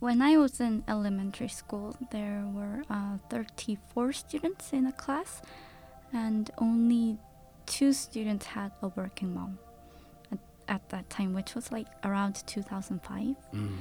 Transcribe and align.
when 0.00 0.22
I 0.22 0.36
was 0.38 0.60
in 0.60 0.82
elementary 0.88 1.48
school, 1.48 1.94
there 2.10 2.44
were 2.52 2.84
uh, 2.90 3.18
34 3.28 4.12
students 4.12 4.72
in 4.72 4.86
a 4.86 4.92
class, 4.92 5.42
and 6.12 6.50
only 6.58 7.18
two 7.66 7.92
students 7.92 8.46
had 8.46 8.72
a 8.82 8.88
working 8.88 9.34
mom 9.34 9.58
at, 10.32 10.38
at 10.68 10.88
that 10.88 11.08
time, 11.10 11.34
which 11.34 11.54
was 11.54 11.70
like 11.70 11.86
around 12.02 12.42
2005. 12.46 13.36
Mm. 13.54 13.76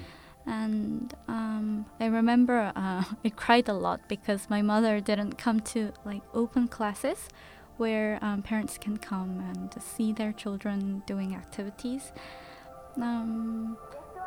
And 0.46 1.14
um, 1.28 1.86
I 2.00 2.08
remember 2.08 2.74
uh, 2.76 3.04
I 3.26 3.30
cried 3.30 3.70
a 3.70 3.74
lot 3.74 4.02
because 4.10 4.50
my 4.50 4.62
mother 4.62 5.00
didn't 5.00 5.38
come 5.38 5.62
to 5.74 5.94
like 6.04 6.22
open 6.34 6.68
classes 6.68 7.30
where 7.78 8.20
um, 8.22 8.42
parents 8.42 8.78
can 8.78 8.98
come 8.98 9.40
and 9.40 9.82
see 9.82 10.12
their 10.12 10.34
children 10.34 11.02
doing 11.06 11.34
activities. 11.34 12.12
Um, 12.98 13.78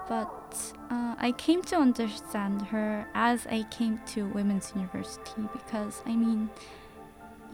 but 0.08 0.72
uh, 0.90 1.14
I 1.18 1.32
came 1.32 1.62
to 1.62 1.76
understand 1.76 2.62
her 2.62 3.06
as 3.14 3.46
I 3.46 3.64
came 3.70 4.00
to 4.08 4.26
Women's 4.28 4.72
University 4.74 5.42
because 5.52 6.02
I 6.06 6.16
mean, 6.16 6.50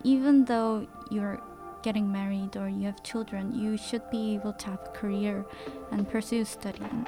even 0.03 0.45
though 0.45 0.87
you're 1.11 1.41
getting 1.83 2.11
married 2.11 2.57
or 2.57 2.69
you 2.69 2.87
have 2.87 3.03
children, 3.03 3.55
you 3.59 3.77
should 3.77 4.09
be 4.11 4.35
able 4.35 4.53
to 4.55 4.67
have 4.71 4.81
a 4.85 4.91
career 4.91 5.45
and 5.91 6.09
pursue 6.09 6.45
studying. 6.45 7.07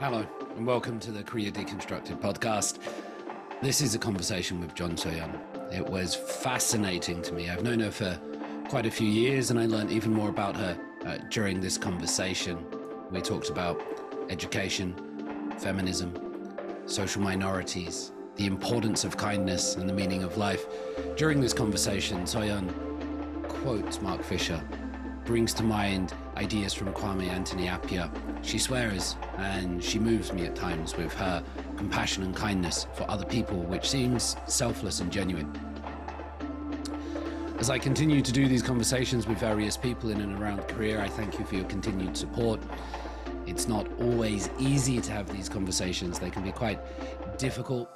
Hello, 0.00 0.26
and 0.56 0.66
welcome 0.66 1.00
to 1.00 1.10
the 1.10 1.22
Korea 1.22 1.50
Deconstructed 1.50 2.20
podcast. 2.20 2.78
This 3.62 3.80
is 3.80 3.94
a 3.94 3.98
conversation 3.98 4.60
with 4.60 4.74
John 4.74 4.92
Soyeon. 4.92 5.40
It 5.72 5.84
was 5.84 6.14
fascinating 6.14 7.22
to 7.22 7.32
me. 7.32 7.48
I've 7.48 7.62
known 7.62 7.80
her 7.80 7.90
for 7.90 8.20
quite 8.68 8.86
a 8.86 8.90
few 8.90 9.06
years, 9.06 9.50
and 9.50 9.60
I 9.60 9.66
learned 9.66 9.92
even 9.92 10.12
more 10.12 10.28
about 10.28 10.56
her 10.56 10.76
uh, 11.04 11.18
during 11.30 11.60
this 11.60 11.78
conversation. 11.78 12.66
We 13.10 13.20
talked 13.20 13.48
about 13.48 13.80
education, 14.28 14.94
feminism, 15.58 16.12
social 16.86 17.22
minorities, 17.22 18.12
the 18.34 18.46
importance 18.46 19.04
of 19.04 19.16
kindness, 19.16 19.76
and 19.76 19.88
the 19.88 19.92
meaning 19.92 20.24
of 20.24 20.36
life. 20.36 20.66
During 21.16 21.40
this 21.40 21.52
conversation, 21.52 22.22
Soyeon 22.22 22.72
quotes 23.48 24.02
Mark 24.02 24.22
Fisher, 24.24 24.60
brings 25.24 25.54
to 25.54 25.62
mind 25.62 26.12
ideas 26.36 26.74
from 26.74 26.92
Kwame 26.92 27.28
Anthony 27.28 27.66
Appiah. 27.66 28.10
She 28.42 28.58
swears 28.58 29.16
and 29.38 29.82
she 29.82 29.98
moves 29.98 30.32
me 30.32 30.44
at 30.46 30.56
times 30.56 30.96
with 30.96 31.12
her 31.14 31.42
compassion 31.76 32.24
and 32.24 32.34
kindness 32.34 32.86
for 32.94 33.08
other 33.08 33.24
people, 33.24 33.58
which 33.62 33.88
seems 33.88 34.36
selfless 34.46 35.00
and 35.00 35.10
genuine. 35.10 35.52
As 37.58 37.70
I 37.70 37.78
continue 37.78 38.20
to 38.20 38.32
do 38.32 38.48
these 38.48 38.62
conversations 38.62 39.26
with 39.26 39.38
various 39.38 39.78
people 39.78 40.10
in 40.10 40.20
and 40.20 40.38
around 40.38 40.68
Korea, 40.68 41.02
I 41.02 41.08
thank 41.08 41.38
you 41.38 41.46
for 41.46 41.54
your 41.54 41.64
continued 41.64 42.14
support. 42.14 42.60
It's 43.46 43.66
not 43.66 43.88
always 43.98 44.50
easy 44.58 45.00
to 45.00 45.12
have 45.12 45.32
these 45.32 45.48
conversations, 45.48 46.18
they 46.18 46.28
can 46.28 46.42
be 46.42 46.52
quite 46.52 46.78
difficult, 47.38 47.90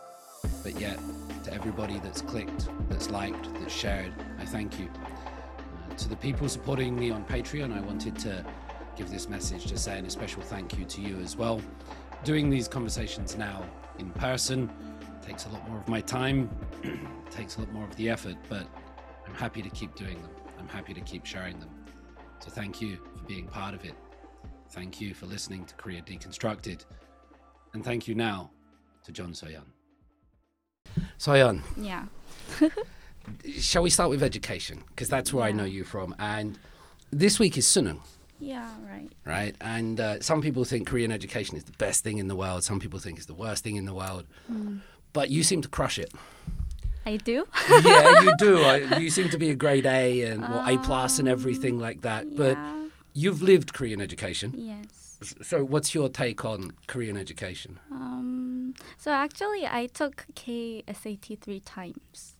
but 0.62 0.80
yet, 0.80 0.98
to 1.44 1.52
everybody 1.52 1.98
that's 1.98 2.22
clicked, 2.22 2.70
that's 2.88 3.10
liked, 3.10 3.52
that's 3.60 3.72
shared, 3.72 4.14
I 4.38 4.46
thank 4.46 4.80
you. 4.80 4.88
Uh, 4.88 5.94
to 5.94 6.08
the 6.08 6.16
people 6.16 6.48
supporting 6.48 6.98
me 6.98 7.10
on 7.10 7.22
Patreon, 7.26 7.76
I 7.76 7.80
wanted 7.80 8.18
to 8.20 8.42
give 8.96 9.10
this 9.10 9.28
message 9.28 9.66
to 9.66 9.76
say 9.76 9.98
and 9.98 10.06
a 10.06 10.10
special 10.10 10.40
thank 10.40 10.78
you 10.78 10.86
to 10.86 11.02
you 11.02 11.18
as 11.18 11.36
well. 11.36 11.60
Doing 12.24 12.48
these 12.48 12.66
conversations 12.66 13.36
now 13.36 13.62
in 13.98 14.10
person 14.12 14.70
takes 15.20 15.44
a 15.44 15.50
lot 15.50 15.68
more 15.68 15.78
of 15.78 15.86
my 15.86 16.00
time, 16.00 16.48
takes 17.30 17.58
a 17.58 17.60
lot 17.60 17.70
more 17.72 17.84
of 17.84 17.94
the 17.96 18.08
effort, 18.08 18.36
but 18.48 18.66
I'm 19.30 19.36
happy 19.36 19.62
to 19.62 19.70
keep 19.70 19.94
doing 19.94 20.20
them. 20.20 20.30
I'm 20.58 20.68
happy 20.68 20.92
to 20.92 21.00
keep 21.00 21.24
sharing 21.24 21.58
them. 21.60 21.70
So 22.40 22.50
thank 22.50 22.80
you 22.82 22.96
for 23.16 23.22
being 23.24 23.46
part 23.46 23.74
of 23.74 23.84
it. 23.84 23.94
Thank 24.70 25.00
you 25.00 25.14
for 25.14 25.26
listening 25.26 25.64
to 25.66 25.74
Korea 25.76 26.02
Deconstructed. 26.02 26.84
And 27.72 27.84
thank 27.84 28.08
you 28.08 28.14
now 28.14 28.50
to 29.04 29.12
John 29.12 29.32
Soyeon. 29.32 29.64
Soyeon, 31.18 31.60
Yeah. 31.76 32.06
shall 33.58 33.82
we 33.82 33.90
start 33.90 34.10
with 34.10 34.22
education? 34.22 34.82
Because 34.88 35.08
that's 35.08 35.32
where 35.32 35.44
I 35.44 35.52
know 35.52 35.64
you 35.64 35.84
from. 35.84 36.14
And 36.18 36.58
this 37.12 37.38
week 37.38 37.56
is 37.56 37.66
Sunung, 37.66 38.00
Yeah, 38.40 38.68
right. 38.88 39.08
right? 39.24 39.54
And 39.60 40.00
uh, 40.00 40.20
some 40.20 40.42
people 40.42 40.64
think 40.64 40.88
Korean 40.88 41.12
education 41.12 41.56
is 41.56 41.64
the 41.64 41.72
best 41.72 42.02
thing 42.02 42.18
in 42.18 42.26
the 42.26 42.34
world. 42.36 42.64
Some 42.64 42.80
people 42.80 42.98
think 42.98 43.18
it's 43.18 43.26
the 43.26 43.34
worst 43.34 43.62
thing 43.62 43.76
in 43.76 43.84
the 43.84 43.94
world. 43.94 44.26
But 45.12 45.30
you 45.30 45.42
seem 45.44 45.62
to 45.62 45.68
crush 45.68 45.98
it. 45.98 46.12
I 47.05 47.17
do. 47.17 47.45
yeah, 47.85 48.21
you 48.23 48.33
do. 48.39 48.57
I, 48.63 48.97
you 48.97 49.09
seem 49.09 49.29
to 49.29 49.37
be 49.37 49.49
a 49.51 49.55
grade 49.55 49.85
A 49.85 50.21
and 50.23 50.41
well, 50.41 50.65
A 50.67 50.77
plus 50.79 51.19
and 51.19 51.27
everything 51.27 51.77
like 51.79 52.01
that. 52.01 52.35
But 52.35 52.57
yeah. 52.57 52.87
you've 53.13 53.41
lived 53.41 53.73
Korean 53.73 54.01
education. 54.01 54.53
Yes. 54.57 55.17
S- 55.21 55.35
So, 55.45 55.63
what's 55.63 55.93
your 55.93 56.09
take 56.09 56.43
on 56.43 56.73
Korean 56.87 57.15
education? 57.17 57.79
Um. 57.91 58.73
So 58.97 59.11
actually, 59.13 59.65
I 59.69 59.85
took 59.87 60.25
KSAT 60.35 61.39
three 61.39 61.61
times. 61.61 62.35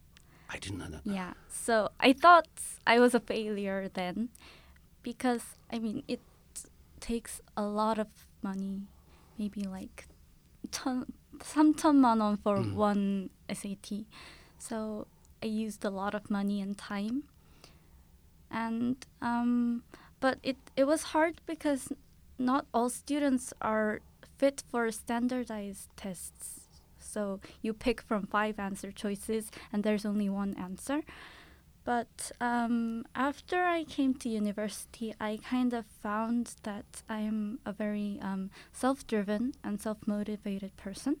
I 0.50 0.58
didn't 0.58 0.78
know 0.78 0.90
that. 0.90 1.02
Yeah. 1.06 1.34
So 1.48 1.90
I 1.98 2.12
thought 2.12 2.46
I 2.86 2.98
was 2.98 3.14
a 3.14 3.20
failure 3.20 3.88
then, 3.92 4.28
because 5.02 5.42
I 5.72 5.78
mean 5.78 6.02
it 6.06 6.20
takes 7.00 7.40
a 7.56 7.62
lot 7.62 7.98
of 7.98 8.08
money, 8.42 8.86
maybe 9.38 9.62
like 9.64 10.06
천 10.70 11.06
삼천만 11.38 12.18
원 12.20 12.38
for 12.42 12.58
Mm. 12.58 12.74
one 12.74 13.30
SAT. 13.48 14.06
So 14.61 15.07
I 15.41 15.47
used 15.47 15.83
a 15.83 15.89
lot 15.89 16.13
of 16.13 16.29
money 16.29 16.61
and 16.61 16.77
time. 16.77 17.23
And 18.51 18.95
um, 19.21 19.83
but 20.19 20.37
it 20.43 20.57
it 20.75 20.85
was 20.85 21.01
hard 21.13 21.41
because 21.47 21.91
not 22.37 22.67
all 22.73 22.89
students 22.89 23.53
are 23.61 24.01
fit 24.37 24.61
for 24.69 24.91
standardized 24.91 25.89
tests. 25.95 26.67
So 26.99 27.39
you 27.63 27.73
pick 27.73 28.01
from 28.01 28.27
five 28.27 28.59
answer 28.59 28.91
choices, 28.91 29.49
and 29.73 29.83
there's 29.83 30.05
only 30.05 30.29
one 30.29 30.53
answer. 30.57 31.01
But 31.83 32.31
um, 32.39 33.05
after 33.15 33.63
I 33.63 33.83
came 33.83 34.13
to 34.15 34.29
university, 34.29 35.15
I 35.19 35.39
kind 35.43 35.73
of 35.73 35.85
found 36.03 36.53
that 36.61 37.01
I 37.09 37.21
am 37.21 37.57
a 37.65 37.73
very 37.73 38.19
um, 38.21 38.51
self 38.71 39.07
driven 39.07 39.53
and 39.63 39.81
self 39.81 39.97
motivated 40.05 40.77
person. 40.77 41.15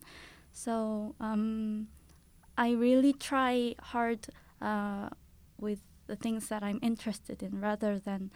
So 0.53 1.15
um, 1.19 1.87
I 2.57 2.71
really 2.71 3.13
try 3.13 3.75
hard 3.81 4.27
uh, 4.61 5.09
with 5.59 5.79
the 6.07 6.15
things 6.15 6.49
that 6.49 6.63
I'm 6.63 6.79
interested 6.81 7.41
in 7.41 7.61
rather 7.61 7.99
than 7.99 8.31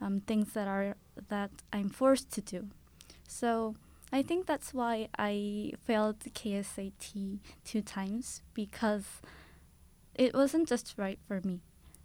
um, 0.00 0.20
things 0.20 0.52
that 0.52 0.68
are 0.68 0.96
that 1.28 1.50
I'm 1.72 1.90
forced 1.90 2.30
to 2.32 2.40
do. 2.40 2.68
So 3.26 3.74
I 4.12 4.22
think 4.22 4.46
that's 4.46 4.72
why 4.72 5.08
I 5.18 5.72
failed 5.84 6.20
KSAT 6.20 7.38
two 7.64 7.82
times 7.82 8.42
because 8.54 9.04
it 10.14 10.34
wasn't 10.34 10.68
just 10.68 10.94
right 10.96 11.18
for 11.26 11.40
me. 11.42 11.60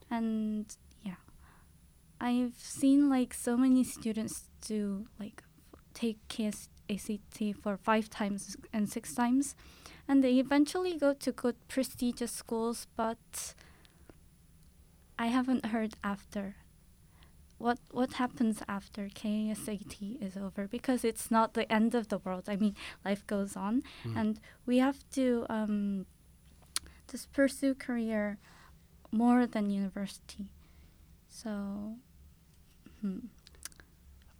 And 0.09 0.65
yeah, 1.03 1.21
I've 2.19 2.55
seen 2.57 3.09
like 3.09 3.33
so 3.33 3.55
many 3.55 3.83
students 3.83 4.49
do 4.61 5.07
like 5.19 5.43
take 5.93 6.17
KSAT 6.27 7.55
for 7.55 7.77
five 7.77 8.09
times 8.09 8.57
and 8.73 8.89
six 8.89 9.13
times, 9.13 9.55
and 10.11 10.21
they 10.21 10.39
eventually 10.39 10.97
go 10.97 11.13
to 11.13 11.31
good 11.31 11.55
prestigious 11.69 12.33
schools, 12.33 12.85
but 12.97 13.53
I 15.17 15.27
haven't 15.27 15.67
heard 15.67 15.93
after. 16.03 16.55
What 17.57 17.79
what 17.91 18.13
happens 18.13 18.61
after 18.67 19.07
KSAT 19.07 20.21
is 20.21 20.35
over? 20.35 20.67
Because 20.67 21.05
it's 21.05 21.31
not 21.31 21.53
the 21.53 21.71
end 21.71 21.95
of 21.95 22.09
the 22.09 22.17
world. 22.17 22.49
I 22.49 22.57
mean, 22.57 22.75
life 23.05 23.25
goes 23.25 23.55
on, 23.55 23.83
Mm. 24.03 24.17
and 24.19 24.39
we 24.65 24.79
have 24.79 24.99
to 25.11 25.45
um, 25.49 26.05
just 27.11 27.31
pursue 27.31 27.73
career 27.73 28.37
more 29.11 29.47
than 29.47 29.69
university. 29.69 30.49
So, 31.29 31.95
hmm. 32.99 33.19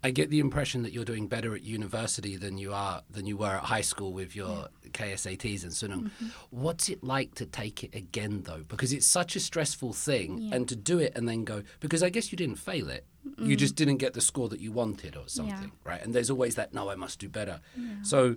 I 0.04 0.10
get 0.12 0.30
the 0.32 0.40
impression 0.40 0.82
that 0.84 0.94
you're 0.94 1.06
doing 1.06 1.28
better 1.28 1.54
at 1.54 1.64
university 1.64 2.36
than 2.36 2.58
you 2.58 2.74
are 2.74 3.04
than 3.10 3.28
you 3.28 3.38
were 3.38 3.56
at 3.58 3.64
high 3.66 3.82
school 3.82 4.14
with 4.14 4.36
your 4.36 4.68
KSATs 4.90 5.64
and 5.64 5.72
Sunung. 5.72 6.04
Mm-hmm. 6.06 6.28
What's 6.50 6.90
it 6.90 7.04
like 7.04 7.36
to 7.36 7.46
take 7.46 7.84
it 7.84 7.94
again 7.96 8.44
though? 8.44 8.64
Because 8.68 8.94
it's 8.94 9.06
such 9.06 9.36
a 9.36 9.40
stressful 9.40 9.94
thing, 9.94 10.38
Yeah. 10.40 10.56
and 10.56 10.68
to 10.70 10.76
do 10.76 10.98
it 11.00 11.14
and 11.16 11.28
then 11.30 11.44
go 11.44 11.62
because 11.80 12.02
I 12.04 12.10
guess 12.10 12.32
you 12.32 12.36
didn't 12.36 12.56
fail 12.58 12.90
it. 12.90 13.06
You 13.38 13.56
just 13.56 13.76
didn't 13.76 13.98
get 13.98 14.14
the 14.14 14.22
score 14.22 14.50
that 14.50 14.60
you 14.60 14.72
wanted 14.72 15.16
or 15.16 15.28
something, 15.28 15.72
right? 15.84 16.02
And 16.04 16.14
there's 16.16 16.32
always 16.32 16.56
that 16.56 16.74
no, 16.74 16.90
I 16.90 16.96
must 16.96 17.20
do 17.20 17.30
better. 17.30 17.60
So. 18.04 18.36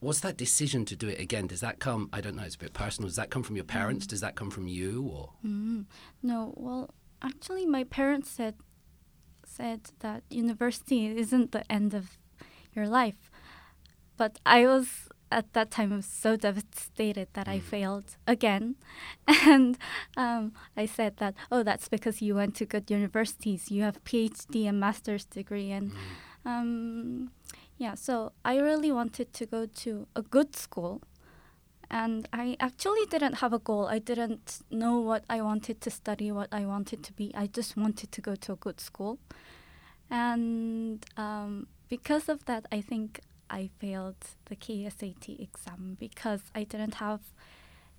What's 0.00 0.20
that 0.20 0.36
decision 0.36 0.84
to 0.86 0.96
do 0.96 1.08
it 1.08 1.18
again? 1.18 1.46
Does 1.46 1.60
that 1.60 1.78
come? 1.78 2.10
I 2.12 2.20
don't 2.20 2.36
know. 2.36 2.42
It's 2.42 2.56
a 2.56 2.58
bit 2.58 2.74
personal. 2.74 3.08
Does 3.08 3.16
that 3.16 3.30
come 3.30 3.42
from 3.42 3.56
your 3.56 3.64
parents? 3.64 4.06
Does 4.06 4.20
that 4.20 4.34
come 4.34 4.50
from 4.50 4.66
you? 4.68 5.02
Or 5.10 5.30
Mm. 5.46 5.86
No, 6.22 6.52
well, 6.58 6.90
actually, 7.22 7.64
my 7.64 7.84
parents 7.84 8.28
said 8.28 8.54
said 9.56 9.80
that 10.00 10.22
university 10.30 11.06
isn't 11.16 11.52
the 11.52 11.64
end 11.70 11.94
of 11.94 12.18
your 12.74 12.86
life, 12.86 13.30
but 14.16 14.38
I 14.46 14.66
was 14.66 14.86
at 15.30 15.52
that 15.54 15.70
time 15.70 15.92
I 15.92 15.96
was 15.96 16.06
so 16.06 16.36
devastated 16.36 17.28
that 17.32 17.48
I 17.48 17.58
failed 17.58 18.16
again, 18.26 18.76
and 19.26 19.76
um, 20.16 20.52
I 20.76 20.86
said 20.86 21.16
that 21.18 21.34
oh 21.50 21.62
that's 21.62 21.88
because 21.88 22.22
you 22.22 22.34
went 22.36 22.54
to 22.56 22.66
good 22.66 22.90
universities, 22.90 23.70
you 23.70 23.82
have 23.82 24.04
PhD 24.04 24.68
and 24.68 24.78
master's 24.80 25.24
degree, 25.24 25.70
and 25.72 25.92
Um, 26.46 27.30
yeah, 27.78 27.94
so 27.94 28.32
I 28.44 28.58
really 28.58 28.92
wanted 28.92 29.32
to 29.34 29.46
go 29.46 29.66
to 29.66 30.06
a 30.14 30.22
good 30.22 30.54
school. 30.56 31.00
And 31.90 32.28
I 32.32 32.56
actually 32.60 33.06
didn't 33.06 33.34
have 33.34 33.52
a 33.52 33.58
goal. 33.58 33.86
I 33.86 33.98
didn't 33.98 34.60
know 34.70 34.98
what 34.98 35.24
I 35.28 35.40
wanted 35.42 35.80
to 35.82 35.90
study, 35.90 36.32
what 36.32 36.48
I 36.52 36.66
wanted 36.66 37.02
to 37.04 37.12
be. 37.12 37.32
I 37.34 37.46
just 37.46 37.76
wanted 37.76 38.10
to 38.12 38.20
go 38.20 38.34
to 38.34 38.52
a 38.52 38.56
good 38.56 38.80
school. 38.80 39.18
And 40.14 41.04
um, 41.16 41.66
because 41.88 42.28
of 42.28 42.44
that, 42.44 42.66
I 42.70 42.80
think 42.80 43.20
I 43.50 43.70
failed 43.80 44.14
the 44.44 44.54
KSAT 44.54 45.40
exam 45.40 45.96
because 45.98 46.42
I 46.54 46.62
didn't 46.62 46.94
have 46.94 47.20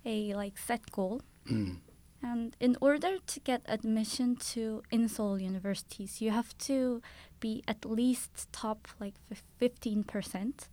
a 0.02 0.32
like 0.32 0.56
set 0.56 0.90
goal. 0.90 1.20
Mm. 1.46 1.80
And 2.22 2.56
in 2.58 2.78
order 2.80 3.18
to 3.18 3.40
get 3.40 3.60
admission 3.66 4.36
to 4.52 4.82
In-Seoul 4.90 5.38
universities, 5.38 6.22
you 6.22 6.30
have 6.30 6.56
to 6.58 7.02
be 7.38 7.62
at 7.68 7.84
least 7.84 8.50
top 8.50 8.88
like 8.98 9.16
fifteen 9.58 10.02
percent. 10.02 10.70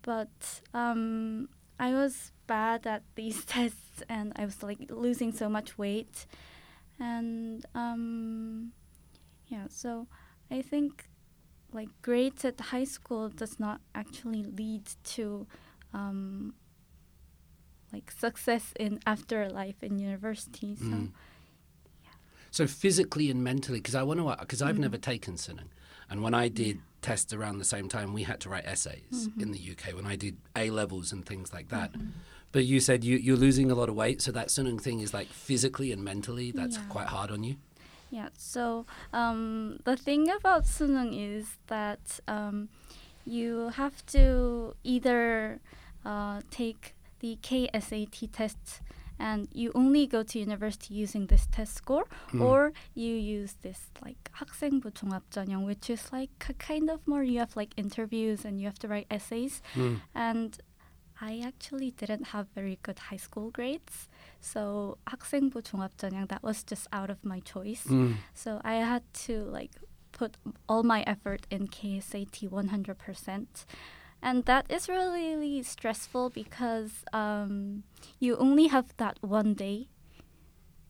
But 0.00 0.62
um, 0.72 1.50
I 1.78 1.92
was 1.92 2.32
bad 2.46 2.86
at 2.86 3.02
these 3.14 3.44
tests, 3.54 4.02
and 4.08 4.32
I 4.36 4.46
was 4.46 4.62
like 4.62 4.78
losing 4.88 5.32
so 5.32 5.50
much 5.50 5.76
weight, 5.76 6.24
and 6.98 7.66
um, 7.74 8.72
yeah. 9.48 9.66
So 9.68 10.06
I 10.50 10.62
think 10.62 11.04
like 11.72 11.88
grades 12.02 12.44
at 12.44 12.60
high 12.60 12.84
school 12.84 13.28
does 13.28 13.58
not 13.58 13.80
actually 13.94 14.42
lead 14.44 14.84
to 15.04 15.46
um, 15.92 16.54
like 17.92 18.10
success 18.10 18.72
in 18.78 19.00
afterlife 19.06 19.82
in 19.82 19.98
university. 19.98 20.76
So 20.76 20.84
Mm. 20.84 21.12
So 22.50 22.68
physically 22.68 23.30
and 23.30 23.42
mentally, 23.42 23.80
because 23.80 23.96
I 23.96 24.04
want 24.04 24.20
to, 24.20 24.36
because 24.38 24.62
I've 24.62 24.76
Mhm. 24.76 24.86
never 24.86 24.96
taken 24.96 25.34
Sunung, 25.34 25.70
and 26.08 26.22
when 26.22 26.34
I 26.34 26.46
did 26.48 26.78
tests 27.02 27.32
around 27.32 27.58
the 27.58 27.64
same 27.64 27.88
time, 27.88 28.12
we 28.12 28.22
had 28.22 28.40
to 28.42 28.48
write 28.48 28.64
essays 28.64 29.28
Mhm. 29.28 29.42
in 29.42 29.50
the 29.50 29.58
UK 29.58 29.92
when 29.92 30.06
I 30.06 30.14
did 30.14 30.36
A 30.54 30.70
levels 30.70 31.12
and 31.12 31.26
things 31.26 31.52
like 31.52 31.68
that. 31.70 31.92
Mhm. 31.94 32.12
But 32.52 32.64
you 32.64 32.78
said 32.78 33.02
you, 33.02 33.16
you're 33.16 33.36
losing 33.36 33.72
a 33.72 33.74
lot 33.74 33.88
of 33.88 33.96
weight, 33.96 34.22
so 34.22 34.30
that 34.30 34.48
Sunung 34.48 34.80
thing 34.80 35.00
is 35.00 35.12
like 35.12 35.26
physically 35.28 35.90
and 35.90 36.04
mentally, 36.04 36.52
that's 36.52 36.76
Yeah. 36.76 36.86
quite 36.86 37.08
hard 37.08 37.32
on 37.32 37.42
you. 37.42 37.56
Yeah. 38.13 38.29
So 38.37 38.85
um, 39.13 39.79
the 39.85 39.95
thing 39.95 40.29
about 40.29 40.65
sunung 40.65 41.13
is 41.13 41.57
that 41.67 42.19
um, 42.27 42.69
you 43.25 43.69
have 43.75 44.05
to 44.07 44.73
either 44.83 45.59
uh, 46.05 46.41
take 46.49 46.95
the 47.19 47.37
KSAT 47.43 48.29
test 48.31 48.81
and 49.19 49.49
you 49.53 49.71
only 49.75 50.07
go 50.07 50.23
to 50.23 50.39
university 50.39 50.93
using 50.95 51.27
this 51.27 51.45
test 51.51 51.75
score, 51.75 52.05
Mm. 52.31 52.41
or 52.41 52.71
you 52.95 53.13
use 53.13 53.55
this 53.61 53.91
like 54.01 54.31
학생부 54.39 54.91
종합전형, 54.93 55.65
which 55.65 55.89
is 55.89 56.11
like 56.13 56.31
a 56.47 56.53
kind 56.53 56.89
of 56.89 57.05
more 57.05 57.21
you 57.21 57.39
have 57.39 57.55
like 57.57 57.73
interviews 57.75 58.45
and 58.45 58.61
you 58.61 58.65
have 58.67 58.79
to 58.79 58.87
write 58.87 59.07
essays. 59.11 59.61
Mm. 59.75 59.99
And 60.15 60.57
I 61.19 61.43
actually 61.45 61.91
didn't 61.91 62.27
have 62.31 62.47
very 62.55 62.79
good 62.81 63.11
high 63.11 63.17
school 63.19 63.51
grades. 63.51 64.07
So 64.43 64.97
학생부 65.07 65.61
종합전형 65.61 66.27
that 66.29 66.43
was 66.43 66.63
just 66.63 66.87
out 66.91 67.09
of 67.09 67.23
my 67.23 67.39
choice. 67.41 67.85
Mm. 67.85 68.15
So 68.33 68.61
I 68.63 68.75
had 68.75 69.03
to 69.27 69.43
like 69.43 69.71
put 70.11 70.37
all 70.67 70.83
my 70.83 71.03
effort 71.03 71.45
in 71.49 71.67
KSAT 71.67 72.49
100%. 72.49 73.47
And 74.21 74.45
that 74.45 74.65
is 74.69 74.89
really, 74.89 75.35
really 75.35 75.63
stressful 75.63 76.31
because 76.31 77.05
um, 77.13 77.83
you 78.19 78.35
only 78.35 78.67
have 78.67 78.93
that 78.97 79.17
one 79.21 79.53
day, 79.53 79.87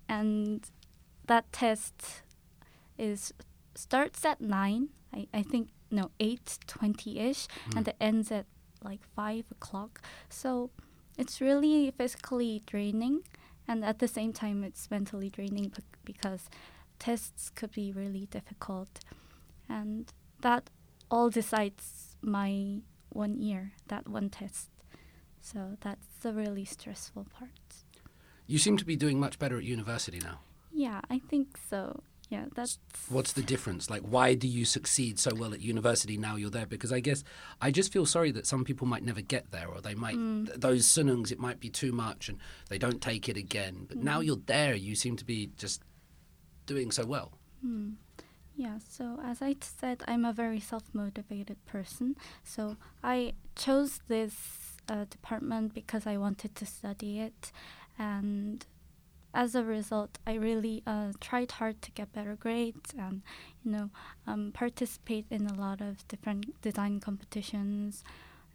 and 0.08 0.66
that 1.28 1.52
test 1.54 2.24
is 2.98 3.32
starts 3.76 4.26
at 4.26 4.42
nine. 4.42 4.90
I, 5.14 5.28
I 5.32 5.44
think 5.44 5.70
no 5.92 6.10
eight 6.20 6.58
twenty 6.66 7.20
ish, 7.20 7.48
and 7.76 7.88
it 7.88 7.96
ends 8.02 8.32
at 8.32 8.48
like 8.84 9.02
five 9.16 9.46
o'clock. 9.52 10.02
So 10.28 10.72
it's 11.16 11.40
really 11.40 11.92
physically 11.92 12.64
draining, 12.66 13.22
and 13.67 13.85
at 13.85 13.99
the 13.99 14.09
same 14.09 14.33
time 14.33 14.65
it's 14.65 14.91
mentally 14.91 15.31
draining 15.31 15.69
bec- 15.69 15.99
because 16.05 16.49
tests 16.99 17.51
could 17.51 17.73
be 17.73 17.93
really 17.93 18.27
difficult, 18.27 19.01
and 19.69 20.13
that 20.41 20.71
all 21.11 21.31
decides 21.31 22.17
my 22.23 22.81
one 23.11 23.39
year, 23.39 23.73
that 23.89 24.09
one 24.09 24.29
test. 24.29 24.71
So 25.41 25.77
that's 25.81 26.07
the 26.23 26.33
really 26.33 26.65
stressful 26.65 27.27
part. 27.31 27.51
You 28.47 28.59
seem 28.59 28.77
to 28.77 28.85
be 28.85 28.97
doing 28.97 29.21
much 29.21 29.39
better 29.39 29.59
at 29.59 29.65
university 29.65 30.19
now. 30.19 30.41
Yeah, 30.73 31.01
I 31.11 31.19
think 31.19 31.59
so. 31.71 32.03
Yeah, 32.31 32.47
that's 32.55 32.79
What's 33.09 33.33
the 33.33 33.43
difference? 33.43 33.91
Like, 33.91 34.03
why 34.03 34.35
do 34.35 34.49
you 34.49 34.65
succeed 34.65 35.19
so 35.19 35.35
well 35.35 35.53
at 35.53 35.61
university 35.61 36.17
now 36.17 36.37
you're 36.37 36.51
there? 36.51 36.67
Because 36.67 36.93
I 36.93 37.01
guess 37.01 37.23
I 37.61 37.71
just 37.71 37.93
feel 37.93 38.07
sorry 38.07 38.31
that 38.33 38.47
some 38.47 38.65
people 38.65 38.87
might 38.87 39.05
never 39.05 39.21
get 39.21 39.51
there, 39.51 39.69
or 39.69 39.81
they 39.81 39.95
might 39.95 40.17
Mm. 40.17 40.47
th- 40.47 40.59
those 40.61 40.87
sunungs 40.87 41.31
it 41.31 41.39
might 41.39 41.61
be 41.61 41.69
too 41.69 41.93
much 41.93 42.29
and 42.29 42.39
they 42.71 42.79
don't 42.79 43.01
take 43.03 43.29
it 43.29 43.37
again. 43.37 43.85
But 43.89 43.99
now 43.99 44.21
Mm. 44.21 44.27
you're 44.27 44.43
there, 44.47 44.75
you 44.75 44.95
seem 44.95 45.17
to 45.17 45.25
be 45.25 45.51
just 45.59 45.83
doing 46.67 46.91
so 46.91 47.05
well. 47.05 47.33
Hmm. 47.61 47.91
Yeah, 48.57 48.79
so 48.89 49.19
as 49.23 49.43
i 49.43 49.57
said, 49.61 50.03
I'm 50.07 50.25
a 50.25 50.33
very 50.33 50.61
self 50.61 50.85
motivated 50.95 51.59
person. 51.67 52.17
So 52.43 52.77
I 53.03 53.35
chose 53.57 54.01
this 54.09 54.35
uh, 54.89 55.05
department 55.11 55.75
because 55.75 56.07
I 56.07 56.17
wanted 56.17 56.55
to 56.57 56.65
study 56.67 57.19
it. 57.21 57.53
And 57.99 58.65
as 59.35 59.55
a 59.55 59.65
result, 59.65 60.19
I 60.27 60.35
really 60.35 60.83
uh, 60.87 61.13
tried 61.21 61.53
hard 61.53 61.83
to 61.83 61.91
get 61.93 62.13
better 62.13 62.37
grades 62.37 62.93
and, 62.99 63.23
you 63.65 63.73
know, 63.73 63.91
um, 64.27 64.53
participate 64.53 65.27
in 65.31 65.47
a 65.47 65.55
lot 65.55 65.81
of 65.81 66.07
different 66.09 66.61
design 66.63 67.01
competitions 67.01 68.05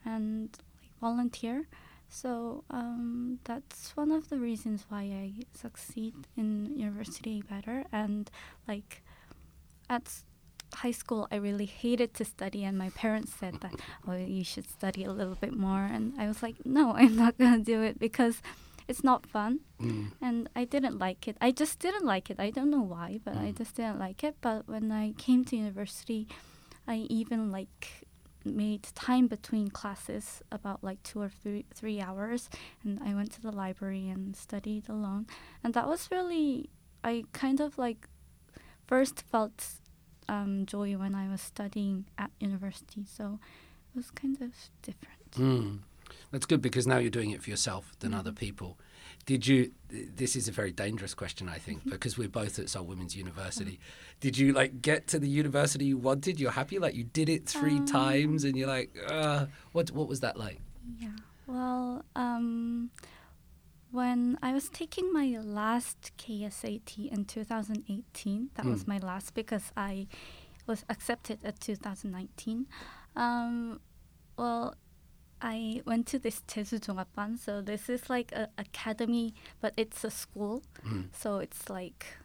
and 0.05 0.49
like, 0.81 0.91
volunteer. 1.01 1.67
So 2.09 2.63
um, 2.71 3.39
that's 3.43 3.95
one 3.95 4.11
of 4.11 4.29
the 4.29 4.37
reasons 4.37 4.85
why 4.89 5.01
I 5.01 5.33
succeed 5.53 6.15
in 6.37 6.73
university 6.77 7.43
better. 7.47 7.85
And 7.91 8.31
like 8.67 9.03
at 9.89 10.03
s- 10.07 10.23
high 10.75 10.91
school, 10.91 11.27
I 11.31 11.35
really 11.37 11.65
hated 11.65 12.13
to 12.15 12.25
study, 12.25 12.63
and 12.63 12.77
my 12.77 12.89
parents 12.91 13.33
said 13.33 13.55
that, 13.61 13.73
"Oh, 14.07 14.15
you 14.15 14.43
should 14.43 14.69
study 14.69 15.03
a 15.03 15.11
little 15.11 15.35
bit 15.35 15.53
more." 15.55 15.83
And 15.85 16.13
I 16.19 16.27
was 16.27 16.41
like, 16.43 16.65
"No, 16.65 16.93
I'm 16.93 17.15
not 17.15 17.37
gonna 17.37 17.59
do 17.63 17.81
it 17.81 17.99
because 17.99 18.41
it's 18.89 19.03
not 19.03 19.25
fun." 19.25 19.59
Mm. 19.79 20.11
And 20.21 20.49
I 20.61 20.65
didn't 20.65 20.97
like 21.07 21.27
it. 21.29 21.37
I 21.47 21.51
just 21.61 21.79
didn't 21.79 22.05
like 22.13 22.29
it. 22.31 22.37
I 22.39 22.49
don't 22.51 22.69
know 22.75 22.85
why, 22.95 23.19
but 23.25 23.35
I 23.37 23.51
Mm. 23.51 23.57
just 23.57 23.75
didn't 23.75 23.99
like 23.99 24.19
it. 24.27 24.35
But 24.41 24.67
when 24.67 24.91
I 24.91 25.13
came 25.25 25.41
to 25.45 25.55
university, 25.55 26.27
I 26.87 26.95
even 27.19 27.51
like 27.51 28.05
made 28.45 28.83
time 28.95 29.27
between 29.27 29.67
classes 29.69 30.41
about 30.51 30.79
like 30.83 30.99
two 31.03 31.19
or 31.21 31.29
three 31.29 31.65
three 31.79 31.99
hours 32.07 32.49
and 32.83 32.99
I 33.09 33.13
went 33.13 33.31
to 33.33 33.41
the 33.41 33.51
library 33.63 34.09
and 34.09 34.35
studied 34.35 34.89
alone 34.89 35.27
and 35.63 35.73
that 35.73 35.87
was 35.87 36.09
really 36.09 36.69
I 37.03 37.25
kind 37.33 37.59
of 37.59 37.77
like 37.77 38.07
first 38.87 39.17
felt 39.31 39.59
um, 40.29 40.65
joy 40.65 40.95
when 40.97 41.13
I 41.15 41.27
was 41.29 41.41
studying 41.41 42.05
at 42.17 42.31
university 42.39 43.03
so 43.05 43.39
it 43.91 43.95
was 43.97 44.09
kind 44.11 44.37
of 44.41 44.51
different 44.81 45.31
Mm. 45.35 45.79
That's 46.31 46.45
good 46.45 46.61
because 46.61 46.85
now 46.87 46.97
you're 46.97 47.09
doing 47.09 47.31
it 47.31 47.41
for 47.43 47.49
yourself 47.49 47.91
than 47.99 48.13
other 48.13 48.31
people. 48.31 48.77
Did 49.25 49.45
you? 49.47 49.71
This 49.89 50.35
is 50.35 50.47
a 50.47 50.51
very 50.51 50.71
dangerous 50.71 51.13
question, 51.13 51.49
I 51.49 51.57
think, 51.57 51.83
because 51.89 52.17
we're 52.17 52.29
both 52.29 52.57
at 52.59 52.69
Seoul 52.69 52.85
Women's 52.85 53.15
University. 53.15 53.79
Did 54.19 54.37
you 54.37 54.53
like 54.53 54.81
get 54.81 55.07
to 55.07 55.19
the 55.19 55.27
university 55.29 55.85
you 55.85 55.97
wanted? 55.97 56.39
You're 56.39 56.51
happy, 56.51 56.79
like 56.79 56.95
you 56.95 57.03
did 57.03 57.29
it 57.29 57.47
three 57.47 57.77
Um, 57.77 57.85
times, 57.85 58.43
and 58.43 58.55
you're 58.57 58.67
like, 58.67 58.95
uh, 59.07 59.45
what? 59.71 59.91
What 59.91 60.07
was 60.07 60.19
that 60.21 60.37
like? 60.37 60.59
Yeah. 60.99 61.09
Well, 61.47 62.05
um, 62.15 62.91
when 63.91 64.37
I 64.41 64.53
was 64.53 64.69
taking 64.69 65.11
my 65.11 65.37
last 65.41 66.11
KSAT 66.17 67.09
in 67.11 67.25
2018, 67.25 68.49
that 68.55 68.65
was 68.65 68.83
Mm. 68.83 68.87
my 68.87 68.97
last 68.99 69.33
because 69.33 69.71
I 69.75 70.07
was 70.67 70.85
accepted 70.89 71.39
at 71.43 71.59
2019. 71.59 72.67
Um, 73.15 73.79
well, 74.37 74.75
I 75.41 75.81
went 75.85 76.07
to 76.07 76.19
this 76.19 76.41
Jeju 76.47 76.79
Jongapban. 76.79 77.39
So 77.39 77.61
this 77.61 77.89
is 77.89 78.09
like 78.09 78.31
an 78.33 78.47
academy, 78.57 79.33
but 79.61 79.73
it's 79.77 80.03
a 80.03 80.11
school. 80.11 80.63
Mm. 80.85 81.07
So 81.13 81.39
it's 81.39 81.69
like 81.69 82.17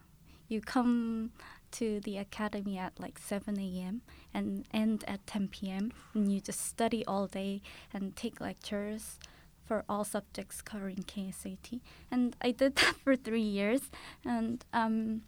you 0.47 0.61
come 0.61 1.31
to 1.71 1.99
the 2.01 2.17
academy 2.17 2.77
at 2.77 2.99
like 2.99 3.19
7 3.19 3.59
a.m. 3.59 4.01
and 4.33 4.65
end 4.73 5.03
at 5.07 5.25
10 5.27 5.49
p.m. 5.49 5.91
and 6.13 6.31
you 6.31 6.39
just 6.39 6.65
study 6.65 7.05
all 7.05 7.27
day 7.27 7.61
and 7.93 8.15
take 8.15 8.39
lectures 8.39 9.19
for 9.65 9.83
all 9.89 10.03
subjects 10.03 10.61
covering 10.61 11.03
KSAT. 11.07 11.81
And 12.11 12.35
I 12.41 12.51
did 12.51 12.75
that 12.77 12.95
for 13.03 13.15
three 13.15 13.41
years. 13.41 13.81
And 14.23 14.63
um, 14.73 15.21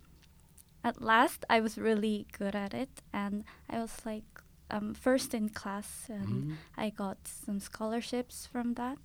at 0.84 1.02
last, 1.02 1.44
I 1.50 1.60
was 1.60 1.78
really 1.78 2.28
good 2.38 2.56
at 2.56 2.74
it. 2.74 3.02
And 3.12 3.44
I 3.70 3.80
was 3.80 3.98
like, 4.06 4.37
um, 4.70 4.94
first 4.94 5.34
in 5.34 5.50
class. 5.50 6.06
And 6.10 6.28
Mm. 6.44 6.56
I 6.78 6.90
got 6.90 7.18
some 7.28 7.60
scholarships 7.60 8.46
from 8.52 8.74
that. 8.76 8.98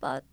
But 0.00 0.24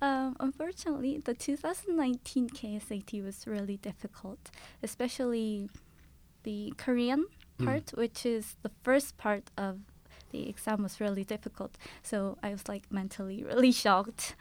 um, 0.00 0.36
unfortunately, 0.38 1.18
the 1.18 1.34
2019 1.34 2.50
KSAT 2.50 3.22
was 3.24 3.46
really 3.46 3.76
difficult, 3.76 4.50
especially 4.82 5.68
the 6.44 6.72
Korean 6.76 7.26
Mm. 7.58 7.64
part, 7.66 7.90
which 7.94 8.24
is 8.24 8.54
the 8.62 8.70
first 8.84 9.16
part 9.18 9.50
of 9.56 9.80
the 10.30 10.48
exam 10.48 10.82
was 10.84 11.00
really 11.00 11.24
difficult. 11.24 11.76
So 12.02 12.38
I 12.42 12.50
was 12.52 12.68
like 12.68 12.84
mentally 12.92 13.42
really 13.50 13.72
shocked. 13.72 14.36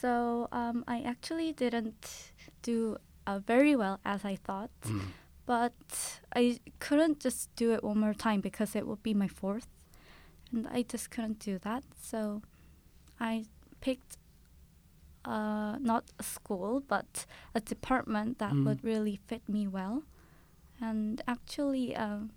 So 0.00 0.48
um, 0.50 0.84
I 0.88 1.02
actually 1.02 1.52
didn't 1.52 2.32
do 2.62 2.96
uh, 3.26 3.38
very 3.46 3.76
well 3.76 4.00
as 4.04 4.24
I 4.24 4.36
thought, 4.36 4.70
Mm. 4.82 5.00
But 5.46 5.72
I 6.34 6.58
couldn't 6.78 7.20
just 7.20 7.54
do 7.56 7.72
it 7.72 7.82
one 7.84 7.98
more 7.98 8.14
time 8.14 8.40
because 8.40 8.74
it 8.76 8.86
would 8.86 9.02
be 9.02 9.14
my 9.14 9.28
fourth, 9.28 9.66
and 10.52 10.66
I 10.68 10.82
just 10.82 11.10
couldn't 11.10 11.38
do 11.38 11.58
that. 11.60 11.84
So 12.02 12.42
I 13.20 13.44
picked 13.80 14.16
uh, 15.24 15.78
not 15.80 16.04
a 16.18 16.22
school 16.22 16.82
but 16.86 17.26
a 17.54 17.60
department 17.60 18.38
that 18.38 18.52
Mm. 18.52 18.64
would 18.66 18.84
really 18.84 19.16
fit 19.26 19.48
me 19.48 19.66
well, 19.66 20.02
and 20.80 21.22
actually 21.26 21.96
um, 21.96 22.30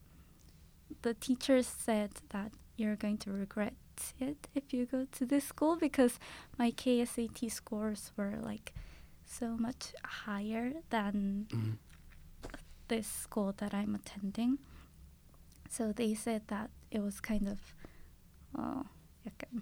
the 1.02 1.14
teachers 1.14 1.68
said 1.68 2.12
that 2.30 2.52
you're 2.78 2.96
going 2.96 3.18
to 3.18 3.32
regret 3.32 3.74
it 4.20 4.48
if 4.54 4.72
you 4.74 4.86
go 4.86 5.06
to 5.12 5.26
this 5.26 5.46
school 5.46 5.76
because 5.76 6.20
my 6.58 6.72
KSAT 6.72 7.52
scores 7.52 8.12
were 8.16 8.38
like 8.42 8.74
so 9.26 9.58
much 9.58 9.94
higher 10.26 10.74
than 10.90 11.48
Mm 11.50 11.78
this 12.88 13.08
school 13.08 13.54
that 13.58 13.74
I'm 13.74 13.96
attending. 13.96 14.60
So 15.70 15.92
they 15.92 16.14
said 16.14 16.44
that 16.48 16.70
it 16.92 17.02
was 17.02 17.20
kind 17.20 17.48
of, 17.48 17.60
oh, 18.58 18.62
um, 18.62 18.90
mm, 19.26 19.62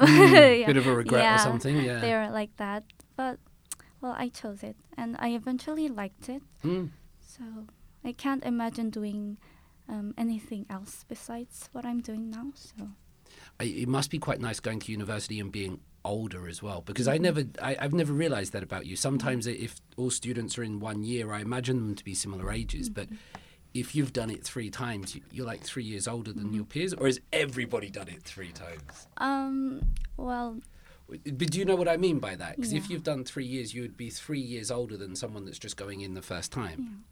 yeah. 0.60 0.66
bit 0.66 0.76
of 0.76 0.86
a 0.86 0.94
regret 0.94 1.22
yeah, 1.22 1.34
or 1.34 1.38
something. 1.38 1.76
Yeah, 1.76 1.98
they 1.98 2.14
were 2.14 2.30
like 2.30 2.56
that, 2.58 2.84
but 3.16 3.38
well, 4.00 4.14
I 4.16 4.28
chose 4.28 4.62
it, 4.62 4.76
and 4.96 5.16
I 5.18 5.30
eventually 5.30 5.88
liked 5.88 6.28
it. 6.28 6.42
Mm. 6.64 6.90
So 7.20 7.42
I 8.04 8.12
can't 8.12 8.44
imagine 8.44 8.90
doing 8.90 9.38
um, 9.88 10.14
anything 10.16 10.66
else 10.70 11.04
besides 11.08 11.68
what 11.72 11.84
I'm 11.84 12.00
doing 12.00 12.30
now. 12.30 12.52
So 12.54 12.90
I, 13.58 13.64
it 13.64 13.88
must 13.88 14.10
be 14.10 14.18
quite 14.18 14.40
nice 14.40 14.60
going 14.60 14.78
to 14.80 14.92
university 14.92 15.40
and 15.40 15.50
being 15.50 15.80
older 16.04 16.48
as 16.48 16.62
well 16.62 16.80
because 16.80 17.06
Mm-hmm. 17.06 17.14
I 17.14 17.18
never 17.18 17.44
I, 17.62 17.76
I've 17.80 17.94
never 17.94 18.12
realized 18.12 18.52
that 18.52 18.62
about 18.62 18.86
you. 18.86 18.96
Sometimes 18.96 19.46
if 19.46 19.76
all 19.96 20.10
students 20.10 20.58
are 20.58 20.62
in 20.64 20.80
one 20.80 21.02
year, 21.04 21.32
I 21.32 21.40
imagine 21.40 21.76
them 21.76 21.94
to 21.94 22.04
be 22.04 22.14
similar 22.14 22.50
ages, 22.52 22.88
but 22.88 23.06
Mm-hmm. 23.06 23.16
if 23.74 23.94
you've 23.94 24.12
done 24.12 24.28
it 24.30 24.44
three 24.44 24.68
times, 24.70 25.14
you, 25.14 25.22
you're 25.32 25.46
like 25.46 25.62
three 25.62 25.84
years 25.84 26.06
older 26.08 26.32
than 26.32 26.46
Mm-hmm. 26.46 26.54
your 26.56 26.64
peers, 26.64 26.92
or 26.94 27.06
has 27.06 27.20
everybody 27.32 27.88
done 27.90 28.08
it 28.08 28.22
three 28.22 28.52
times? 28.52 29.06
um, 29.18 29.80
well, 30.16 30.58
But 31.08 31.50
do 31.50 31.58
you 31.58 31.64
know 31.64 31.76
what 31.76 31.88
I 31.88 31.96
mean 31.96 32.18
by 32.18 32.34
that? 32.36 32.56
Because 32.56 32.72
if 32.72 32.88
you've 32.90 33.02
done 33.02 33.24
three 33.24 33.44
years, 33.46 33.74
you 33.74 33.82
would 33.82 33.96
be 33.96 34.10
three 34.10 34.40
years 34.40 34.70
older 34.70 34.96
than 34.96 35.14
someone 35.16 35.44
that's 35.46 35.58
just 35.58 35.76
going 35.76 36.00
in 36.00 36.14
the 36.14 36.22
first 36.22 36.52
time. 36.52 37.04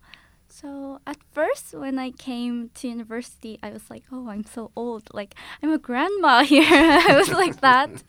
So 0.52 0.98
at 1.06 1.18
first, 1.32 1.74
when 1.74 1.98
I 1.98 2.10
came 2.10 2.70
to 2.74 2.88
university, 2.88 3.58
I 3.62 3.70
was 3.70 3.88
like, 3.88 4.04
"Oh, 4.10 4.28
I'm 4.28 4.44
so 4.44 4.70
old! 4.74 5.08
Like 5.14 5.34
I'm 5.62 5.72
a 5.72 5.78
grandma 5.78 6.42
here." 6.54 6.66
I 7.08 7.14
was 7.16 7.30
like 7.30 7.60
that. 7.60 8.02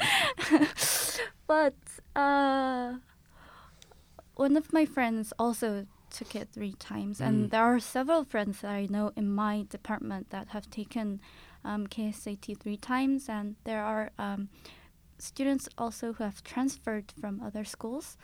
but 1.47 1.75
uh, 2.15 2.95
one 4.35 4.57
of 4.57 4.73
my 4.73 4.85
friends 4.85 5.33
also 5.37 5.85
took 6.09 6.35
it 6.35 6.49
three 6.51 6.73
times, 6.73 7.19
Mm. 7.19 7.27
and 7.27 7.51
there 7.51 7.63
are 7.63 7.79
several 7.79 8.23
friends 8.25 8.61
that 8.61 8.71
I 8.71 8.87
know 8.89 9.11
in 9.15 9.31
my 9.33 9.65
department 9.69 10.29
that 10.31 10.49
have 10.49 10.69
taken 10.69 11.21
um, 11.63 11.87
KSAT 11.87 12.57
three 12.59 12.77
times, 12.77 13.29
and 13.29 13.55
there 13.63 13.83
are 13.83 14.09
um, 14.17 14.49
students 15.19 15.69
also 15.77 16.13
who 16.13 16.23
have 16.23 16.43
transferred 16.43 17.13
from 17.21 17.39
other 17.41 17.63
schools, 17.63 18.17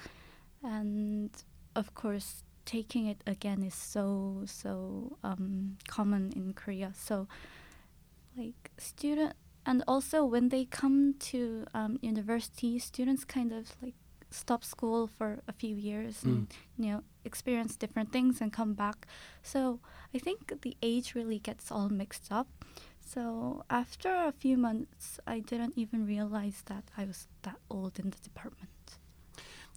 and 0.64 1.30
of 1.76 1.94
course 1.94 2.44
taking 2.68 3.08
it 3.08 3.24
again 3.26 3.64
is 3.64 3.74
so 3.74 4.44
so 4.46 5.18
um, 5.24 5.78
common 5.88 6.32
in 6.36 6.54
Korea. 6.54 6.92
So 6.94 7.28
like 8.38 8.72
student 8.78 9.34
and 9.66 9.84
also 9.88 10.24
when 10.24 10.50
they 10.50 10.66
come 10.66 11.16
to 11.32 11.66
um, 11.74 11.98
university, 12.02 12.78
students 12.78 13.26
kind 13.26 13.52
of 13.52 13.72
like 13.82 13.96
stop 14.30 14.64
school 14.64 15.08
for 15.08 15.40
a 15.48 15.54
few 15.54 15.76
years 15.76 16.24
and 16.24 16.48
you 16.78 16.92
know 16.92 17.02
experience 17.24 17.78
different 17.78 18.12
things 18.12 18.42
and 18.42 18.52
come 18.54 18.74
back. 18.74 19.08
So 19.42 19.80
I 20.14 20.20
think 20.20 20.62
the 20.62 20.76
age 20.82 21.16
really 21.16 21.40
gets 21.40 21.72
all 21.72 21.90
mixed 21.90 22.32
up. 22.32 22.48
So 23.00 23.64
after 23.70 24.10
a 24.10 24.34
few 24.34 24.58
months, 24.58 25.20
I 25.26 25.40
didn't 25.40 25.74
even 25.78 26.06
realize 26.06 26.64
that 26.66 26.84
I 26.98 27.06
was 27.06 27.28
that 27.44 27.56
old 27.70 28.00
in 28.00 28.10
the 28.10 28.18
department 28.18 28.70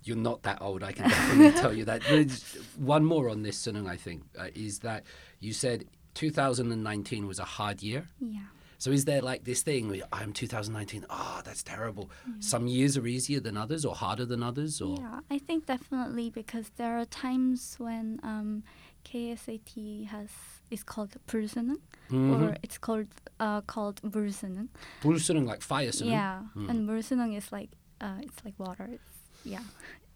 You're 0.04 0.18
not 0.18 0.44
that 0.44 0.62
old, 0.62 0.84
I 0.84 0.92
can 0.92 1.10
definitely 1.10 1.60
tell 1.60 1.74
you 1.74 1.86
that. 1.86 2.02
There's 2.08 2.44
one 2.78 3.04
more 3.04 3.28
on 3.30 3.42
this, 3.42 3.58
Sunung, 3.66 3.88
I 3.90 3.98
think, 3.98 4.22
uh, 4.38 4.50
is 4.54 4.80
that 4.80 5.04
you 5.40 5.52
said 5.52 5.86
2019 6.14 7.26
was 7.28 7.40
a 7.40 7.44
hard 7.44 7.82
year. 7.82 8.08
Yeah. 8.20 8.40
So 8.78 8.92
is 8.92 9.06
there 9.06 9.22
like 9.22 9.46
this 9.46 9.64
thing 9.64 9.88
where 9.90 10.02
I'm 10.14 10.32
2019, 10.34 11.06
oh, 11.10 11.42
that's 11.44 11.64
terrible. 11.64 12.12
Some 12.40 12.68
years 12.68 12.98
are 12.98 13.08
easier 13.08 13.40
than 13.40 13.58
others 13.58 13.84
or 13.86 13.96
harder 13.96 14.26
than 14.26 14.44
others 14.44 14.80
or 14.82 14.98
Yeah, 15.00 15.22
I 15.32 15.40
think 15.40 15.66
definitely 15.66 16.30
because 16.30 16.70
there 16.78 17.00
are 17.00 17.06
times 17.06 17.76
when 17.80 18.20
um, 18.22 18.64
KSAT 19.06 20.08
has 20.08 20.30
is 20.70 20.84
called 20.84 21.12
불수능 21.28 21.78
Mm-hmm. 22.12 22.44
or 22.44 22.56
it's 22.62 22.78
called 22.78 23.08
uh, 23.40 23.62
called 23.62 24.00
물수능. 24.04 24.68
불수능 25.02 25.46
like 25.48 25.62
fire 25.62 25.90
수능. 25.90 26.12
Yeah, 26.12 26.42
Mm. 26.56 26.70
and 26.70 26.88
물수능 26.90 27.36
is 27.36 27.52
like 27.52 27.70
uh, 28.02 28.18
it's 28.22 28.44
like 28.46 28.54
water. 28.60 28.88
It's, 28.92 29.09
yeah, 29.45 29.63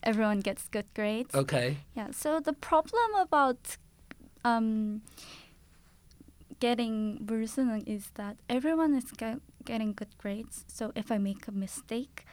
everyone 0.03 0.41
gets 0.41 0.69
good 0.69 0.87
grades. 0.95 1.35
Okay. 1.35 1.79
Yeah. 1.95 2.09
So 2.13 2.41
the 2.41 2.53
problem 2.53 3.15
about 3.19 3.77
um, 4.45 5.03
getting 6.61 7.19
bursunan 7.25 7.83
is 7.87 8.11
that 8.15 8.37
everyone 8.49 8.95
is 8.95 9.11
get, 9.13 9.39
getting 9.65 9.93
good 9.93 10.17
grades. 10.19 10.65
So 10.69 10.93
if 10.95 11.11
I 11.11 11.19
make 11.19 11.49
a 11.49 11.53
mistake, 11.53 12.25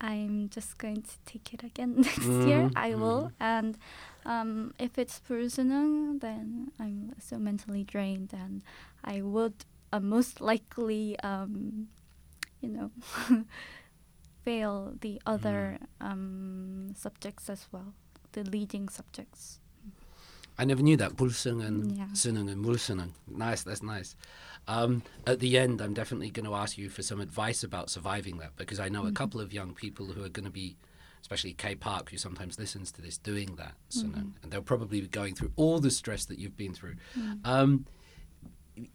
I'm 0.00 0.48
just 0.48 0.78
going 0.78 1.02
to 1.02 1.10
take 1.26 1.52
it 1.54 1.62
again 1.62 1.94
next 2.08 2.20
mm, 2.20 2.48
year. 2.48 2.70
I 2.74 2.92
mm. 2.92 2.98
will. 3.00 3.32
And 3.38 3.76
um, 4.24 4.74
if 4.78 4.98
it's 4.98 5.20
worsening, 5.28 6.18
then 6.18 6.72
I'm 6.78 7.14
so 7.20 7.38
mentally 7.38 7.84
drained, 7.84 8.32
and 8.32 8.62
I 9.04 9.20
would 9.20 9.64
uh, 9.92 10.00
most 10.00 10.40
likely, 10.40 11.18
um, 11.20 11.88
you 12.60 12.68
know. 12.68 12.90
fail 14.43 14.93
the 15.01 15.21
other 15.25 15.77
um, 15.99 16.93
subjects 16.95 17.49
as 17.49 17.67
well, 17.71 17.93
the 18.33 18.43
leading 18.43 18.89
subjects. 18.89 19.59
I 20.57 20.63
never 20.63 20.81
knew 20.81 20.95
that. 20.97 21.17
불수능 21.17 21.65
and 21.65 21.97
Yeah. 21.97 22.07
수능 22.13 22.49
and 22.49 22.63
물수능. 22.63 23.11
Nice, 23.27 23.63
that's 23.63 23.83
nice. 23.83 24.15
Um, 24.67 25.03
at 25.27 25.39
the 25.39 25.57
end, 25.57 25.81
I'm 25.81 25.93
definitely 25.93 26.29
going 26.31 26.45
to 26.45 26.55
ask 26.55 26.77
you 26.77 26.89
for 26.89 27.03
some 27.03 27.19
advice 27.19 27.61
about 27.63 27.89
surviving 27.89 28.37
that 28.37 28.55
because 28.55 28.79
I 28.79 28.87
know 28.87 29.05
a 29.05 29.11
couple 29.11 29.41
of 29.41 29.51
young 29.51 29.73
people 29.73 30.05
who 30.13 30.23
are 30.23 30.29
going 30.29 30.45
to 30.45 30.51
be, 30.51 30.77
especially 31.21 31.53
Kay 31.53 31.75
Park, 31.75 32.09
who 32.09 32.17
sometimes 32.17 32.57
listens 32.57 32.91
to 32.93 33.01
this, 33.01 33.17
doing 33.17 33.57
that. 33.57 33.73
수능, 33.89 34.31
and 34.41 34.51
they'll 34.51 34.61
probably 34.61 35.01
be 35.01 35.07
going 35.07 35.35
through 35.35 35.51
all 35.57 35.79
the 35.79 35.91
stress 35.91 36.23
that 36.25 36.39
you've 36.39 36.55
been 36.57 36.73
through. 36.73 36.95
Um, 37.43 37.85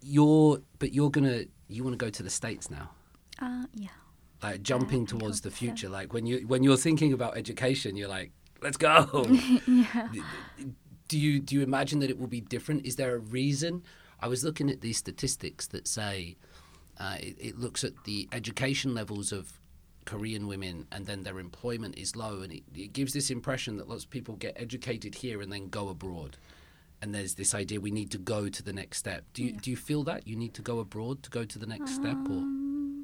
you're, 0.03 0.61
but 0.79 0.93
you're 0.95 1.11
gonna, 1.11 1.45
you 1.69 1.85
want 1.85 1.93
to 1.99 2.05
go 2.05 2.11
to 2.11 2.23
the 2.23 2.31
states 2.31 2.71
now. 2.71 2.91
Uh, 3.39 3.65
yeah. 3.75 3.89
like 4.44 4.62
jumping 4.62 5.06
towards 5.06 5.42
the 5.42 5.52
future. 5.52 5.90
Like 5.90 6.14
when 6.14 6.26
you 6.26 6.48
when 6.48 6.64
you're 6.64 6.78
thinking 6.78 7.14
about 7.14 7.38
education 7.38 7.96
you're 7.96 8.10
like 8.10 8.32
let's 8.62 8.78
go. 8.78 9.26
Yeah. 9.68 10.10
do 11.08 11.18
you 11.20 11.40
do 11.40 11.56
you 11.56 11.62
imagine 11.62 12.00
that 12.00 12.10
it 12.10 12.18
will 12.20 12.28
be 12.28 12.42
different? 12.42 12.86
Is 12.86 12.96
there 12.96 13.16
a 13.16 13.20
reason? 13.20 13.84
I 14.20 14.28
was 14.28 14.44
looking 14.44 14.70
at 14.70 14.82
these 14.82 14.98
statistics 14.98 15.68
that 15.68 15.88
say 15.88 16.38
uh, 17.00 17.18
it, 17.20 17.36
it 17.40 17.60
looks 17.60 17.84
at 17.84 17.92
the 18.06 18.28
education 18.32 18.94
levels 18.94 19.32
of 19.32 19.60
korean 20.06 20.48
women 20.48 20.86
and 20.92 21.06
then 21.08 21.24
their 21.24 21.40
employment 21.40 21.98
is 21.98 22.16
low 22.16 22.42
and 22.42 22.54
it, 22.54 22.64
it 22.76 22.94
gives 22.94 23.12
this 23.14 23.32
impression 23.32 23.76
that 23.78 23.90
lots 23.90 24.04
of 24.04 24.10
people 24.12 24.36
get 24.36 24.54
educated 24.56 25.16
here 25.16 25.42
and 25.42 25.52
then 25.52 25.68
go 25.68 25.90
abroad. 25.90 26.38
And 27.02 27.14
there's 27.14 27.36
this 27.36 27.54
idea 27.54 27.82
we 27.82 27.92
need 27.92 28.10
to 28.12 28.18
go 28.18 28.48
to 28.48 28.64
the 28.64 28.72
next 28.74 28.98
step. 29.00 29.26
Do 29.34 29.44
you 29.44 29.52
Yeah. 29.52 29.60
do 29.62 29.72
you 29.72 29.78
feel 29.78 30.04
that? 30.06 30.28
You 30.28 30.36
need 30.36 30.54
to 30.56 30.62
go 30.62 30.80
abroad 30.80 31.24
to 31.24 31.30
go 31.30 31.44
to 31.44 31.60
the 31.60 31.66
next 31.68 31.96
step 31.96 32.18
or? 32.30 32.38
Um, 32.38 32.95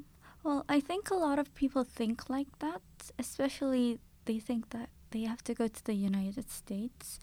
well, 0.42 0.64
I 0.68 0.80
think 0.80 1.10
a 1.10 1.14
lot 1.14 1.38
of 1.38 1.54
people 1.54 1.84
think 1.84 2.28
like 2.28 2.58
that, 2.58 2.82
especially 3.18 3.98
they 4.24 4.38
think 4.38 4.70
that 4.70 4.88
they 5.10 5.22
have 5.22 5.42
to 5.44 5.54
go 5.54 5.68
to 5.68 5.84
the 5.84 5.94
United 5.94 6.50
States. 6.50 7.18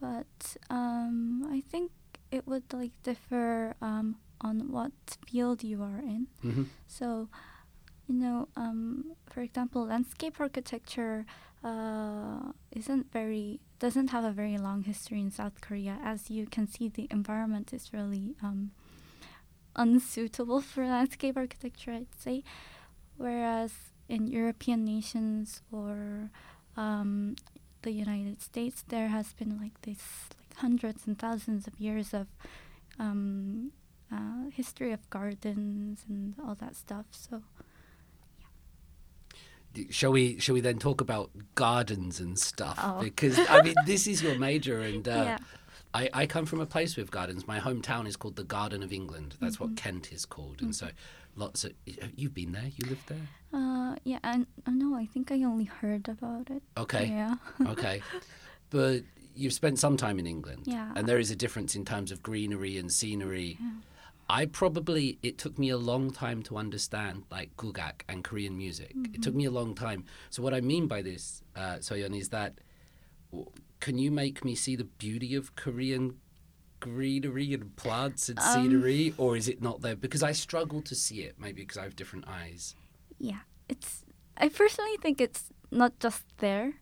But 0.00 0.56
um, 0.70 1.46
I 1.50 1.60
think 1.60 1.90
it 2.30 2.46
would 2.46 2.72
like 2.72 2.92
differ 3.02 3.74
um, 3.82 4.16
on 4.40 4.70
what 4.72 4.92
field 5.26 5.62
you 5.62 5.82
are 5.82 5.98
in. 5.98 6.26
Mhm. 6.42 6.66
So, 6.86 7.28
you 8.08 8.14
know, 8.14 8.48
um, 8.56 9.12
for 9.26 9.40
example, 9.40 9.86
landscape 9.86 10.40
architecture 10.40 11.26
uh, 11.62 12.52
isn't 12.72 13.12
very 13.12 13.60
doesn't 13.78 14.08
have 14.08 14.24
a 14.24 14.30
very 14.32 14.58
long 14.58 14.82
history 14.82 15.20
in 15.20 15.30
South 15.30 15.60
Korea. 15.60 15.98
As 16.02 16.30
you 16.30 16.46
can 16.46 16.66
see, 16.66 16.88
the 16.88 17.06
environment 17.10 17.72
is 17.72 17.92
really 17.92 18.34
um, 18.42 18.72
unsuitable 19.76 20.60
for 20.60 20.84
landscape 20.86 21.36
architecture, 21.36 21.92
I'd 21.92 22.06
say. 22.18 22.42
Whereas 23.16 23.72
in 24.08 24.26
European 24.26 24.84
nations 24.84 25.62
or 25.70 26.30
um, 26.76 27.36
the 27.82 27.92
United 27.92 28.40
States, 28.42 28.84
there 28.88 29.08
has 29.08 29.32
been 29.34 29.58
like 29.60 29.80
this 29.82 30.02
like 30.38 30.56
hundreds 30.58 31.06
and 31.06 31.18
thousands 31.18 31.66
of 31.66 31.78
years 31.78 32.12
of 32.14 32.26
um, 32.98 33.72
uh, 34.12 34.50
history 34.52 34.92
of 34.92 35.08
gardens 35.10 36.04
and 36.08 36.34
all 36.44 36.54
that 36.56 36.74
stuff. 36.76 37.06
So 37.12 37.42
Yeah. 39.74 39.84
shall 39.90 40.10
we 40.12 40.38
shall 40.40 40.54
we 40.54 40.60
then 40.60 40.78
talk 40.78 41.00
about 41.00 41.30
gardens 41.54 42.18
and 42.20 42.36
stuff 42.38 42.76
Oh. 42.82 43.00
because 43.00 43.38
i 43.48 43.62
mean 43.62 43.74
this 43.86 44.06
is 44.08 44.20
your 44.20 44.34
major 44.36 44.80
and 44.80 45.06
uh, 45.06 45.12
Yeah. 45.30 45.38
I, 45.92 46.08
I 46.12 46.26
come 46.26 46.46
from 46.46 46.60
a 46.60 46.66
place 46.66 46.96
with 46.96 47.10
gardens 47.10 47.46
my 47.46 47.58
hometown 47.60 48.06
is 48.06 48.16
called 48.16 48.36
the 48.36 48.44
garden 48.44 48.82
of 48.82 48.92
england 48.92 49.36
that's 49.40 49.56
Mm-hmm. 49.56 49.64
what 49.64 49.76
kent 49.76 50.12
is 50.12 50.24
called 50.24 50.60
and 50.62 50.74
so 50.74 50.88
lots 51.36 51.64
of 51.64 51.72
you've 52.16 52.34
been 52.34 52.52
there 52.52 52.70
you 52.76 52.88
lived 52.88 53.08
there 53.08 53.26
uh, 53.52 53.96
yeah, 54.04 54.20
and 54.22 54.46
uh, 54.66 54.70
no, 54.70 54.94
I 54.94 55.06
think 55.06 55.32
I 55.32 55.42
only 55.42 55.64
heard 55.64 56.08
about 56.08 56.50
it. 56.50 56.62
okay 56.76 57.06
Yeah. 57.08 57.34
okay 57.66 58.00
but 58.70 59.02
you've 59.34 59.52
spent 59.52 59.78
some 59.78 59.96
time 59.96 60.18
in 60.18 60.26
england 60.26 60.62
Yeah. 60.66 60.92
and 60.94 61.08
there 61.08 61.18
is 61.18 61.30
a 61.32 61.36
difference 61.36 61.74
in 61.74 61.84
terms 61.84 62.12
of 62.12 62.22
greenery 62.22 62.78
and 62.78 62.92
scenery 62.92 63.58
Yeah. 63.60 63.70
I 64.28 64.46
probably 64.46 65.18
it 65.24 65.38
took 65.38 65.58
me 65.58 65.70
a 65.70 65.76
long 65.76 66.12
time 66.12 66.40
to 66.44 66.56
understand 66.56 67.24
like 67.32 67.56
gugak 67.56 68.02
and 68.08 68.22
Korean 68.22 68.56
music. 68.56 68.92
It 69.12 69.22
took 69.24 69.34
me 69.34 69.44
a 69.44 69.50
long 69.50 69.74
time. 69.74 70.04
So 70.30 70.40
what 70.40 70.54
I 70.54 70.60
mean 70.60 70.86
by 70.86 71.02
this, 71.02 71.42
uh, 71.56 71.78
Soyeon, 71.80 72.16
is 72.16 72.28
that 72.28 72.52
can 73.80 73.98
you 73.98 74.10
make 74.10 74.44
me 74.44 74.54
see 74.54 74.76
the 74.76 74.84
beauty 74.84 75.34
of 75.34 75.54
Korean 75.56 76.16
greenery 76.80 77.52
and 77.52 77.76
plants 77.76 78.28
and 78.28 78.38
Um, 78.38 78.44
scenery, 78.44 79.14
or 79.18 79.36
is 79.36 79.48
it 79.48 79.60
not 79.62 79.80
there? 79.82 79.96
Because 79.96 80.22
I 80.22 80.32
struggle 80.32 80.82
to 80.82 80.94
see 80.94 81.20
it, 81.22 81.38
maybe 81.38 81.62
because 81.62 81.78
I 81.78 81.84
have 81.84 81.96
different 81.96 82.26
eyes. 82.28 82.74
Yeah, 83.18 83.40
it's. 83.68 84.04
I 84.36 84.48
personally 84.48 84.96
think 85.02 85.20
it's 85.20 85.52
not 85.70 85.98
just 86.00 86.24
there. 86.38 86.80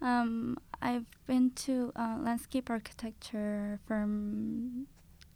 Um, 0.00 0.58
I've 0.80 1.06
been 1.26 1.50
to 1.66 1.92
a 1.96 2.18
landscape 2.18 2.70
architecture 2.70 3.80
firm, 3.86 4.86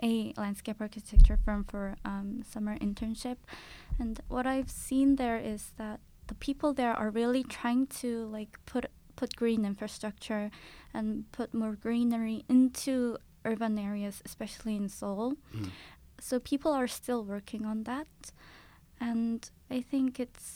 a 0.03 0.33
landscape 0.37 0.81
architecture 0.81 1.39
firm 1.45 1.65
for 1.65 1.97
um, 2.05 2.43
summer 2.45 2.77
internship, 2.79 3.39
and 3.99 4.21
what 4.29 4.47
I've 4.47 4.71
seen 4.71 5.17
there 5.17 5.39
is 5.39 5.73
that 5.79 6.01
the 6.29 6.35
people 6.35 6.73
there 6.73 6.93
are 6.93 7.11
really 7.11 7.43
trying 7.43 7.87
to 8.03 8.27
like 8.27 8.59
put 8.67 8.87
put 9.21 9.31
green 9.43 9.63
infrastructure 9.73 10.45
and 10.97 11.07
put 11.39 11.49
more 11.63 11.75
greenery 11.87 12.39
into 12.49 13.17
urban 13.45 13.75
areas, 13.79 14.17
especially 14.25 14.75
in 14.81 14.89
Seoul. 14.89 15.35
Mm. 15.55 15.71
So 16.27 16.35
people 16.53 16.73
are 16.81 16.89
still 17.01 17.23
working 17.35 17.63
on 17.73 17.85
that 17.85 18.09
and 19.01 19.39
I 19.71 19.81
think 19.91 20.21
it's 20.21 20.47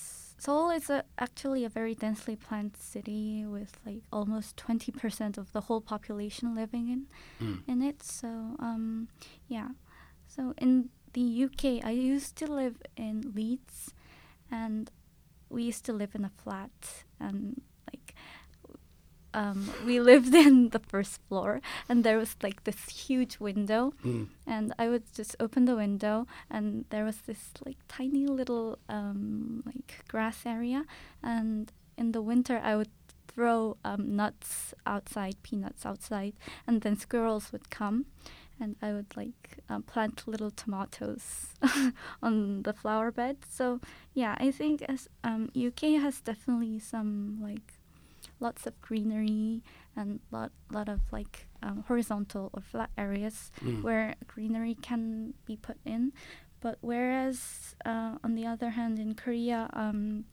Seoul 0.44 0.70
is 0.78 0.90
a, 0.90 1.04
actually 1.26 1.64
a 1.64 1.68
very 1.80 1.94
densely 1.94 2.36
planned 2.36 2.76
city 2.76 3.46
with 3.46 3.72
like 3.86 4.02
almost 4.12 4.56
twenty 4.64 4.92
percent 4.92 5.38
of 5.38 5.46
the 5.52 5.60
whole 5.66 5.80
population 5.94 6.54
living 6.62 6.86
in 6.94 7.06
Mm. 7.40 7.58
in 7.72 7.82
it. 7.90 8.02
So 8.02 8.28
um, 8.68 9.08
yeah, 9.48 9.68
so 10.34 10.52
in 10.64 10.90
the 11.14 11.44
UK, 11.44 11.62
I 11.90 11.92
used 12.14 12.32
to 12.40 12.46
live 12.60 12.76
in 12.96 13.32
Leeds, 13.34 13.94
and 14.50 14.90
we 15.48 15.62
used 15.70 15.84
to 15.86 15.92
live 16.00 16.14
in 16.18 16.24
a 16.24 16.32
flat, 16.42 17.04
and 17.18 17.62
um, 19.34 19.70
we 19.84 20.00
lived 20.00 20.34
in 20.46 20.70
the 20.70 20.78
first 20.78 21.20
floor, 21.28 21.60
and 21.88 22.04
there 22.04 22.18
was 22.18 22.36
like 22.42 22.64
this 22.64 22.88
huge 22.88 23.38
window, 23.40 23.92
Mm. 24.04 24.28
and 24.46 24.72
I 24.78 24.88
would 24.88 25.04
just 25.12 25.36
open 25.40 25.64
the 25.66 25.76
window, 25.76 26.26
and 26.50 26.84
there 26.90 27.04
was 27.04 27.18
this 27.26 27.50
like 27.66 27.78
tiny 27.88 28.26
little 28.26 28.78
um, 28.88 29.62
like 29.66 30.04
grass 30.08 30.46
area, 30.46 30.84
and 31.22 31.72
in 31.98 32.12
the 32.12 32.22
winter 32.22 32.60
I 32.64 32.76
would 32.76 32.90
throw 33.28 33.76
um, 33.84 34.14
nuts 34.16 34.74
outside, 34.86 35.34
peanuts 35.42 35.84
outside, 35.84 36.34
and 36.66 36.80
then 36.82 36.96
squirrels 36.96 37.50
would 37.52 37.68
come, 37.70 38.06
and 38.60 38.76
I 38.80 38.92
would 38.92 39.16
like 39.16 39.58
uh, 39.68 39.80
plant 39.80 40.22
little 40.28 40.50
tomatoes 40.52 41.46
on 42.22 42.62
the 42.62 42.72
flower 42.72 43.10
bed. 43.10 43.38
So 43.48 43.80
yeah, 44.14 44.36
I 44.38 44.50
think 44.52 44.82
as 44.82 45.08
um, 45.24 45.50
UK 45.56 46.00
has 46.00 46.20
definitely 46.20 46.78
some 46.78 47.38
like 47.42 47.73
lots 48.40 48.66
of 48.66 48.80
greenery 48.80 49.62
and 49.96 50.20
lot 50.30 50.50
lot 50.70 50.88
of 50.88 51.00
like 51.12 51.46
um, 51.62 51.84
horizontal 51.88 52.50
or 52.52 52.60
flat 52.62 52.90
areas 52.98 53.50
Mm. 53.60 53.82
where 53.82 54.14
greenery 54.26 54.74
can 54.74 55.34
be 55.46 55.56
put 55.56 55.76
in. 55.84 56.12
But 56.60 56.78
whereas 56.80 57.74
uh, 57.84 58.16
on 58.24 58.34
the 58.34 58.46
other 58.46 58.70
hand, 58.70 58.98
in 58.98 59.14
Korea, 59.14 59.68
um, 59.74 60.24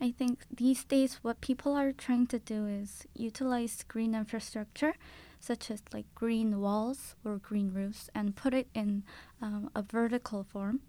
I 0.00 0.12
think 0.12 0.44
these 0.50 0.84
days 0.84 1.18
what 1.22 1.40
people 1.40 1.74
are 1.74 1.92
trying 1.92 2.26
to 2.28 2.38
do 2.38 2.66
is 2.66 3.04
utilize 3.14 3.82
green 3.88 4.14
infrastructure, 4.14 4.94
such 5.40 5.70
as 5.72 5.82
like 5.92 6.06
green 6.14 6.60
walls 6.60 7.16
or 7.24 7.38
green 7.38 7.72
roofs, 7.74 8.08
and 8.14 8.36
put 8.36 8.54
it 8.54 8.68
in 8.74 9.02
um, 9.42 9.70
a 9.74 9.82
vertical 9.82 10.44
form 10.44 10.80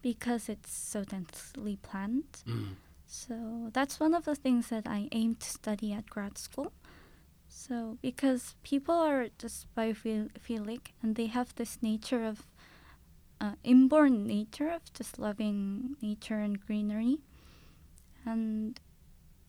because 0.00 0.48
it's 0.48 0.72
so 0.74 1.04
densely 1.04 1.76
planned. 1.76 2.42
Mm. 2.48 2.76
So 3.14 3.70
that's 3.72 4.00
one 4.00 4.12
of 4.12 4.24
the 4.24 4.34
things 4.34 4.68
that 4.70 4.86
I 4.88 5.08
aim 5.12 5.36
to 5.36 5.46
study 5.48 5.92
at 5.92 6.10
grad 6.10 6.36
school. 6.36 6.72
So 7.48 7.96
because 8.02 8.56
people 8.64 8.96
are 8.96 9.28
just 9.38 9.72
biophilic 9.76 10.80
and 11.00 11.14
they 11.14 11.26
have 11.26 11.54
this 11.54 11.78
nature 11.80 12.24
of 12.24 12.42
uh, 13.40 13.52
inborn 13.62 14.26
nature 14.26 14.68
of 14.68 14.92
just 14.92 15.18
loving 15.20 15.94
nature 16.02 16.40
and 16.40 16.60
greenery. 16.60 17.18
And 18.26 18.80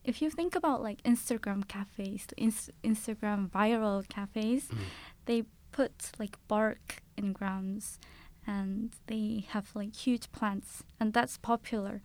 if 0.04 0.22
you 0.22 0.30
think 0.30 0.54
about 0.54 0.80
like 0.80 1.02
Instagram 1.02 1.66
cafes, 1.66 2.28
ins- 2.36 2.70
Instagram 2.84 3.50
viral 3.50 4.08
cafes, 4.08 4.68
Mm. 4.68 4.78
they 5.24 5.42
put 5.72 6.12
like 6.20 6.38
bark 6.46 7.02
in 7.16 7.32
grounds 7.32 7.98
and 8.46 8.94
they 9.08 9.44
have 9.48 9.74
like 9.74 9.94
huge 9.96 10.30
plants 10.30 10.84
and 11.00 11.12
that's 11.12 11.36
popular. 11.36 12.00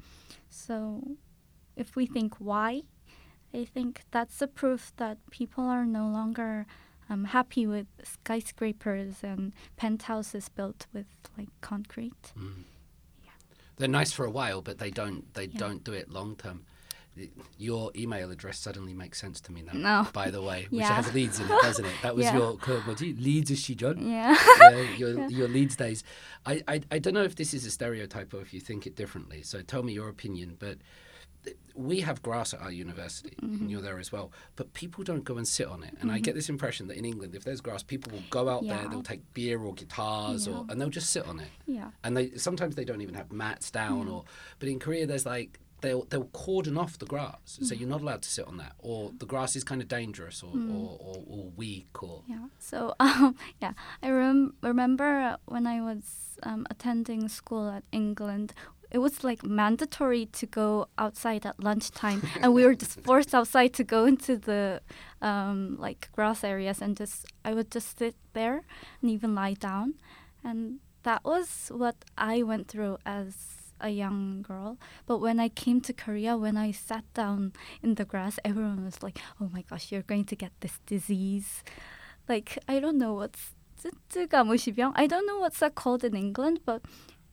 So 0.50 1.18
if 1.76 1.96
we 1.96 2.06
think 2.06 2.36
why, 2.36 2.84
I 3.54 3.66
think 3.66 4.02
that's 4.12 4.42
a 4.42 4.48
proof 4.48 4.94
that 4.98 5.18
people 5.30 5.66
are 5.66 5.86
no 5.86 6.08
longer 6.08 6.66
um, 7.10 7.26
happy 7.26 7.68
with 7.68 7.88
skyscrapers 8.04 9.18
and 9.24 9.54
penthouses 9.76 10.48
built 10.50 10.88
with 10.94 11.08
like 11.38 11.50
concrete. 11.60 12.34
Mm. 12.38 12.64
Yeah. 13.24 13.32
They're 13.78 13.88
nice 13.90 14.14
for 14.14 14.26
a 14.26 14.32
while, 14.32 14.62
but 14.62 14.78
they 14.78 14.92
don't 14.92 15.34
they 15.34 15.46
yeah. 15.46 15.60
don't 15.60 15.84
do 15.84 15.92
it 15.92 16.10
long 16.10 16.36
term. 16.36 16.66
Your 17.58 17.92
email 17.94 18.32
address 18.32 18.58
suddenly 18.58 18.94
makes 18.94 19.20
sense 19.20 19.42
to 19.42 19.52
me 19.52 19.64
now. 19.64 19.74
No. 19.74 20.08
By 20.14 20.32
the 20.32 20.42
way, 20.42 20.68
yeah. 20.72 20.98
which 20.98 21.06
has 21.06 21.14
Leeds 21.14 21.42
in 21.42 21.46
it, 21.46 21.50
doesn't 21.62 21.84
it? 21.84 21.94
That 22.02 22.16
was 22.16 22.24
yeah. 22.24 22.38
your 22.38 22.54
what 22.54 23.02
you, 23.02 23.14
Leeds 23.20 23.52
is 23.52 23.60
she 23.60 23.76
John? 23.76 24.10
Yeah. 24.10 24.38
Uh, 24.62 24.70
your 24.98 25.28
your 25.30 25.48
Leeds 25.50 25.76
days. 25.76 26.06
I, 26.46 26.64
I 26.70 26.82
I 26.90 27.00
don't 27.00 27.14
know 27.14 27.24
if 27.24 27.36
this 27.36 27.54
is 27.54 27.66
a 27.66 27.72
stereotype 27.72 28.34
or 28.34 28.40
if 28.40 28.54
you 28.54 28.62
think 28.62 28.88
it 28.88 28.96
differently. 28.96 29.42
So 29.42 29.62
tell 29.62 29.84
me 29.84 29.92
your 29.92 30.08
opinion, 30.08 30.56
but 30.58 30.78
we 31.74 32.02
have 32.02 32.22
grass 32.22 32.54
at 32.54 32.62
our 32.62 32.72
university, 32.72 33.36
Mm-hmm. 33.42 33.56
and 33.62 33.72
you're 33.72 33.82
there 33.82 33.98
as 34.00 34.12
well. 34.12 34.32
But 34.56 34.74
people 34.74 35.04
don't 35.04 35.24
go 35.24 35.38
and 35.38 35.48
sit 35.48 35.68
on 35.68 35.84
it. 35.84 35.96
And 36.02 36.12
I 36.12 36.20
get 36.20 36.36
this 36.36 36.50
impression 36.50 36.88
that 36.90 36.98
in 36.98 37.06
England, 37.06 37.34
if 37.36 37.44
there's 37.44 37.62
grass, 37.62 37.82
people 37.82 38.12
will 38.12 38.24
go 38.30 38.50
out 38.50 38.64
there, 38.68 38.88
they'll 38.90 39.02
take 39.04 39.34
beer 39.34 39.60
or 39.62 39.74
guitars, 39.74 40.48
or 40.48 40.66
and 40.70 40.80
they'll 40.80 40.90
just 40.90 41.10
sit 41.10 41.26
on 41.28 41.40
it 41.40 41.48
yeah. 41.66 41.90
and 42.04 42.16
they 42.18 42.32
sometimes 42.38 42.76
they 42.76 42.84
don't 42.86 43.02
even 43.02 43.16
have 43.16 43.32
mats 43.32 43.72
down 43.72 44.08
Mm. 44.08 44.14
or 44.14 44.24
but 44.60 44.68
in 44.70 44.80
korea 44.80 45.06
there's 45.06 45.26
like 45.26 45.60
they'll 45.82 46.04
they'll 46.10 46.26
cordon 46.44 46.78
off 46.78 46.98
the 47.00 47.06
grass 47.06 47.58
Mm. 47.62 47.66
so 47.66 47.76
you're 47.76 47.90
not 47.90 48.02
allowed 48.02 48.22
to 48.24 48.30
sit 48.30 48.46
on 48.48 48.58
that 48.58 48.74
or 48.80 49.12
the 49.18 49.26
grass 49.26 49.56
is 49.56 49.64
kind 49.64 49.82
of 49.82 49.88
dangerous 49.88 50.44
or, 50.44 50.52
or, 50.54 50.98
or, 51.00 51.24
or 51.28 51.44
weak 51.56 52.04
or 52.04 52.24
Yeah. 52.28 52.48
So 52.60 52.94
um, 53.00 53.36
yeah, 53.62 53.74
I 54.04 54.10
rem- 54.12 54.54
remember 54.62 55.38
when 55.46 55.66
I 55.68 55.82
was 55.82 56.38
um, 56.44 56.68
attending 56.70 57.28
school 57.30 57.70
at 57.70 57.84
England 57.92 58.54
it 58.92 59.00
was 59.00 59.24
like 59.24 59.44
mandatory 59.44 60.26
to 60.28 60.46
go 60.46 60.88
outside 60.98 61.46
at 61.46 61.64
lunchtime, 61.64 62.22
and 62.42 62.54
we 62.54 62.66
were 62.66 62.76
just 62.76 63.00
forced 63.02 63.34
outside 63.34 63.74
to 63.76 63.84
go 63.84 64.06
into 64.06 64.38
the 64.38 64.82
um, 65.22 65.78
like 65.80 66.10
grass 66.12 66.44
areas 66.44 66.82
and 66.82 66.98
just 66.98 67.26
I 67.46 67.54
would 67.54 67.72
just 67.72 67.98
sit 67.98 68.16
there 68.34 68.64
and 69.02 69.10
even 69.12 69.34
lie 69.34 69.54
down, 69.54 69.96
and 70.44 70.80
that 71.04 71.24
was 71.24 71.72
what 71.74 71.96
I 72.18 72.44
went 72.44 72.68
through 72.68 72.98
as 73.06 73.36
a 73.80 73.90
young 73.90 74.44
girl. 74.44 74.78
But 75.08 75.18
when 75.18 75.40
I 75.40 75.50
came 75.50 75.82
to 75.82 75.94
Korea, 75.94 76.38
when 76.38 76.56
I 76.58 76.72
sat 76.72 77.06
down 77.14 77.54
in 77.82 77.96
the 77.96 78.06
grass, 78.06 78.40
everyone 78.46 78.84
was 78.86 79.02
like, 79.02 79.20
"Oh 79.40 79.50
my 79.52 79.64
gosh, 79.64 79.92
you're 79.92 80.04
going 80.04 80.26
to 80.26 80.36
get 80.36 80.52
this 80.60 80.80
disease." 80.86 81.64
Like 82.28 82.58
I 82.68 82.80
don't 82.80 82.98
know 82.98 83.14
what's 83.14 83.56
I 84.96 85.08
don't 85.08 85.26
know 85.26 85.40
what's 85.40 85.60
that 85.60 85.76
called 85.76 86.04
in 86.04 86.16
England, 86.16 86.60
but 86.66 86.82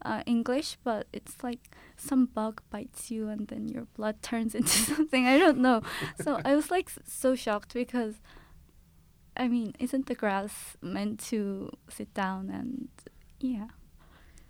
uh, 0.02 0.22
English, 0.26 0.78
but 0.84 1.06
it's 1.12 1.42
like 1.42 1.70
some 1.96 2.26
bug 2.26 2.62
bites 2.70 3.10
you 3.10 3.28
and 3.28 3.48
then 3.48 3.68
your 3.68 3.86
blood 3.96 4.22
turns 4.22 4.54
into 4.54 4.68
something. 4.68 5.26
I 5.26 5.38
don't 5.38 5.58
know. 5.58 5.82
So 6.22 6.40
I 6.44 6.54
was 6.54 6.70
like 6.70 6.90
so 7.06 7.34
shocked 7.34 7.74
because, 7.74 8.14
I 9.36 9.48
mean, 9.48 9.74
isn't 9.78 10.06
the 10.06 10.14
grass 10.14 10.76
meant 10.80 11.20
to 11.30 11.70
sit 11.88 12.12
down 12.14 12.50
and 12.50 12.88
yeah, 13.40 13.68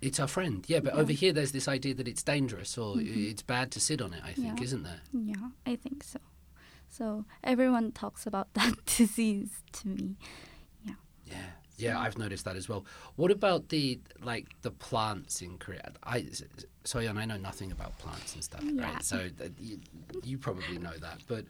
it's 0.00 0.20
our 0.20 0.28
friend 0.28 0.64
yeah 0.68 0.78
but 0.80 0.94
Yeah. 0.94 1.00
over 1.00 1.12
here 1.12 1.32
there's 1.32 1.50
this 1.52 1.66
idea 1.68 1.92
that 1.94 2.06
it's 2.08 2.22
dangerous 2.22 2.78
or 2.78 2.96
Mhm. 2.96 3.30
it's 3.30 3.42
bad 3.42 3.72
to 3.72 3.80
sit 3.80 4.00
on 4.00 4.14
it 4.14 4.22
i 4.24 4.32
think 4.32 4.58
Yeah. 4.58 4.64
isn't 4.64 4.82
there 4.84 5.00
yeah, 5.12 5.48
I 5.66 5.74
think 5.76 6.04
so. 6.04 6.20
So 6.88 7.24
everyone 7.42 7.92
talks 7.92 8.24
about 8.26 8.54
that 8.58 8.74
disease 8.86 9.50
to 9.72 9.88
me. 9.88 10.16
Yeah, 10.86 10.94
yeah, 11.26 11.50
I've 11.78 12.18
noticed 12.18 12.44
that 12.44 12.56
as 12.56 12.68
well. 12.68 12.84
What 13.16 13.30
about 13.30 13.68
the 13.68 14.00
like 14.22 14.46
the 14.62 14.70
plants 14.70 15.42
in 15.42 15.58
Korea? 15.58 15.92
I 16.02 16.26
Soyeon, 16.84 17.16
I 17.18 17.24
know 17.24 17.36
nothing 17.36 17.70
about 17.72 17.96
plants 17.98 18.34
and 18.34 18.42
stuff, 18.42 18.62
Yeah. 18.64 18.82
right? 18.82 19.02
So 19.02 19.28
you, 19.60 19.78
you 20.24 20.38
probably 20.38 20.78
know 20.78 20.96
that. 21.00 21.18
But 21.26 21.44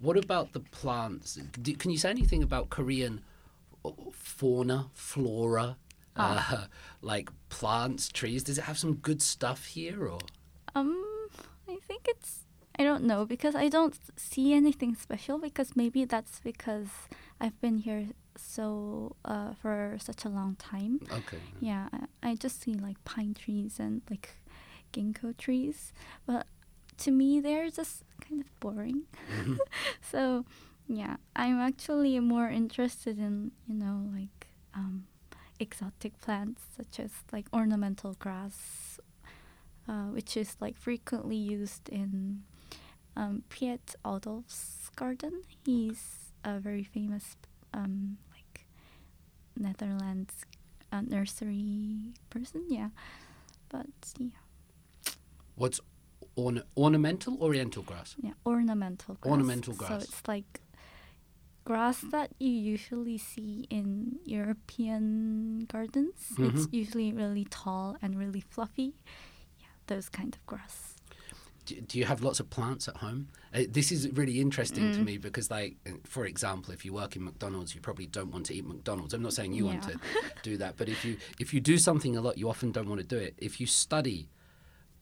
what 0.00 0.16
about 0.16 0.52
the 0.52 0.60
plants? 0.60 1.38
Do, 1.60 1.74
can 1.74 1.90
you 1.90 1.98
say 1.98 2.10
anything 2.10 2.42
about 2.42 2.68
Korean 2.70 3.22
fauna, 4.12 4.90
flora, 4.92 5.76
uh, 6.16 6.66
like 7.00 7.30
plants, 7.48 8.08
trees? 8.08 8.42
Does 8.44 8.58
it 8.58 8.64
have 8.64 8.78
some 8.78 8.94
good 8.96 9.22
stuff 9.22 9.66
here, 9.66 10.06
or? 10.06 10.18
Um, 10.74 11.04
I 11.68 11.78
think 11.86 12.06
it's 12.08 12.40
I 12.78 12.84
don't 12.84 13.04
know 13.04 13.24
because 13.26 13.54
I 13.54 13.68
don't 13.68 13.98
see 14.16 14.52
anything 14.54 14.94
special 14.94 15.38
because 15.38 15.76
maybe 15.76 16.04
that's 16.04 16.40
because 16.40 16.88
I've 17.40 17.60
been 17.60 17.78
here 17.78 18.08
so 18.42 19.16
uh, 19.24 19.54
for 19.60 19.96
such 20.00 20.24
a 20.24 20.28
long 20.28 20.56
time. 20.56 21.00
Okay. 21.10 21.38
Yeah, 21.60 21.88
I, 22.22 22.30
I 22.30 22.34
just 22.34 22.60
see 22.62 22.74
like 22.74 23.02
pine 23.04 23.34
trees 23.34 23.78
and 23.78 24.02
like 24.10 24.30
ginkgo 24.92 25.36
trees, 25.36 25.92
but 26.26 26.46
to 26.98 27.10
me 27.10 27.40
they're 27.40 27.70
just 27.70 28.02
kind 28.20 28.40
of 28.40 28.60
boring. 28.60 29.02
Mhm. 29.32 29.58
so 30.00 30.44
yeah, 30.88 31.16
I'm 31.36 31.60
actually 31.60 32.18
more 32.20 32.48
interested 32.48 33.18
in 33.18 33.52
you 33.68 33.74
know 33.74 34.08
like 34.12 34.48
um, 34.74 35.06
exotic 35.60 36.20
plants 36.20 36.62
such 36.76 36.98
as 37.00 37.10
like 37.32 37.46
ornamental 37.52 38.14
grass, 38.18 38.98
uh, 39.88 40.06
which 40.12 40.36
is 40.36 40.56
like 40.60 40.76
frequently 40.76 41.36
used 41.36 41.88
in 41.88 42.42
um, 43.16 43.42
Piet 43.48 43.94
Oudolf's 44.04 44.90
garden. 44.96 45.42
He's 45.64 46.32
a 46.44 46.58
very 46.58 46.82
famous 46.84 47.36
um, 47.74 48.18
Netherlands 49.56 50.34
uh, 50.92 51.00
nursery 51.02 52.14
person. 52.30 52.64
Yeah, 52.68 52.90
but 53.68 53.86
yeah, 54.18 54.28
What's 55.54 55.80
orna- 56.36 56.64
ornamental 56.76 57.36
oriental 57.42 57.82
grass? 57.82 58.14
yeah, 58.20 58.32
ornamental 58.46 59.16
grass. 59.20 59.30
Ornamental 59.30 59.74
grass. 59.74 59.90
So 59.90 59.96
it's 59.96 60.22
like 60.28 60.60
grass 61.64 62.00
that 62.10 62.30
you 62.40 62.50
usually 62.50 63.18
see 63.18 63.66
in 63.70 64.18
European 64.24 65.66
gardens. 65.66 66.32
It's 66.38 66.66
Mhm. 66.66 66.72
usually 66.72 67.12
really 67.12 67.44
tall 67.44 67.96
and 68.02 68.18
really 68.18 68.40
fluffy. 68.40 68.94
Yeah, 69.60 69.68
those 69.86 70.08
kind 70.08 70.34
of 70.34 70.44
grass. 70.46 70.91
Do, 71.66 71.80
do 71.80 71.98
you 71.98 72.04
have 72.04 72.22
lots 72.22 72.40
of 72.40 72.50
plants 72.50 72.88
at 72.88 72.96
home? 72.98 73.28
Uh, 73.54 73.62
this 73.68 73.92
is 73.92 74.10
really 74.12 74.40
interesting 74.40 74.84
Mm. 74.90 74.94
to 74.96 75.00
me 75.02 75.16
because, 75.18 75.50
like, 75.50 75.76
uh, 75.86 75.90
for 76.04 76.26
example, 76.26 76.72
if 76.74 76.84
you 76.84 76.92
work 76.92 77.14
in 77.16 77.24
McDonald's, 77.24 77.74
you 77.74 77.80
probably 77.80 78.06
don't 78.06 78.30
want 78.32 78.46
to 78.46 78.54
eat 78.54 78.66
McDonald's. 78.66 79.14
I'm 79.14 79.22
not 79.22 79.32
saying 79.32 79.52
you 79.52 79.66
want 79.66 79.82
to 79.84 79.98
do 80.42 80.56
that, 80.58 80.76
but 80.76 80.88
if 80.88 81.04
you 81.04 81.16
if 81.38 81.52
you 81.54 81.60
do 81.60 81.78
something 81.78 82.16
a 82.16 82.20
lot, 82.20 82.38
you 82.38 82.48
often 82.48 82.72
don't 82.72 82.88
want 82.88 83.00
to 83.00 83.06
do 83.06 83.16
it. 83.18 83.34
If 83.38 83.60
you 83.60 83.66
study 83.66 84.28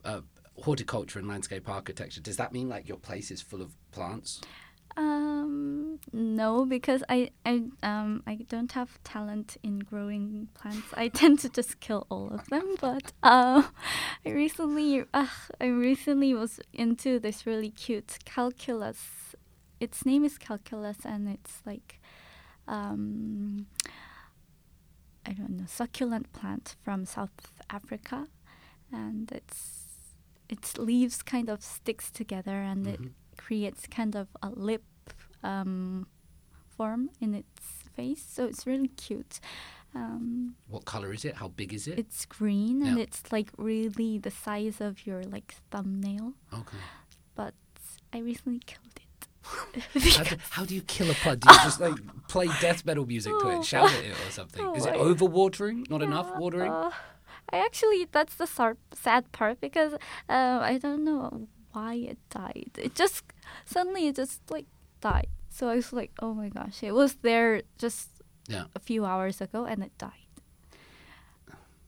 uh, 0.05 0.21
horticulture 0.63 1.19
and 1.19 1.29
landscape 1.29 1.69
architecture, 1.69 2.21
does 2.21 2.37
that 2.37 2.53
mean 2.53 2.69
like 2.69 2.89
your 2.89 2.99
place 2.99 3.31
is 3.31 3.41
full 3.41 3.63
of 3.63 3.75
plants? 3.93 4.41
Um, 4.97 5.99
no, 6.13 6.65
because 6.67 7.03
I 7.09 7.31
I 7.47 7.65
um 7.83 8.23
I 8.27 8.35
don't 8.49 8.73
have 8.73 9.03
talent 9.05 9.57
in 9.63 9.79
growing 9.81 10.49
plants. 10.55 10.89
I 10.95 11.09
tend 11.21 11.39
to 11.41 11.49
just 11.49 11.81
kill 11.81 12.07
all 12.11 12.29
of 12.33 12.49
them. 12.49 12.75
But 12.81 13.13
uh, 13.23 13.63
I 14.27 14.31
recently 14.31 15.05
uh, 15.15 15.27
I 15.61 15.67
recently 15.67 16.35
was 16.35 16.61
into 16.73 17.19
this 17.21 17.47
really 17.47 17.71
cute 17.71 18.19
calculus. 18.25 19.35
Its 19.79 20.05
name 20.05 20.25
is 20.25 20.37
calculus, 20.39 20.99
and 21.05 21.29
it's 21.29 21.63
like 21.65 22.01
um 22.69 23.67
I 25.27 25.33
don't 25.33 25.51
know 25.51 25.67
succulent 25.67 26.33
plant 26.33 26.77
from 26.83 27.05
South 27.05 27.53
Africa, 27.71 28.27
and 28.93 29.31
it's 29.33 29.87
its 30.49 30.77
leaves 30.79 31.23
kind 31.23 31.49
of 31.49 31.63
sticks 31.63 32.11
together 32.11 32.57
and 32.61 32.87
it 32.87 33.01
Mhm. 33.01 33.11
Creates 33.45 33.83
kind 33.99 34.15
of 34.21 34.27
a 34.43 34.51
lip 34.69 34.85
um, 35.43 36.07
form 36.77 37.03
in 37.21 37.35
its 37.35 37.61
face. 37.97 38.23
So 38.35 38.41
it's 38.51 38.67
really 38.67 38.89
cute. 39.07 39.41
Um, 39.95 40.55
What 40.69 40.85
color 40.85 41.13
is 41.13 41.25
it? 41.25 41.35
How 41.43 41.49
big 41.49 41.73
is 41.79 41.87
it? 41.91 41.99
it's 41.99 42.25
green 42.39 42.77
and 42.87 42.97
it's 43.05 43.23
like 43.37 43.51
really 43.57 44.19
the 44.27 44.31
size 44.31 44.81
of 44.81 44.93
your 45.07 45.23
like 45.37 45.55
thumbnail. 45.71 46.35
okay. 46.61 46.79
But 47.35 47.55
I 48.13 48.19
recently 48.31 48.61
killed 48.73 48.97
it. 49.05 49.07
How 50.17 50.23
do, 50.25 50.37
how 50.57 50.65
do 50.69 50.75
you 50.79 50.83
kill 50.83 51.11
a 51.11 51.15
plant? 51.23 51.41
Do 51.41 51.49
you 51.53 51.59
just 51.69 51.81
like 51.81 51.99
play 52.29 52.47
death 52.61 52.85
metal 52.85 53.07
music 53.07 53.33
to 53.41 53.47
Oh. 53.47 53.55
it, 53.61 53.65
shout 53.65 53.91
at 53.91 54.05
it, 54.05 54.13
or 54.13 54.31
something? 54.31 54.65
Oh, 54.65 54.75
Is 54.79 54.85
it 54.87 54.95
I- 54.95 54.99
overwatering? 55.11 55.89
Not 55.91 56.03
enough 56.03 56.29
watering? 56.39 56.71
uh, 56.71 56.91
I 57.53 57.57
actually 57.69 58.07
that's 58.13 58.35
the 58.37 58.47
sar- 58.47 58.77
sad 58.93 59.23
part 59.33 59.57
because 59.61 59.93
uh, 60.37 60.59
I 60.73 60.79
don't 60.85 61.03
know 61.11 61.49
why 61.73 61.95
it 61.95 62.19
died. 62.31 62.71
It 62.79 62.95
just 62.95 63.25
suddenly 63.65 64.07
it 64.09 64.17
just 64.17 64.41
like 64.51 64.67
died. 65.01 65.29
So 65.49 65.69
I 65.69 65.77
was 65.77 65.93
like, 65.93 66.13
oh 66.21 66.35
my 66.35 66.49
gosh, 66.49 66.83
it 66.83 66.93
was 66.93 67.15
there 67.23 67.63
just 67.79 68.09
Yeah. 68.49 68.65
a 68.75 68.79
few 68.81 69.05
hours 69.05 69.41
ago 69.41 69.65
and 69.65 69.83
it 69.83 69.97
died. 69.99 70.13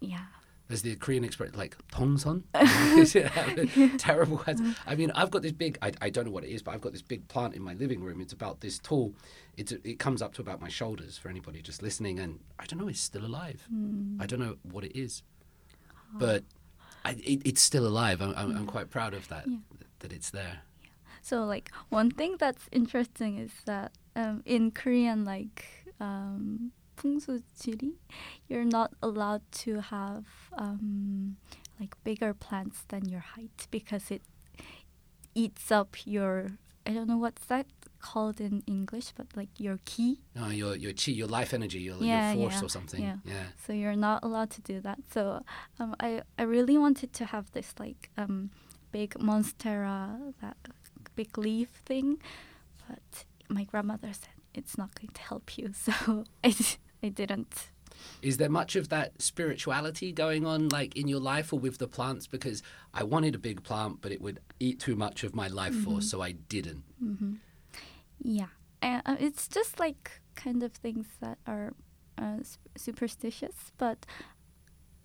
Yeah. 0.01 0.27
There's 0.69 0.83
the 0.83 0.97
Korean 0.97 1.23
expression 1.23 1.57
like 1.59 1.77
Tongson. 1.93 2.45
Terrible. 3.99 4.43
I 4.87 4.95
mean, 4.95 5.11
I've 5.15 5.31
got 5.31 5.43
this 5.43 5.53
big. 5.53 5.77
I, 5.83 5.93
I 6.01 6.09
don't 6.09 6.25
know 6.25 6.31
what 6.31 6.45
it 6.45 6.51
is, 6.51 6.63
but 6.63 6.73
I've 6.73 6.81
got 6.81 6.93
this 6.93 7.03
big 7.03 7.29
plant 7.29 7.55
in 7.55 7.63
my 7.63 7.75
living 7.75 8.01
room. 8.03 8.21
It's 8.23 8.33
about 8.33 8.61
this 8.61 8.79
tall. 8.79 9.15
It's 9.59 9.73
it 9.73 9.99
comes 9.99 10.23
up 10.23 10.33
to 10.35 10.41
about 10.41 10.63
my 10.63 10.69
shoulders 10.71 11.19
for 11.19 11.29
anybody 11.29 11.61
just 11.61 11.83
listening. 11.83 12.19
And 12.21 12.41
I 12.59 12.65
don't 12.65 12.79
know. 12.81 12.89
It's 12.89 13.01
still 13.01 13.27
alive. 13.27 13.69
Mm. 13.73 14.17
I 14.23 14.25
don't 14.27 14.41
know 14.41 14.57
what 14.63 14.85
it 14.85 14.99
is, 14.99 15.23
but 16.15 16.43
I, 17.06 17.12
it, 17.12 17.42
it's 17.46 17.62
still 17.62 17.88
alive. 17.88 18.22
I'm, 18.22 18.34
I'm, 18.36 18.56
I'm 18.56 18.66
quite 18.66 18.90
proud 18.90 19.14
of 19.14 19.28
that. 19.30 19.48
Yeah. 19.48 19.58
That 20.00 20.14
it's 20.14 20.30
there. 20.30 20.62
So 21.22 21.44
like 21.44 21.72
one 21.90 22.12
thing 22.12 22.36
that's 22.38 22.70
interesting 22.72 23.38
is 23.38 23.52
that 23.66 23.92
um, 24.16 24.44
in 24.46 24.72
Korean 24.72 25.26
like 25.26 25.66
um, 26.00 26.72
풍수지리, 26.98 27.94
you're 28.48 28.66
not 28.66 28.94
allowed 29.02 29.42
to 29.64 29.82
have 29.82 30.26
um, 30.58 31.38
like 31.80 31.96
bigger 32.04 32.34
plants 32.34 32.84
than 32.90 33.10
your 33.10 33.22
height 33.22 33.68
because 33.72 34.12
it 34.12 34.22
eats 35.36 35.72
up 35.72 35.96
your 36.06 36.52
I 36.86 36.92
don't 36.92 37.08
know 37.08 37.18
what's 37.18 37.46
that 37.46 37.68
called 38.03 38.41
in 38.41 38.63
English, 38.67 39.13
but 39.17 39.27
like 39.37 39.49
your 39.59 39.79
ki. 39.85 40.19
No, 40.35 40.49
your 40.49 40.77
your 40.77 40.93
chi, 40.93 41.13
your 41.13 41.29
life 41.39 41.55
energy, 41.55 41.79
your, 41.81 41.97
Yeah, 42.03 42.33
your 42.33 42.43
force 42.51 42.61
yeah, 42.61 42.67
or 42.67 42.69
something. 42.69 43.03
yeah. 43.03 43.17
yeah. 43.25 43.47
So 43.67 43.73
you're 43.73 43.97
not 44.09 44.19
allowed 44.23 44.51
to 44.57 44.61
do 44.73 44.81
that. 44.83 44.99
So 45.15 45.23
um, 45.81 45.95
I 46.01 46.23
I 46.39 46.43
really 46.57 46.77
wanted 46.79 47.11
to 47.19 47.25
have 47.25 47.51
this 47.53 47.75
like 47.79 48.11
um, 48.19 48.51
big 48.93 49.11
monstera, 49.19 50.35
that 50.43 50.57
big 51.15 51.39
leaf 51.39 51.71
thing, 51.87 52.19
but 52.89 53.25
my 53.49 53.65
grandmother 53.65 54.13
said 54.13 54.35
it's 54.55 54.77
not 54.77 54.91
going 54.99 55.13
to 55.15 55.23
help 55.23 55.57
you. 55.59 55.73
So 55.85 55.93
I 56.45 56.55
I 57.03 57.09
didn't. 57.09 57.71
Is 58.21 58.37
there 58.37 58.49
much 58.51 58.75
of 58.77 58.89
that 58.89 59.21
spirituality 59.23 60.13
going 60.13 60.45
on, 60.47 60.69
like 60.71 60.97
in 60.97 61.07
your 61.09 61.21
life 61.21 61.53
or 61.53 61.59
with 61.61 61.77
the 61.79 61.87
plants? 61.87 62.27
Because 62.27 62.63
I 62.93 63.03
wanted 63.05 63.35
a 63.35 63.39
big 63.39 63.63
plant, 63.63 64.01
but 64.03 64.11
it 64.13 64.21
would 64.21 64.41
eat 64.59 64.81
too 64.81 64.97
much 64.97 65.23
of 65.25 65.35
my 65.35 65.49
life 65.49 65.75
force, 65.85 66.11
so 66.11 66.21
I 66.23 66.33
didn't. 66.33 66.83
hmm 66.99 67.35
Yeah, 68.23 68.49
uh, 68.83 69.01
uh, 69.05 69.17
it's 69.19 69.49
just 69.49 69.81
like 69.81 70.21
kind 70.35 70.63
of 70.63 70.73
things 70.73 71.07
that 71.21 71.39
are 71.47 71.73
uh, 72.19 72.39
superstitious, 72.77 73.73
but 73.79 74.07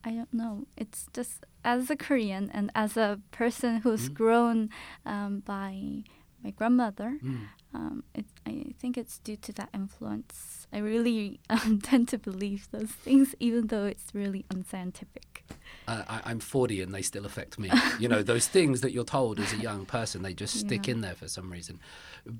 I 0.03 0.11
don't 0.11 0.33
know. 0.33 0.67
It's 0.77 1.07
just 1.13 1.45
as 1.63 1.89
a 1.89 1.95
Korean 1.95 2.49
and 2.53 2.71
as 2.75 2.95
a 2.97 3.19
person 3.31 3.77
who's 3.81 4.09
Mhm. 4.09 4.13
grown 4.13 4.69
um, 5.05 5.39
by 5.41 6.03
my 6.47 6.51
grandmother. 6.51 7.17
Mm. 7.23 7.39
Um, 7.73 8.03
it, 8.15 8.25
I 8.45 8.73
think 8.79 8.97
it's 8.97 9.19
due 9.19 9.35
to 9.35 9.51
that 9.53 9.69
influence. 9.73 10.65
I 10.71 10.77
really 10.77 11.39
um, 11.49 11.81
tend 11.81 12.07
to 12.09 12.17
believe 12.17 12.69
those 12.71 12.91
things, 12.91 13.35
even 13.39 13.67
though 13.67 13.83
it's 13.85 14.07
really 14.13 14.45
unscientific. 14.49 15.43
Uh, 15.87 16.03
I, 16.07 16.21
I'm 16.23 16.39
40 16.39 16.81
and 16.81 16.93
they 16.95 17.01
still 17.01 17.25
affect 17.25 17.59
me. 17.59 17.69
you 17.99 18.07
know, 18.07 18.23
those 18.23 18.47
things 18.47 18.79
that 18.81 18.91
you're 18.93 19.03
told 19.03 19.39
as 19.39 19.51
a 19.51 19.57
young 19.57 19.85
person, 19.85 20.21
they 20.21 20.33
just 20.33 20.57
stick 20.57 20.87
Yeah. 20.87 20.93
in 20.93 21.01
there 21.01 21.15
for 21.15 21.27
some 21.27 21.51
reason. 21.51 21.79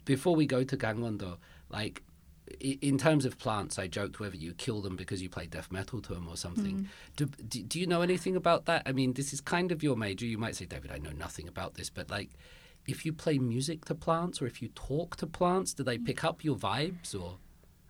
Before 0.06 0.36
we 0.36 0.46
go 0.46 0.64
to 0.64 0.78
Gangwon-do, 0.78 1.38
like, 1.70 2.04
in 2.62 2.98
terms 2.98 3.26
of 3.26 3.38
plants, 3.38 3.78
I 3.78 3.88
joked 3.88 4.22
whether 4.22 4.38
you 4.38 4.54
kill 4.54 4.80
them 4.82 4.96
because 4.96 5.22
you 5.22 5.28
play 5.28 5.48
death 5.48 5.70
metal 5.70 6.02
to 6.04 6.14
them 6.14 6.30
or 6.30 6.38
something. 6.38 6.78
Mm. 6.80 6.86
Do, 7.18 7.26
do, 7.26 7.62
do 7.62 7.78
you 7.78 7.88
know 7.88 8.02
anything 8.02 8.38
about 8.38 8.66
that? 8.68 8.84
I 8.86 8.94
mean, 8.94 9.14
this 9.14 9.34
is 9.34 9.42
kind 9.42 9.70
of 9.74 9.84
your 9.84 9.98
major. 9.98 10.26
You 10.26 10.38
might 10.38 10.56
say, 10.56 10.66
David, 10.66 10.92
I 10.94 10.98
know 10.98 11.12
nothing 11.12 11.50
about 11.50 11.74
this, 11.74 11.90
but 11.90 12.10
like, 12.10 12.30
if 12.88 13.06
you 13.06 13.14
play 13.14 13.38
music 13.38 13.86
to 13.86 13.96
plants 13.96 14.42
or 14.42 14.48
if 14.48 14.62
you 14.62 14.70
talk 14.70 15.16
to 15.18 15.28
plants, 15.28 15.74
do 15.74 15.84
they 15.84 15.98
pick 15.98 16.24
up 16.24 16.44
your 16.44 16.56
vibes 16.56 17.14
or? 17.20 17.38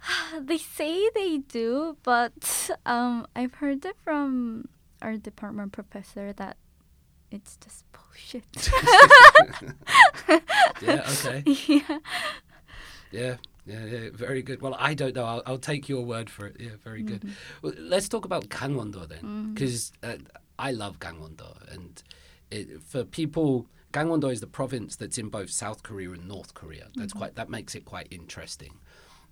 They 0.40 0.58
say 0.58 1.10
they 1.16 1.40
do, 1.40 1.98
but 2.04 2.70
um, 2.86 3.28
I've 3.36 3.56
heard 3.56 3.86
it 3.86 3.96
from 4.04 4.68
our 5.02 5.18
department 5.18 5.72
professor 5.72 6.34
that 6.34 6.58
it's 7.32 7.58
just 7.58 7.86
bullshit. 7.92 8.70
Yeah, 10.82 11.02
okay. 11.10 11.44
yeah. 11.68 12.00
Yeah. 13.12 13.36
Yeah, 13.66 13.84
yeah, 13.84 14.10
very 14.14 14.42
good. 14.42 14.62
Well, 14.62 14.78
I 14.80 14.94
don't 14.94 15.14
know. 15.14 15.26
I'll, 15.26 15.44
I'll 15.46 15.58
take 15.58 15.90
your 15.90 16.06
word 16.06 16.30
for 16.30 16.48
it. 16.48 16.56
Yeah, 16.58 16.70
very 16.86 17.04
good. 17.04 17.20
Mm-hmm. 17.22 17.34
Well, 17.62 17.74
let's 17.78 18.08
talk 18.08 18.24
about 18.24 18.48
Gangwon-do 18.48 19.08
then, 19.08 19.54
because 19.54 19.92
uh, 20.02 20.16
I 20.58 20.72
love 20.72 21.00
Gangwon-do, 21.00 21.44
and 21.74 22.02
it, 22.50 22.82
for 22.82 23.04
people, 23.04 23.68
Gangwon-do 23.98 24.30
is 24.30 24.42
the 24.42 24.48
province 24.62 24.96
that's 24.96 25.18
in 25.18 25.30
both 25.30 25.50
South 25.50 25.82
Korea 25.82 26.12
and 26.12 26.28
North 26.28 26.54
Korea. 26.54 26.88
That's 26.96 27.14
quite 27.14 27.34
that 27.36 27.50
makes 27.50 27.74
it 27.76 27.84
quite 27.86 28.08
interesting. 28.12 28.74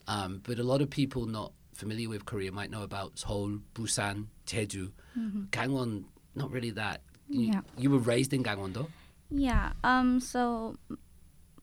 Um, 0.08 0.42
but 0.48 0.58
a 0.60 0.64
lot 0.64 0.82
of 0.82 0.90
people 0.90 1.26
not 1.40 1.52
familiar 1.74 2.10
with 2.10 2.26
Korea 2.26 2.52
might 2.52 2.72
know 2.72 2.84
about 2.84 3.20
Seoul, 3.20 3.60
Busan, 3.76 4.28
Jeju, 4.48 4.92
Gangwon. 5.52 6.06
Not 6.42 6.50
really 6.52 6.72
that. 6.72 7.02
You, 7.30 7.48
Yeah. 7.54 7.62
you 7.78 7.90
were 7.94 8.00
raised 8.14 8.34
in 8.34 8.44
Gangwon-do. 8.44 8.88
Yeah. 9.30 9.74
Um. 9.84 10.20
So, 10.20 10.78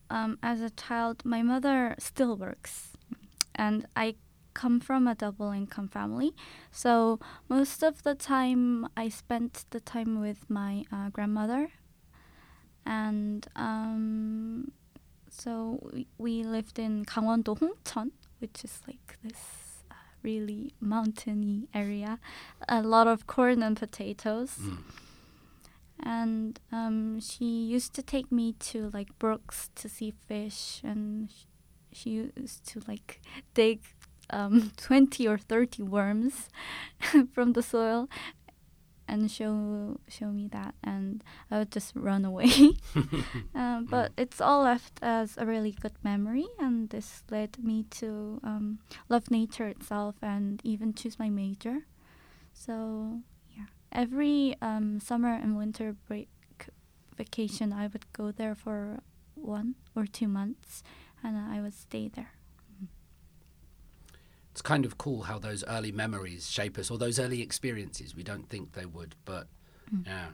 um, 0.09 0.37
as 0.41 0.61
a 0.61 0.69
child, 0.69 1.23
my 1.25 1.41
mother 1.41 1.95
still 1.99 2.35
works, 2.37 2.73
and 3.55 3.85
I 3.95 4.15
come 4.53 4.79
from 4.79 5.07
a 5.07 5.15
double 5.15 5.51
income 5.51 5.87
family. 5.87 6.31
So 6.71 7.19
most 7.49 7.83
of 7.83 8.03
the 8.03 8.13
time, 8.15 8.87
I 8.95 9.09
spent 9.09 9.65
the 9.71 9.79
time 9.79 10.19
with 10.21 10.47
my 10.49 10.85
uh, 10.91 11.09
grandmother, 11.09 11.61
and 12.85 13.47
um, 13.55 14.71
so 15.29 15.79
we, 15.93 16.07
we 16.17 16.43
lived 16.43 16.77
in 16.79 17.05
Gangwon-do 17.05 17.55
Hongcheon, 17.55 18.11
which 18.39 18.63
is 18.63 18.81
like 18.87 19.17
this 19.23 19.83
uh, 19.91 19.95
really 20.21 20.73
mountainy 20.79 21.67
area. 21.73 22.19
A 22.69 22.81
lot 22.81 23.07
of 23.07 23.25
corn 23.27 23.63
and 23.63 23.77
potatoes 23.77 24.57
Mm. 24.59 24.77
and 26.05 26.59
um, 26.71 27.19
she 27.19 27.45
used 27.45 27.93
to 27.93 28.01
take 28.01 28.31
me 28.31 28.53
to 28.59 28.89
like 28.93 29.17
brooks 29.19 29.69
to 29.75 29.87
see 29.87 30.11
fish 30.27 30.81
and 30.83 31.29
sh- 31.31 31.45
she 31.93 32.09
used 32.35 32.65
to 32.67 32.81
like 32.87 33.21
dig 33.53 33.79
um, 34.29 34.71
20 34.77 35.27
or 35.27 35.37
30 35.37 35.83
worms 35.83 36.49
from 37.33 37.53
the 37.53 37.61
soil 37.61 38.09
and 39.07 39.29
show 39.29 39.99
show 40.07 40.27
me 40.27 40.47
that 40.47 40.73
and 40.83 41.23
i 41.51 41.59
would 41.59 41.71
just 41.71 41.91
run 41.95 42.25
away. 42.25 42.71
Um, 43.53 43.85
but 43.89 44.11
it's 44.17 44.39
all 44.39 44.63
left 44.63 44.99
as 45.01 45.37
a 45.37 45.45
really 45.45 45.71
good 45.71 45.93
memory 46.03 46.47
and 46.59 46.89
this 46.89 47.23
led 47.29 47.63
me 47.63 47.85
to 48.01 48.39
um, 48.43 48.79
love 49.09 49.29
nature 49.29 49.67
itself 49.67 50.15
and 50.21 50.61
even 50.63 50.93
choose 50.93 51.19
my 51.19 51.29
major. 51.29 51.85
So 52.53 53.21
yeah, 53.55 53.65
every 53.91 54.55
um, 54.61 54.99
summer 54.99 55.33
and 55.33 55.57
winter 55.57 55.95
break 56.07 56.29
vacation, 57.15 57.73
I 57.73 57.87
would 57.87 58.11
go 58.13 58.31
there 58.31 58.55
for 58.55 59.01
one 59.35 59.75
or 59.95 60.05
two 60.05 60.27
months, 60.27 60.83
and 61.23 61.37
I 61.37 61.61
would 61.61 61.73
stay 61.73 62.07
there. 62.07 62.31
It's 64.53 64.61
kind 64.61 64.85
of 64.85 64.99
cool 64.99 65.23
how 65.23 65.39
those 65.39 65.63
early 65.67 65.91
memories 65.91 66.47
shape 66.47 66.77
us 66.77 66.91
or 66.91 66.97
those 66.99 67.17
early 67.17 67.41
experiences 67.41 68.15
we 68.15 68.21
don't 68.21 68.47
think 68.49 68.73
they 68.73 68.85
would 68.85 69.15
but 69.25 69.47
mm. 69.91 70.05
yeah 70.05 70.27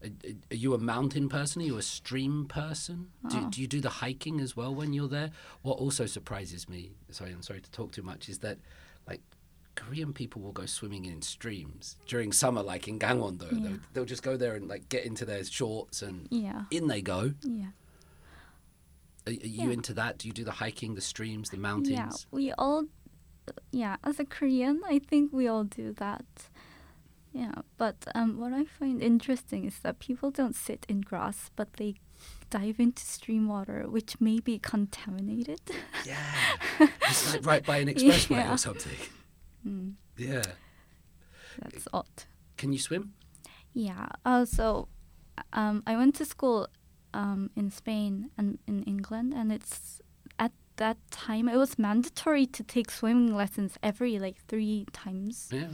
are, 0.00 0.08
are 0.52 0.54
you 0.54 0.74
a 0.74 0.78
mountain 0.78 1.28
person 1.28 1.60
are 1.60 1.64
you 1.64 1.76
a 1.76 1.82
stream 1.82 2.46
person 2.46 3.08
do, 3.28 3.38
Oh. 3.42 3.50
do 3.50 3.60
you 3.60 3.66
do 3.66 3.80
the 3.80 3.88
hiking 4.04 4.40
as 4.40 4.56
well 4.56 4.72
when 4.72 4.92
you're 4.92 5.08
there 5.08 5.30
what 5.62 5.78
also 5.78 6.06
surprises 6.06 6.68
me 6.68 6.92
sorry 7.10 7.32
i'm 7.32 7.42
sorry 7.42 7.60
to 7.62 7.70
talk 7.72 7.90
too 7.90 8.02
much 8.04 8.28
is 8.28 8.38
that 8.38 8.58
like 9.08 9.22
korean 9.74 10.12
people 10.12 10.40
will 10.40 10.52
go 10.52 10.66
swimming 10.66 11.04
in 11.04 11.20
streams 11.20 11.96
during 12.06 12.30
summer 12.30 12.62
like 12.62 12.86
in 12.86 12.96
gangwon-do 13.00 13.48
Yeah. 13.50 13.60
they'll, 13.68 13.78
they'll 13.92 14.04
just 14.04 14.22
go 14.22 14.36
there 14.36 14.54
and 14.54 14.68
like 14.68 14.88
get 14.88 15.04
into 15.04 15.24
their 15.24 15.42
shorts 15.42 16.00
and 16.00 16.28
Yeah, 16.30 16.62
in 16.70 16.86
they 16.86 17.02
go 17.02 17.32
yeah, 17.42 17.70
are, 19.26 19.30
are 19.30 19.32
you 19.32 19.66
Yeah. 19.68 19.72
into 19.72 19.94
that 19.94 20.18
do 20.18 20.28
you 20.28 20.32
do 20.34 20.44
the 20.44 20.52
hiking 20.52 20.94
the 20.94 21.00
streams 21.00 21.50
the 21.50 21.56
mountains? 21.56 21.90
yeah. 21.98 22.10
We 22.30 22.52
all, 22.52 22.84
yeah. 23.72 23.96
As 24.04 24.18
a 24.20 24.24
Korean, 24.24 24.82
I 24.86 24.98
think 24.98 25.32
we 25.32 25.46
all 25.48 25.64
do 25.64 25.92
that. 25.94 26.24
Yeah, 27.32 27.62
but 27.78 28.06
um, 28.14 28.38
what 28.38 28.52
I 28.52 28.64
find 28.64 29.02
interesting 29.02 29.64
is 29.64 29.80
that 29.80 29.98
people 29.98 30.30
don't 30.30 30.54
sit 30.54 30.86
in 30.88 31.00
grass, 31.00 31.50
but 31.56 31.72
they 31.74 31.96
dive 32.48 32.78
into 32.78 33.02
stream 33.04 33.48
water, 33.48 33.86
which 33.88 34.20
may 34.20 34.38
be 34.38 34.58
contaminated. 34.58 35.60
yeah 36.06 36.34
it's 36.80 37.32
like 37.34 37.44
right 37.44 37.66
by 37.66 37.78
an 37.78 37.88
expressway 37.88 38.36
Yeah. 38.36 38.52
or 38.54 38.58
something 38.58 38.96
Mm, 39.66 39.94
yeah 40.16 40.42
that's 41.60 41.88
odd. 41.92 42.24
Can 42.56 42.72
you 42.72 42.78
swim? 42.78 43.14
Yeah. 43.72 44.06
Uh, 44.24 44.44
so 44.44 44.88
um, 45.52 45.82
I 45.86 45.96
went 45.96 46.14
to 46.16 46.24
school 46.24 46.68
um, 47.12 47.50
in 47.56 47.70
Spain 47.70 48.30
and 48.38 48.58
in 48.66 48.82
England, 48.84 49.32
and 49.34 49.50
it's 49.52 50.00
that 50.76 50.96
time 51.10 51.48
it 51.48 51.56
was 51.56 51.78
mandatory 51.78 52.46
to 52.46 52.62
take 52.62 52.90
swimming 52.90 53.34
lessons 53.34 53.78
every 53.82 54.18
like 54.18 54.36
three 54.48 54.86
times. 54.92 55.48
Yeah. 55.52 55.68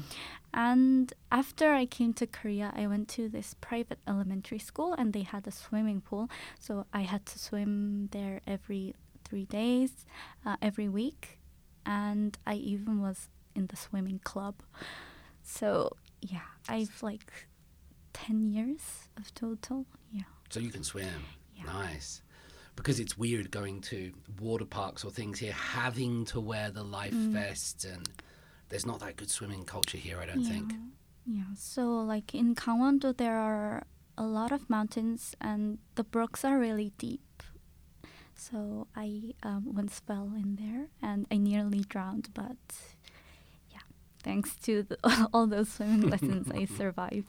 And 0.52 1.12
after 1.30 1.72
I 1.72 1.86
came 1.86 2.12
to 2.14 2.26
Korea, 2.26 2.72
I 2.74 2.86
went 2.86 3.08
to 3.10 3.28
this 3.28 3.54
private 3.60 3.98
elementary 4.06 4.58
school, 4.58 4.94
and 4.94 5.12
they 5.12 5.22
had 5.22 5.46
a 5.46 5.52
swimming 5.52 6.00
pool. 6.00 6.28
So 6.58 6.86
I 6.92 7.02
had 7.02 7.24
to 7.26 7.38
swim 7.38 8.08
there 8.10 8.40
every 8.46 8.94
three 9.24 9.44
days, 9.44 10.06
uh, 10.44 10.56
every 10.60 10.88
week, 10.88 11.38
and 11.86 12.36
I 12.46 12.54
even 12.54 13.00
was 13.00 13.28
in 13.54 13.68
the 13.68 13.76
swimming 13.76 14.20
club. 14.24 14.56
So 15.42 15.96
yeah, 16.20 16.48
I've 16.68 17.02
like 17.02 17.32
ten 18.12 18.50
years 18.50 19.08
of 19.16 19.32
total. 19.34 19.86
Yeah. 20.12 20.22
So 20.50 20.60
you 20.60 20.70
can 20.70 20.82
swim. 20.82 21.24
Yeah. 21.56 21.64
Nice. 21.64 22.22
Because 22.80 22.98
it's 23.00 23.16
weird 23.18 23.50
going 23.50 23.80
to 23.92 24.12
water 24.40 24.64
parks 24.64 25.04
or 25.04 25.10
things 25.10 25.38
here, 25.38 25.52
having 25.52 26.24
to 26.26 26.40
wear 26.40 26.70
the 26.70 26.82
life 26.82 27.14
Mm. 27.14 27.32
vests, 27.32 27.84
and 27.84 28.08
there's 28.68 28.86
not 28.86 29.00
that 29.00 29.16
good 29.16 29.30
swimming 29.30 29.64
culture 29.64 29.98
here, 29.98 30.18
I 30.22 30.26
don't 30.26 30.40
yeah. 30.42 30.50
think. 30.54 30.72
Yeah. 31.26 31.52
So 31.56 31.82
like 32.12 32.34
in 32.34 32.54
Gangwon-do, 32.54 33.12
there 33.12 33.36
are 33.36 33.84
a 34.16 34.24
lot 34.24 34.50
of 34.52 34.68
mountains, 34.70 35.34
and 35.40 35.78
the 35.94 36.04
brooks 36.04 36.44
are 36.44 36.58
really 36.58 36.92
deep. 36.98 37.42
So 38.34 38.86
I 38.96 39.34
um, 39.42 39.74
once 39.74 40.00
fell 40.00 40.32
in 40.34 40.56
there, 40.56 40.88
and 41.02 41.26
I 41.30 41.36
nearly 41.36 41.80
drowned, 41.80 42.30
but 42.32 42.56
thanks 44.22 44.54
to 44.66 44.83
the, 44.83 44.98
all 45.33 45.46
those 45.46 45.68
swimming 45.70 46.09
lessons, 46.11 46.50
I 46.52 46.64
survived. 46.78 47.26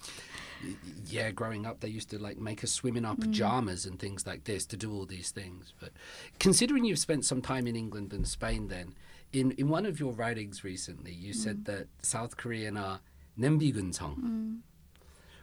Yeah, 1.07 1.31
growing 1.31 1.65
up, 1.65 1.79
they 1.79 1.87
used 1.89 2.09
to 2.11 2.19
like 2.19 2.37
make 2.37 2.63
us 2.63 2.71
swim 2.71 2.95
in 2.95 3.05
our 3.05 3.15
Mm. 3.15 3.21
pajamas 3.21 3.85
and 3.85 3.99
things 3.99 4.25
like 4.27 4.43
this 4.43 4.65
to 4.67 4.77
do 4.77 4.93
all 4.93 5.05
these 5.05 5.31
things. 5.31 5.73
But 5.79 5.91
considering 6.39 6.85
you've 6.85 6.99
spent 6.99 7.25
some 7.25 7.41
time 7.41 7.65
in 7.67 7.75
England 7.75 8.13
and 8.13 8.27
Spain, 8.27 8.67
then 8.67 8.93
in 9.33 9.51
in 9.51 9.69
one 9.69 9.85
of 9.85 9.99
your 9.99 10.13
writings 10.13 10.63
recently, 10.63 11.13
you 11.13 11.33
said 11.33 11.65
that 11.65 11.87
South 12.03 12.37
Korean 12.37 12.77
are 12.77 12.99
nembigunseong, 13.39 14.17
Mm. 14.19 14.59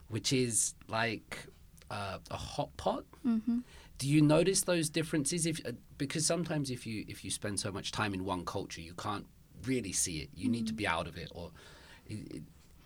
which 0.08 0.32
is 0.32 0.74
like 0.88 1.46
uh, 1.90 2.18
a 2.30 2.36
hot 2.36 2.76
pot. 2.76 3.04
hmm 3.22 3.60
Do 3.98 4.06
you 4.08 4.22
notice 4.22 4.62
those 4.62 4.88
differences? 4.90 5.46
If 5.46 5.58
uh, 5.66 5.72
because 5.96 6.24
sometimes 6.26 6.70
if 6.70 6.86
you 6.86 7.04
if 7.08 7.24
you 7.24 7.30
spend 7.30 7.58
so 7.58 7.72
much 7.72 7.90
time 7.90 8.14
in 8.14 8.24
one 8.24 8.44
culture, 8.44 8.80
you 8.80 8.94
can't 8.94 9.26
really 9.68 9.92
see 9.92 10.18
it. 10.18 10.30
You 10.34 10.48
need 10.48 10.66
to 10.68 10.72
be 10.72 10.86
out 10.86 11.06
of 11.06 11.16
it. 11.16 11.30
Or 11.34 11.50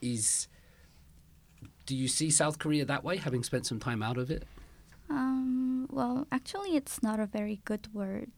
is 0.01 0.49
do 1.87 1.97
you 1.97 2.09
see 2.09 2.31
South 2.31 2.59
Korea 2.59 2.85
that 2.85 3.05
way, 3.05 3.17
having 3.17 3.43
spent 3.43 3.67
some 3.67 3.79
time 3.79 4.03
out 4.03 4.19
of 4.19 4.31
it? 4.31 4.45
Um, 5.11 5.87
well, 5.91 6.27
actually, 6.31 6.77
it's 6.77 7.03
not 7.03 7.21
a 7.21 7.27
very 7.27 7.61
good 7.65 7.89
word 7.93 8.31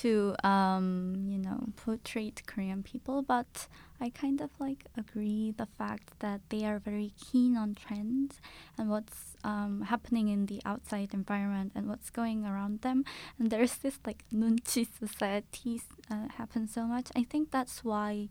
to, 0.00 0.34
um, 0.44 1.26
you 1.28 1.38
know, 1.38 1.68
portray 1.76 2.32
Korean 2.46 2.82
people, 2.82 3.22
but 3.22 3.66
I 4.02 4.10
kind 4.10 4.40
of 4.40 4.50
like 4.58 4.86
agree 4.98 5.54
the 5.56 5.68
fact 5.78 6.18
that 6.18 6.40
they 6.48 6.64
are 6.64 6.80
very 6.80 7.12
keen 7.24 7.56
on 7.56 7.76
trends 7.76 8.40
and 8.76 8.90
what's 8.90 9.36
um, 9.44 9.82
happening 9.82 10.26
in 10.26 10.46
the 10.46 10.60
outside 10.64 11.14
environment 11.14 11.70
and 11.76 11.88
what's 11.88 12.10
going 12.10 12.44
around 12.44 12.80
them. 12.80 13.04
And 13.38 13.48
there's 13.48 13.76
this 13.76 14.00
like 14.04 14.24
nunchi 14.34 14.88
society 14.98 15.80
uh, 16.10 16.26
happens 16.36 16.74
so 16.74 16.82
much. 16.84 17.10
I 17.14 17.22
think 17.22 17.52
that's 17.52 17.84
why 17.84 18.28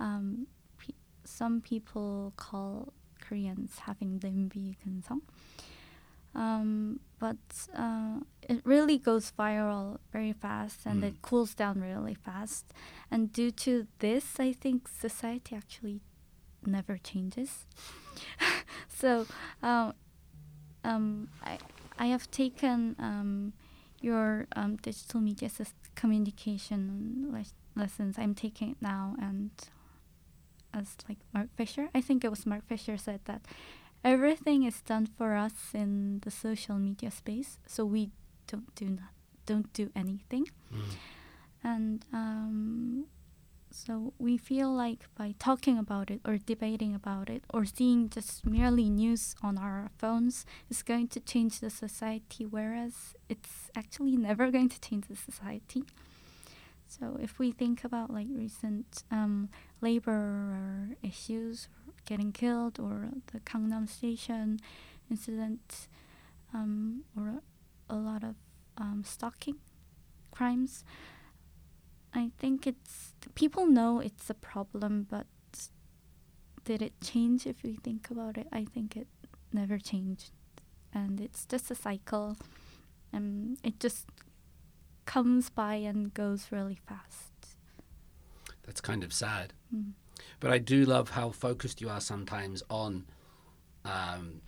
um, 0.00 0.46
pe- 0.78 0.94
some 1.24 1.60
people 1.60 2.32
call 2.36 2.94
Koreans 3.20 3.80
having 3.80 4.18
근성. 4.18 5.20
Um, 6.34 7.00
but 7.18 7.36
uh, 7.76 8.20
it 8.48 8.60
really 8.64 8.98
goes 8.98 9.32
viral 9.38 9.98
very 10.12 10.32
fast 10.32 10.80
and 10.86 11.02
Mm. 11.02 11.06
it 11.08 11.22
cools 11.22 11.54
down 11.54 11.80
really 11.80 12.14
fast. 12.14 12.72
And 13.10 13.32
due 13.32 13.50
to 13.64 13.86
this, 13.98 14.40
I 14.40 14.52
think 14.52 14.88
society 14.88 15.54
actually 15.54 16.00
never 16.66 16.96
changes. 16.98 17.66
so 18.88 19.26
um, 19.62 19.92
um, 20.84 21.28
I, 21.44 21.58
I 21.98 22.06
have 22.06 22.30
taken 22.30 22.96
um, 22.98 23.52
your 24.00 24.46
um, 24.56 24.76
digital 24.76 25.20
media 25.20 25.50
communication 25.94 27.30
les- 27.32 27.54
lessons. 27.76 28.18
I'm 28.18 28.34
taking 28.34 28.70
it 28.70 28.78
now 28.80 29.14
and 29.20 29.50
as 30.74 30.96
like 31.08 31.18
Mark 31.34 31.48
Fisher, 31.56 31.88
I 31.94 32.00
think 32.00 32.24
it 32.24 32.30
was 32.30 32.46
Mark 32.46 32.66
Fisher 32.66 32.96
said 32.96 33.20
that 33.26 33.42
everything 34.04 34.64
is 34.64 34.80
done 34.82 35.06
for 35.06 35.34
us 35.34 35.52
in 35.74 36.20
the 36.20 36.30
social 36.30 36.76
media 36.76 37.10
space, 37.10 37.58
so 37.66 37.84
we 37.84 38.10
don't 38.46 38.74
do 38.74 38.86
not, 38.86 39.12
don't 39.46 39.72
do 39.72 39.90
anything. 39.94 40.46
and 41.62 42.04
um, 42.12 43.06
so 43.70 44.12
we 44.18 44.36
feel 44.36 44.70
like 44.72 45.06
by 45.16 45.34
talking 45.38 45.78
about 45.78 46.10
it 46.10 46.20
or 46.26 46.36
debating 46.36 46.94
about 46.94 47.30
it 47.30 47.42
or 47.52 47.64
seeing 47.64 48.08
just 48.10 48.44
merely 48.44 48.90
news 48.90 49.34
on 49.42 49.56
our 49.56 49.90
phones 49.98 50.44
is 50.68 50.82
going 50.82 51.08
to 51.08 51.20
change 51.20 51.60
the 51.60 51.70
society, 51.70 52.44
whereas 52.44 53.14
it's 53.28 53.70
actually 53.74 54.16
never 54.16 54.50
going 54.50 54.68
to 54.68 54.80
change 54.80 55.06
the 55.08 55.16
society. 55.16 55.84
So 56.86 57.18
if 57.22 57.38
we 57.38 57.52
think 57.52 57.84
about 57.84 58.12
like 58.12 58.26
recent 58.30 59.04
um, 59.10 59.48
labor 59.80 60.90
issues, 61.02 61.68
getting 62.04 62.32
killed, 62.32 62.78
or 62.78 63.08
the 63.32 63.40
Gangnam 63.40 63.88
Station 63.88 64.58
incident, 65.10 65.88
um, 66.54 67.04
or 67.16 67.42
a 67.88 67.96
lot 67.96 68.22
of 68.24 68.36
um, 68.78 69.02
stalking 69.06 69.56
crimes, 70.30 70.84
I 72.14 72.30
think 72.38 72.66
it's 72.66 73.14
people 73.34 73.66
know 73.66 74.00
it's 74.00 74.28
a 74.28 74.34
problem, 74.34 75.06
but 75.08 75.26
did 76.64 76.82
it 76.82 77.00
change 77.00 77.46
if 77.46 77.62
we 77.62 77.76
think 77.76 78.10
about 78.10 78.36
it? 78.36 78.46
I 78.52 78.64
think 78.64 78.96
it 78.96 79.08
never 79.52 79.78
changed, 79.78 80.30
and 80.92 81.20
it's 81.20 81.46
just 81.46 81.70
a 81.70 81.74
cycle, 81.74 82.36
and 83.12 83.58
it 83.62 83.80
just 83.80 84.06
comes 85.06 85.50
by 85.50 85.74
and 85.74 86.14
goes 86.14 86.48
really 86.50 86.78
fast. 86.86 87.56
That's 88.64 88.80
kind 88.80 89.02
of 89.02 89.12
sad. 89.12 89.52
Mm. 89.74 89.92
But 90.40 90.50
I 90.52 90.58
do 90.58 90.84
love 90.84 91.10
how 91.10 91.30
focused 91.30 91.80
you 91.80 91.88
are 91.88 92.00
sometimes 92.00 92.62
on 92.70 93.04
um, 93.84 94.40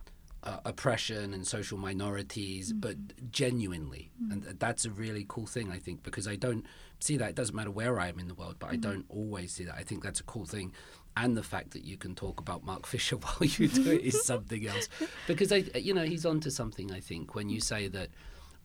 uh, 0.43 0.59
oppression 0.65 1.33
and 1.33 1.45
social 1.45 1.77
minorities, 1.77 2.71
Mm-hmm. 2.71 2.79
but 2.79 3.31
genuinely. 3.31 4.11
And 4.31 4.43
that's 4.59 4.85
a 4.85 4.91
really 4.91 5.25
cool 5.27 5.45
thing, 5.47 5.71
I 5.71 5.77
think, 5.79 6.03
because 6.03 6.27
I 6.27 6.35
don't 6.35 6.65
see 6.99 7.17
that. 7.17 7.29
It 7.31 7.35
doesn't 7.35 7.55
matter 7.55 7.71
where 7.71 7.99
I 7.99 8.07
am 8.09 8.19
in 8.19 8.27
the 8.27 8.35
world, 8.35 8.55
but 8.59 8.67
I 8.69 8.73
Mm-hmm. 8.73 8.81
don't 8.81 9.05
always 9.09 9.51
see 9.53 9.63
that. 9.65 9.75
I 9.75 9.83
think 9.83 10.03
that's 10.03 10.19
a 10.19 10.23
cool 10.23 10.45
thing. 10.45 10.71
And 11.17 11.35
the 11.37 11.43
fact 11.43 11.71
that 11.71 11.83
you 11.85 11.97
can 11.97 12.13
talk 12.15 12.39
about 12.39 12.63
Mark 12.63 12.85
Fisher 12.91 13.15
while 13.17 13.37
you 13.41 13.67
do 13.67 13.91
it 13.91 14.01
is 14.01 14.23
something 14.31 14.67
else. 14.67 14.87
Because, 15.27 15.51
I, 15.51 15.63
you 15.75 15.93
know, 15.93 16.03
he's 16.05 16.25
onto 16.25 16.49
something, 16.49 16.91
I 16.91 16.99
think, 16.99 17.35
when 17.35 17.49
you 17.49 17.59
say 17.61 17.87
that 17.89 18.09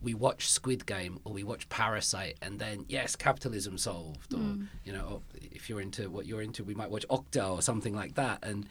we 0.03 0.15
watch 0.15 0.49
Squid 0.49 0.87
Game 0.87 1.19
or 1.25 1.33
we 1.33 1.45
watch 1.45 1.69
Parasite, 1.69 2.39
and 2.41 2.59
then 2.59 2.85
yes, 2.89 3.17
capitalism 3.17 3.77
solved. 3.79 4.33
Or 4.35 4.39
Mm. 4.39 4.69
you 4.85 4.93
know, 4.93 5.23
if 5.35 5.69
you're 5.69 5.81
into 5.81 6.09
what 6.11 6.27
you're 6.27 6.43
into, 6.43 6.65
we 6.65 6.75
might 6.75 6.91
watch 6.91 7.07
Okja 7.11 7.51
or 7.51 7.61
something 7.63 7.95
like 7.95 8.15
that. 8.15 8.39
And 8.43 8.67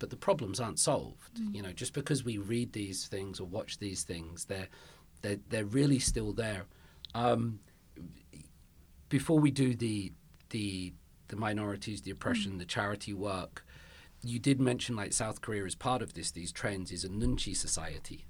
but 0.00 0.10
the 0.10 0.16
problems 0.16 0.58
aren't 0.60 0.80
solved. 0.80 1.38
You 1.52 1.62
know, 1.62 1.72
just 1.72 1.92
because 1.92 2.24
we 2.24 2.38
read 2.38 2.72
these 2.72 3.06
things 3.06 3.38
or 3.40 3.46
watch 3.46 3.78
these 3.78 4.02
things, 4.02 4.46
they're 4.46 4.68
they're 5.22 5.38
they're 5.48 5.64
really 5.64 5.98
still 6.00 6.32
there. 6.32 6.64
Um, 7.14 7.60
before 9.08 9.38
we 9.38 9.50
do 9.50 9.74
the 9.74 10.12
the 10.50 10.92
the 11.28 11.36
minorities, 11.36 12.02
the 12.02 12.10
oppression, 12.10 12.58
the 12.58 12.64
charity 12.64 13.12
work, 13.14 13.64
you 14.22 14.38
did 14.38 14.60
mention 14.60 14.96
like 14.96 15.12
South 15.12 15.40
Korea 15.40 15.64
as 15.64 15.74
part 15.74 16.02
of 16.02 16.14
this. 16.14 16.30
These 16.30 16.52
trends 16.52 16.90
is 16.92 17.04
a 17.04 17.08
nunchi 17.08 17.56
society. 17.56 18.26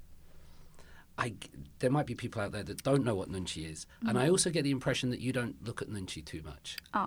I 1.16 1.34
there 1.78 1.90
might 1.90 2.06
be 2.06 2.14
people 2.14 2.42
out 2.42 2.52
there 2.52 2.64
that 2.64 2.82
don't 2.82 3.04
know 3.04 3.14
what 3.14 3.28
nunchi 3.30 3.70
is, 3.70 3.86
and 4.06 4.18
I 4.18 4.28
also 4.28 4.50
get 4.50 4.62
the 4.64 4.70
impression 4.72 5.10
that 5.10 5.20
you 5.20 5.32
don't 5.32 5.56
look 5.64 5.80
at 5.82 5.88
nunchi 5.88 6.24
too 6.24 6.42
much. 6.44 6.76
Oh, 6.92 7.06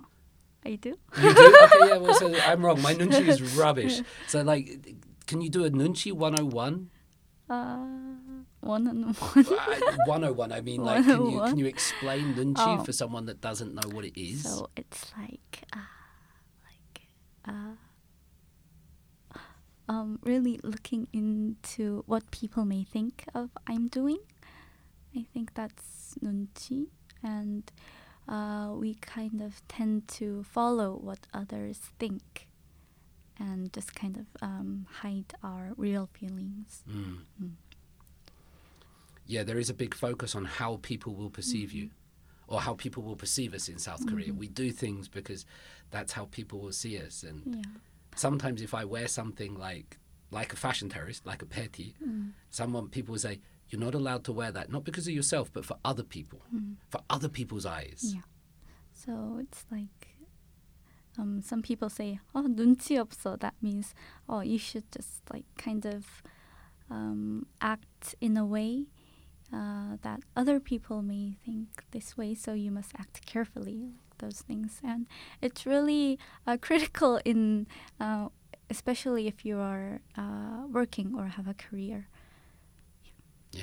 I 0.64 0.76
do. 0.76 0.96
You 1.22 1.34
do? 1.34 1.56
Okay, 1.64 1.88
yeah. 1.88 1.96
Well, 1.98 2.14
so 2.14 2.34
I'm 2.40 2.64
wrong. 2.64 2.80
My 2.80 2.94
nunchi 2.94 3.28
is 3.28 3.40
rubbish. 3.56 4.00
So, 4.26 4.42
like, 4.42 4.96
can 5.26 5.40
you 5.42 5.50
do 5.50 5.64
a 5.64 5.70
nunchi 5.70 6.12
101? 6.12 6.90
Uh, 7.50 7.76
one 8.60 8.86
on 8.88 9.02
one. 9.02 9.46
Uh, 9.46 9.96
101. 10.06 10.52
I 10.52 10.60
mean, 10.62 10.82
like, 10.84 11.04
can 11.04 11.30
you 11.30 11.40
can 11.48 11.58
you 11.58 11.66
explain 11.66 12.34
nunchi 12.34 12.56
Oh. 12.80 12.84
for 12.84 12.92
someone 12.92 13.26
that 13.26 13.40
doesn't 13.40 13.74
know 13.74 13.88
what 13.92 14.04
it 14.04 14.18
is? 14.20 14.42
So 14.44 14.70
it's 14.76 15.12
like, 15.18 15.64
uh, 15.74 15.78
like, 16.64 17.02
uh, 17.46 17.76
um, 19.88 20.18
really 20.22 20.60
looking 20.62 21.08
into 21.12 22.02
what 22.06 22.30
people 22.30 22.64
may 22.64 22.84
think 22.84 23.24
of 23.34 23.50
I'm 23.66 23.88
doing. 23.88 24.18
I 25.16 25.24
think 25.32 25.54
that's 25.54 26.14
nunchi, 26.22 26.86
and 27.22 27.70
uh, 28.28 28.72
we 28.76 28.94
kind 28.94 29.40
of 29.40 29.66
tend 29.68 30.06
to 30.08 30.42
follow 30.44 30.94
what 30.96 31.26
others 31.32 31.80
think, 31.98 32.46
and 33.38 33.72
just 33.72 33.94
kind 33.94 34.16
of 34.18 34.26
um, 34.42 34.86
hide 35.00 35.32
our 35.42 35.72
real 35.76 36.08
feelings. 36.12 36.82
Mm. 36.88 37.18
Mm. 37.42 37.50
Yeah, 39.26 39.42
there 39.44 39.58
is 39.58 39.68
a 39.70 39.74
big 39.74 39.94
focus 39.94 40.34
on 40.34 40.44
how 40.44 40.78
people 40.82 41.14
will 41.14 41.30
perceive 41.30 41.72
you, 41.72 41.86
Mm-hmm. 41.86 42.54
or 42.54 42.60
how 42.62 42.74
people 42.74 43.02
will 43.02 43.16
perceive 43.16 43.52
us 43.54 43.68
in 43.68 43.78
South 43.78 44.06
Korea. 44.06 44.32
We 44.32 44.48
do 44.48 44.70
things 44.72 45.06
because 45.08 45.44
that's 45.90 46.12
how 46.12 46.26
people 46.30 46.60
will 46.60 46.72
see 46.72 46.98
us, 46.98 47.22
and 47.22 47.42
Yeah 47.56 47.62
sometimes 48.17 48.61
if 48.61 48.73
I 48.73 48.85
wear 48.85 49.07
something 49.07 49.55
like 49.57 49.99
like 50.31 50.51
a 50.51 50.55
fashion 50.55 50.89
terrorist, 50.89 51.25
like 51.25 51.41
a 51.43 51.45
petty, 51.45 51.93
Mm. 52.01 52.31
someone 52.49 52.89
people 52.89 53.13
will 53.13 53.19
say 53.19 53.39
you're 53.69 53.79
not 53.81 53.93
allowed 53.95 54.23
to 54.25 54.31
wear 54.33 54.51
that, 54.51 54.71
not 54.71 54.83
because 54.83 55.07
of 55.07 55.13
yourself, 55.13 55.51
but 55.53 55.63
for 55.65 55.77
other 55.85 56.03
people, 56.03 56.41
for 56.89 57.01
other 57.09 57.29
people's 57.29 57.65
eyes. 57.65 58.01
Mm. 58.07 58.15
Yeah. 58.15 58.21
So 58.93 59.37
it's 59.41 59.65
like 59.71 60.07
um, 61.19 61.41
some 61.43 61.61
people 61.61 61.89
say, 61.89 62.19
"Oh, 62.33 62.47
눈치 62.47 62.97
없어." 62.97 63.37
That 63.39 63.53
means, 63.61 63.93
oh, 64.27 64.41
you 64.41 64.57
should 64.57 64.85
just 64.91 65.21
like 65.31 65.45
kind 65.57 65.85
of 65.85 66.23
um, 66.89 67.45
act 67.61 68.15
in 68.19 68.35
a 68.37 68.45
way 68.45 68.87
uh, 69.52 69.96
that 70.02 70.20
other 70.36 70.60
people 70.60 71.02
may 71.02 71.36
think 71.44 71.84
this 71.90 72.16
way, 72.16 72.34
so 72.34 72.52
you 72.52 72.70
must 72.70 72.92
act 72.98 73.24
carefully. 73.26 73.90
Like 73.92 74.18
those 74.18 74.40
things, 74.42 74.80
and 74.82 75.06
it's 75.40 75.64
really 75.64 76.18
uh, 76.46 76.56
critical 76.60 77.20
in, 77.24 77.66
uh, 78.00 78.28
especially 78.68 79.26
if 79.28 79.44
you 79.44 79.58
are 79.58 80.00
uh, 80.16 80.66
working 80.70 81.14
or 81.16 81.26
have 81.28 81.46
a 81.48 81.54
career. 81.54 82.08
Yeah. 83.52 83.62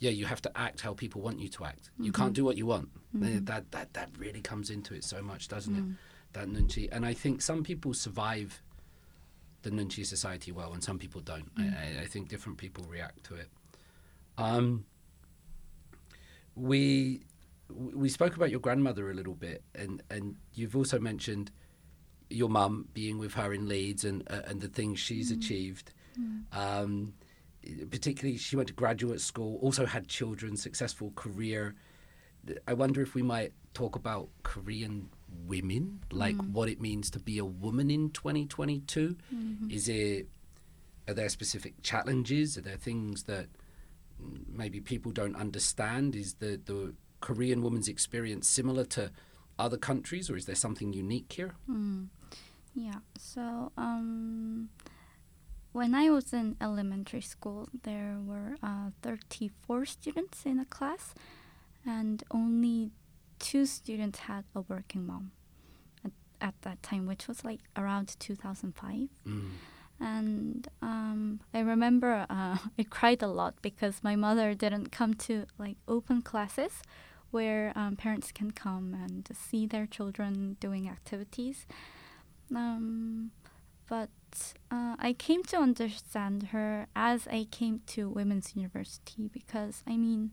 Yeah, 0.00 0.10
you 0.10 0.26
have 0.26 0.40
to 0.42 0.50
act 0.56 0.82
how 0.82 0.94
people 0.94 1.20
want 1.22 1.40
you 1.40 1.48
to 1.48 1.64
act. 1.64 1.90
You 1.98 2.12
can't 2.12 2.32
do 2.32 2.44
what 2.44 2.56
you 2.56 2.66
want. 2.66 2.88
Mhm. 3.16 3.46
That 3.46 3.72
that 3.72 3.94
that 3.94 4.10
really 4.16 4.40
comes 4.40 4.70
into 4.70 4.94
it 4.94 5.02
so 5.02 5.20
much, 5.22 5.48
doesn't 5.48 5.74
it? 5.74 5.84
Mm. 5.84 5.96
That 6.34 6.46
nunchi, 6.48 6.88
and 6.92 7.04
I 7.04 7.14
think 7.14 7.42
some 7.42 7.64
people 7.64 7.94
survive 7.94 8.62
the 9.62 9.70
nunchi 9.70 10.06
society 10.06 10.52
well, 10.52 10.72
and 10.72 10.84
some 10.84 10.98
people 10.98 11.20
don't. 11.20 11.52
Mm. 11.56 11.76
I, 11.76 12.02
I 12.02 12.06
think 12.06 12.28
different 12.28 12.58
people 12.58 12.84
react 12.84 13.24
to 13.24 13.34
it. 13.34 13.48
Um, 14.38 14.84
we 16.54 17.22
we 17.70 18.08
spoke 18.08 18.34
about 18.36 18.50
your 18.50 18.60
grandmother 18.60 19.10
a 19.10 19.14
little 19.14 19.34
bit, 19.34 19.62
and 19.74 20.02
and 20.10 20.36
you've 20.54 20.76
also 20.76 20.98
mentioned 20.98 21.50
your 22.30 22.48
mum 22.48 22.88
being 22.94 23.18
with 23.18 23.34
her 23.34 23.52
in 23.52 23.68
Leeds 23.68 24.04
and 24.04 24.22
uh, 24.30 24.40
and 24.46 24.60
the 24.60 24.68
things 24.68 24.98
she's 24.98 25.30
achieved. 25.30 25.92
Um, 26.52 27.14
particularly, 27.90 28.38
she 28.38 28.56
went 28.56 28.68
to 28.68 28.74
graduate 28.74 29.20
school, 29.20 29.58
also 29.60 29.86
had 29.86 30.08
children, 30.08 30.56
successful 30.56 31.12
career. 31.14 31.74
I 32.66 32.72
wonder 32.74 33.02
if 33.02 33.14
we 33.14 33.22
might 33.22 33.52
talk 33.74 33.94
about 33.96 34.28
Korean 34.42 35.10
women, 35.46 36.00
like 36.10 36.36
what 36.52 36.68
it 36.68 36.80
means 36.80 37.10
to 37.10 37.18
be 37.18 37.38
a 37.38 37.44
woman 37.44 37.90
in 37.90 38.10
2022. 38.10 39.16
Is 39.70 39.88
it 39.88 40.28
are 41.06 41.14
there 41.14 41.28
specific 41.28 41.82
challenges? 41.82 42.56
Are 42.58 42.62
there 42.62 42.76
things 42.76 43.24
that 43.24 43.46
mm, 43.46 43.57
maybe 44.48 44.80
people 44.80 45.12
don't 45.12 45.36
understand? 45.36 46.14
Is 46.16 46.34
the 46.34 46.60
the 46.64 46.94
Korean 47.20 47.62
woman's 47.62 47.88
experience 47.88 48.48
similar 48.48 48.84
to 48.84 49.10
other 49.58 49.76
countries, 49.76 50.30
or 50.30 50.36
is 50.36 50.46
there 50.46 50.54
something 50.54 50.92
unique 50.92 51.32
here? 51.32 51.54
Mm. 51.68 52.08
Yeah. 52.74 53.00
So 53.18 53.72
um, 53.76 54.68
when 55.72 55.94
I 55.94 56.10
was 56.10 56.32
in 56.32 56.56
elementary 56.60 57.20
school, 57.20 57.68
there 57.82 58.18
were 58.24 58.56
uh, 58.62 58.90
34 59.02 59.86
students 59.86 60.46
in 60.46 60.58
a 60.60 60.64
class, 60.64 61.14
and 61.84 62.22
only 62.30 62.92
two 63.38 63.66
students 63.66 64.20
had 64.20 64.44
a 64.54 64.60
working 64.62 65.06
mom 65.06 65.32
at, 66.04 66.12
at 66.40 66.54
that 66.62 66.82
time, 66.82 67.06
which 67.06 67.26
was 67.26 67.44
like 67.44 67.60
around 67.76 68.14
2005. 68.18 69.08
Mm. 69.26 69.50
And 70.00 70.68
um, 70.80 71.40
I 71.52 71.60
remember 71.60 72.26
uh, 72.30 72.58
I 72.78 72.82
cried 72.88 73.22
a 73.22 73.26
lot 73.26 73.54
because 73.62 74.02
my 74.02 74.16
mother 74.16 74.54
didn't 74.54 74.92
come 74.92 75.14
to 75.14 75.46
like 75.58 75.76
open 75.86 76.22
classes 76.22 76.82
where 77.30 77.72
um, 77.76 77.96
parents 77.96 78.32
can 78.32 78.50
come 78.52 78.94
and 78.94 79.28
see 79.34 79.66
their 79.66 79.86
children 79.86 80.56
doing 80.60 80.88
activities. 80.88 81.66
Um, 82.54 83.32
but 83.88 84.10
uh, 84.70 84.96
I 84.98 85.14
came 85.18 85.42
to 85.44 85.56
understand 85.56 86.48
her 86.52 86.86
as 86.94 87.26
I 87.28 87.46
came 87.50 87.80
to 87.88 88.08
women's 88.08 88.54
university 88.54 89.28
because 89.32 89.82
I 89.86 89.96
mean, 89.96 90.30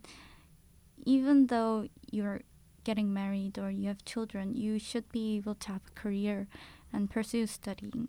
even 1.05 1.47
though 1.47 1.87
you're 2.11 2.41
getting 2.83 3.13
married 3.13 3.57
or 3.57 3.69
you 3.69 3.87
have 3.87 4.05
children, 4.05 4.55
you 4.55 4.79
should 4.79 5.09
be 5.11 5.35
able 5.37 5.55
to 5.55 5.67
have 5.73 5.81
a 5.87 5.99
career 5.99 6.47
and 6.93 7.09
pursue 7.09 7.47
studying. 7.47 8.07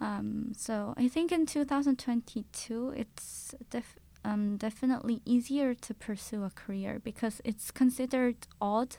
Um, 0.00 0.52
so 0.56 0.94
I 0.96 1.08
think 1.08 1.32
in 1.32 1.46
2022, 1.46 2.94
it's 2.96 3.54
def- 3.70 3.98
um, 4.24 4.56
definitely 4.56 5.22
easier 5.24 5.74
to 5.74 5.94
pursue 5.94 6.44
a 6.44 6.50
career 6.50 7.00
because 7.02 7.40
it's 7.44 7.70
considered 7.70 8.46
odd 8.60 8.96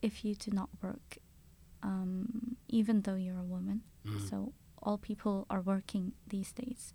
if 0.00 0.24
you 0.24 0.34
do 0.34 0.50
not 0.50 0.68
work, 0.82 1.18
um, 1.82 2.56
even 2.68 3.02
though 3.02 3.16
you're 3.16 3.38
a 3.38 3.42
woman. 3.42 3.82
Mm. 4.06 4.28
So 4.28 4.52
all 4.82 4.98
people 4.98 5.46
are 5.50 5.60
working 5.60 6.12
these 6.26 6.52
days. 6.52 6.92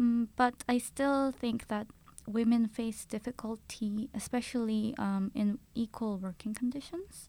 Mm, 0.00 0.28
but 0.36 0.64
I 0.68 0.78
still 0.78 1.32
think 1.32 1.68
that 1.68 1.86
women 2.26 2.68
face 2.68 3.04
difficulty, 3.04 4.08
especially 4.14 4.94
um, 4.98 5.30
in 5.34 5.58
equal 5.74 6.18
working 6.18 6.54
conditions. 6.54 7.28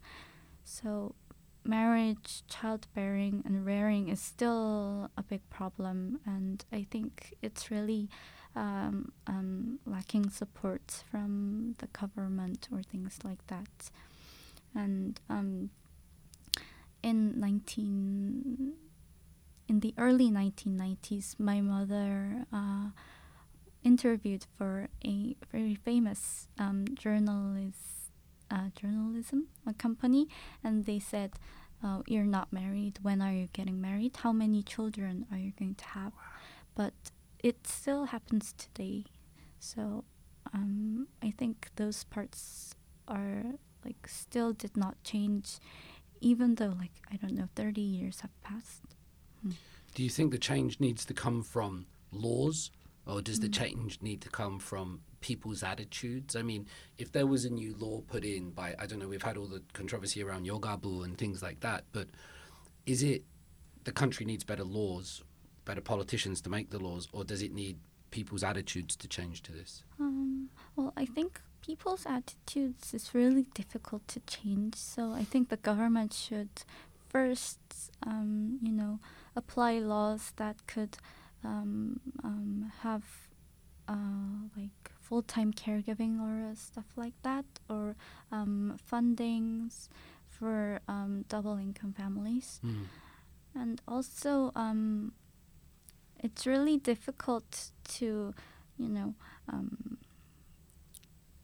So 0.63 1.15
marriage, 1.63 2.43
childbearing, 2.47 3.43
and 3.45 3.65
rearing 3.65 4.09
is 4.09 4.21
still 4.21 5.09
a 5.17 5.23
big 5.23 5.47
problem, 5.49 6.19
and 6.25 6.63
I 6.71 6.85
think 6.89 7.35
it's 7.41 7.71
really 7.71 8.09
um, 8.55 9.11
um, 9.27 9.79
lacking 9.85 10.29
support 10.29 11.03
from 11.09 11.75
the 11.79 11.87
government 11.87 12.67
or 12.71 12.81
things 12.81 13.19
like 13.23 13.45
that. 13.47 13.91
And 14.73 15.19
um, 15.29 15.69
in 17.03 17.39
19 17.39 18.73
in 19.71 19.79
the 19.79 19.93
early 19.97 20.29
1990s, 20.29 21.39
my 21.39 21.61
mother 21.61 22.45
uh, 22.51 22.89
interviewed 23.85 24.45
for 24.57 24.89
a 25.05 25.37
very 25.49 25.75
famous 25.75 26.49
um, 26.59 26.83
journalist, 26.93 28.00
uh, 28.51 28.69
journalism 28.79 29.47
a 29.65 29.73
company, 29.73 30.27
and 30.63 30.85
they 30.85 30.99
said, 30.99 31.31
uh, 31.83 32.01
"You're 32.07 32.25
not 32.39 32.51
married. 32.51 32.99
When 33.01 33.21
are 33.21 33.33
you 33.33 33.47
getting 33.53 33.79
married? 33.81 34.17
How 34.17 34.31
many 34.33 34.61
children 34.63 35.25
are 35.31 35.37
you 35.37 35.53
going 35.57 35.75
to 35.75 35.85
have?" 35.85 36.13
But 36.75 36.93
it 37.43 37.65
still 37.67 38.05
happens 38.05 38.53
today, 38.57 39.05
so 39.59 40.03
um, 40.53 41.07
I 41.23 41.31
think 41.31 41.69
those 41.75 42.03
parts 42.05 42.75
are 43.07 43.43
like 43.85 44.07
still 44.07 44.53
did 44.53 44.75
not 44.77 44.95
change, 45.03 45.57
even 46.21 46.55
though 46.55 46.75
like 46.77 46.93
I 47.11 47.15
don't 47.17 47.33
know, 47.35 47.49
thirty 47.55 47.81
years 47.81 48.21
have 48.21 48.35
passed. 48.41 48.83
Do 49.95 50.03
you 50.03 50.09
think 50.09 50.31
the 50.31 50.37
change 50.39 50.79
needs 50.79 51.03
to 51.05 51.13
come 51.13 51.43
from 51.43 51.85
laws, 52.11 52.71
or 53.05 53.21
does 53.21 53.39
the 53.39 53.49
Mm. 53.49 53.53
change 53.53 54.01
need 54.01 54.21
to 54.21 54.29
come 54.29 54.59
from 54.59 55.01
people's 55.21 55.63
attitudes? 55.63 56.35
I 56.35 56.41
mean, 56.41 56.67
if 56.97 57.11
there 57.11 57.27
was 57.27 57.45
a 57.45 57.49
new 57.49 57.75
law 57.77 58.01
put 58.01 58.25
in 58.25 58.51
by, 58.51 58.75
I 58.77 58.85
don't 58.85 58.99
know, 58.99 59.07
we've 59.07 59.21
had 59.21 59.37
all 59.37 59.47
the 59.47 59.63
controversy 59.73 60.23
around 60.23 60.45
yoga 60.45 60.69
Yogabu 60.69 61.03
and 61.03 61.17
things 61.17 61.41
like 61.41 61.61
that, 61.61 61.85
but 61.91 62.07
is 62.85 63.03
it 63.03 63.23
the 63.83 63.91
country 63.91 64.25
needs 64.25 64.43
better 64.43 64.63
laws, 64.63 65.23
better 65.65 65.81
politicians 65.81 66.41
to 66.41 66.49
make 66.49 66.69
the 66.69 66.79
laws, 66.79 67.07
or 67.11 67.23
does 67.23 67.41
it 67.41 67.53
need 67.53 67.77
people's 68.11 68.43
attitudes 68.43 68.95
to 68.97 69.07
change 69.07 69.41
to 69.43 69.51
this? 69.51 69.83
Um, 69.99 70.49
well, 70.75 70.93
I 70.97 71.05
think 71.05 71.39
people's 71.61 72.05
attitudes 72.05 72.93
is 72.93 73.13
really 73.13 73.45
difficult 73.53 74.07
to 74.09 74.19
change. 74.21 74.75
So 74.75 75.13
I 75.13 75.23
think 75.23 75.49
the 75.49 75.57
government 75.57 76.13
should 76.13 76.63
first, 77.09 77.59
um, 78.05 78.59
you 78.61 78.71
know, 78.71 78.99
apply 79.35 79.79
laws 79.79 80.33
that 80.37 80.67
could 80.67 80.97
um, 81.43 81.99
um, 82.23 82.71
have 82.81 83.03
uh, 83.87 84.47
like 84.55 84.91
full-time 85.11 85.51
caregiving 85.51 86.21
or 86.21 86.49
uh, 86.49 86.55
stuff 86.55 86.85
like 86.95 87.21
that, 87.21 87.43
or 87.69 87.97
um, 88.31 88.77
fundings 88.89 89.89
for 90.29 90.79
um, 90.87 91.25
double 91.27 91.57
income 91.57 91.91
families. 91.91 92.61
Mm. 92.65 92.85
And 93.53 93.81
also, 93.85 94.53
um, 94.55 95.11
it's 96.23 96.47
really 96.47 96.77
difficult 96.77 97.71
to, 97.95 98.33
you 98.77 98.87
know, 98.87 99.13
um, 99.51 99.97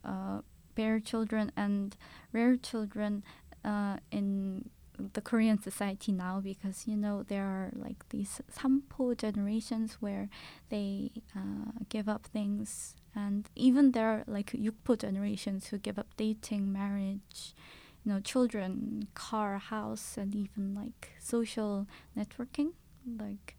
uh, 0.05 0.39
bear 0.75 1.01
children 1.01 1.51
and 1.57 1.97
rear 2.31 2.55
children 2.55 3.21
uh, 3.65 3.97
in 4.11 4.69
the 5.13 5.21
Korean 5.21 5.61
society 5.61 6.11
now 6.11 6.39
because 6.39 6.87
you 6.87 6.95
know 6.95 7.23
there 7.23 7.43
are 7.43 7.71
like 7.75 8.09
these 8.09 8.41
sampo 8.49 9.13
generations 9.13 9.97
where 9.99 10.29
they 10.69 11.11
uh, 11.35 11.71
give 11.89 12.09
up 12.09 12.25
things 12.25 12.95
and 13.17 13.49
even 13.55 13.93
there 13.93 14.07
are 14.07 14.23
like 14.27 14.51
yukpo 14.51 14.95
generations 14.95 15.67
who 15.67 15.79
give 15.79 15.97
up 15.97 16.15
dating, 16.17 16.71
marriage, 16.71 17.55
you 18.03 18.13
know, 18.13 18.19
children, 18.19 19.07
car, 19.15 19.57
house, 19.57 20.17
and 20.17 20.35
even 20.35 20.75
like 20.75 21.13
social 21.19 21.87
networking. 22.15 22.73
Like, 23.19 23.57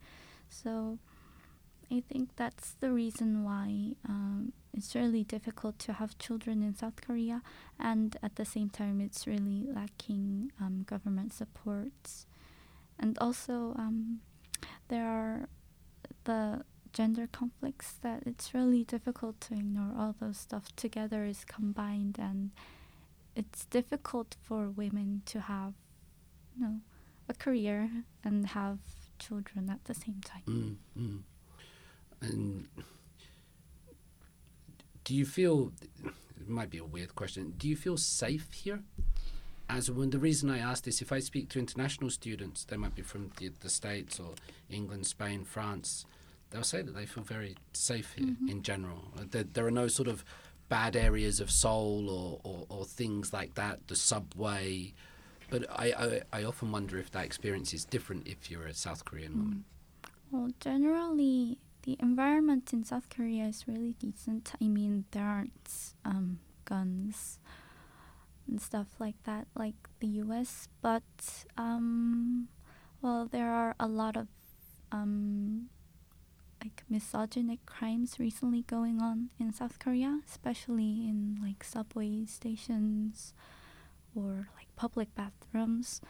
so 0.48 0.98
I 1.90 2.04
think 2.08 2.36
that's 2.36 2.70
the 2.78 2.92
reason 2.92 3.42
why 3.42 3.96
um, 4.08 4.52
it's 4.72 4.94
really 4.94 5.24
difficult 5.24 5.80
to 5.80 5.94
have 5.94 6.16
children 6.18 6.62
in 6.62 6.76
South 6.76 7.00
Korea, 7.00 7.42
and 7.80 8.16
at 8.22 8.36
the 8.36 8.44
same 8.44 8.70
time, 8.70 9.00
it's 9.00 9.26
really 9.26 9.66
lacking 9.66 10.52
um, 10.60 10.84
government 10.86 11.32
supports, 11.32 12.26
and 12.96 13.18
also 13.20 13.74
um, 13.76 14.20
there 14.86 15.08
are 15.08 15.48
the 16.24 16.62
gender 16.98 17.28
conflicts 17.30 17.92
that 18.02 18.24
it's 18.26 18.52
really 18.52 18.82
difficult 18.82 19.40
to 19.40 19.54
ignore. 19.54 19.92
All 19.96 20.16
those 20.20 20.36
stuff 20.36 20.74
together 20.74 21.24
is 21.24 21.44
combined, 21.44 22.16
and 22.18 22.50
it's 23.36 23.66
difficult 23.66 24.34
for 24.42 24.68
women 24.68 25.22
to 25.26 25.42
have, 25.42 25.74
you 26.56 26.62
know, 26.64 26.80
a 27.28 27.34
career 27.34 27.88
and 28.24 28.48
have 28.48 28.78
children 29.20 29.70
at 29.70 29.84
the 29.84 29.94
same 29.94 30.20
time. 30.24 30.42
Mm, 30.48 30.76
mm. 31.00 31.20
And 32.20 32.66
do 35.04 35.14
you 35.14 35.24
feel 35.24 35.70
it 36.04 36.48
might 36.48 36.70
be 36.70 36.78
a 36.78 36.84
weird 36.84 37.14
question? 37.14 37.54
Do 37.58 37.68
you 37.68 37.76
feel 37.76 37.96
safe 37.96 38.48
here? 38.52 38.82
As 39.70 39.88
when 39.88 40.10
the 40.10 40.18
reason 40.18 40.50
I 40.50 40.58
ask 40.58 40.82
this, 40.82 41.00
if 41.00 41.12
I 41.12 41.20
speak 41.20 41.48
to 41.50 41.60
international 41.60 42.10
students, 42.10 42.64
they 42.64 42.76
might 42.76 42.96
be 42.96 43.02
from 43.02 43.30
the, 43.36 43.52
the 43.60 43.70
States 43.70 44.18
or 44.18 44.34
England, 44.68 45.06
Spain, 45.06 45.44
France, 45.44 46.04
they'll 46.50 46.62
say 46.64 46.82
that 46.82 46.94
they 46.94 47.06
feel 47.06 47.24
very 47.24 47.56
safe 47.72 48.12
here 48.14 48.26
Mhm. 48.28 48.48
in 48.50 48.62
general. 48.62 49.12
Uh, 49.16 49.24
There, 49.30 49.44
there 49.44 49.66
are 49.66 49.70
no 49.70 49.88
sort 49.88 50.08
of 50.08 50.24
bad 50.68 50.96
areas 50.96 51.40
of 51.40 51.50
Seoul 51.50 52.08
or, 52.10 52.40
or, 52.44 52.66
or 52.68 52.84
things 52.84 53.32
like 53.32 53.54
that, 53.54 53.88
the 53.88 53.96
subway. 53.96 54.92
But 55.50 55.64
I, 55.70 56.20
I, 56.32 56.40
I 56.40 56.44
often 56.44 56.70
wonder 56.72 56.98
if 56.98 57.10
that 57.12 57.24
experience 57.24 57.72
is 57.72 57.84
different 57.86 58.26
if 58.28 58.50
you're 58.50 58.66
a 58.66 58.74
South 58.74 59.04
Korean 59.04 59.32
woman. 59.38 59.64
Well, 60.30 60.50
generally, 60.60 61.58
the 61.82 61.96
environment 62.00 62.72
in 62.74 62.84
South 62.84 63.08
Korea 63.08 63.44
is 63.46 63.66
really 63.66 63.94
decent. 63.94 64.52
I 64.60 64.68
mean, 64.68 65.06
there 65.12 65.24
aren't 65.24 65.94
um, 66.04 66.40
guns 66.66 67.38
and 68.46 68.60
stuff 68.60 68.88
like 68.98 69.22
that, 69.24 69.48
like 69.54 69.76
the 70.00 70.06
U.S. 70.24 70.68
But 70.82 71.02
um, 71.56 72.48
well, 73.00 73.26
there 73.26 73.50
are 73.50 73.74
a 73.80 73.88
lot 73.88 74.18
of 74.18 74.28
um, 74.92 75.70
like 76.62 76.82
misogynic 76.88 77.64
crimes 77.66 78.18
recently 78.18 78.62
going 78.62 79.00
on 79.00 79.30
in 79.38 79.52
South 79.52 79.78
Korea, 79.78 80.20
especially 80.28 81.06
in 81.08 81.38
like 81.42 81.62
subway 81.64 82.24
stations 82.26 83.32
or 84.14 84.48
like 84.56 84.68
public 84.76 85.14
bathrooms. 85.14 86.00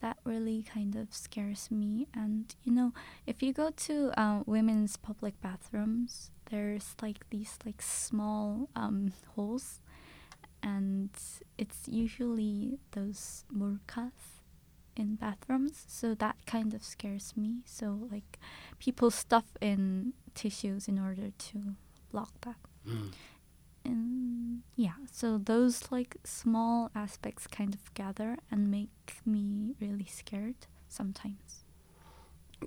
That 0.00 0.16
really 0.24 0.62
kind 0.62 0.96
of 0.96 1.14
scares 1.14 1.70
me. 1.70 2.08
And 2.14 2.54
you 2.64 2.72
know, 2.72 2.92
if 3.26 3.42
you 3.42 3.52
go 3.52 3.70
to 3.70 4.20
uh, 4.20 4.42
women's 4.46 4.96
public 4.96 5.40
bathrooms, 5.40 6.30
there's 6.50 6.96
like 7.00 7.28
these 7.30 7.58
like 7.64 7.80
small 7.80 8.68
um, 8.74 9.12
holes, 9.36 9.80
and 10.62 11.10
it's 11.56 11.86
usually 11.86 12.78
those 12.92 13.44
molkas 13.54 14.41
in 14.96 15.16
bathrooms. 15.16 15.84
So 15.88 16.14
that 16.16 16.36
kind 16.46 16.74
of 16.74 16.82
scares 16.82 17.34
me. 17.36 17.62
So 17.64 18.08
like 18.10 18.38
people 18.78 19.10
stuff 19.10 19.44
in 19.60 20.12
tissues 20.34 20.88
in 20.88 20.98
order 20.98 21.30
to 21.36 21.74
block 22.10 22.32
that. 22.42 22.56
Mm. 22.86 23.12
And 23.84 24.62
yeah, 24.76 24.92
so 25.10 25.38
those 25.38 25.90
like 25.90 26.16
small 26.24 26.90
aspects 26.94 27.46
kind 27.46 27.74
of 27.74 27.92
gather 27.94 28.36
and 28.50 28.70
make 28.70 29.16
me 29.26 29.74
really 29.80 30.06
scared 30.06 30.54
sometimes. 30.88 31.64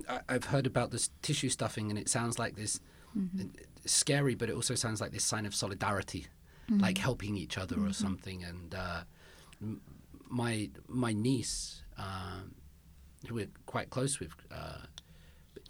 I, 0.08 0.20
I've 0.28 0.46
heard 0.46 0.66
about 0.66 0.90
this 0.90 1.08
tissue 1.22 1.48
stuffing, 1.48 1.88
and 1.90 1.98
it 1.98 2.08
sounds 2.08 2.38
like 2.38 2.54
this 2.56 2.80
Mhm. 3.16 3.50
scary, 3.86 4.34
but 4.34 4.50
it 4.50 4.54
also 4.54 4.74
sounds 4.74 5.00
like 5.00 5.10
this 5.10 5.24
sign 5.24 5.46
of 5.46 5.54
solidarity, 5.54 6.26
Mhm. 6.68 6.82
like 6.82 6.98
helping 6.98 7.34
each 7.34 7.56
other 7.56 7.76
or 7.76 7.88
Mhm. 7.88 7.94
something. 7.94 8.44
And 8.44 8.74
uh, 8.74 9.04
m- 9.62 9.80
my 10.28 10.68
my 10.86 11.14
niece, 11.14 11.82
um, 11.98 12.54
who 13.26 13.34
we're 13.34 13.48
quite 13.66 13.90
close 13.90 14.20
with, 14.20 14.30
uh, 14.50 14.78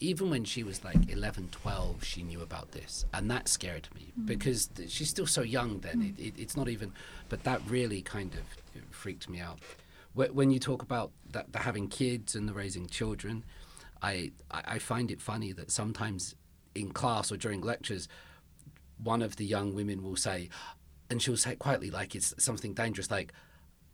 even 0.01 0.29
when 0.29 0.45
she 0.45 0.63
was 0.63 0.85
like 0.85 1.11
11, 1.11 1.49
12, 1.53 2.05
she 2.05 2.23
knew 2.23 2.43
about 2.43 2.73
this, 2.73 3.07
and 3.15 3.31
that 3.31 3.49
scared 3.49 3.89
me 3.95 4.13
Mm. 4.21 4.27
because 4.27 4.67
th- 4.67 4.91
she's 4.91 5.09
still 5.09 5.27
so 5.27 5.41
young. 5.43 5.79
Then 5.81 6.03
it, 6.03 6.21
it, 6.23 6.35
it's 6.39 6.57
not 6.57 6.69
even, 6.69 6.93
but 7.29 7.45
that 7.45 7.61
really 7.69 8.03
kind 8.03 8.35
of 8.35 8.83
freaked 8.91 9.29
me 9.29 9.41
out. 9.41 9.59
Wh- 10.15 10.35
When 10.35 10.51
you 10.51 10.59
talk 10.59 10.83
about 10.83 11.13
that, 11.33 11.53
the 11.53 11.61
having 11.61 11.89
kids 11.89 12.35
and 12.35 12.47
the 12.49 12.53
raising 12.53 12.89
children, 12.89 13.45
I, 14.03 14.33
I 14.51 14.63
I 14.75 14.79
find 14.79 15.11
it 15.11 15.21
funny 15.23 15.53
that 15.53 15.71
sometimes 15.71 16.35
in 16.75 16.91
class 16.93 17.33
or 17.33 17.39
during 17.39 17.63
lectures, 17.63 18.07
one 19.03 19.23
of 19.23 19.37
the 19.37 19.47
young 19.47 19.75
women 19.75 20.03
will 20.03 20.17
say, 20.17 20.51
and 21.09 21.23
she'll 21.23 21.39
say 21.39 21.57
quietly, 21.57 21.91
like 21.91 22.15
it's 22.15 22.35
something 22.39 22.75
dangerous, 22.75 23.11
like, 23.11 23.33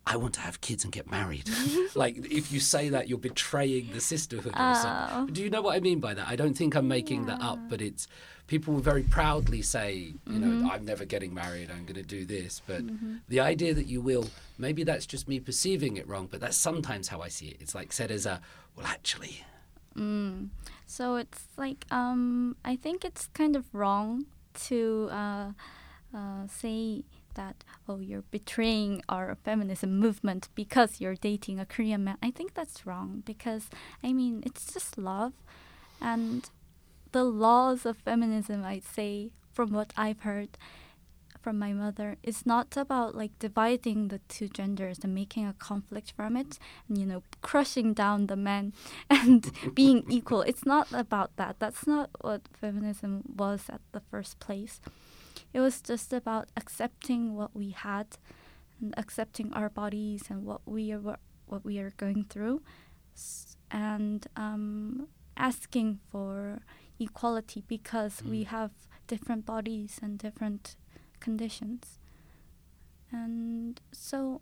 I 0.05 0.17
want 0.17 0.33
to 0.35 0.41
have 0.41 0.59
kids 0.61 0.83
and 0.83 0.91
get 0.91 1.09
married. 1.09 1.49
like 1.95 2.17
if 2.17 2.51
you 2.51 2.59
say 2.59 2.89
that, 2.89 3.07
you're 3.07 3.17
betraying 3.17 3.89
the 3.93 4.01
sisterhood. 4.01 4.53
Or 4.55 4.75
something. 4.75 5.17
Oh. 5.17 5.27
Do 5.31 5.41
you 5.41 5.49
know 5.49 5.61
what 5.61 5.75
I 5.75 5.79
mean 5.79 5.99
by 5.99 6.13
that? 6.13 6.27
I 6.27 6.35
don't 6.35 6.55
think 6.55 6.75
I'm 6.75 6.87
making 6.87 7.25
that 7.27 7.41
up, 7.41 7.59
but 7.69 7.81
it's 7.81 8.07
people 8.47 8.73
will 8.73 8.81
very 8.81 9.03
proudly 9.03 9.61
say, 9.61 10.13
you 10.27 10.39
know, 10.39 10.47
Mm-hmm. 10.47 10.69
I'm 10.69 10.85
never 10.85 11.05
getting 11.05 11.33
married. 11.33 11.71
I'm 11.71 11.85
going 11.85 11.95
to 11.95 12.03
do 12.03 12.25
this. 12.25 12.61
But 12.67 12.83
the 13.29 13.39
idea 13.39 13.73
that 13.73 13.87
you 13.87 14.01
will, 14.01 14.27
maybe 14.57 14.83
that's 14.83 15.05
just 15.05 15.27
me 15.27 15.39
perceiving 15.39 15.95
it 15.97 16.07
wrong, 16.07 16.27
but 16.29 16.41
that's 16.41 16.57
sometimes 16.57 17.07
how 17.07 17.21
I 17.21 17.29
see 17.29 17.47
it. 17.47 17.57
It's 17.61 17.73
like 17.73 17.93
said 17.93 18.11
as 18.11 18.25
a, 18.25 18.41
well, 18.75 18.85
actually, 18.85 19.45
Mm. 19.97 20.49
So 20.87 21.15
it's 21.15 21.43
like 21.55 21.85
um, 21.91 22.55
I 22.65 22.75
think 22.75 23.05
it's 23.05 23.27
kind 23.27 23.55
of 23.55 23.65
wrong 23.73 24.25
to 24.65 25.07
uh, 25.11 25.51
uh, 26.15 26.47
say 26.47 27.03
that 27.35 27.63
oh 27.87 27.99
you're 27.99 28.23
betraying 28.31 29.01
our 29.09 29.35
feminism 29.43 29.99
movement 29.99 30.49
because 30.55 31.01
you're 31.01 31.15
dating 31.15 31.59
a 31.59 31.65
Korean 31.65 32.03
man. 32.03 32.17
I 32.21 32.31
think 32.31 32.53
that's 32.53 32.85
wrong 32.85 33.23
because 33.25 33.69
I 34.03 34.13
mean 34.13 34.43
it's 34.45 34.71
just 34.73 34.97
love, 34.97 35.33
and 36.01 36.49
the 37.11 37.23
laws 37.23 37.85
of 37.85 37.97
feminism 37.97 38.63
I'd 38.63 38.83
say 38.83 39.31
from 39.53 39.71
what 39.71 39.93
I've 39.95 40.21
heard 40.21 40.57
from 41.43 41.59
my 41.59 41.73
mother 41.73 42.15
is 42.23 42.45
not 42.45 42.77
about 42.77 43.15
like 43.15 43.37
dividing 43.37 44.07
the 44.07 44.19
two 44.29 44.47
genders 44.47 44.99
and 45.03 45.13
making 45.13 45.45
a 45.45 45.53
conflict 45.53 46.13
from 46.15 46.37
it 46.37 46.57
and 46.87 46.97
you 46.97 47.05
know 47.05 47.21
crushing 47.41 47.93
down 47.93 48.27
the 48.27 48.37
men 48.37 48.73
and 49.09 49.51
being 49.75 50.05
equal. 50.09 50.41
It's 50.41 50.65
not 50.65 50.87
about 50.93 51.35
that. 51.35 51.57
That's 51.59 51.85
not 51.85 52.09
what 52.21 52.47
feminism 52.59 53.23
was 53.35 53.65
at 53.69 53.81
the 53.91 53.99
first 53.99 54.39
place 54.39 54.79
it 55.53 55.59
was 55.59 55.81
just 55.81 56.11
about 56.13 56.49
accepting 56.57 57.35
what 57.35 57.55
we 57.55 57.71
had 57.71 58.17
and 58.81 58.93
accepting 58.97 59.53
our 59.53 59.69
bodies 59.69 60.23
and 60.29 60.45
what 60.45 60.61
we 60.65 60.91
are 60.91 61.19
what 61.45 61.63
we 61.63 61.79
are 61.79 61.91
going 61.97 62.23
through 62.23 62.61
and 63.69 64.27
um, 64.35 65.07
asking 65.37 65.99
for 66.11 66.61
equality 66.99 67.63
because 67.67 68.23
we 68.23 68.43
have 68.43 68.71
different 69.07 69.45
bodies 69.45 69.99
and 70.01 70.17
different 70.17 70.75
conditions. 71.19 71.99
And 73.11 73.79
so 73.91 74.41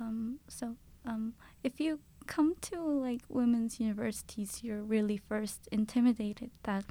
um, 0.00 0.38
so 0.48 0.76
um, 1.04 1.34
if 1.64 1.80
you 1.80 2.00
come 2.28 2.54
to 2.60 2.80
like 2.80 3.22
women's 3.28 3.80
universities 3.80 4.60
you're 4.62 4.82
really 4.82 5.16
first 5.16 5.68
intimidated 5.72 6.50
that 6.62 6.84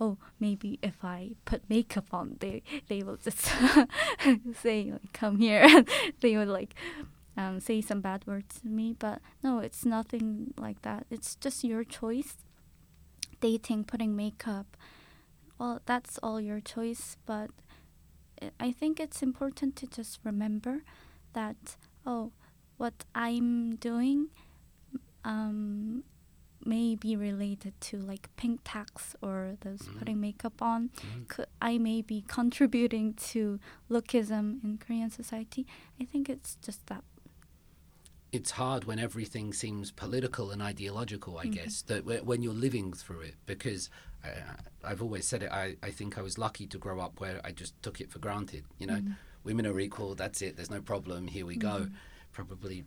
oh 0.00 0.16
maybe 0.40 0.78
if 0.82 1.04
i 1.04 1.32
put 1.44 1.68
makeup 1.68 2.06
on 2.12 2.36
they 2.40 2.62
they 2.88 3.02
will 3.02 3.16
just 3.16 3.40
say 4.62 4.90
like 4.92 5.12
come 5.12 5.38
here. 5.38 5.66
They 6.20 6.36
would 6.36 6.48
like 6.48 6.74
um, 7.36 7.60
say 7.60 7.80
some 7.80 8.00
bad 8.00 8.26
words 8.26 8.60
to 8.60 8.68
me 8.68 8.94
but 8.98 9.20
no 9.42 9.58
it's 9.60 9.84
nothing 9.84 10.54
like 10.56 10.82
that. 10.82 11.06
It's 11.10 11.34
just 11.36 11.64
your 11.64 11.84
choice 11.84 12.36
dating 13.40 13.84
putting 13.84 14.16
makeup. 14.16 14.76
Well 15.58 15.80
that's 15.86 16.18
all 16.22 16.40
your 16.40 16.60
choice 16.60 17.16
but 17.26 17.50
I 18.60 18.70
think 18.72 19.00
it's 19.00 19.22
important 19.22 19.74
to 19.76 19.86
just 19.86 20.20
remember 20.24 20.82
that 21.32 21.76
oh, 22.06 22.32
what 22.76 23.04
I'm 23.14 23.76
doing 23.76 24.28
um, 25.24 26.04
may 26.64 26.94
be 26.96 27.14
related 27.16 27.72
to 27.80 27.98
like 27.98 28.28
pink 28.36 28.60
tax 28.64 29.14
or 29.22 29.56
those 29.60 29.80
Mhm. 29.82 29.98
putting 29.98 30.20
makeup 30.20 30.60
on. 30.60 30.88
Mhm. 30.90 31.28
Could, 31.28 31.46
I 31.62 31.78
may 31.78 32.02
be 32.02 32.22
contributing 32.26 33.14
to 33.32 33.60
lookism 33.90 34.62
in 34.64 34.78
Korean 34.78 35.10
society. 35.10 35.66
I 36.00 36.04
think 36.04 36.28
it's 36.28 36.56
just 36.56 36.86
that. 36.88 37.04
it's 38.30 38.50
hard 38.52 38.84
when 38.84 38.98
everything 38.98 39.54
seems 39.54 39.90
political 39.90 40.50
and 40.50 40.60
ideological, 40.60 41.38
I 41.38 41.46
Mhm. 41.46 41.52
guess, 41.52 41.80
that 41.82 42.04
whe- 42.04 42.22
when 42.22 42.42
you're 42.42 42.52
living 42.52 42.92
through 42.92 43.20
it, 43.22 43.36
because 43.46 43.88
uh, 44.22 44.28
I've 44.84 45.00
always 45.00 45.26
said 45.26 45.42
it, 45.44 45.50
I, 45.50 45.76
I 45.82 45.90
think 45.90 46.18
I 46.18 46.20
was 46.22 46.36
lucky 46.36 46.66
to 46.66 46.76
grow 46.78 47.00
up 47.00 47.20
where 47.20 47.40
I 47.42 47.52
just 47.52 47.80
took 47.82 48.02
it 48.02 48.10
for 48.10 48.18
granted. 48.18 48.64
You 48.78 48.86
know, 48.88 48.96
Mhm. 49.00 49.16
women 49.44 49.64
are 49.64 49.80
equal, 49.80 50.14
that's 50.14 50.42
it, 50.42 50.56
there's 50.56 50.68
no 50.68 50.82
problem, 50.82 51.28
here 51.28 51.46
we 51.46 51.56
go. 51.56 51.88
Probably 52.32 52.84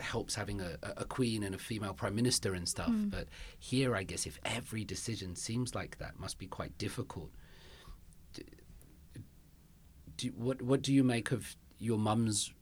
helps 0.00 0.34
having 0.34 0.60
a, 0.60 0.76
a 0.96 1.04
queen 1.04 1.42
and 1.42 1.54
a 1.54 1.58
female 1.58 1.94
prime 1.94 2.14
minister 2.14 2.54
and 2.54 2.68
stuff. 2.68 2.90
Mm. 2.90 3.10
But 3.10 3.28
here, 3.58 3.94
I 3.94 4.02
guess, 4.02 4.26
if 4.26 4.38
every 4.44 4.84
decision 4.84 5.36
seems 5.36 5.74
like 5.74 5.98
that, 5.98 6.18
must 6.18 6.38
be 6.38 6.46
quite 6.46 6.76
difficult. 6.78 7.30
Do, 8.34 8.42
do, 10.16 10.28
what, 10.36 10.62
what 10.62 10.82
do 10.82 10.92
you 10.92 11.04
make 11.04 11.32
of 11.32 11.56
your 11.78 11.98
mum's 11.98 12.52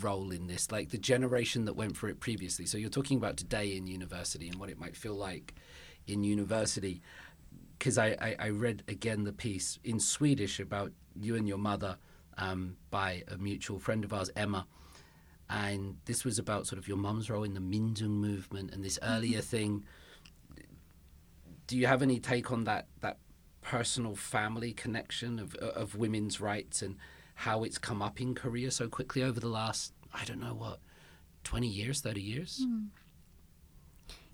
role 0.00 0.30
in 0.30 0.46
this? 0.46 0.70
Like 0.70 0.90
the 0.90 0.98
generation 0.98 1.64
that 1.64 1.74
went 1.74 1.96
for 1.96 2.08
it 2.08 2.20
previously. 2.20 2.66
So 2.66 2.78
you're 2.78 2.90
talking 2.90 3.16
about 3.18 3.36
today 3.36 3.76
in 3.76 3.86
university 3.86 4.48
and 4.48 4.56
what 4.58 4.70
it 4.70 4.78
might 4.78 4.96
feel 4.96 5.14
like 5.14 5.54
in 6.06 6.24
university. 6.24 7.02
Because 7.78 7.98
I, 7.98 8.16
I, 8.20 8.36
I 8.38 8.48
read 8.50 8.84
again 8.88 9.24
the 9.24 9.32
piece 9.32 9.78
in 9.84 10.00
Swedish 10.00 10.60
about 10.60 10.92
you 11.14 11.36
and 11.36 11.46
your 11.46 11.58
mother 11.58 11.98
um, 12.38 12.76
by 12.90 13.22
a 13.28 13.36
mutual 13.36 13.78
friend 13.78 14.04
of 14.04 14.12
ours, 14.12 14.30
Emma. 14.36 14.66
And 15.48 15.98
this 16.06 16.24
was 16.24 16.38
about 16.38 16.66
sort 16.66 16.78
of 16.78 16.88
your 16.88 16.96
mum's 16.96 17.30
role 17.30 17.44
in 17.44 17.54
the 17.54 17.60
Minjung 17.60 18.10
movement 18.10 18.72
and 18.72 18.84
this 18.84 18.98
earlier 19.02 19.40
thing. 19.40 19.84
Do 21.66 21.76
you 21.76 21.86
have 21.86 22.02
any 22.02 22.18
take 22.20 22.50
on 22.50 22.64
that 22.64 22.86
that 23.00 23.18
personal 23.60 24.14
family 24.14 24.72
connection 24.72 25.38
of 25.38 25.54
of 25.56 25.94
women's 25.96 26.40
rights 26.40 26.82
and 26.82 26.96
how 27.34 27.64
it's 27.64 27.78
come 27.78 28.02
up 28.02 28.20
in 28.20 28.34
Korea 28.34 28.70
so 28.70 28.88
quickly 28.88 29.22
over 29.22 29.38
the 29.40 29.48
last 29.48 29.92
I 30.12 30.24
don't 30.24 30.40
know 30.40 30.54
what 30.54 30.80
20 31.46 31.68
years, 31.68 32.00
30 32.00 32.20
years? 32.20 32.66
Mm. 32.66 32.88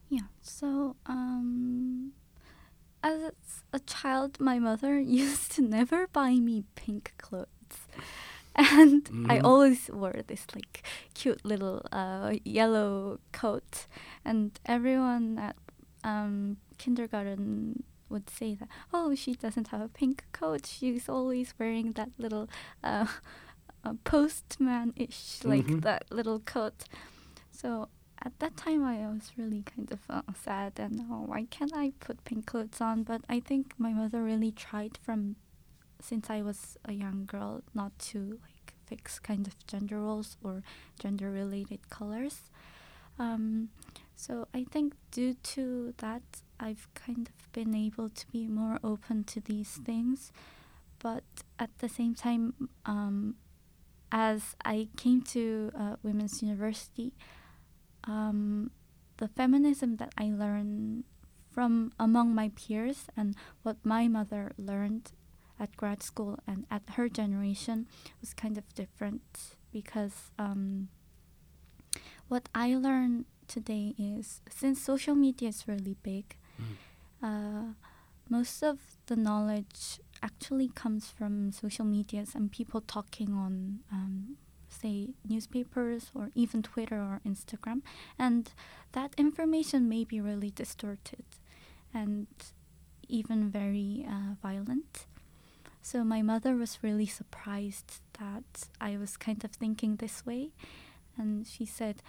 Yeah. 0.08 0.28
So, 0.40 0.96
um, 1.04 2.12
as 3.02 3.32
a 3.72 3.80
child, 3.80 4.40
my 4.40 4.58
mother 4.58 4.98
used 5.22 5.52
to 5.52 5.62
never 5.62 6.06
buy 6.06 6.34
me 6.36 6.64
pink 6.74 7.12
clothes. 7.18 7.48
And 8.57 9.09
I 9.28 9.38
Mhm. 9.38 9.44
always 9.44 9.90
wore 9.92 10.20
this 10.26 10.46
like 10.55 10.82
cute 11.14 11.44
little 11.44 11.82
uh, 11.92 12.34
yellow 12.44 13.18
coat, 13.32 13.86
and 14.24 14.59
everyone 14.66 15.38
at 15.38 15.57
um, 16.05 16.59
kindergarten 16.78 17.84
would 18.11 18.28
say 18.28 18.55
that, 18.57 18.68
oh, 18.92 19.14
she 19.14 19.34
doesn't 19.34 19.68
have 19.68 19.80
a 19.80 19.88
pink 19.88 20.24
coat. 20.32 20.66
She's 20.66 21.09
always 21.09 21.55
wearing 21.59 21.92
that 21.92 22.11
little 22.18 22.48
uh, 22.84 23.07
uh, 23.84 23.94
postman-ish, 24.05 25.44
like 25.44 25.66
Mhm. 25.66 25.80
that 25.82 26.05
little 26.11 26.40
coat. 26.40 26.84
So 27.50 27.88
at 28.22 28.38
that 28.40 28.57
time, 28.57 28.84
I 28.84 29.07
was 29.09 29.32
really 29.36 29.62
kind 29.62 29.90
of 29.92 30.00
uh, 30.11 30.22
sad 30.34 30.78
and 30.78 31.00
oh, 31.11 31.24
why 31.26 31.46
can't 31.50 31.72
I 31.74 31.92
put 32.00 32.24
pink 32.24 32.46
clothes 32.46 32.80
on? 32.80 33.03
But 33.05 33.22
I 33.28 33.40
think 33.40 33.74
my 33.78 33.92
mother 33.92 34.22
really 34.22 34.53
tried 34.53 34.98
from 35.03 35.36
since 36.03 36.28
I 36.28 36.42
was 36.42 36.76
a 36.84 36.92
young 36.92 37.24
girl 37.26 37.62
not 37.74 37.98
to 38.11 38.38
like 38.42 38.74
fix 38.86 39.18
kind 39.18 39.46
of 39.46 39.66
gender 39.66 40.00
roles 40.00 40.36
or 40.42 40.62
gender 40.98 41.30
related 41.30 41.88
colors. 41.88 42.50
Um, 43.18 43.68
so 44.14 44.46
I 44.55 44.64
think 44.64 44.94
due 45.11 45.34
to 45.55 45.94
that, 45.98 46.22
I've 46.61 46.88
kind 46.94 47.28
of 47.28 47.53
been 47.53 47.74
able 47.74 48.09
to 48.09 48.26
be 48.30 48.46
more 48.46 48.78
open 48.84 49.24
to 49.24 49.40
these 49.40 49.80
things. 49.84 50.32
But 50.98 51.24
at 51.59 51.70
the 51.78 51.88
same 51.88 52.14
time, 52.14 52.68
um, 52.86 53.36
as 54.12 54.55
I 54.64 54.88
came 54.96 55.22
to 55.22 55.72
uh, 55.76 55.96
women's 56.03 56.42
university, 56.42 57.14
um, 58.05 58.70
the 59.16 59.28
feminism 59.28 59.96
that 59.96 60.12
I 60.18 60.24
learned 60.24 61.05
from 61.50 61.92
among 61.98 62.34
my 62.34 62.50
peers 62.55 63.07
and 63.16 63.34
what 63.62 63.76
my 63.84 64.09
mother 64.09 64.53
learned 64.57 65.12
at 65.62 65.76
grad 65.76 66.02
school 66.02 66.38
and 66.46 66.66
at 66.70 66.82
her 66.96 67.08
generation 67.08 67.86
was 68.20 68.34
kind 68.34 68.58
of 68.58 68.66
different 68.74 69.22
because 69.72 70.16
um, 70.38 70.88
what 72.28 72.48
I 72.54 72.74
learned 72.74 73.26
today 73.48 73.94
is 73.98 74.40
since 74.50 74.80
social 74.82 75.14
media 75.14 75.48
is 75.48 75.68
really 75.68 75.96
big, 76.02 76.36
Mm. 76.60 76.76
uh, 77.22 77.74
most 78.28 78.62
of 78.62 78.78
the 79.06 79.16
knowledge 79.16 80.00
actually 80.22 80.68
comes 80.68 81.08
from 81.10 81.50
social 81.52 81.84
medias 81.84 82.34
and 82.34 82.50
people 82.52 82.80
talking 82.80 83.32
on, 83.34 83.80
um, 83.90 84.36
say, 84.68 85.14
newspapers 85.28 86.10
or 86.14 86.30
even 86.34 86.62
Twitter 86.62 87.00
or 87.00 87.20
Instagram. 87.26 87.80
And 88.18 88.52
that 88.92 89.14
information 89.18 89.88
may 89.88 90.04
be 90.04 90.20
really 90.20 90.50
distorted 90.50 91.24
and 91.92 92.26
even 93.08 93.50
very 93.50 94.06
uh, 94.08 94.34
violent. 94.42 95.06
So 95.83 96.05
my 96.05 96.22
mother 96.22 96.55
was 96.55 96.78
really 96.80 97.07
surprised 97.07 98.01
that 98.18 98.68
I 98.80 98.97
was 98.97 99.16
kind 99.16 99.45
of 99.45 99.51
thinking 99.51 99.97
this 99.97 100.24
way. 100.24 100.51
And 101.18 101.47
she 101.47 101.66
said, 101.66 102.03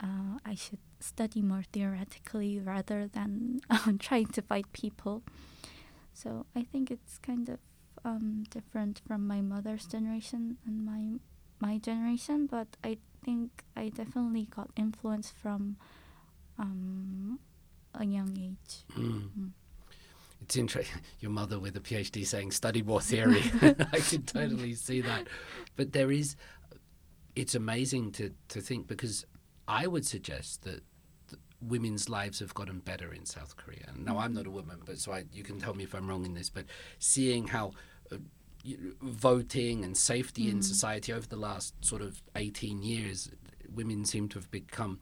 uh, 0.00 0.38
I 0.46 0.54
should 0.54 0.78
study 1.00 1.42
more 1.42 1.64
theoretically 1.72 2.60
rather 2.60 3.06
than 3.08 3.60
um, 3.70 3.98
trying 3.98 4.28
to 4.28 4.42
fight 4.42 4.72
people. 4.72 5.22
So 6.12 6.46
I 6.54 6.62
think 6.62 6.90
it's 6.90 7.18
kind 7.18 7.48
of 7.48 7.58
um, 8.04 8.44
different 8.50 9.02
from 9.06 9.26
my 9.26 9.40
mother's 9.40 9.86
generation 9.86 10.58
and 10.66 10.84
my 10.84 11.18
my 11.60 11.78
generation, 11.78 12.46
but 12.46 12.76
I 12.84 12.98
think 13.24 13.64
I 13.74 13.88
definitely 13.88 14.46
got 14.46 14.70
influence 14.76 15.30
from 15.30 15.76
um, 16.58 17.38
a 17.94 18.04
young 18.04 18.36
age. 18.36 18.84
Mm. 18.98 19.52
It's 20.44 20.56
interesting. 20.56 21.00
Your 21.20 21.30
mother 21.30 21.58
with 21.58 21.76
a 21.76 21.80
PhD 21.80 22.26
saying 22.26 22.52
study 22.52 22.82
more 22.82 23.00
theory. 23.00 23.42
I 23.62 23.98
can 23.98 24.22
totally 24.22 24.74
see 24.74 25.00
that. 25.00 25.26
But 25.74 25.92
there 25.92 26.12
is, 26.12 26.36
it's 27.34 27.54
amazing 27.54 28.12
to, 28.12 28.30
to 28.48 28.60
think 28.60 28.86
because 28.86 29.24
I 29.66 29.86
would 29.86 30.06
suggest 30.06 30.62
that 30.64 30.82
women's 31.62 32.10
lives 32.10 32.40
have 32.40 32.52
gotten 32.52 32.80
better 32.80 33.12
in 33.14 33.24
South 33.24 33.56
Korea. 33.56 33.86
Now, 33.96 34.18
I'm 34.18 34.34
not 34.34 34.46
a 34.46 34.50
woman, 34.50 34.80
but 34.84 34.98
so 34.98 35.12
I, 35.12 35.24
you 35.32 35.42
can 35.42 35.58
tell 35.58 35.72
me 35.72 35.84
if 35.84 35.94
I'm 35.94 36.06
wrong 36.06 36.26
in 36.26 36.34
this, 36.34 36.50
but 36.50 36.66
seeing 36.98 37.48
how 37.48 37.72
uh, 38.12 38.16
voting 39.00 39.82
and 39.82 39.96
safety 39.96 40.44
mm. 40.44 40.52
in 40.52 40.62
society 40.62 41.10
over 41.10 41.26
the 41.26 41.36
last 41.36 41.74
sort 41.82 42.02
of 42.02 42.22
18 42.36 42.82
years, 42.82 43.30
women 43.74 44.04
seem 44.04 44.28
to 44.28 44.38
have 44.38 44.50
become 44.50 45.00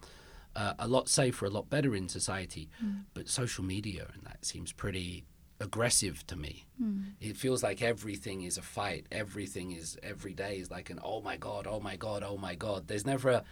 uh, 0.55 0.75
a 0.79 0.87
lot 0.87 1.09
safer, 1.09 1.47
a 1.47 1.51
lot 1.51 1.69
better 1.69 1.97
in 1.97 2.09
society. 2.09 2.69
Mm. 2.83 3.07
But 3.13 3.29
social 3.29 3.65
media 3.65 4.07
and 4.15 4.23
that 4.23 4.45
seems 4.45 4.73
pretty 4.73 5.25
aggressive 5.63 6.27
to 6.27 6.37
me. 6.37 6.67
Mm. 6.83 7.13
It 7.21 7.37
feels 7.37 7.63
like 7.63 7.81
everything 7.81 8.43
is 8.43 8.59
a 8.59 8.63
fight. 8.63 9.07
Everything 9.11 9.73
is 9.73 9.97
every 10.03 10.35
day 10.35 10.59
is 10.59 10.71
like 10.71 10.91
an 10.91 10.99
oh 11.03 11.23
my 11.23 11.37
god, 11.37 11.67
oh 11.67 11.81
my 11.81 11.97
god, 11.97 12.23
oh 12.23 12.37
my 12.37 12.55
god. 12.55 12.89
There's 12.89 13.07
never 13.07 13.31
a 13.31 13.45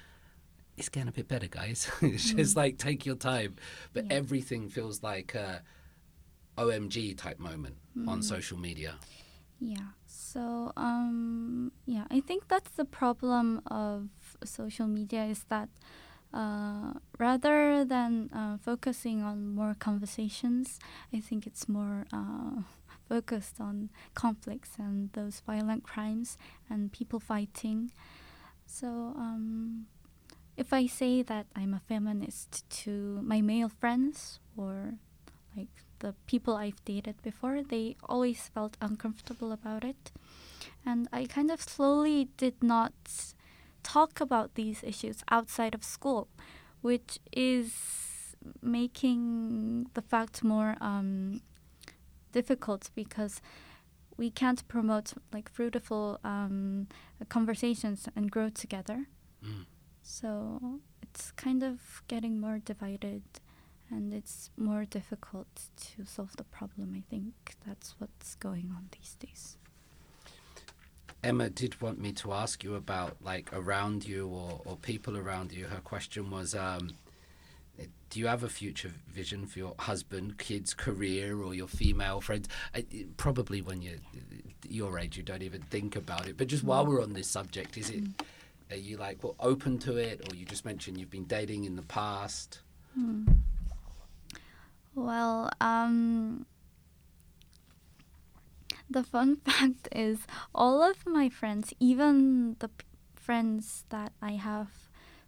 it's 0.76 0.88
getting 0.88 1.08
a 1.08 1.12
bit 1.12 1.28
better, 1.28 1.46
guys. 1.46 1.90
it's 2.02 2.32
mm. 2.32 2.36
just 2.36 2.56
like 2.56 2.78
take 2.78 3.06
your 3.06 3.16
time. 3.16 3.56
But 3.92 4.06
yeah. 4.06 4.14
everything 4.14 4.68
feels 4.68 5.02
like 5.02 5.34
a 5.34 5.62
OMG 6.58 7.16
type 7.16 7.38
moment 7.38 7.76
mm. 7.96 8.08
on 8.08 8.22
social 8.22 8.58
media. 8.58 8.96
Yeah. 9.60 9.94
So 10.06 10.72
um 10.76 11.72
yeah, 11.86 12.04
I 12.10 12.20
think 12.20 12.48
that's 12.48 12.70
the 12.70 12.84
problem 12.84 13.62
of 13.66 14.08
social 14.44 14.86
media 14.86 15.24
is 15.24 15.44
that 15.48 15.68
uh, 16.32 16.92
rather 17.18 17.84
than 17.84 18.30
uh, 18.32 18.56
focusing 18.58 19.22
on 19.22 19.54
more 19.54 19.74
conversations, 19.78 20.78
I 21.12 21.20
think 21.20 21.46
it's 21.46 21.68
more 21.68 22.06
uh, 22.12 22.62
focused 23.08 23.60
on 23.60 23.90
conflicts 24.14 24.72
and 24.78 25.12
those 25.12 25.40
violent 25.46 25.82
crimes 25.82 26.38
and 26.68 26.92
people 26.92 27.18
fighting. 27.18 27.90
So, 28.66 28.86
um, 29.16 29.86
if 30.56 30.72
I 30.72 30.86
say 30.86 31.22
that 31.22 31.46
I'm 31.56 31.74
a 31.74 31.80
feminist 31.80 32.68
to 32.82 33.20
my 33.22 33.40
male 33.40 33.68
friends 33.68 34.38
or 34.56 34.94
like 35.56 35.68
the 36.00 36.14
people 36.26 36.56
I've 36.56 36.84
dated 36.84 37.20
before, 37.22 37.62
they 37.62 37.96
always 38.08 38.50
felt 38.54 38.76
uncomfortable 38.80 39.52
about 39.52 39.84
it. 39.84 40.12
And 40.84 41.08
I 41.12 41.24
kind 41.24 41.50
of 41.50 41.60
slowly 41.60 42.28
did 42.36 42.62
not 42.62 42.92
talk 43.82 44.20
about 44.20 44.54
these 44.54 44.82
issues 44.82 45.22
outside 45.30 45.74
of 45.74 45.84
school, 45.84 46.28
which 46.80 47.18
is 47.32 48.36
making 48.62 49.86
the 49.94 50.02
fact 50.02 50.42
more 50.42 50.76
um, 50.80 51.42
difficult 52.32 52.90
because 52.94 53.40
we 54.16 54.30
can't 54.30 54.66
promote 54.68 55.14
like 55.32 55.48
fruitful 55.48 56.18
um, 56.24 56.86
conversations 57.28 58.08
and 58.14 58.30
grow 58.30 58.48
together. 58.48 59.08
Mm. 59.44 59.66
So 60.02 60.80
it's 61.02 61.30
kind 61.32 61.62
of 61.62 62.02
getting 62.08 62.40
more 62.40 62.58
divided 62.58 63.22
and 63.90 64.14
it's 64.14 64.50
more 64.56 64.84
difficult 64.84 65.48
to 65.76 66.04
solve 66.04 66.36
the 66.36 66.44
problem. 66.44 66.94
I 66.96 67.02
think 67.10 67.56
that's 67.66 67.96
what's 67.98 68.34
going 68.36 68.72
on 68.76 68.88
these 68.92 69.16
days. 69.18 69.56
Emma 71.22 71.50
did 71.50 71.80
want 71.80 71.98
me 71.98 72.12
to 72.12 72.32
ask 72.32 72.64
you 72.64 72.74
about 72.74 73.16
like 73.22 73.50
around 73.52 74.06
you 74.06 74.26
or, 74.26 74.60
or 74.64 74.76
people 74.76 75.16
around 75.18 75.52
you. 75.52 75.66
Her 75.66 75.80
question 75.80 76.30
was, 76.30 76.54
um, 76.54 76.90
do 78.10 78.18
you 78.18 78.26
have 78.26 78.42
a 78.42 78.48
future 78.48 78.92
vision 79.08 79.46
for 79.46 79.58
your 79.58 79.74
husband, 79.78 80.38
kids, 80.38 80.74
career, 80.74 81.40
or 81.40 81.54
your 81.54 81.68
female 81.68 82.20
friends? 82.20 82.48
Probably 83.16 83.62
when 83.62 83.82
you're 83.82 83.98
your 84.68 84.98
age, 84.98 85.16
you 85.16 85.22
don't 85.22 85.42
even 85.42 85.62
think 85.62 85.96
about 85.96 86.26
it. 86.26 86.36
But 86.36 86.48
just 86.48 86.64
while 86.64 86.86
we're 86.86 87.02
on 87.02 87.12
this 87.12 87.28
subject, 87.28 87.76
is 87.76 87.90
it? 87.90 88.04
Are 88.70 88.76
you 88.76 88.96
like 88.96 89.22
well 89.22 89.36
open 89.40 89.78
to 89.80 89.96
it, 89.96 90.28
or 90.28 90.34
you 90.34 90.44
just 90.44 90.64
mentioned 90.64 90.98
you've 90.98 91.10
been 91.10 91.24
dating 91.24 91.64
in 91.64 91.76
the 91.76 91.82
past? 91.82 92.60
Hmm. 92.94 93.26
Well, 94.94 95.50
um, 95.60 96.46
the 98.90 99.02
fun 99.04 99.36
fact 99.46 99.88
is, 99.92 100.26
all 100.54 100.82
of 100.82 101.06
my 101.06 101.28
friends, 101.28 101.72
even 101.78 102.56
the 102.58 102.68
p- 102.68 102.84
friends 103.14 103.84
that 103.90 104.12
I 104.20 104.32
have 104.32 104.68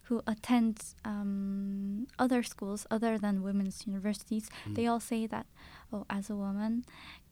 who 0.07 0.21
attend 0.27 0.83
um, 1.05 2.07
other 2.19 2.43
schools 2.43 2.85
other 2.91 3.17
than 3.17 3.41
women's 3.41 3.87
universities, 3.87 4.49
mm. 4.67 4.75
they 4.75 4.85
all 4.85 4.99
say 4.99 5.25
that, 5.27 5.45
oh, 5.91 6.05
as 6.09 6.29
a 6.29 6.35
woman, 6.35 6.83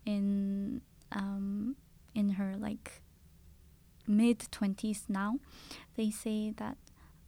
in 0.06 0.82
um, 1.12 1.76
in 2.16 2.32
her 2.32 2.56
like 2.58 3.02
mid 4.08 4.48
twenties 4.52 5.04
now, 5.10 5.40
they 5.98 6.10
say 6.10 6.52
that 6.58 6.78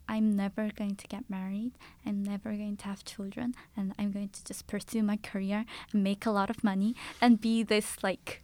I'm 0.08 0.36
never 0.36 0.70
going 0.74 0.95
to 0.95 1.08
get 1.08 1.30
married. 1.30 1.74
I'm 2.06 2.24
never 2.24 2.54
going 2.54 2.78
to 2.78 2.86
have 2.86 3.04
children, 3.04 3.56
and 3.76 3.93
I'm 3.97 4.12
going 4.12 4.30
to 4.30 4.43
just 4.43 4.68
pursue 4.68 5.04
my 5.04 5.18
career 5.18 5.66
and 5.91 6.04
make 6.04 6.26
a 6.26 6.32
lot 6.32 6.49
of 6.49 6.64
money 6.64 6.95
and 7.22 7.41
be 7.41 7.64
this 7.64 7.97
like 8.01 8.42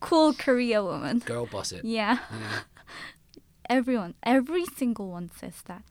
cool 0.00 0.32
Korea 0.32 0.82
woman. 0.82 1.20
Girl 1.20 1.46
boss 1.46 1.72
it. 1.72 1.84
Yeah. 1.84 2.18
yeah. 2.30 2.60
Everyone, 3.70 4.14
every 4.22 4.64
single 4.64 5.10
one 5.10 5.30
says 5.30 5.62
that. 5.66 5.82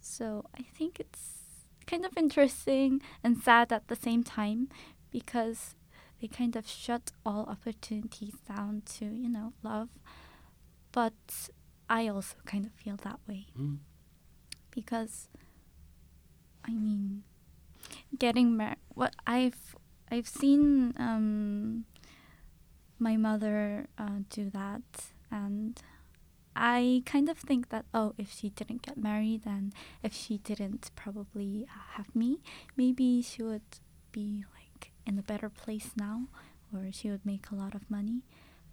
So 0.00 0.44
I 0.58 0.62
think 0.62 0.98
it's 0.98 1.38
kind 1.86 2.06
of 2.06 2.16
interesting 2.16 3.02
and 3.22 3.36
sad 3.36 3.72
at 3.72 3.88
the 3.88 3.96
same 3.96 4.24
time 4.24 4.68
because 5.10 5.74
they 6.20 6.28
kind 6.28 6.56
of 6.56 6.66
shut 6.66 7.12
all 7.26 7.44
opportunities 7.46 8.36
down 8.46 8.82
to, 8.96 9.04
you 9.04 9.28
know, 9.28 9.52
love. 9.62 9.90
But 10.92 11.12
I 11.90 12.08
also 12.08 12.36
kind 12.46 12.64
of 12.64 12.72
feel 12.72 12.96
that 13.04 13.20
way. 13.28 13.46
Mm. 13.58 13.78
Because 14.70 15.28
I 16.64 16.72
mean 16.72 17.22
getting 18.18 18.56
married 18.56 18.76
what 18.94 19.14
I've 19.26 19.76
I've 20.10 20.28
seen 20.28 20.94
um, 20.98 21.84
my 22.98 23.16
mother 23.16 23.86
uh, 23.98 24.20
do 24.30 24.50
that. 24.50 24.82
And 25.30 25.80
I 26.56 27.02
kind 27.06 27.28
of 27.28 27.38
think 27.38 27.68
that 27.68 27.84
oh 27.94 28.14
if 28.18 28.32
she 28.34 28.50
didn't 28.50 28.82
get 28.82 28.96
married 28.96 29.42
and 29.46 29.72
if 30.02 30.12
she 30.12 30.38
didn't 30.38 30.90
probably 30.96 31.66
uh, 31.70 31.96
have 31.96 32.14
me 32.16 32.40
maybe 32.76 33.22
she 33.22 33.42
would 33.44 33.62
be 34.10 34.44
like 34.54 34.90
in 35.06 35.18
a 35.18 35.22
better 35.22 35.48
place 35.48 35.90
now 35.96 36.26
or 36.74 36.88
she 36.92 37.10
would 37.10 37.24
make 37.24 37.50
a 37.50 37.54
lot 37.54 37.74
of 37.74 37.88
money. 37.90 38.22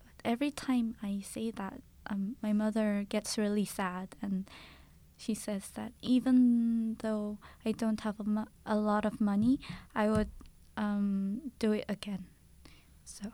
But 0.04 0.14
every 0.30 0.52
time 0.52 0.96
I 1.04 1.22
say 1.22 1.52
that 1.52 1.82
um, 2.10 2.36
my 2.42 2.54
mother 2.54 3.06
gets 3.08 3.38
really 3.38 3.66
sad 3.66 4.16
and 4.22 4.50
she 5.18 5.34
says 5.34 5.70
that 5.76 5.94
even 6.02 6.96
though 7.00 7.38
I 7.66 7.72
don't 7.72 8.02
have 8.02 8.20
a, 8.20 8.24
mo- 8.24 8.48
a 8.66 8.76
lot 8.76 9.06
of 9.06 9.22
money 9.22 9.60
I 9.94 10.10
would 10.10 10.30
um, 10.76 11.52
do 11.60 11.72
it 11.72 11.86
again. 11.88 12.26
So 13.04 13.32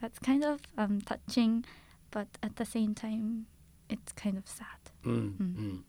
that's 0.00 0.18
kind 0.18 0.44
of 0.44 0.60
um, 0.76 1.00
touching, 1.00 1.64
but 2.10 2.28
at 2.42 2.56
the 2.56 2.64
same 2.64 2.94
time, 2.94 3.46
it's 3.88 4.12
kind 4.12 4.36
of 4.36 4.46
sad. 4.46 4.66
Mm, 5.04 5.36
mm. 5.36 5.56
Mm. 5.56 5.82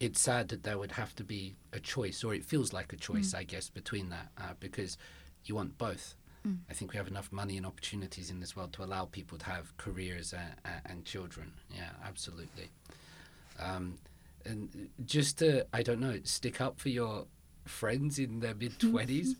It's 0.00 0.20
sad 0.20 0.48
that 0.48 0.64
there 0.64 0.78
would 0.78 0.92
have 0.92 1.14
to 1.16 1.24
be 1.24 1.56
a 1.72 1.80
choice, 1.80 2.24
or 2.24 2.34
it 2.34 2.44
feels 2.44 2.72
like 2.72 2.92
a 2.92 2.96
choice, 2.96 3.32
mm. 3.32 3.38
I 3.38 3.44
guess, 3.44 3.68
between 3.68 4.08
that, 4.10 4.28
uh, 4.38 4.54
because 4.60 4.98
you 5.44 5.54
want 5.54 5.78
both. 5.78 6.16
Mm. 6.46 6.58
I 6.68 6.74
think 6.74 6.92
we 6.92 6.98
have 6.98 7.08
enough 7.08 7.32
money 7.32 7.56
and 7.56 7.64
opportunities 7.64 8.30
in 8.30 8.40
this 8.40 8.56
world 8.56 8.72
to 8.74 8.84
allow 8.84 9.06
people 9.06 9.38
to 9.38 9.46
have 9.46 9.76
careers 9.76 10.34
uh, 10.34 10.68
and 10.86 11.04
children. 11.04 11.52
Yeah, 11.70 11.90
absolutely. 12.04 12.70
Um, 13.60 13.98
and 14.44 14.90
just 15.06 15.38
to, 15.38 15.66
I 15.72 15.82
don't 15.82 16.00
know, 16.00 16.18
stick 16.24 16.60
up 16.60 16.78
for 16.78 16.90
your 16.90 17.26
friends 17.64 18.18
in 18.18 18.40
their 18.40 18.54
mid 18.58 18.78
20s. 18.78 19.36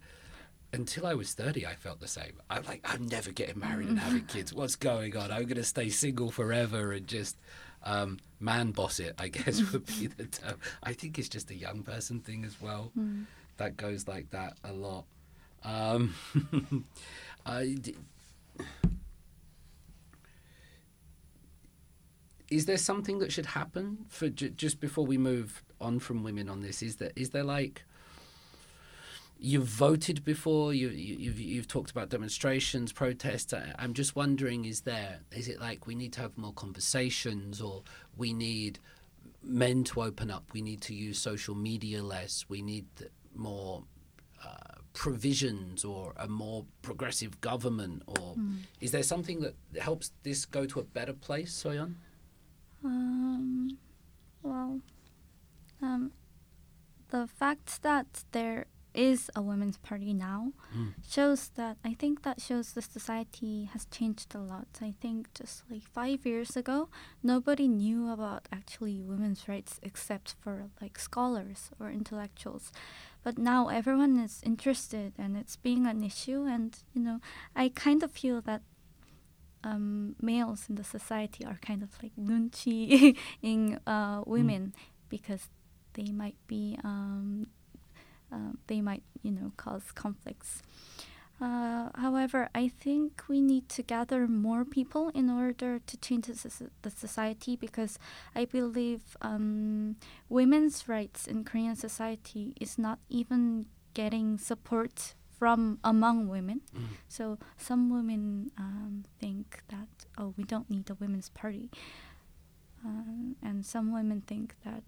Until 0.75 1.07
I 1.07 1.15
was 1.15 1.33
30, 1.33 1.67
I 1.67 1.75
felt 1.75 2.01
the 2.01 2.09
same. 2.09 2.41
I'm 2.51 2.65
like, 2.65 2.81
I'm 2.85 3.07
never 3.07 3.31
getting 3.31 3.59
married 3.61 3.89
and 3.89 3.99
having 3.99 4.25
kids. 4.27 4.53
What's 4.53 4.77
going 4.77 5.17
on? 5.17 5.31
I'm 5.31 5.45
going 5.45 5.57
to 5.57 5.65
stay 5.65 5.89
single 5.89 6.31
forever 6.31 6.93
and 6.93 7.07
just 7.07 7.37
um, 7.85 8.19
man 8.41 8.73
boss 8.73 8.99
it, 8.99 9.15
I 9.19 9.29
guess 9.29 9.61
would 9.73 9.87
be 9.87 10.07
the 10.17 10.25
term. 10.25 10.59
I 10.83 10.93
think 10.93 11.19
it's 11.19 11.29
just 11.29 11.51
a 11.51 11.55
young 11.55 11.83
person 11.83 12.21
thing 12.21 12.45
as 12.45 12.61
well. 12.61 12.91
Mm. 12.99 13.27
That 13.57 13.77
goes 13.77 14.09
like 14.09 14.31
that 14.31 14.59
a 14.65 14.73
lot. 14.73 15.05
Um, 15.63 16.15
I 17.47 17.77
d- 17.81 17.97
is 22.51 22.67
there 22.67 22.77
something 22.77 23.19
that 23.21 23.33
should 23.33 23.47
happen 23.47 24.05
for 24.09 24.29
j- 24.29 24.51
just 24.51 24.81
before 24.81 25.07
we 25.07 25.17
move 25.17 25.63
on 25.81 26.01
from 26.01 26.23
women 26.23 26.49
on 26.49 26.61
this? 26.61 26.83
Is 26.83 26.97
there 26.97 27.13
is 27.17 27.31
there 27.31 27.45
like 27.45 27.85
you've 29.39 29.65
voted 29.67 30.25
before. 30.25 30.73
You, 30.75 30.89
you 30.89 31.17
you've 31.19 31.41
you've 31.41 31.69
talked 31.69 31.91
about 31.91 32.09
demonstrations, 32.09 32.93
protests. 32.93 33.53
I, 33.53 33.75
I'm 33.79 33.95
just 33.95 34.15
wondering, 34.17 34.65
is 34.65 34.83
there 34.83 35.21
is 35.33 35.49
it 35.49 35.61
like 35.61 35.87
we 35.87 35.95
need 35.95 36.13
to 36.15 36.21
have 36.23 36.37
more 36.39 36.53
conversations, 36.53 37.61
or 37.61 37.83
we 38.17 38.33
need 38.33 38.79
men 39.43 39.85
to 39.85 40.03
open 40.03 40.31
up. 40.31 40.45
We 40.53 40.63
need 40.63 40.81
to 40.83 40.95
use 40.95 41.19
social 41.19 41.55
media 41.55 42.03
less. 42.03 42.47
We 42.49 42.63
need 42.63 42.87
more 43.35 43.85
uh, 44.43 44.79
provisions 44.93 45.85
or 45.85 46.15
a 46.17 46.29
more 46.29 46.65
progressive 46.83 47.41
government. 47.41 48.03
Or 48.07 48.35
Mm. 48.37 48.59
is 48.81 48.91
there 48.93 49.03
something 49.03 49.41
that 49.41 49.55
helps 49.81 50.13
this 50.23 50.45
go 50.47 50.67
to 50.67 50.81
a 50.81 50.85
better 50.85 51.13
place, 51.13 51.53
Soyeon? 51.63 51.95
Um, 52.85 53.79
well, 54.43 54.81
um, 55.83 56.13
the 57.09 57.27
fact 57.27 57.83
that 57.83 58.25
there 58.33 58.67
is 58.95 59.31
a 59.37 59.43
women's 59.43 59.77
party 59.79 60.13
now 60.15 60.53
Mm. 60.75 60.95
shows 61.07 61.49
that 61.57 61.77
I 61.85 61.95
think 61.95 62.23
that 62.23 62.41
shows 62.41 62.73
the 62.73 62.83
society 62.83 63.65
has 63.73 63.87
changed 63.87 64.35
a 64.35 64.39
lot. 64.39 64.69
I 64.81 64.93
think 65.01 65.33
just 65.35 65.63
like 65.71 65.83
five 65.83 66.25
years 66.27 66.57
ago, 66.57 66.89
nobody 67.23 67.69
knew 67.69 68.09
about 68.11 68.49
actually 68.53 69.01
women's 69.03 69.49
rights 69.49 69.79
except 69.83 70.35
for 70.41 70.71
like 70.81 70.99
scholars 70.99 71.71
or 71.79 71.91
intellectuals. 71.91 72.73
But 73.23 73.39
now 73.39 73.69
everyone 73.69 74.19
is 74.19 74.41
interested 74.45 75.13
and 75.19 75.37
it's 75.37 75.57
being 75.57 75.87
an 75.87 76.03
issue. 76.05 76.45
And, 76.45 76.77
you 76.95 77.03
know, 77.03 77.21
I 77.57 77.69
kind 77.71 78.03
of 78.03 78.11
feel 78.13 78.41
that 78.43 78.63
um, 79.63 80.15
males 80.21 80.67
in 80.69 80.75
the 80.75 80.85
society 80.85 81.45
are 81.45 81.59
kind 81.63 81.83
of 81.83 81.91
like 82.03 82.13
nunchi 82.17 83.17
in 83.43 83.79
uh, 83.87 84.23
women 84.27 84.75
because 85.09 85.49
they 85.95 86.13
might 86.13 86.37
be 86.47 86.79
um, 86.85 87.47
they 88.67 88.81
might 88.81 89.03
you 89.23 89.31
know 89.31 89.53
cause 89.57 89.93
conflicts. 89.93 90.63
Uh, 91.41 91.89
however, 91.97 92.49
I 92.55 92.69
think 92.69 93.25
we 93.29 93.41
need 93.41 93.69
to 93.71 93.83
gather 93.83 94.29
more 94.29 94.65
people 94.65 95.09
in 95.09 95.29
order 95.29 95.81
to 95.81 95.97
change 95.97 96.27
the, 96.27 96.71
the 96.83 96.91
society 96.91 97.57
because 97.57 97.99
I 98.37 98.45
believe 98.45 99.17
um, 99.21 99.97
women's 100.29 100.89
rights 100.89 101.27
in 101.27 101.43
Korean 101.43 101.75
society 101.75 102.55
is 102.61 102.79
not 102.79 103.01
even 103.09 103.67
getting 103.95 104.39
support 104.39 105.15
from 105.37 105.79
among 105.83 106.29
women. 106.29 106.61
Mm. 106.75 106.87
So 107.09 107.39
some 107.57 107.91
women 107.91 108.53
um, 108.57 109.05
think 109.19 109.63
that 109.69 109.89
oh 110.17 110.35
we 110.37 110.45
don't 110.45 110.71
need 110.71 110.89
a 110.89 110.95
women's 110.95 111.31
party, 111.31 111.69
um, 112.85 113.35
and 113.43 113.67
some 113.67 113.93
women 113.93 114.23
think 114.27 114.55
that 114.65 114.85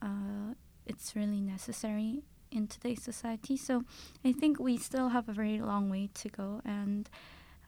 uh, 0.00 0.54
it's 0.86 1.16
really 1.16 1.40
necessary 1.40 2.22
in 2.50 2.66
today's 2.66 3.02
society. 3.02 3.56
So 3.56 3.84
I 4.24 4.32
think 4.32 4.58
we 4.58 4.76
still 4.76 5.08
have 5.08 5.28
a 5.28 5.32
very 5.32 5.60
long 5.60 5.90
way 5.90 6.10
to 6.14 6.28
go, 6.28 6.60
and 6.64 7.08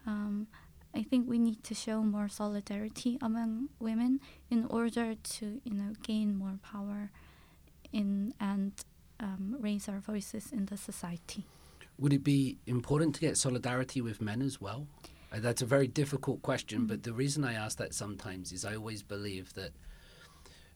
um, 0.06 0.46
I 0.94 1.02
think 1.02 1.28
we 1.28 1.38
need 1.38 1.62
to 1.64 1.74
show 1.74 2.02
more 2.02 2.28
solidarity 2.28 3.18
among 3.20 3.68
women 3.78 4.20
in 4.50 4.66
order 4.66 5.14
to 5.14 5.60
you 5.64 5.74
know 5.74 5.92
gain 6.02 6.36
more 6.36 6.58
power 6.62 7.10
in 7.92 8.32
and 8.40 8.72
um, 9.20 9.56
raise 9.60 9.88
our 9.88 10.00
voices 10.00 10.52
in 10.52 10.66
the 10.66 10.76
society. 10.76 11.44
Would 11.98 12.12
it 12.12 12.24
be 12.24 12.56
important 12.66 13.14
to 13.16 13.20
get 13.20 13.36
solidarity 13.36 14.00
with 14.00 14.20
men 14.22 14.40
as 14.40 14.60
well? 14.60 14.86
Uh, 15.32 15.38
That's 15.38 15.62
a 15.62 15.66
very 15.66 15.86
difficult 15.86 16.40
question, 16.42 16.86
but 16.86 17.02
the 17.02 17.12
reason 17.12 17.44
I 17.44 17.52
ask 17.52 17.76
that 17.78 17.94
sometimes 17.94 18.52
is 18.52 18.64
I 18.64 18.74
always 18.74 19.02
believe 19.02 19.52
that 19.54 19.72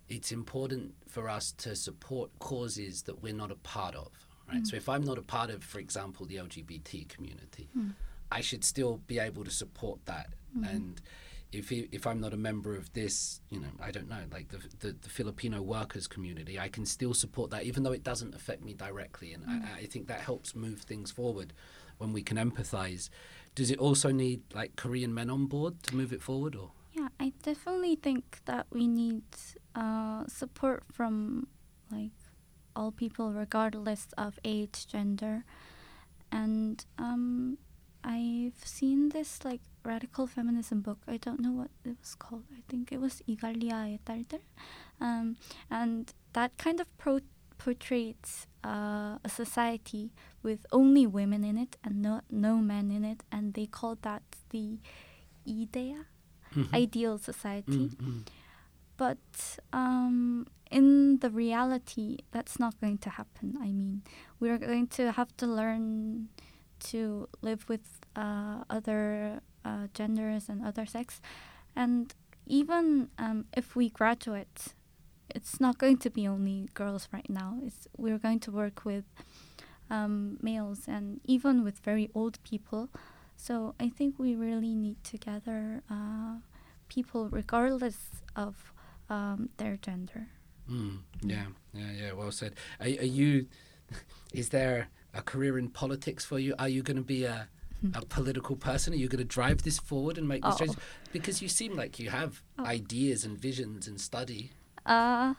it's 0.09 0.33
important 0.33 0.95
for 1.09 1.29
us 1.29 1.53
to 1.53 1.75
support 1.75 2.31
causes 2.39 3.03
that 3.03 3.23
we're 3.23 3.35
not 3.35 3.51
a 3.51 3.57
part 3.57 3.95
of, 3.95 4.11
right? 4.49 4.63
Mm. 4.63 4.67
So 4.67 4.77
if 4.77 4.89
I'm 4.89 5.03
not 5.03 5.19
a 5.19 5.23
part 5.23 5.51
of, 5.51 5.65
for 5.65 5.79
example, 5.79 6.27
the 6.27 6.37
LGBT 6.37 7.09
community, 7.09 7.69
hmm. 7.73 7.91
I 8.31 8.41
should 8.41 8.65
still 8.65 9.01
be 9.07 9.19
able 9.19 9.45
to 9.45 9.51
support 9.51 10.05
that. 10.07 10.29
Hmm. 10.55 10.65
And 10.65 11.01
if 11.53 11.73
if 11.73 12.07
I'm 12.07 12.21
not 12.21 12.35
a 12.35 12.37
member 12.37 12.75
of 12.77 12.93
this, 12.93 13.41
you 13.51 13.61
know, 13.61 13.69
I 13.81 13.91
don't 13.91 14.09
know, 14.09 14.25
like 14.33 14.49
the 14.49 14.59
the, 14.81 14.97
the 15.01 15.09
Filipino 15.09 15.63
workers 15.63 16.07
community, 16.07 16.59
I 16.59 16.69
can 16.69 16.85
still 16.85 17.15
support 17.15 17.51
that, 17.51 17.65
even 17.65 17.83
though 17.83 17.93
it 17.93 18.03
doesn't 18.03 18.35
affect 18.35 18.63
me 18.63 18.75
directly. 18.75 19.33
And 19.33 19.45
I, 19.45 19.53
hmm. 19.53 19.85
I 19.85 19.87
think 19.87 20.09
that 20.09 20.21
helps 20.21 20.55
move 20.55 20.81
things 20.81 21.11
forward 21.11 21.53
when 21.99 22.13
we 22.13 22.23
can 22.23 22.37
empathize. 22.37 23.09
Does 23.55 23.71
it 23.71 23.79
also 23.79 24.11
need 24.11 24.43
like 24.53 24.77
Korean 24.77 25.15
men 25.15 25.31
on 25.31 25.47
board 25.47 25.83
to 25.85 25.97
move 25.97 26.13
it 26.13 26.21
forward, 26.21 26.57
or? 26.57 26.73
Yeah, 26.93 27.09
I 27.19 27.33
definitely 27.43 27.97
think 27.97 28.41
that 28.45 28.67
we 28.71 28.87
need 28.87 29.25
uh, 29.75 30.25
support 30.29 30.85
from 30.93 31.49
like 31.91 32.13
all 32.77 32.93
people, 32.93 33.33
regardless 33.33 34.07
of 34.17 34.39
age, 34.45 34.87
gender, 34.87 35.45
and 36.31 36.85
um, 36.99 37.59
I've 38.03 38.61
seen 38.65 39.09
this 39.11 39.45
like 39.45 39.61
radical 39.85 40.27
feminism 40.27 40.81
book. 40.81 40.99
I 41.09 41.17
don't 41.17 41.41
know 41.41 41.53
what 41.53 41.71
it 41.85 41.97
was 42.01 42.15
called. 42.15 42.45
I 42.53 42.63
think 42.69 42.93
it 42.93 43.01
was 43.01 43.23
Igalia 43.29 43.99
Etalter, 43.99 44.41
um, 45.01 45.37
and 45.71 46.13
that 46.35 46.57
kind 46.57 46.81
of 46.81 46.87
pro- 46.99 47.21
portrays 47.59 48.47
uh, 48.65 49.19
a 49.25 49.29
society 49.29 50.11
with 50.43 50.67
only 50.71 51.07
women 51.07 51.45
in 51.45 51.57
it 51.57 51.77
and 51.83 52.03
no 52.03 52.21
no 52.31 52.57
men 52.57 52.91
in 52.91 53.05
it, 53.05 53.23
and 53.33 53.55
they 53.55 53.67
call 53.67 53.97
that 54.03 54.23
the 54.51 54.79
idea, 55.49 56.07
mm-hmm. 56.55 56.75
ideal 56.75 57.19
society. 57.19 57.91
Mm-hmm. 57.91 58.21
But 58.97 59.19
um, 59.73 60.47
in 60.71 61.19
the 61.19 61.31
reality, 61.31 62.19
that's 62.31 62.59
not 62.59 62.81
going 62.81 62.99
to 62.99 63.11
happen. 63.11 63.57
I 63.61 63.73
mean, 63.73 64.03
we're 64.41 64.59
going 64.59 64.87
to 64.89 65.13
have 65.13 65.37
to 65.39 65.47
learn 65.47 66.29
to 66.91 67.29
live 67.43 67.69
with 67.69 68.01
uh, 68.17 68.65
other 68.71 69.41
uh, 69.65 69.89
genders 69.95 70.49
and 70.49 70.65
other 70.65 70.87
sex. 70.87 71.21
And 71.75 72.15
even 72.47 73.09
um, 73.19 73.47
if 73.57 73.75
we 73.75 73.89
graduate, 73.89 74.75
it's 75.35 75.61
not 75.61 75.79
going 75.79 75.97
to 75.99 76.11
be 76.11 76.29
only 76.29 76.69
girls 76.75 77.09
right 77.13 77.29
now. 77.29 77.59
It's 77.63 77.89
we're 77.97 78.19
going 78.19 78.41
to 78.41 78.51
work 78.51 78.85
with 78.85 79.05
um, 79.91 80.39
males 80.43 80.83
and 80.87 81.21
even 81.25 81.65
with 81.65 81.79
very 81.79 82.11
old 82.15 82.43
people. 82.45 82.91
So 83.37 83.75
I 83.81 83.89
think 83.89 84.19
we 84.19 84.35
really 84.35 84.75
need 84.75 85.03
to 85.05 85.19
gather 85.19 85.83
uh, 85.91 86.37
people 86.89 87.29
regardless 87.29 88.23
of 88.37 88.74
um, 89.11 89.49
their 89.59 89.77
gender. 89.77 90.29
Mm, 90.71 91.01
yeah, 91.23 91.47
yeah, 91.73 91.91
yeah. 91.93 92.13
Well 92.13 92.33
said. 92.33 92.55
Are, 92.81 92.87
are 92.87 92.89
you? 93.21 93.47
Is 94.33 94.49
there 94.49 94.89
a 95.13 95.23
career 95.23 95.59
in 95.59 95.69
politics 95.69 96.25
for 96.25 96.39
you? 96.39 96.55
Are 96.59 96.69
you 96.69 96.83
going 96.83 96.97
to 96.97 97.03
be 97.03 97.25
a 97.25 97.49
a 97.95 98.05
political 98.09 98.57
person? 98.57 98.95
Are 98.95 98.97
you 98.97 99.09
going 99.09 99.19
to 99.19 99.25
drive 99.25 99.63
this 99.63 99.79
forward 99.79 100.17
and 100.17 100.27
make 100.27 100.43
this 100.43 100.55
Oh. 100.55 100.65
change? 100.65 100.77
Because 101.13 101.43
you 101.43 101.49
seem 101.49 101.77
like 101.77 101.99
you 101.99 102.09
have 102.11 102.43
Oh. 102.59 102.65
ideas 102.65 103.25
and 103.25 103.37
visions 103.39 103.87
and 103.87 104.01
study. 104.01 104.53
Uh, 104.87 105.35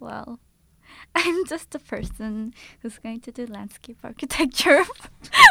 well, 0.00 0.40
I'm 1.14 1.44
just 1.44 1.74
a 1.74 1.78
person 1.78 2.54
who's 2.80 2.98
going 2.98 3.20
to 3.20 3.32
do 3.32 3.44
landscape 3.46 3.98
architecture 4.02 4.84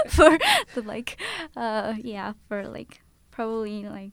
for 0.08 0.38
the 0.74 0.82
like, 0.82 1.22
uh, 1.56 1.94
yeah, 2.02 2.34
for 2.48 2.68
like 2.68 3.02
probably 3.30 3.84
like 3.84 4.12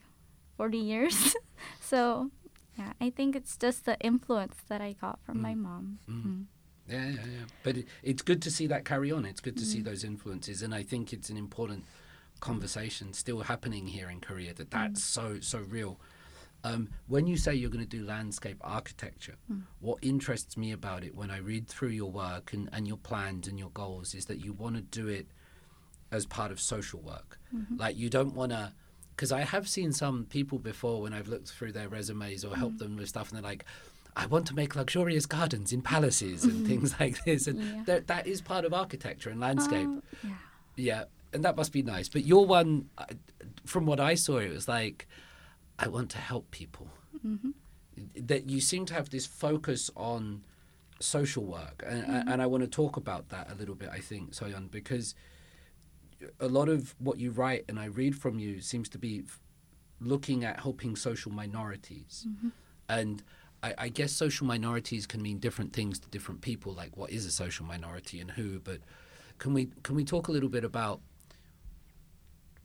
40 0.59 0.77
years. 0.79 1.35
so, 1.81 2.31
yeah, 2.79 2.93
I 3.01 3.11
think 3.11 3.37
it's 3.37 3.57
just 3.57 3.85
the 3.85 3.99
influence 4.01 4.57
that 4.69 4.81
I 4.81 4.93
got 4.93 5.21
from 5.25 5.41
my 5.41 5.55
mm. 5.55 5.59
mom. 5.59 5.99
Mm. 6.09 6.25
mm. 6.25 6.45
Yeah, 6.89 7.07
yeah, 7.07 7.13
yeah. 7.15 7.45
But 7.63 7.77
it, 7.79 7.87
it's 8.03 8.23
good 8.23 8.43
to 8.43 8.51
see 8.51 8.67
that 8.67 8.85
carry 8.85 9.13
on. 9.13 9.25
It's 9.25 9.41
good 9.41 9.57
to 9.57 9.65
see 9.65 9.81
mm. 9.81 9.85
those 9.85 10.05
influences, 10.05 10.63
and 10.63 10.75
I 10.75 10.83
think 10.83 11.13
it's 11.13 11.31
an 11.31 11.37
important 11.37 11.85
conversation 12.41 13.13
still 13.13 13.41
happening 13.43 13.87
here 13.87 14.11
in 14.11 14.21
Korea. 14.21 14.53
That 14.53 14.71
that's 14.71 15.03
so 15.03 15.39
so 15.41 15.61
real. 15.61 16.01
Um, 16.65 16.91
when 17.09 17.27
you 17.27 17.37
say 17.37 17.55
you're 17.55 17.71
going 17.71 17.85
to 17.85 17.97
do 17.99 18.05
landscape 18.05 18.59
architecture, 18.61 19.35
what 19.81 19.99
interests 20.01 20.57
me 20.57 20.71
about 20.71 21.03
it 21.03 21.15
when 21.15 21.31
I 21.31 21.39
read 21.39 21.67
through 21.67 21.89
your 21.89 22.11
work 22.11 22.53
and, 22.53 22.69
and 22.73 22.87
your 22.87 22.99
plans 22.99 23.49
and 23.49 23.59
your 23.59 23.71
goals 23.71 24.15
is 24.15 24.27
that 24.27 24.45
you 24.45 24.53
want 24.53 24.77
to 24.77 24.83
do 24.83 25.09
it 25.09 25.27
as 26.13 26.25
part 26.25 26.53
of 26.53 26.61
social 26.61 27.01
work. 27.01 27.41
Mm-hmm. 27.55 27.79
Like 27.79 27.97
you 27.97 28.09
don't 28.09 28.35
want 28.35 28.53
to, 28.53 28.73
because 29.17 29.33
I 29.33 29.43
have 29.43 29.69
seen 29.69 29.93
some 29.93 30.25
people 30.25 30.59
before 30.59 31.03
when 31.03 31.13
I've 31.13 31.29
looked 31.29 31.49
through 31.49 31.73
their 31.73 31.89
resumes 31.89 32.45
or 32.45 32.57
helped 32.57 32.77
mm. 32.77 32.81
them 32.81 32.97
with 32.97 33.09
stuff, 33.09 33.31
and 33.31 33.37
they're 33.37 33.51
like, 33.51 33.65
I 34.17 34.27
want 34.27 34.47
to 34.49 34.55
make 34.55 34.77
luxurious 34.77 35.27
gardens 35.27 35.73
in 35.73 35.83
palaces 35.83 36.45
and 36.45 36.65
mm. 36.65 36.67
things 36.67 36.95
like 37.01 37.25
this, 37.25 37.47
and 37.47 37.61
Yeah. 37.61 37.83
that 37.87 38.07
that 38.09 38.27
is 38.27 38.41
part 38.41 38.65
of 38.65 38.73
architecture 38.75 39.31
and 39.31 39.41
landscape. 39.41 39.87
Um, 39.87 40.03
yeah. 40.23 40.31
Yeah, 40.75 41.05
and 41.33 41.45
that 41.45 41.57
must 41.57 41.73
be 41.73 41.83
nice. 41.83 42.09
But 42.09 42.25
your 42.25 42.47
one, 42.47 42.89
from 43.67 43.87
what 43.87 44.01
I 44.01 44.15
saw, 44.15 44.39
it 44.39 44.51
was 44.51 44.69
like, 44.69 45.07
I 45.79 45.89
want 45.89 46.11
to 46.11 46.19
help 46.19 46.51
people. 46.51 46.89
Mm-hmm. 47.27 47.51
That 48.27 48.49
you 48.49 48.61
seem 48.61 48.87
to 48.87 48.95
have 48.95 49.11
this 49.11 49.27
focus 49.27 49.91
on 49.97 50.45
social 51.01 51.45
work, 51.45 51.85
and, 51.87 52.05
and 52.05 52.29
mm-hmm. 52.29 52.41
I 52.41 52.47
want 52.47 52.63
to 52.63 52.69
talk 52.71 52.97
about 52.97 53.29
that 53.29 53.51
a 53.51 53.55
little 53.55 53.75
bit. 53.75 53.91
I 53.93 53.99
think 53.99 54.33
Soyeon, 54.33 54.71
because 54.71 55.15
a 56.41 56.49
lot 56.49 56.69
of 56.69 56.95
what 56.99 57.19
you 57.19 57.31
write 57.31 57.65
and 57.69 57.79
I 57.79 57.87
read 57.87 58.17
from 58.17 58.39
you 58.39 58.61
seems 58.61 58.89
to 58.91 58.99
be 58.99 59.23
f- 59.27 59.41
looking 60.01 60.45
at 60.45 60.61
helping 60.61 60.97
social 60.97 61.33
minorities, 61.33 62.27
mm-hmm. 62.29 62.49
and. 62.89 63.23
I, 63.65 63.75
I 63.79 63.89
guess 63.91 64.11
social 64.11 64.45
minorities 64.45 65.07
can 65.07 65.23
mean 65.23 65.39
different 65.39 65.73
things 65.73 66.01
to 66.01 66.09
different 66.09 66.41
people. 66.41 66.73
Like, 66.73 66.97
what 66.97 67.11
is 67.11 67.25
a 67.27 67.31
social 67.31 67.65
minority 67.65 68.21
and 68.21 68.33
who? 68.33 68.59
But 68.59 68.79
can 69.39 69.55
we 69.55 69.69
can 69.85 69.95
we 69.95 70.05
talk 70.05 70.27
a 70.27 70.33
little 70.33 70.49
bit 70.49 70.65
about 70.65 71.01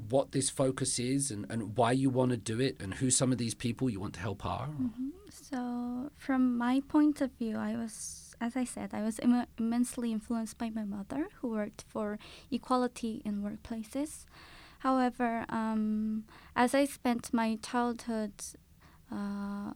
what 0.10 0.32
this 0.32 0.49
focus 0.49 0.99
is 0.99 1.32
and, 1.32 1.45
and 1.49 1.76
why 1.78 1.91
you 1.91 2.10
want 2.10 2.32
to 2.32 2.38
do 2.38 2.60
it 2.60 2.80
and 2.80 2.95
who 2.95 3.10
some 3.10 3.32
of 3.32 3.38
these 3.38 3.55
people 3.55 3.89
you 3.89 3.99
want 3.99 4.14
to 4.14 4.20
help 4.20 4.45
are? 4.45 4.68
Mm-hmm. 4.68 5.10
So 5.30 6.12
from 6.16 6.58
my 6.58 6.82
point 6.88 7.22
of 7.22 7.32
view, 7.34 7.58
I 7.58 7.76
was, 7.76 8.27
as 8.40 8.56
I 8.56 8.64
said, 8.64 8.92
I 8.94 9.02
was 9.02 9.20
Im- 9.20 9.48
immensely 9.58 10.12
influenced 10.12 10.58
by 10.58 10.70
my 10.70 10.84
mother, 10.84 11.28
who 11.42 11.50
worked 11.50 11.84
for 11.88 12.20
equality 12.52 13.22
in 13.26 13.42
workplaces. 13.42 14.26
However, 14.80 15.46
um, 15.50 16.26
as 16.56 16.76
I 16.76 16.86
spent 16.86 17.34
my 17.34 17.58
childhood 17.64 18.34
uh, 19.12 19.74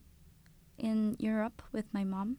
in 0.78 1.16
Europe 1.20 1.62
with 1.72 1.86
my 1.92 2.04
mom, 2.04 2.38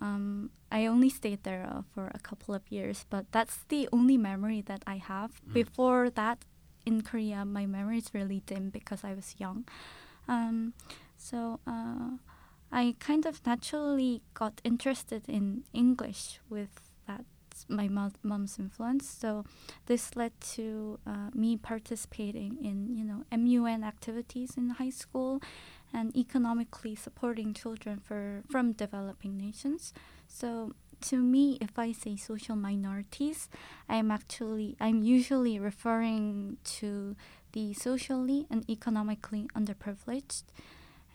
um, 0.00 0.50
I 0.70 0.86
only 0.86 1.08
stayed 1.08 1.42
there 1.44 1.66
uh, 1.70 1.82
for 1.94 2.10
a 2.14 2.18
couple 2.18 2.54
of 2.54 2.62
years, 2.70 3.04
but 3.08 3.26
that's 3.32 3.64
the 3.68 3.88
only 3.92 4.16
memory 4.16 4.60
that 4.62 4.82
I 4.86 4.96
have. 4.96 5.40
Mm. 5.48 5.54
Before 5.54 6.10
that, 6.10 6.44
in 6.86 7.02
Korea, 7.02 7.44
my 7.44 7.66
memory 7.66 7.98
is 7.98 8.14
really 8.14 8.42
dim 8.46 8.70
because 8.70 9.04
I 9.04 9.14
was 9.14 9.34
young. 9.38 9.66
Um, 10.28 10.74
so 11.16 11.60
uh, 11.66 12.16
I 12.70 12.94
kind 12.98 13.26
of 13.26 13.44
naturally 13.46 14.22
got 14.34 14.60
interested 14.64 15.22
in 15.28 15.64
English 15.72 16.40
with 16.50 16.80
that 17.06 17.24
my 17.68 17.88
mo- 17.88 18.12
mom's 18.22 18.58
influence. 18.58 19.08
So 19.08 19.44
this 19.86 20.14
led 20.14 20.32
to 20.54 20.98
uh, 21.06 21.30
me 21.34 21.56
participating 21.56 22.58
in 22.62 22.94
you 22.96 23.04
know 23.04 23.24
MUN 23.32 23.82
activities 23.84 24.56
in 24.56 24.70
high 24.70 24.90
school 24.90 25.42
and 25.92 26.14
economically 26.16 26.94
supporting 26.94 27.54
children 27.54 27.98
for 27.98 28.42
from 28.50 28.72
developing 28.72 29.36
nations. 29.36 29.92
So 30.26 30.74
to 31.00 31.16
me, 31.16 31.58
if 31.60 31.78
I 31.78 31.92
say 31.92 32.16
social 32.16 32.56
minorities, 32.56 33.48
I'm 33.88 34.10
actually 34.10 34.76
I'm 34.80 35.02
usually 35.02 35.58
referring 35.58 36.58
to 36.80 37.16
the 37.52 37.72
socially 37.72 38.46
and 38.50 38.68
economically 38.68 39.48
underprivileged. 39.54 40.44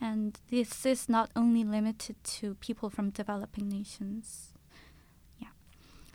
And 0.03 0.37
this 0.49 0.85
is 0.85 1.07
not 1.07 1.29
only 1.33 1.63
limited 1.63 2.21
to 2.23 2.55
people 2.55 2.89
from 2.89 3.09
developing 3.09 3.69
nations. 3.69 4.51
Yeah. 5.39 5.53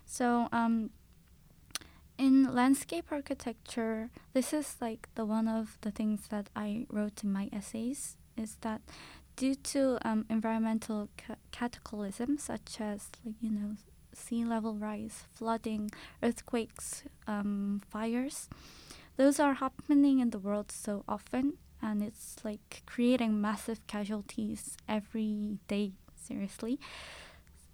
So 0.05 0.49
um, 0.53 0.91
in 2.19 2.55
landscape 2.55 3.07
architecture, 3.11 4.11
this 4.35 4.53
is 4.53 4.77
like 4.79 5.09
the 5.15 5.25
one 5.25 5.49
of 5.49 5.79
the 5.81 5.91
things 5.91 6.29
that 6.29 6.51
I 6.55 6.85
wrote 6.91 7.25
in 7.25 7.33
my 7.33 7.49
essays 7.51 8.19
is 8.37 8.59
that 8.61 8.83
due 9.37 9.55
to 9.55 9.99
um, 10.03 10.27
environmental 10.29 11.09
ca- 11.17 11.37
cataclysms 11.51 12.43
such 12.43 12.81
as 12.81 13.09
like, 13.25 13.37
you 13.41 13.51
know 13.51 13.77
sea 14.13 14.45
level 14.45 14.75
rise, 14.75 15.25
flooding, 15.33 15.91
earthquakes, 16.23 17.05
um, 17.27 17.81
fires, 17.89 18.49
those 19.17 19.41
are 19.41 19.55
happening 19.55 20.19
in 20.19 20.31
the 20.31 20.39
world 20.39 20.73
so 20.73 21.05
often, 21.09 21.55
and 21.83 22.03
it's 22.03 22.37
like 22.45 22.83
creating 22.87 23.41
massive 23.41 23.87
casualties 23.87 24.77
every 24.89 25.59
day. 25.69 25.93
Seriously, 26.15 26.79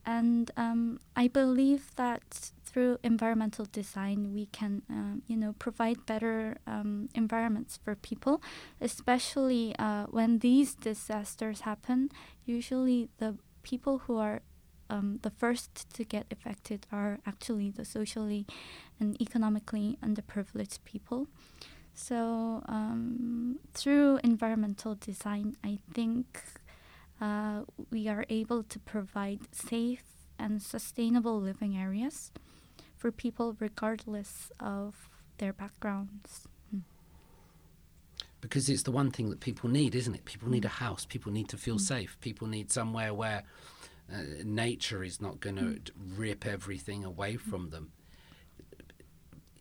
and 0.07 0.51
um, 0.57 1.01
I 1.17 1.29
believe 1.29 1.95
that 1.97 2.53
through 2.65 2.99
environmental 3.03 3.67
design, 3.71 4.35
we 4.35 4.47
can, 4.47 4.83
um, 4.91 5.23
you 5.27 5.37
know, 5.37 5.55
provide 5.59 6.05
better 6.07 6.59
um, 6.67 7.09
environments 7.15 7.79
for 7.83 7.95
people, 7.95 8.43
especially 8.81 9.75
uh, 9.79 10.05
when 10.11 10.41
these 10.41 10.75
disasters 10.75 11.61
happen. 11.61 12.11
Usually, 12.45 13.09
the 13.19 13.39
people 13.63 14.01
who 14.01 14.19
are 14.19 14.43
um, 14.91 15.21
the 15.23 15.31
first 15.31 15.89
to 15.95 16.05
get 16.05 16.27
affected 16.31 16.87
are 16.93 17.19
actually 17.27 17.71
the 17.71 17.85
socially 17.85 18.47
and 19.01 19.21
economically 19.21 19.99
underprivileged 20.03 20.79
people. 20.85 21.29
So, 21.95 22.63
um, 22.67 23.61
through 23.73 24.19
environmental 24.25 24.97
design, 24.97 25.57
I 25.65 25.79
think 25.93 26.43
uh, 27.21 27.63
we 27.91 28.09
are 28.09 28.27
able 28.29 28.65
to 28.65 28.79
provide 28.81 29.41
safe 29.55 30.03
and 30.39 30.61
sustainable 30.61 31.41
living 31.41 31.77
areas 31.77 32.33
for 32.97 33.13
people 33.13 33.57
regardless 33.61 34.51
of 34.59 35.09
their 35.39 35.53
backgrounds. 35.53 36.49
Hmm. 36.71 36.79
Because 38.41 38.69
it's 38.69 38.83
the 38.83 38.91
one 38.91 39.11
thing 39.11 39.31
that 39.31 39.41
people 39.41 39.71
need, 39.71 39.95
isn't 39.95 40.15
it? 40.15 40.25
People 40.25 40.49
need 40.51 40.65
a 40.65 40.69
Mm. 40.69 40.79
house. 40.85 41.07
People 41.07 41.33
need 41.33 41.49
to 41.49 41.57
feel 41.57 41.77
Mm. 41.77 41.81
safe. 41.81 42.19
People 42.21 42.49
need 42.49 42.71
somewhere 42.73 43.15
where 43.15 43.45
uh, 44.13 44.23
nature 44.45 45.03
is 45.03 45.19
not 45.19 45.41
going 45.41 45.57
to 45.57 45.63
Mm. 45.63 46.19
rip 46.19 46.45
everything 46.45 47.05
away 47.05 47.37
from 47.39 47.71
them. 47.71 47.91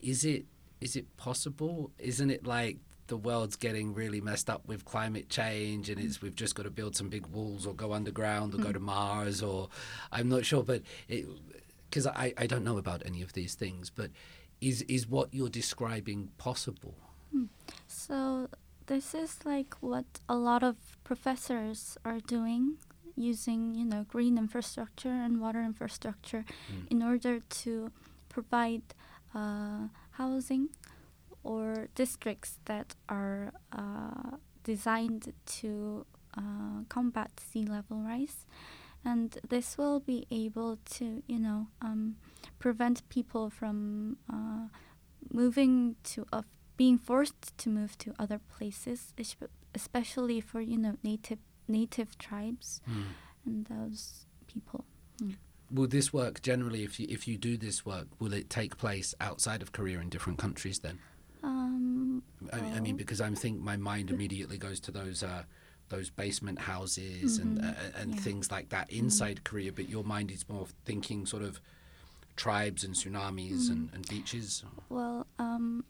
Is 0.02 0.26
it? 0.26 0.46
Is 0.84 0.96
it 0.96 1.08
possible? 1.18 1.92
Isn't 1.98 2.30
it 2.38 2.46
like 2.46 2.78
the 3.08 3.18
world's 3.18 3.56
getting 3.68 3.94
really 3.94 4.22
messed 4.22 4.50
up 4.50 4.62
with 4.68 4.86
climate 4.86 5.28
change, 5.30 5.90
and 5.92 5.98
it's 6.00 6.22
we've 6.22 6.36
just 6.44 6.56
got 6.56 6.64
to 6.64 6.70
build 6.80 6.96
some 6.96 7.10
big 7.10 7.26
walls 7.28 7.66
or 7.68 7.74
go 7.74 7.94
underground 7.94 8.54
or 8.56 8.58
go 8.58 8.70
Mm. 8.70 8.74
to 8.80 8.80
Mars 8.80 9.42
or 9.42 9.70
I'm 10.12 10.30
not 10.36 10.44
sure, 10.46 10.64
but 10.64 10.82
because 11.90 12.06
I 12.26 12.34
I 12.44 12.46
don't 12.52 12.64
know 12.70 12.78
about 12.86 13.02
any 13.06 13.22
of 13.22 13.32
these 13.34 13.54
things, 13.64 13.90
but 14.00 14.10
is 14.70 14.78
is 14.96 15.04
what 15.16 15.28
you're 15.34 15.56
describing 15.62 16.20
possible? 16.38 16.96
So, 17.88 18.50
this 18.88 19.14
is 19.24 19.32
like 19.46 19.72
what 19.82 20.06
a 20.28 20.36
lot 20.50 20.62
of 20.64 20.76
professors 21.04 21.98
are 22.10 22.20
doing 22.20 22.78
using, 23.16 23.76
you 23.76 23.86
know, 23.86 24.04
green 24.16 24.38
infrastructure 24.38 25.16
and 25.26 25.40
water 25.40 25.62
infrastructure 25.72 26.44
Mm. 26.72 26.92
in 26.94 27.00
order 27.12 27.34
to 27.64 27.72
provide 28.36 28.82
uh, 29.36 29.88
housing 30.14 30.70
or 31.44 31.88
districts 31.96 32.60
that 32.66 32.96
are 33.10 33.54
uh, 33.72 34.38
designed 34.64 35.34
to 35.46 36.06
uh, 36.38 36.84
combat 36.90 37.32
sea 37.40 37.66
level 37.66 37.98
rise. 37.98 38.46
And 39.06 39.38
this 39.50 39.78
will 39.78 40.00
be 40.00 40.26
able 40.32 40.78
to, 40.92 41.22
you 41.28 41.40
know, 41.40 41.68
um, 41.82 42.16
prevent 42.60 43.08
people 43.10 43.50
from 43.50 44.18
uh, 44.32 44.68
moving 45.32 45.96
to, 46.04 46.26
uh, 46.32 46.44
being 46.78 46.98
forced 46.98 47.58
to 47.58 47.70
move 47.70 47.98
to 47.98 48.14
other 48.18 48.40
places, 48.58 49.14
especially 49.76 50.40
for, 50.40 50.62
you 50.62 50.78
know, 50.78 50.96
native 51.04 51.40
native 51.68 52.18
tribes 52.18 52.82
Mm. 52.88 53.04
and 53.46 53.66
those 53.66 54.26
people. 54.48 54.86
Will 55.74 55.88
this 55.88 56.14
work 56.14 56.42
generally? 56.42 56.84
If 56.84 57.00
you 57.00 57.08
if 57.10 57.28
you 57.28 57.38
do 57.38 57.58
this 57.58 57.84
work, 57.86 58.08
will 58.20 58.34
it 58.34 58.50
take 58.50 58.78
place 58.78 59.16
outside 59.20 59.62
of 59.64 59.72
Korea 59.72 60.00
in 60.00 60.10
different 60.10 60.38
countries? 60.40 60.80
Then 60.80 61.00
Um, 61.42 62.24
I, 62.54 62.60
I 62.78 62.80
mean, 62.80 62.96
because 62.96 63.20
I'm 63.20 63.36
think 63.36 63.60
my 63.60 63.76
mind 63.76 64.10
immediately 64.10 64.58
goes 64.58 64.80
to 64.82 64.92
those 64.92 65.24
uh, 65.24 65.44
those 65.90 66.10
basement 66.12 66.60
houses 66.60 67.40
and 67.40 67.58
Mhm. 67.58 67.70
uh, 67.70 68.00
and 68.02 68.14
Yeah. 68.14 68.22
things 68.22 68.52
like 68.52 68.70
that 68.70 68.90
inside 68.92 69.44
Korea. 69.44 69.72
But 69.74 69.90
your 69.90 70.04
mind 70.04 70.30
is 70.32 70.48
more 70.48 70.68
thinking 70.86 71.26
sort 71.26 71.44
of 71.44 71.60
tribes 72.36 72.84
and 72.84 72.94
tsunamis 72.96 73.70
and, 73.70 73.90
and 73.94 74.08
beaches. 74.08 74.64
Well, 74.90 75.26
um, 75.40 75.86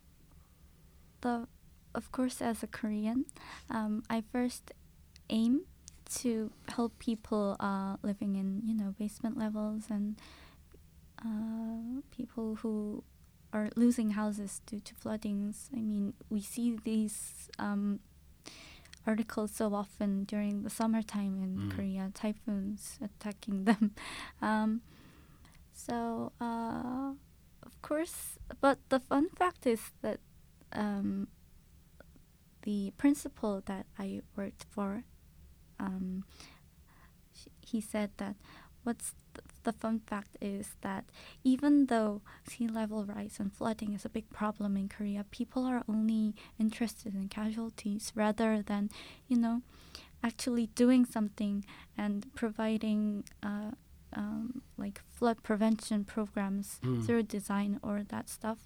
the 1.21 1.47
of 1.95 2.11
course, 2.11 2.41
as 2.41 2.63
a 2.63 2.67
Korean, 2.67 3.25
um, 3.69 4.03
I 4.09 4.21
first 4.31 4.71
aim 5.29 5.65
to 6.21 6.51
help 6.69 6.97
people 6.99 7.55
uh, 7.59 7.97
living 8.03 8.35
in 8.35 8.61
you 8.65 8.73
know 8.75 8.93
basement 8.97 9.37
levels 9.37 9.85
and 9.89 10.19
uh, 11.23 12.01
people 12.11 12.55
who 12.61 13.03
are 13.53 13.69
losing 13.75 14.11
houses 14.11 14.61
due 14.65 14.79
to 14.79 14.95
floodings. 14.95 15.69
I 15.75 15.81
mean, 15.81 16.13
we 16.29 16.41
see 16.41 16.77
these 16.83 17.49
um, 17.59 17.99
articles 19.05 19.51
so 19.51 19.73
often 19.75 20.23
during 20.25 20.63
the 20.63 20.69
summertime 20.69 21.37
in 21.43 21.57
Mm. 21.69 21.75
Korea, 21.75 22.11
typhoons 22.13 22.97
attacking 23.01 23.63
them. 23.69 23.93
Um, 24.41 24.81
so, 25.71 26.31
uh, 26.41 27.13
of 27.63 27.81
course, 27.81 28.37
but 28.61 28.79
the 28.89 28.99
fun 28.99 29.29
fact 29.37 29.65
is 29.67 29.91
that 30.01 30.19
um, 30.71 31.27
the 32.63 32.91
principal 32.97 33.61
that 33.65 33.85
I 33.99 34.21
worked 34.35 34.65
for, 34.71 35.03
um, 35.87 36.23
sh- 37.37 37.47
he 37.61 37.79
said 37.81 38.09
that 38.17 38.35
what's 38.85 39.13
th- 39.33 39.45
the 39.63 39.71
fun 39.83 39.99
fact 40.11 40.33
is 40.41 40.67
that 40.81 41.03
even 41.43 41.85
though 41.87 42.21
sea 42.49 42.67
level 42.67 43.05
rise 43.05 43.35
and 43.39 43.51
flooding 43.53 43.93
is 43.93 44.05
a 44.05 44.09
big 44.17 44.27
problem 44.29 44.75
in 44.81 44.87
Korea, 44.89 45.23
people 45.39 45.63
are 45.65 45.83
only 45.87 46.35
interested 46.59 47.13
in 47.15 47.27
casualties 47.29 48.11
rather 48.15 48.61
than, 48.61 48.89
you 49.27 49.37
know, 49.37 49.61
actually 50.21 50.67
doing 50.83 51.05
something 51.05 51.65
and 51.97 52.17
providing 52.35 53.23
uh, 53.41 53.71
um, 54.15 54.61
like 54.77 55.01
flood 55.17 55.37
prevention 55.43 56.03
programs 56.15 56.79
Mm. 56.83 57.05
through 57.05 57.23
design 57.23 57.79
or 57.81 58.03
that 58.13 58.29
stuff. 58.29 58.59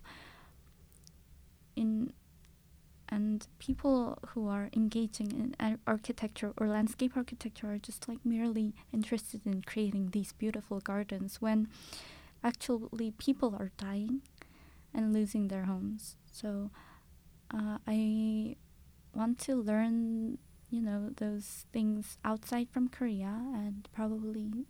In 1.76 2.14
and 3.10 3.48
people 3.60 4.18
who 4.30 4.48
are 4.48 4.70
engaging 4.76 5.32
in 5.32 5.56
ar- 5.60 5.80
architecture 5.88 6.54
or 6.58 6.68
landscape 6.68 7.14
architecture 7.16 7.72
are 7.72 7.78
just 7.78 8.08
like 8.08 8.26
merely 8.26 8.74
interested 8.94 9.42
in 9.46 9.62
creating 9.62 10.10
these 10.12 10.34
beautiful 10.34 10.80
gardens 10.80 11.42
when 11.42 11.68
actually 12.44 13.12
people 13.18 13.56
are 13.60 13.72
dying 13.78 14.22
and 14.94 15.14
losing 15.14 15.48
their 15.48 15.66
homes. 15.66 16.16
So 16.32 16.72
uh, 17.54 17.78
I 17.88 18.56
want 19.14 19.40
to 19.40 19.56
learn 19.56 20.38
you 20.70 20.82
know 20.82 21.12
those 21.16 21.66
things 21.72 22.18
outside 22.26 22.68
from 22.72 22.90
Korea 22.90 23.40
and 23.54 23.88
probably 23.94 24.66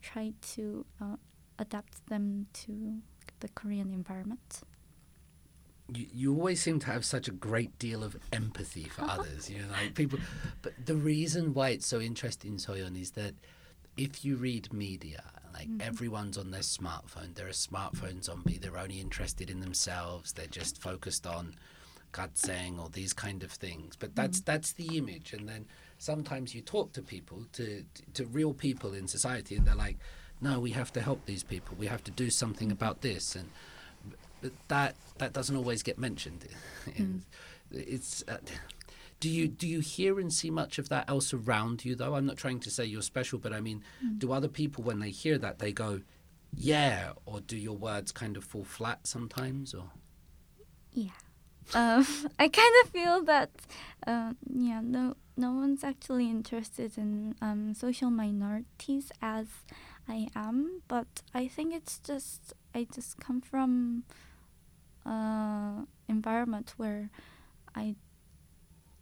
try 0.00 0.32
to 0.54 0.86
uh, 1.00 1.16
adapt 1.58 2.06
them 2.08 2.46
to 2.64 3.00
the 3.40 3.48
Korean 3.48 3.92
environment. 3.92 4.62
You, 5.92 6.06
you 6.12 6.34
always 6.34 6.60
seem 6.60 6.78
to 6.80 6.86
have 6.86 7.04
such 7.04 7.28
a 7.28 7.32
great 7.32 7.78
deal 7.78 8.02
of 8.02 8.16
empathy 8.32 8.84
for 8.84 9.02
others, 9.08 9.48
you 9.50 9.58
know, 9.58 9.68
like 9.70 9.94
people. 9.94 10.18
But 10.62 10.72
the 10.84 10.96
reason 10.96 11.54
why 11.54 11.70
it's 11.70 11.86
so 11.86 12.00
interesting, 12.00 12.56
Soyeon, 12.56 13.00
is 13.00 13.12
that 13.12 13.34
if 13.96 14.24
you 14.24 14.36
read 14.36 14.72
media, 14.72 15.22
like 15.54 15.68
Mhm. 15.68 15.80
everyone's 15.80 16.36
on 16.36 16.50
their 16.50 16.60
smartphone, 16.60 17.34
they're 17.34 17.46
a 17.48 17.52
smartphone 17.52 18.22
zombie. 18.22 18.58
They're 18.58 18.76
only 18.78 19.00
interested 19.00 19.48
in 19.48 19.60
themselves. 19.60 20.32
They're 20.32 20.46
just 20.46 20.80
focused 20.82 21.26
on 21.26 21.54
gatseng 22.12 22.78
or 22.78 22.88
these 22.88 23.12
kind 23.12 23.42
of 23.42 23.52
things. 23.52 23.96
But 23.96 24.14
that's 24.14 24.40
that's 24.40 24.72
the 24.72 24.96
image. 24.98 25.32
And 25.32 25.48
then 25.48 25.66
sometimes 25.98 26.54
you 26.54 26.62
talk 26.62 26.92
to 26.92 27.02
people, 27.02 27.46
to 27.54 27.84
to 28.14 28.26
real 28.26 28.52
people 28.54 28.92
in 28.94 29.06
society, 29.08 29.56
and 29.56 29.66
they're 29.66 29.74
like, 29.74 29.98
"No, 30.40 30.60
we 30.60 30.70
have 30.72 30.92
to 30.92 31.00
help 31.00 31.24
these 31.26 31.42
people. 31.44 31.76
We 31.78 31.86
have 31.86 32.04
to 32.04 32.10
do 32.10 32.28
something 32.30 32.70
about 32.72 33.00
this." 33.02 33.34
And 33.36 33.50
that 34.68 34.96
that 35.18 35.32
doesn't 35.32 35.56
always 35.56 35.82
get 35.82 35.98
mentioned. 35.98 36.46
And 36.96 37.22
It's. 37.70 38.22
Uh, 38.28 38.38
do 39.18 39.30
you 39.30 39.48
do 39.48 39.66
you 39.66 39.80
hear 39.80 40.20
and 40.20 40.32
see 40.32 40.50
much 40.50 40.78
of 40.78 40.88
that 40.90 41.08
else 41.08 41.32
around 41.32 41.84
you 41.84 41.94
though? 41.94 42.14
I'm 42.14 42.26
not 42.26 42.36
trying 42.36 42.60
to 42.60 42.70
say 42.70 42.84
you're 42.84 43.02
special, 43.02 43.38
but 43.38 43.52
I 43.52 43.60
mean, 43.60 43.82
do 44.18 44.30
other 44.30 44.48
people 44.48 44.84
when 44.84 45.00
they 45.00 45.10
hear 45.10 45.38
that 45.38 45.58
they 45.58 45.72
go, 45.72 46.02
"Yeah," 46.54 47.12
or 47.24 47.40
do 47.40 47.56
your 47.56 47.76
words 47.76 48.12
kind 48.12 48.36
of 48.36 48.44
fall 48.44 48.64
flat 48.64 49.06
sometimes? 49.06 49.72
Or 49.74 49.90
Yeah. 50.92 51.10
Um, 51.74 52.06
I 52.38 52.48
kind 52.48 52.74
of 52.84 52.90
feel 52.90 53.22
that, 53.24 53.50
uh, 54.06 54.32
yeah, 54.48 54.80
no, 54.82 55.14
no 55.36 55.52
one's 55.52 55.82
actually 55.82 56.30
interested 56.30 56.96
in 56.96 57.34
um, 57.40 57.74
social 57.74 58.10
minorities 58.10 59.10
as 59.20 59.46
I 60.08 60.28
am, 60.34 60.82
but 60.88 61.22
I 61.34 61.48
think 61.48 61.74
it's 61.74 61.98
just 61.98 62.52
I 62.74 62.86
just 62.94 63.18
come 63.18 63.40
from 63.40 64.04
uh, 65.06 65.84
environment 66.08 66.74
where 66.76 67.10
I. 67.74 67.96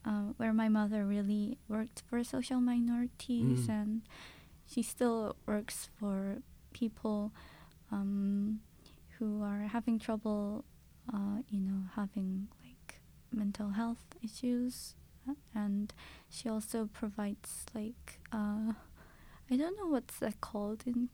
Uh, 0.07 0.35
where 0.37 0.53
my 0.53 0.69
mother 0.69 1.07
really 1.07 1.57
worked 1.67 2.03
for 2.07 2.23
social 2.23 2.61
minorities 2.61 3.69
Mm. 3.69 3.73
and 3.73 4.03
she 4.67 4.83
still 4.83 5.35
works 5.47 5.89
for 5.99 6.43
people 6.75 7.33
um, 7.91 8.61
who 9.19 9.43
are 9.43 9.67
having 9.73 9.99
trouble 9.99 10.65
uh, 11.13 11.41
you 11.49 11.61
know, 11.61 11.85
having 11.97 12.49
like 12.63 13.01
mental 13.33 13.71
health 13.71 14.05
issues, 14.23 14.95
and 15.55 15.93
she 16.29 16.49
also 16.49 16.87
provides 16.93 17.67
like 17.75 18.21
uh, 18.33 18.73
I 19.51 19.57
don't 19.57 19.77
know 19.77 19.87
what's 19.89 20.19
that 20.19 20.41
called 20.41 20.83
in 20.87 21.09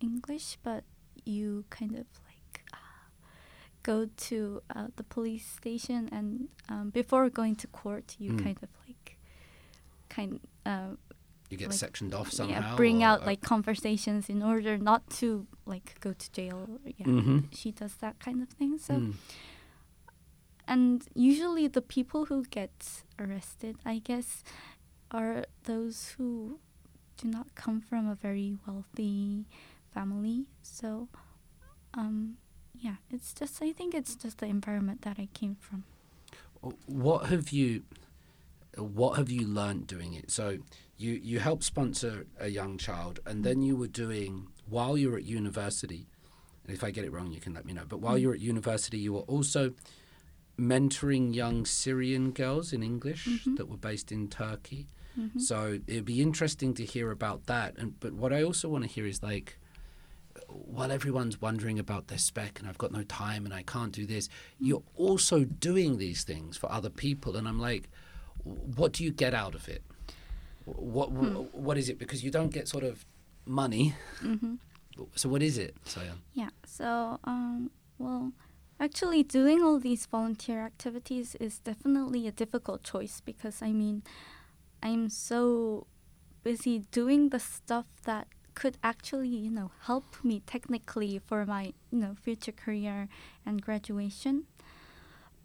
English, 0.00 0.58
but 0.62 0.84
you 1.24 1.64
kind 1.70 1.96
of 1.96 2.06
go 3.92 3.98
to 4.28 4.36
uh, 4.76 4.88
the 4.98 5.04
police 5.14 5.46
station, 5.60 6.08
and 6.12 6.28
um, 6.72 6.90
before 7.00 7.24
going 7.40 7.56
to 7.62 7.66
court, 7.80 8.06
you 8.22 8.30
Mm. 8.32 8.42
kind 8.44 8.58
of 8.62 8.68
like 8.86 9.06
kind 10.16 10.40
uh, 10.66 10.94
you 11.50 11.56
get 11.58 11.68
Like, 11.70 11.78
sectioned 11.86 12.14
off 12.14 12.30
somehow? 12.30 12.60
yeah, 12.60 12.76
bring 12.76 13.02
out 13.08 13.20
like 13.30 13.40
conversations 13.54 14.28
in 14.34 14.40
order 14.52 14.78
not 14.78 15.02
to 15.20 15.46
like 15.66 15.88
go 16.00 16.12
to 16.22 16.26
jail. 16.38 16.58
Yeah, 16.98 17.06
Mhm. 17.06 17.38
she 17.58 17.68
does 17.80 17.94
that 18.04 18.16
kind 18.26 18.38
of 18.44 18.48
thing. 18.58 18.78
So 18.78 18.94
Mm. 18.94 19.14
and 20.66 21.02
usually 21.14 21.66
the 21.68 21.82
people 21.82 22.26
who 22.26 22.44
get 22.58 23.02
arrested 23.18 23.74
i 23.84 23.98
guess 24.10 24.44
are 25.10 25.44
those 25.64 25.98
who 26.16 26.58
do 27.20 27.26
not 27.36 27.46
come 27.62 27.80
from 27.80 28.06
a 28.08 28.14
very 28.14 28.50
wealthy 28.66 29.46
family 29.94 30.38
so 30.62 31.08
um 31.94 32.36
yeah 32.80 32.96
it's 33.10 33.32
just 33.34 33.62
i 33.62 33.72
think 33.72 33.94
it's 33.94 34.14
just 34.14 34.38
the 34.38 34.46
environment 34.46 35.02
that 35.02 35.16
i 35.18 35.28
came 35.34 35.56
from 35.60 35.84
What 36.86 37.26
have 37.32 37.50
you 37.52 37.82
what 38.76 39.16
have 39.18 39.30
you 39.30 39.46
learned 39.48 39.86
doing 39.88 40.12
it? 40.14 40.30
So 40.30 40.58
you 40.96 41.12
you 41.30 41.40
helped 41.40 41.64
sponsor 41.64 42.26
a 42.38 42.48
young 42.48 42.78
child 42.78 43.18
and 43.26 43.42
then 43.44 43.62
you 43.62 43.74
were 43.76 43.88
doing 44.04 44.46
while 44.68 44.96
you 45.00 45.10
were 45.10 45.16
at 45.22 45.24
university 45.24 46.06
and 46.64 46.70
if 46.76 46.84
I 46.84 46.90
get 46.92 47.04
it 47.04 47.12
wrong 47.12 47.32
you 47.32 47.40
can 47.40 47.52
let 47.54 47.64
me 47.64 47.72
know. 47.72 47.84
But 47.88 48.00
while 48.04 48.16
you 48.20 48.28
were 48.28 48.34
at 48.34 48.40
university 48.54 48.98
you 49.06 49.12
were 49.16 49.26
also 49.34 49.62
mentoring 50.58 51.34
young 51.34 51.64
Syrian 51.64 52.30
girls 52.32 52.72
in 52.72 52.82
English 52.82 53.26
Mhm. 53.26 53.56
that 53.56 53.66
were 53.68 53.76
based 53.90 54.12
in 54.12 54.28
Turkey. 54.28 54.86
Mhm. 55.18 55.40
So 55.40 55.80
it'd 55.86 56.04
be 56.04 56.20
interesting 56.22 56.74
to 56.74 56.84
hear 56.84 57.10
about 57.10 57.46
that. 57.46 57.76
And 57.78 57.98
but 58.00 58.12
what 58.12 58.32
I 58.32 58.42
also 58.42 58.68
want 58.68 58.84
to 58.84 58.90
hear 58.90 59.06
is 59.06 59.22
like, 59.22 59.58
while 60.50 60.90
everyone's 60.92 61.40
wondering 61.40 61.78
about 61.78 62.08
their 62.08 62.18
spec 62.18 62.58
and 62.58 62.68
I've 62.68 62.78
got 62.78 62.92
no 62.92 63.02
time 63.04 63.44
and 63.44 63.54
I 63.54 63.62
can't 63.62 63.92
do 63.92 64.06
this, 64.06 64.28
you're 64.58 64.82
also 64.96 65.44
doing 65.44 65.98
these 65.98 66.24
things 66.24 66.56
for 66.56 66.70
other 66.70 66.90
people. 66.90 67.36
And 67.36 67.46
I'm 67.48 67.60
like, 67.60 67.88
what 68.44 68.92
do 68.92 69.04
you 69.04 69.10
get 69.10 69.34
out 69.34 69.54
of 69.54 69.68
it? 69.68 69.82
What 70.64 71.10
what, 71.10 71.54
what 71.54 71.78
is 71.78 71.88
it? 71.88 71.98
Because 71.98 72.22
you 72.24 72.30
don't 72.30 72.52
get 72.52 72.68
sort 72.68 72.84
of 72.84 73.04
money. 73.46 73.94
hmm 74.20 74.54
So 75.16 75.28
what 75.28 75.42
is 75.42 75.58
it, 75.58 75.74
Sayan? 75.84 76.18
Yeah. 76.34 76.50
So, 76.64 77.18
um, 77.24 77.70
well, 77.98 78.32
actually, 78.78 79.22
doing 79.22 79.62
all 79.62 79.78
these 79.78 80.06
volunteer 80.06 80.60
activities 80.60 81.34
is 81.36 81.58
definitely 81.58 82.26
a 82.26 82.32
difficult 82.32 82.82
choice 82.82 83.20
because 83.24 83.62
I 83.62 83.72
mean, 83.72 84.02
I'm 84.82 85.08
so 85.08 85.86
busy 86.42 86.80
doing 86.90 87.30
the 87.30 87.38
stuff 87.40 87.86
that 88.04 88.26
could 88.60 88.76
actually, 88.84 89.28
you 89.28 89.50
know, 89.50 89.70
help 89.88 90.04
me 90.22 90.42
technically 90.46 91.18
for 91.18 91.46
my, 91.46 91.72
you 91.90 91.98
know, 91.98 92.14
future 92.20 92.52
career 92.52 93.08
and 93.46 93.62
graduation. 93.62 94.44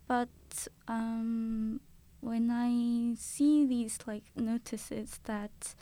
But 0.06 0.68
um, 0.88 1.80
when 2.20 2.52
I 2.52 3.16
see 3.18 3.66
these 3.66 4.00
like 4.06 4.26
notices 4.36 5.20
that 5.24 5.76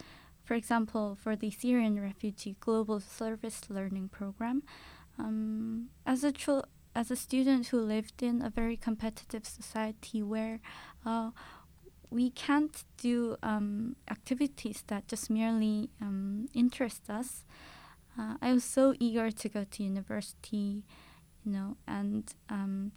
for 0.44 0.56
example, 0.56 1.18
for 1.22 1.36
the 1.36 1.50
Syrian 1.50 2.00
Refugee 2.02 2.58
Global 2.60 3.00
Service 3.00 3.62
Learning 3.70 4.10
Program, 4.10 4.62
um, 5.18 5.88
as 6.06 6.24
a 6.24 6.34
chil- 6.34 6.66
as 6.94 7.10
a 7.10 7.16
student 7.16 7.68
who 7.68 7.80
lived 7.80 8.22
in 8.22 8.42
a 8.42 8.50
very 8.50 8.78
competitive 8.78 9.46
society 9.46 10.22
where 10.22 10.60
uh, 11.06 11.32
we 12.14 12.30
can't 12.30 12.84
do 13.02 13.38
um, 13.42 13.96
activities 14.10 14.84
that 14.88 15.08
just 15.08 15.30
merely 15.30 15.90
um, 16.02 16.48
interest 16.54 17.10
us, 17.10 17.44
uh, 18.18 18.36
I 18.42 18.54
was 18.54 18.64
so 18.64 18.94
eager 19.00 19.32
to 19.32 19.50
go 19.50 19.64
to 19.74 19.84
university, 19.84 20.84
you 21.44 21.52
know, 21.52 21.76
and 21.88 22.24
um, 22.50 22.92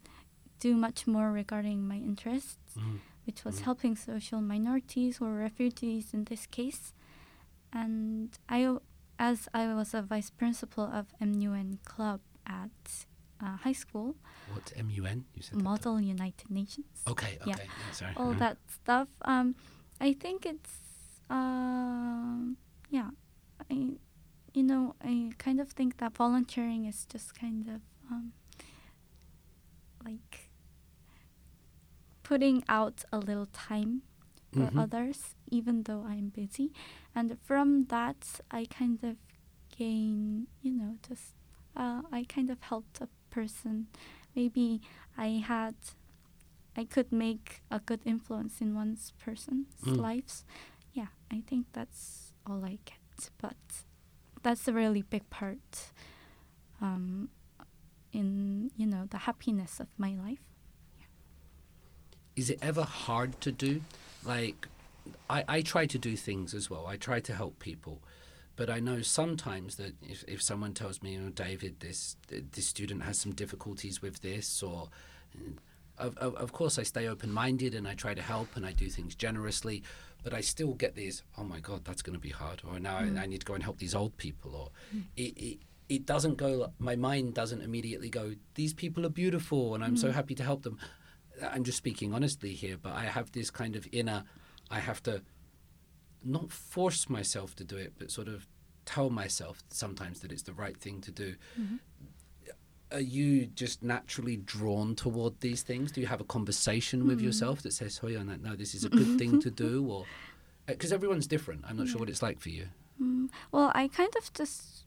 do 0.61 0.75
much 0.77 1.07
more 1.07 1.33
regarding 1.33 1.87
my 1.89 1.97
interests 1.97 2.77
Mm. 2.77 2.99
which 3.27 3.45
was 3.45 3.57
Mm. 3.61 3.65
helping 3.65 3.97
social 3.97 4.41
minorities 4.41 5.21
or 5.21 5.33
refugees 5.35 6.13
in 6.15 6.25
this 6.25 6.47
case. 6.47 6.93
And 7.73 8.31
I, 8.49 8.77
as 9.19 9.49
I 9.55 9.75
was 9.75 9.95
a 9.95 10.03
vice 10.03 10.31
principal 10.31 10.85
of 10.85 11.07
MUN 11.21 11.79
club 11.85 12.21
at 12.47 13.07
uh, 13.43 13.57
high 13.59 13.73
school, 13.75 14.17
What's 14.53 14.73
MUN? 14.73 15.25
You 15.35 15.43
said. 15.43 15.61
Model 15.63 16.01
United 16.01 16.51
Nations, 16.51 17.03
Okay, 17.07 17.39
okay. 17.43 17.51
Yeah. 17.51 17.57
Yeah, 17.57 17.93
sorry. 17.93 18.13
all 18.17 18.35
Mhm. 18.35 18.39
that 18.39 18.57
stuff. 18.69 19.09
Um, 19.23 19.55
I 20.01 20.13
think 20.15 20.47
it's, 20.47 20.79
um, 21.31 22.57
yeah, 22.91 23.11
I, 23.71 23.99
you 24.55 24.63
know, 24.63 24.95
I 25.03 25.33
kind 25.39 25.61
of 25.61 25.71
think 25.73 25.97
that 25.99 26.15
volunteering 26.17 26.85
is 26.87 27.07
just 27.07 27.35
kind 27.35 27.67
of 27.69 27.81
um, 28.11 28.33
like 30.05 30.51
putting 32.23 32.65
out 32.69 33.05
a 33.13 33.19
little 33.19 33.47
time 33.47 34.03
for 34.53 34.67
Mhm. 34.71 34.79
others, 34.79 35.35
even 35.51 35.83
though 35.85 36.03
I'm 36.05 36.29
busy. 36.31 36.73
And 37.15 37.39
from 37.43 37.85
that, 37.87 38.41
I 38.51 38.65
kind 38.67 39.03
of 39.05 39.17
gain, 39.77 40.47
you 40.63 40.73
know, 40.73 40.99
just 41.07 41.35
uh, 41.77 42.03
I 42.11 42.25
kind 42.25 42.51
of 42.51 42.63
helped 42.63 43.01
a 43.01 43.09
person. 43.41 43.87
Maybe 44.35 44.81
I 45.27 45.29
had, 45.53 45.75
I 46.77 46.85
could 46.85 47.11
make 47.13 47.47
a 47.71 47.81
good 47.89 48.01
influence 48.05 48.55
in 48.65 48.75
one 48.75 48.97
person's 49.25 49.75
Mm. 49.85 49.99
lives. 50.09 50.45
Yeah, 50.99 51.11
I 51.37 51.43
think 51.49 51.67
that's 51.73 52.33
all 52.47 52.65
I 52.65 52.79
get. 52.91 53.31
But 53.45 53.63
that's 54.43 54.69
a 54.69 54.73
really 54.73 55.03
big 55.03 55.25
part 55.31 55.93
um, 56.81 57.29
in, 58.13 58.71
you 58.77 58.87
know, 58.87 59.05
the 59.15 59.19
happiness 59.29 59.81
of 59.81 59.89
my 59.99 60.13
life. 60.27 60.45
is 62.37 62.51
it 62.51 62.59
ever 62.61 62.83
hard 62.85 63.31
to 63.41 63.51
do? 63.51 63.81
Like, 64.23 64.69
I, 65.31 65.41
I 65.57 65.63
try 65.63 65.87
to 65.87 65.99
do 65.99 66.17
things 66.17 66.53
as 66.55 66.69
well. 66.69 66.85
I 66.87 66.97
try 66.99 67.19
to 67.21 67.33
help 67.35 67.59
people, 67.59 67.97
but 68.57 68.71
I 68.71 68.81
know 68.81 69.03
sometimes 69.03 69.77
that 69.77 69.95
if, 70.03 70.25
if 70.27 70.43
someone 70.43 70.73
tells 70.73 71.03
me, 71.03 71.13
you 71.13 71.21
know, 71.21 71.31
David, 71.31 71.81
this 71.81 72.17
this 72.29 72.67
student 72.67 73.03
has 73.03 73.19
some 73.19 73.33
difficulties 73.33 74.01
with 74.01 74.23
this, 74.23 74.63
or 74.63 74.89
of, 75.99 76.17
of, 76.19 76.35
of 76.37 76.53
course, 76.53 76.79
I 76.79 76.83
stay 76.83 77.07
open 77.07 77.33
minded 77.33 77.75
and 77.75 77.87
I 77.87 77.95
try 77.95 78.15
to 78.15 78.23
help 78.23 78.57
and 78.57 78.67
I 78.67 78.73
do 78.73 78.89
things 78.89 79.15
generously, 79.15 79.83
but 80.23 80.35
I 80.35 80.41
still 80.41 80.75
get 80.75 80.95
these, 80.95 81.23
oh 81.39 81.45
my 81.45 81.61
God, 81.61 81.85
that's 81.85 82.03
going 82.03 82.15
to 82.15 82.21
be 82.21 82.31
hard. 82.31 82.63
Or 82.69 82.79
now 82.79 82.99
mm. 82.99 83.19
I, 83.19 83.23
I, 83.23 83.27
need 83.27 83.41
to 83.41 83.47
go 83.47 83.55
and 83.55 83.63
help 83.63 83.79
these 83.79 83.95
old 83.95 84.17
people. 84.17 84.55
Or 84.55 84.97
mm. 84.97 85.05
it, 85.17 85.39
it, 85.39 85.59
it, 85.89 86.07
doesn't 86.07 86.37
go, 86.37 86.73
my 86.79 86.97
mind 86.97 87.35
doesn't 87.35 87.63
immediately 87.63 88.11
go, 88.11 88.35
these 88.55 88.75
people 88.75 89.07
are 89.07 89.11
beautiful 89.11 89.75
and 89.75 89.83
I'm 89.85 89.95
mm. 89.95 89.99
so 89.99 90.13
happy 90.13 90.35
to 90.35 90.43
help 90.43 90.63
them. 90.63 90.79
I'm 91.43 91.65
just 91.65 91.79
speaking 91.79 92.13
honestly 92.13 92.53
here, 92.53 92.77
but 92.81 92.93
I 92.93 93.05
have 93.05 93.33
this 93.33 93.51
kind 93.51 93.77
of 93.77 93.87
inner, 93.93 94.25
I 94.71 94.81
have 94.81 95.03
to 95.05 95.23
not 96.27 96.51
force 96.51 97.09
myself 97.09 97.55
to 97.57 97.65
do 97.65 97.77
it, 97.77 97.95
but 97.99 98.11
sort 98.11 98.29
of 98.29 98.47
tell 98.85 99.11
myself 99.11 99.63
sometimes 99.71 100.21
that 100.21 100.33
it's 100.33 100.43
the 100.43 100.53
right 100.53 100.77
thing 100.77 101.01
to 101.03 101.11
do. 101.11 101.35
Mm-hmm 101.61 101.77
are 102.93 103.01
you 103.01 103.47
just 103.47 103.83
naturally 103.83 104.37
drawn 104.37 104.95
toward 104.95 105.41
these 105.41 105.63
things? 105.63 105.93
Do 105.93 106.01
you 106.01 106.07
have 106.07 106.21
a 106.21 106.25
conversation 106.25 107.07
with 107.07 107.21
mm. 107.21 107.25
yourself 107.25 107.63
that 107.63 107.73
says, 107.73 108.01
"Oh 108.03 108.09
yeah, 108.09 108.23
no, 108.23 108.55
this 108.55 108.75
is 108.75 108.85
a 108.85 108.89
good 108.89 109.19
thing 109.19 109.41
to 109.41 109.51
do," 109.67 109.87
or 109.89 110.05
because 110.67 110.93
uh, 110.93 110.95
everyone's 110.95 111.27
different? 111.27 111.65
I'm 111.67 111.77
not 111.77 111.87
yeah. 111.87 111.93
sure 111.93 112.01
what 112.01 112.09
it's 112.09 112.23
like 112.23 112.41
for 112.41 112.51
you. 112.51 112.69
Mm. 113.03 113.29
Well, 113.51 113.73
I 113.75 113.89
kind 113.89 114.13
of 114.17 114.33
just 114.33 114.85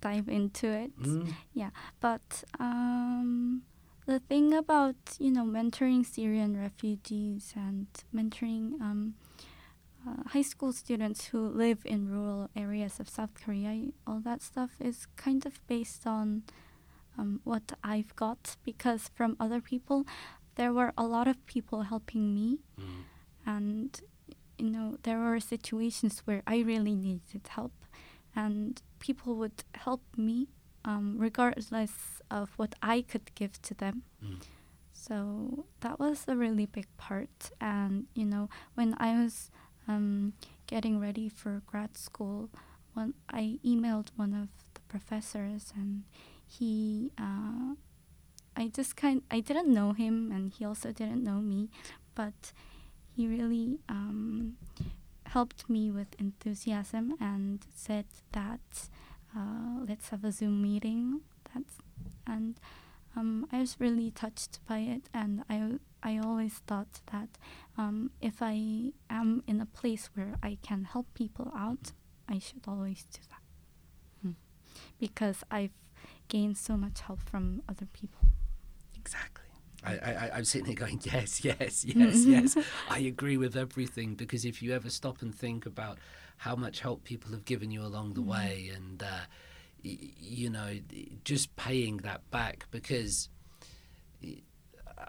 dive 0.00 0.28
into 0.28 0.68
it. 0.68 0.98
Mm. 1.00 1.34
Yeah, 1.52 1.70
but 2.00 2.44
um, 2.60 3.62
the 4.06 4.20
thing 4.20 4.54
about 4.54 4.96
you 5.18 5.32
know 5.32 5.44
mentoring 5.44 6.06
Syrian 6.06 6.56
refugees 6.56 7.52
and 7.56 7.88
mentoring 8.14 8.80
um, 8.80 9.14
uh, 10.06 10.28
high 10.28 10.42
school 10.42 10.72
students 10.72 11.26
who 11.26 11.40
live 11.48 11.78
in 11.84 12.10
rural 12.10 12.50
areas 12.54 13.00
of 13.00 13.08
South 13.08 13.30
Korea, 13.34 13.88
all 14.06 14.20
that 14.20 14.42
stuff 14.42 14.70
is 14.80 15.06
kind 15.16 15.44
of 15.46 15.66
based 15.66 16.06
on 16.06 16.44
um, 17.18 17.40
what 17.44 17.72
I've 17.82 18.14
got 18.14 18.56
because 18.64 19.10
from 19.14 19.36
other 19.40 19.60
people, 19.60 20.06
there 20.54 20.72
were 20.72 20.92
a 20.96 21.04
lot 21.04 21.26
of 21.28 21.44
people 21.46 21.82
helping 21.82 22.34
me, 22.34 22.58
mm. 22.80 23.02
and 23.46 24.00
you 24.58 24.70
know 24.70 24.98
there 25.02 25.18
were 25.18 25.40
situations 25.40 26.22
where 26.24 26.42
I 26.46 26.58
really 26.58 26.94
needed 26.94 27.48
help, 27.48 27.72
and 28.34 28.80
people 28.98 29.36
would 29.36 29.64
help 29.74 30.02
me 30.16 30.48
um, 30.84 31.16
regardless 31.18 32.22
of 32.30 32.50
what 32.56 32.74
I 32.82 33.02
could 33.02 33.34
give 33.34 33.60
to 33.62 33.74
them. 33.74 34.02
Mm. 34.24 34.40
So 34.92 35.66
that 35.80 36.00
was 36.00 36.24
a 36.26 36.36
really 36.36 36.66
big 36.66 36.88
part, 36.96 37.50
and 37.60 38.06
you 38.14 38.24
know 38.24 38.48
when 38.74 38.94
I 38.98 39.22
was 39.22 39.50
um, 39.88 40.34
getting 40.66 41.00
ready 41.00 41.28
for 41.28 41.62
grad 41.66 41.96
school, 41.96 42.50
when 42.94 43.14
I 43.30 43.58
emailed 43.64 44.08
one 44.16 44.34
of 44.34 44.48
the 44.74 44.80
professors 44.88 45.72
and 45.76 46.04
he 46.46 47.10
uh, 47.18 47.74
I 48.56 48.68
just 48.68 48.96
kind 48.96 49.22
I 49.30 49.40
didn't 49.40 49.72
know 49.72 49.92
him 49.92 50.32
and 50.32 50.52
he 50.52 50.64
also 50.64 50.92
didn't 50.92 51.22
know 51.22 51.40
me, 51.40 51.70
but 52.14 52.52
he 53.14 53.26
really 53.26 53.78
um, 53.88 54.56
helped 55.26 55.68
me 55.68 55.90
with 55.90 56.08
enthusiasm 56.18 57.14
and 57.20 57.64
said 57.74 58.06
that 58.32 58.88
uh, 59.36 59.84
let's 59.86 60.08
have 60.10 60.24
a 60.24 60.32
Zoom 60.32 60.62
meeting. 60.62 61.20
That's 61.54 61.74
and 62.26 62.56
um, 63.16 63.48
I 63.52 63.58
was 63.60 63.76
really 63.78 64.10
touched 64.10 64.60
by 64.68 64.78
it, 64.78 65.02
and 65.14 65.44
I 65.48 65.78
I 66.02 66.18
always 66.18 66.54
thought 66.66 67.00
that 67.12 67.28
um, 67.78 68.10
if 68.20 68.42
I 68.42 68.92
am 69.08 69.44
in 69.46 69.60
a 69.60 69.66
place 69.66 70.10
where 70.14 70.34
I 70.42 70.58
can 70.62 70.84
help 70.84 71.06
people 71.14 71.52
out, 71.56 71.92
I 72.28 72.40
should 72.40 72.62
always 72.66 73.04
do 73.04 73.20
that. 73.30 74.22
Hmm. 74.22 74.32
Because 74.98 75.44
I've 75.50 75.70
gained 76.28 76.58
so 76.58 76.76
much 76.76 77.00
help 77.00 77.20
from 77.20 77.62
other 77.68 77.86
people. 77.86 78.20
Exactly. 78.96 79.44
I, 79.84 79.92
I, 79.92 80.30
I'm 80.34 80.44
sitting 80.44 80.66
there 80.66 80.74
going, 80.74 81.00
yes, 81.04 81.44
yes, 81.44 81.84
yes, 81.84 82.24
yes. 82.24 82.56
I 82.90 82.98
agree 82.98 83.36
with 83.36 83.56
everything 83.56 84.16
because 84.16 84.44
if 84.44 84.60
you 84.60 84.74
ever 84.74 84.90
stop 84.90 85.22
and 85.22 85.32
think 85.32 85.64
about 85.64 85.98
how 86.38 86.56
much 86.56 86.80
help 86.80 87.04
people 87.04 87.30
have 87.30 87.44
given 87.44 87.70
you 87.70 87.82
along 87.82 88.14
the 88.14 88.22
mm. 88.22 88.26
way 88.26 88.72
and, 88.74 89.02
uh, 89.02 89.26
y- 89.84 89.98
you 90.18 90.50
know, 90.50 90.78
just 91.24 91.54
paying 91.54 91.98
that 91.98 92.28
back 92.32 92.66
because 92.72 93.28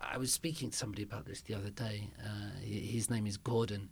I 0.02 0.18
was 0.18 0.32
speaking 0.32 0.70
to 0.70 0.78
somebody 0.78 1.04
about 1.04 1.26
this 1.26 1.42
the 1.42 1.54
other 1.54 1.70
day. 1.70 2.10
Uh, 2.24 2.60
his 2.62 3.10
name 3.10 3.26
is 3.28 3.38
Gordon 3.38 3.90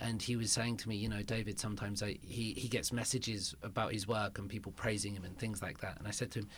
and 0.00 0.20
he 0.22 0.36
was 0.36 0.52
saying 0.52 0.76
to 0.78 0.88
me, 0.88 0.96
you 0.96 1.08
know, 1.08 1.22
David, 1.22 1.58
sometimes 1.58 2.02
I, 2.02 2.18
he 2.22 2.52
he 2.56 2.68
gets 2.68 2.92
messages 2.92 3.54
about 3.62 3.92
his 3.92 4.06
work 4.06 4.38
and 4.38 4.48
people 4.48 4.72
praising 4.72 5.14
him 5.14 5.24
and 5.24 5.38
things 5.38 5.62
like 5.62 5.78
that. 5.80 5.98
And 5.98 6.06
I 6.06 6.10
said 6.10 6.30
to 6.32 6.40
him, 6.40 6.48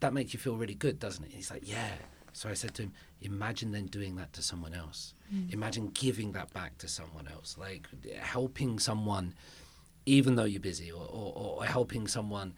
that 0.00 0.12
makes 0.12 0.32
you 0.32 0.40
feel 0.40 0.56
really 0.56 0.74
good, 0.74 0.98
doesn't 0.98 1.22
it? 1.22 1.26
And 1.28 1.34
he's 1.34 1.50
like, 1.50 1.68
yeah. 1.68 1.90
So 2.32 2.48
I 2.48 2.54
said 2.54 2.74
to 2.74 2.84
him, 2.84 2.92
imagine 3.20 3.72
then 3.72 3.86
doing 3.86 4.16
that 4.16 4.32
to 4.32 4.42
someone 4.42 4.72
else. 4.72 5.12
Mm. 5.32 5.52
Imagine 5.52 5.88
giving 5.88 6.32
that 6.32 6.52
back 6.54 6.78
to 6.78 6.88
someone 6.88 7.28
else, 7.28 7.56
like 7.58 7.86
helping 8.18 8.78
someone, 8.78 9.34
even 10.06 10.34
though 10.36 10.44
you're 10.44 10.60
busy, 10.60 10.90
or, 10.90 11.04
or, 11.04 11.32
or 11.36 11.64
helping 11.64 12.08
someone 12.08 12.54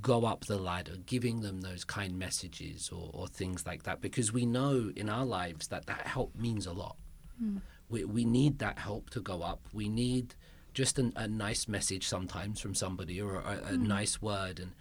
go 0.00 0.24
up 0.24 0.44
the 0.46 0.58
ladder, 0.58 0.96
giving 1.06 1.40
them 1.40 1.62
those 1.62 1.84
kind 1.84 2.18
messages 2.18 2.90
or, 2.90 3.10
or, 3.12 3.26
things 3.26 3.66
like 3.66 3.82
that, 3.82 4.00
because 4.00 4.32
we 4.32 4.46
know 4.46 4.92
in 4.94 5.08
our 5.08 5.24
lives 5.24 5.68
that 5.68 5.86
that 5.86 6.06
help 6.06 6.34
means 6.36 6.66
a 6.66 6.72
lot. 6.72 6.96
Mm 7.42 7.60
we, 7.90 8.04
we 8.04 8.24
need 8.24 8.60
that 8.60 8.78
help 8.78 9.10
to 9.10 9.20
go 9.20 9.42
up. 9.42 9.66
We 9.72 9.88
need 9.88 10.34
just 10.72 10.98
an, 10.98 11.12
a 11.16 11.26
nice 11.26 11.68
message 11.68 12.06
sometimes 12.06 12.60
from 12.60 12.74
somebody 12.74 13.20
or 13.20 13.36
a, 13.36 13.40
a 13.40 13.72
mm. 13.72 13.86
nice 13.86 14.22
word. 14.22 14.60
And 14.60 14.72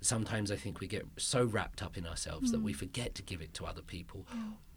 sometimes 0.00 0.50
I 0.50 0.56
think 0.56 0.80
we 0.80 0.86
get 0.86 1.04
so 1.18 1.44
wrapped 1.44 1.82
up 1.82 1.98
in 1.98 2.06
ourselves 2.06 2.48
mm. 2.48 2.52
that 2.52 2.62
we 2.62 2.72
mm. 2.72 2.76
forget 2.76 3.14
to 3.16 3.22
give 3.22 3.42
it 3.42 3.52
to 3.54 3.66
other 3.66 3.82
people, 3.82 4.26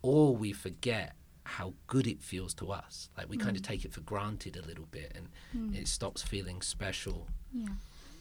or 0.01 0.35
we 0.35 0.51
forget 0.51 1.13
how 1.43 1.73
good 1.85 2.07
it 2.07 2.21
feels 2.21 2.53
to 2.55 2.71
us. 2.71 3.09
Like 3.17 3.29
we 3.29 3.37
kind 3.37 3.55
of 3.55 3.61
take 3.61 3.85
it 3.85 3.93
for 3.93 4.01
granted 4.01 4.57
a 4.57 4.67
little 4.67 4.87
bit, 4.89 5.13
and 5.15 5.29
mm. 5.55 5.79
it 5.79 5.87
stops 5.87 6.23
feeling 6.23 6.61
special. 6.61 7.27
Yeah. 7.53 7.67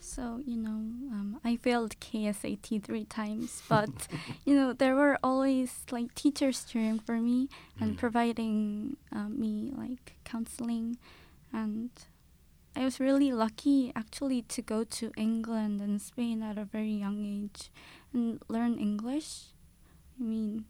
So, 0.07 0.41
you 0.47 0.57
know, 0.57 0.79
um, 1.11 1.41
I 1.45 1.57
failed 1.57 1.99
KSAT 1.99 2.85
three 2.85 3.05
times, 3.05 3.63
but, 3.69 4.07
you 4.45 4.55
know, 4.55 4.73
there 4.73 4.95
were 4.95 5.19
always 5.21 5.85
like 5.91 6.15
teachers 6.15 6.65
cheering 6.65 7.01
for 7.01 7.17
me 7.17 7.49
and 7.81 7.95
mm. 7.95 7.99
providing 7.99 8.99
uh, 9.13 9.29
me 9.29 9.73
like 9.77 10.15
counseling. 10.25 10.97
And 11.53 11.91
I 12.77 12.85
was 12.85 13.01
really 13.01 13.33
lucky 13.33 13.91
actually 13.97 14.43
to 14.43 14.63
go 14.63 14.85
to 14.85 15.11
England 15.17 15.81
and 15.81 16.01
Spain 16.01 16.41
at 16.41 16.57
a 16.57 16.65
very 16.65 16.93
young 16.93 17.25
age 17.27 17.71
and 18.15 18.41
learn 18.49 18.79
English. 18.79 19.47
I 20.21 20.23
mean, 20.23 20.67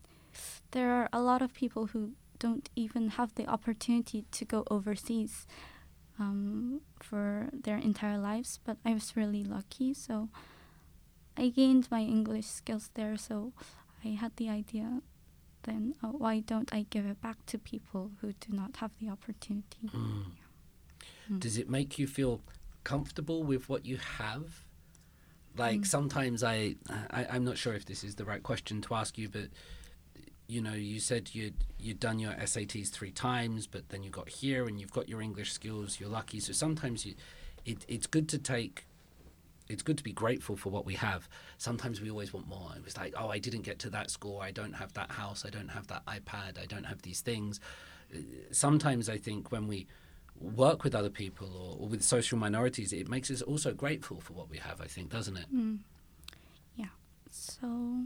there 0.70 0.93
are 0.93 1.11
a 1.12 1.20
lot 1.20 1.43
of 1.43 1.53
people 1.53 1.89
who 1.89 2.12
don't 2.39 2.70
even 2.74 3.11
have 3.11 3.34
the 3.34 3.47
opportunity 3.47 4.24
to 4.31 4.44
go 4.47 4.65
overseas 4.70 5.47
um, 6.18 6.80
for 7.01 7.48
their 7.52 7.76
entire 7.76 8.18
lives, 8.18 8.59
but 8.64 8.76
I 8.84 8.94
was 8.94 9.16
really 9.16 9.44
lucky. 9.44 9.94
So 9.94 10.28
I 11.36 11.48
gained 11.48 11.90
my 11.90 12.01
English 12.01 12.47
skills 12.47 12.90
there. 12.94 13.16
So 13.16 13.52
I 14.05 14.09
had 14.09 14.36
the 14.36 14.48
idea 14.48 15.02
then 15.66 15.94
uh, 16.02 16.09
why 16.09 16.40
don't 16.40 16.72
I 16.72 16.86
give 16.88 17.05
it 17.06 17.20
back 17.20 17.44
to 17.47 17.59
people 17.59 18.12
who 18.20 18.32
do 18.32 18.56
not 18.56 18.76
have 18.78 18.93
the 19.01 19.10
opportunity? 19.10 19.90
Mm. 19.94 20.24
Yeah. 21.28 21.36
Mm. 21.36 21.40
Does 21.40 21.59
it 21.59 21.68
make 21.68 21.98
you 21.98 22.06
feel 22.06 22.40
comfortable 22.84 23.43
with 23.43 23.68
what 23.68 23.84
you 23.84 23.98
have? 24.18 24.64
Like 25.56 25.80
mm. 25.80 25.86
sometimes 25.86 26.43
I, 26.43 26.76
I, 27.10 27.26
I'm 27.30 27.44
not 27.44 27.59
sure 27.59 27.74
if 27.74 27.84
this 27.84 28.05
is 28.05 28.14
the 28.14 28.24
right 28.24 28.43
question 28.43 28.80
to 28.82 28.94
ask 28.94 29.18
you, 29.18 29.28
but 29.28 29.48
you 30.47 30.60
know, 30.60 30.73
you 30.73 31.01
said 31.01 31.31
you'd 31.32 31.55
you'd 31.78 32.01
done 32.01 32.18
your 32.18 32.32
SATs 32.32 32.90
three 32.90 33.10
times, 33.10 33.66
but 33.66 33.89
then 33.89 34.02
you 34.02 34.10
got 34.10 34.28
here 34.28 34.66
and 34.66 34.81
you've 34.81 34.93
got 34.93 35.09
your 35.09 35.20
English 35.20 35.52
skills. 35.52 35.98
You're 35.98 36.09
lucky. 36.09 36.40
So 36.40 36.52
sometimes 36.52 37.05
you, 37.05 37.14
it, 37.64 37.85
it's 37.89 38.06
good 38.06 38.28
to 38.31 38.39
take. 38.39 38.86
It's 39.68 39.82
good 39.82 39.98
to 39.98 40.05
be 40.05 40.12
grateful 40.12 40.56
for 40.56 40.70
what 40.70 40.86
we 40.86 40.94
have. 40.94 41.28
Sometimes 41.59 42.01
we 42.01 42.09
always 42.09 42.32
want 42.32 42.47
more. 42.47 42.70
It 42.77 42.85
was 42.85 42.97
like, 42.97 43.14
oh, 43.18 43.31
I 43.31 43.40
didn't 43.40 43.62
get 43.62 43.81
to 43.81 43.90
that 43.90 44.12
score. 44.12 44.40
I 44.40 44.52
don't 44.52 44.74
have 44.74 44.93
that 44.93 45.10
house. 45.10 45.44
I 45.44 45.51
don't 45.51 45.70
have 45.70 45.89
that 45.89 46.06
iPad. 46.06 46.62
I 46.62 46.66
don't 46.66 46.85
have 46.85 47.02
these 47.02 47.20
things. 47.20 47.59
Sometimes 48.52 49.09
I 49.09 49.18
think 49.18 49.51
when 49.51 49.66
we 49.66 49.89
work 50.39 50.85
with 50.85 50.94
other 50.94 51.10
people 51.10 51.48
or, 51.56 51.82
or 51.82 51.89
with 51.89 52.02
social 52.02 52.39
minorities, 52.39 52.93
it 52.93 53.09
makes 53.09 53.28
us 53.28 53.43
also 53.43 53.73
grateful 53.73 54.20
for 54.20 54.35
what 54.35 54.48
we 54.48 54.59
have. 54.59 54.81
I 54.81 54.86
think, 54.86 55.10
doesn't 55.10 55.36
it? 55.36 55.52
Mm. 55.52 55.78
Yeah. 56.77 56.86
So 57.32 58.05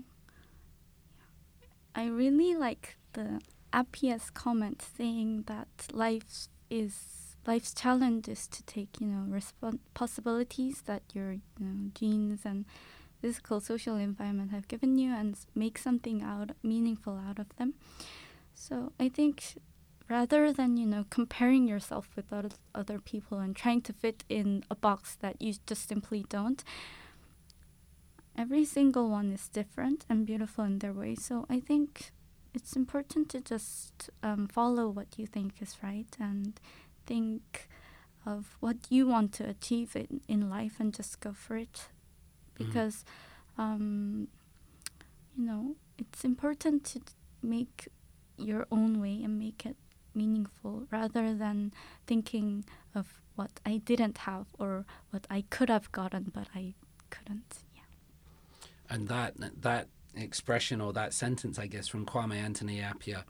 I 1.94 2.06
really 2.06 2.54
like 2.54 2.96
the 3.12 3.40
Appiah's 3.72 4.30
comment 4.30 4.82
saying 4.96 5.44
that 5.46 5.68
life 5.92 6.48
is 6.68 7.36
life's 7.46 7.74
challenge 7.74 8.28
is 8.28 8.46
to 8.46 8.62
take 8.64 9.00
you 9.00 9.06
know 9.06 9.24
respons- 9.28 9.78
possibilities 9.94 10.82
that 10.82 11.02
your 11.14 11.32
you 11.32 11.40
know, 11.58 11.90
genes 11.94 12.40
and 12.44 12.64
physical 13.20 13.60
social 13.60 13.96
environment 13.96 14.50
have 14.50 14.68
given 14.68 14.98
you 14.98 15.12
and 15.12 15.36
make 15.54 15.78
something 15.78 16.22
out 16.22 16.50
meaningful 16.62 17.20
out 17.28 17.38
of 17.38 17.54
them. 17.56 17.74
So 18.54 18.92
I 18.98 19.08
think 19.08 19.58
rather 20.08 20.52
than 20.52 20.76
you 20.76 20.86
know 20.86 21.06
comparing 21.10 21.66
yourself 21.66 22.08
with 22.16 22.32
other 22.74 22.98
people 22.98 23.38
and 23.38 23.54
trying 23.54 23.82
to 23.82 23.92
fit 23.92 24.24
in 24.28 24.64
a 24.70 24.74
box 24.74 25.16
that 25.20 25.40
you 25.40 25.54
just 25.66 25.88
simply 25.88 26.24
don't 26.28 26.64
every 28.36 28.64
single 28.64 29.08
one 29.08 29.32
is 29.32 29.48
different 29.48 30.04
and 30.08 30.26
beautiful 30.26 30.64
in 30.64 30.78
their 30.78 30.92
way. 30.92 31.14
So 31.14 31.46
I 31.48 31.60
think 31.60 32.12
it's 32.54 32.74
important 32.74 33.28
to 33.30 33.40
just 33.40 34.10
um, 34.22 34.48
follow 34.48 34.88
what 34.88 35.18
you 35.18 35.26
think 35.26 35.60
is 35.60 35.76
right 35.82 36.16
and 36.18 36.58
think 37.06 37.68
of 38.26 38.56
what 38.60 38.76
you 38.88 39.06
want 39.06 39.32
to 39.32 39.48
achieve 39.48 39.96
in, 39.96 40.20
in 40.28 40.50
life 40.50 40.74
and 40.78 40.92
just 40.92 41.20
go 41.20 41.32
for 41.32 41.56
it 41.56 41.88
because 42.58 43.04
um, 43.56 44.28
you 45.36 45.44
know 45.44 45.74
it's 45.98 46.24
important 46.24 46.84
to 46.84 47.00
make 47.42 47.88
your 48.36 48.66
own 48.70 49.00
way 49.00 49.22
and 49.22 49.38
make 49.38 49.64
it 49.64 49.76
meaningful 50.14 50.86
rather 50.90 51.34
than 51.34 51.72
thinking 52.06 52.64
of 52.94 53.20
what 53.36 53.60
I 53.64 53.78
didn't 53.78 54.18
have 54.18 54.46
or 54.58 54.84
what 55.10 55.26
I 55.30 55.44
could 55.50 55.70
have 55.70 55.90
gotten 55.92 56.30
but 56.34 56.48
I 56.54 56.74
couldn't. 57.08 57.64
And 58.90 59.08
that 59.08 59.34
that 59.62 59.88
expression 60.16 60.80
or 60.80 60.92
that 60.92 61.14
sentence, 61.14 61.58
I 61.58 61.66
guess, 61.66 61.88
from 61.88 62.04
Kwame 62.04 62.34
Anthony 62.34 62.80
Appiah, 62.80 63.22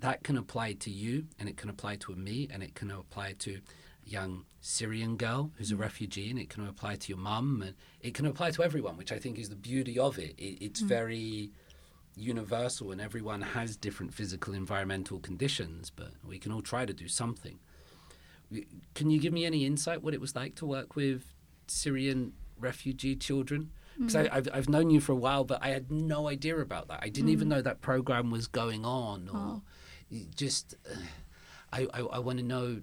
that 0.00 0.22
can 0.24 0.36
apply 0.36 0.72
to 0.74 0.90
you 0.90 1.26
and 1.38 1.48
it 1.48 1.56
can 1.56 1.70
apply 1.70 1.96
to 1.96 2.14
me 2.14 2.48
and 2.52 2.62
it 2.62 2.74
can 2.74 2.90
apply 2.90 3.34
to 3.40 3.60
a 4.06 4.08
young 4.08 4.44
Syrian 4.60 5.16
girl 5.16 5.50
who's 5.56 5.70
a 5.70 5.76
refugee 5.76 6.30
and 6.30 6.38
it 6.38 6.48
can 6.48 6.66
apply 6.66 6.96
to 6.96 7.08
your 7.08 7.18
mum 7.18 7.62
and 7.62 7.74
it 8.00 8.14
can 8.14 8.26
apply 8.26 8.50
to 8.52 8.62
everyone, 8.62 8.96
which 8.96 9.12
I 9.12 9.18
think 9.18 9.38
is 9.38 9.50
the 9.50 9.56
beauty 9.56 9.98
of 9.98 10.18
it. 10.18 10.34
it 10.38 10.64
it's 10.64 10.82
mm. 10.82 10.86
very 10.86 11.50
universal 12.16 12.92
and 12.92 13.00
everyone 13.00 13.42
has 13.42 13.76
different 13.76 14.14
physical 14.14 14.54
environmental 14.54 15.18
conditions, 15.18 15.90
but 15.90 16.12
we 16.26 16.38
can 16.38 16.52
all 16.52 16.62
try 16.62 16.86
to 16.86 16.92
do 16.92 17.08
something. 17.08 17.58
Can 18.94 19.10
you 19.10 19.18
give 19.20 19.32
me 19.32 19.44
any 19.44 19.64
insight 19.64 20.02
what 20.02 20.14
it 20.14 20.20
was 20.20 20.36
like 20.36 20.54
to 20.56 20.66
work 20.66 20.96
with 20.96 21.24
Syrian 21.66 22.32
refugee 22.58 23.16
children? 23.16 23.70
Because 23.98 24.14
mm. 24.14 24.28
I've, 24.32 24.48
I've 24.52 24.68
known 24.68 24.90
you 24.90 25.00
for 25.00 25.12
a 25.12 25.16
while, 25.16 25.44
but 25.44 25.62
I 25.62 25.68
had 25.68 25.90
no 25.90 26.28
idea 26.28 26.58
about 26.58 26.88
that. 26.88 27.00
I 27.02 27.08
didn't 27.08 27.30
mm. 27.30 27.34
even 27.34 27.48
know 27.48 27.62
that 27.62 27.80
program 27.80 28.30
was 28.30 28.46
going 28.46 28.84
on, 28.84 29.28
or 29.28 29.36
oh. 29.36 29.62
just 30.34 30.74
uh, 30.90 30.96
I, 31.72 31.86
I, 31.94 32.00
I 32.00 32.18
want 32.18 32.38
to 32.38 32.44
know 32.44 32.80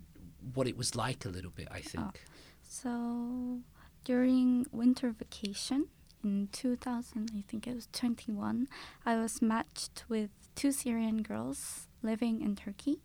what 0.54 0.68
it 0.68 0.78
was 0.78 0.96
like 0.96 1.26
a 1.26 1.30
little 1.30 1.52
bit. 1.52 1.68
I 1.72 1.82
think. 1.82 2.06
Oh. 2.06 2.32
So 2.62 3.60
during 4.06 4.66
winter 4.72 5.12
vacation, 5.12 5.88
in 6.24 6.50
2000, 6.52 7.32
I 7.36 7.44
think 7.48 7.68
it 7.68 7.76
was 7.76 7.88
21, 7.94 8.68
I 9.06 9.18
was 9.18 9.42
matched 9.42 10.06
with 10.08 10.30
two 10.56 10.72
Syrian 10.72 11.24
girls 11.24 11.88
living 12.02 12.42
in 12.42 12.56
Turkey. 12.56 13.00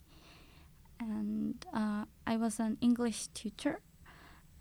And 0.98 1.64
uh, 1.74 2.04
I 2.26 2.36
was 2.36 2.58
an 2.58 2.78
English 2.80 3.28
teacher. 3.28 3.80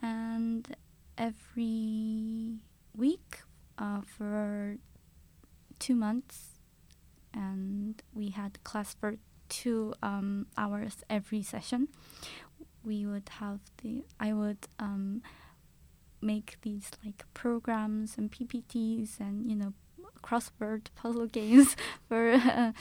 And 0.01 0.75
every 1.17 2.59
week 2.97 3.41
uh, 3.77 4.01
for 4.01 4.77
two 5.79 5.95
months, 5.95 6.59
and 7.33 8.01
we 8.13 8.29
had 8.29 8.63
class 8.63 8.95
for 8.99 9.15
two 9.49 9.93
um, 10.01 10.47
hours 10.57 10.97
every 11.09 11.43
session. 11.43 11.87
We 12.83 13.05
would 13.05 13.29
have 13.39 13.59
the, 13.81 14.03
I 14.19 14.33
would 14.33 14.67
um, 14.79 15.21
make 16.21 16.57
these 16.61 16.91
like 17.03 17.23
programs 17.33 18.17
and 18.17 18.31
PPTs 18.31 19.19
and 19.19 19.45
you 19.45 19.55
know 19.55 19.73
crossword 20.23 20.87
puzzle 20.95 21.27
games 21.39 21.75
for 22.07 22.31
uh, 22.33 22.71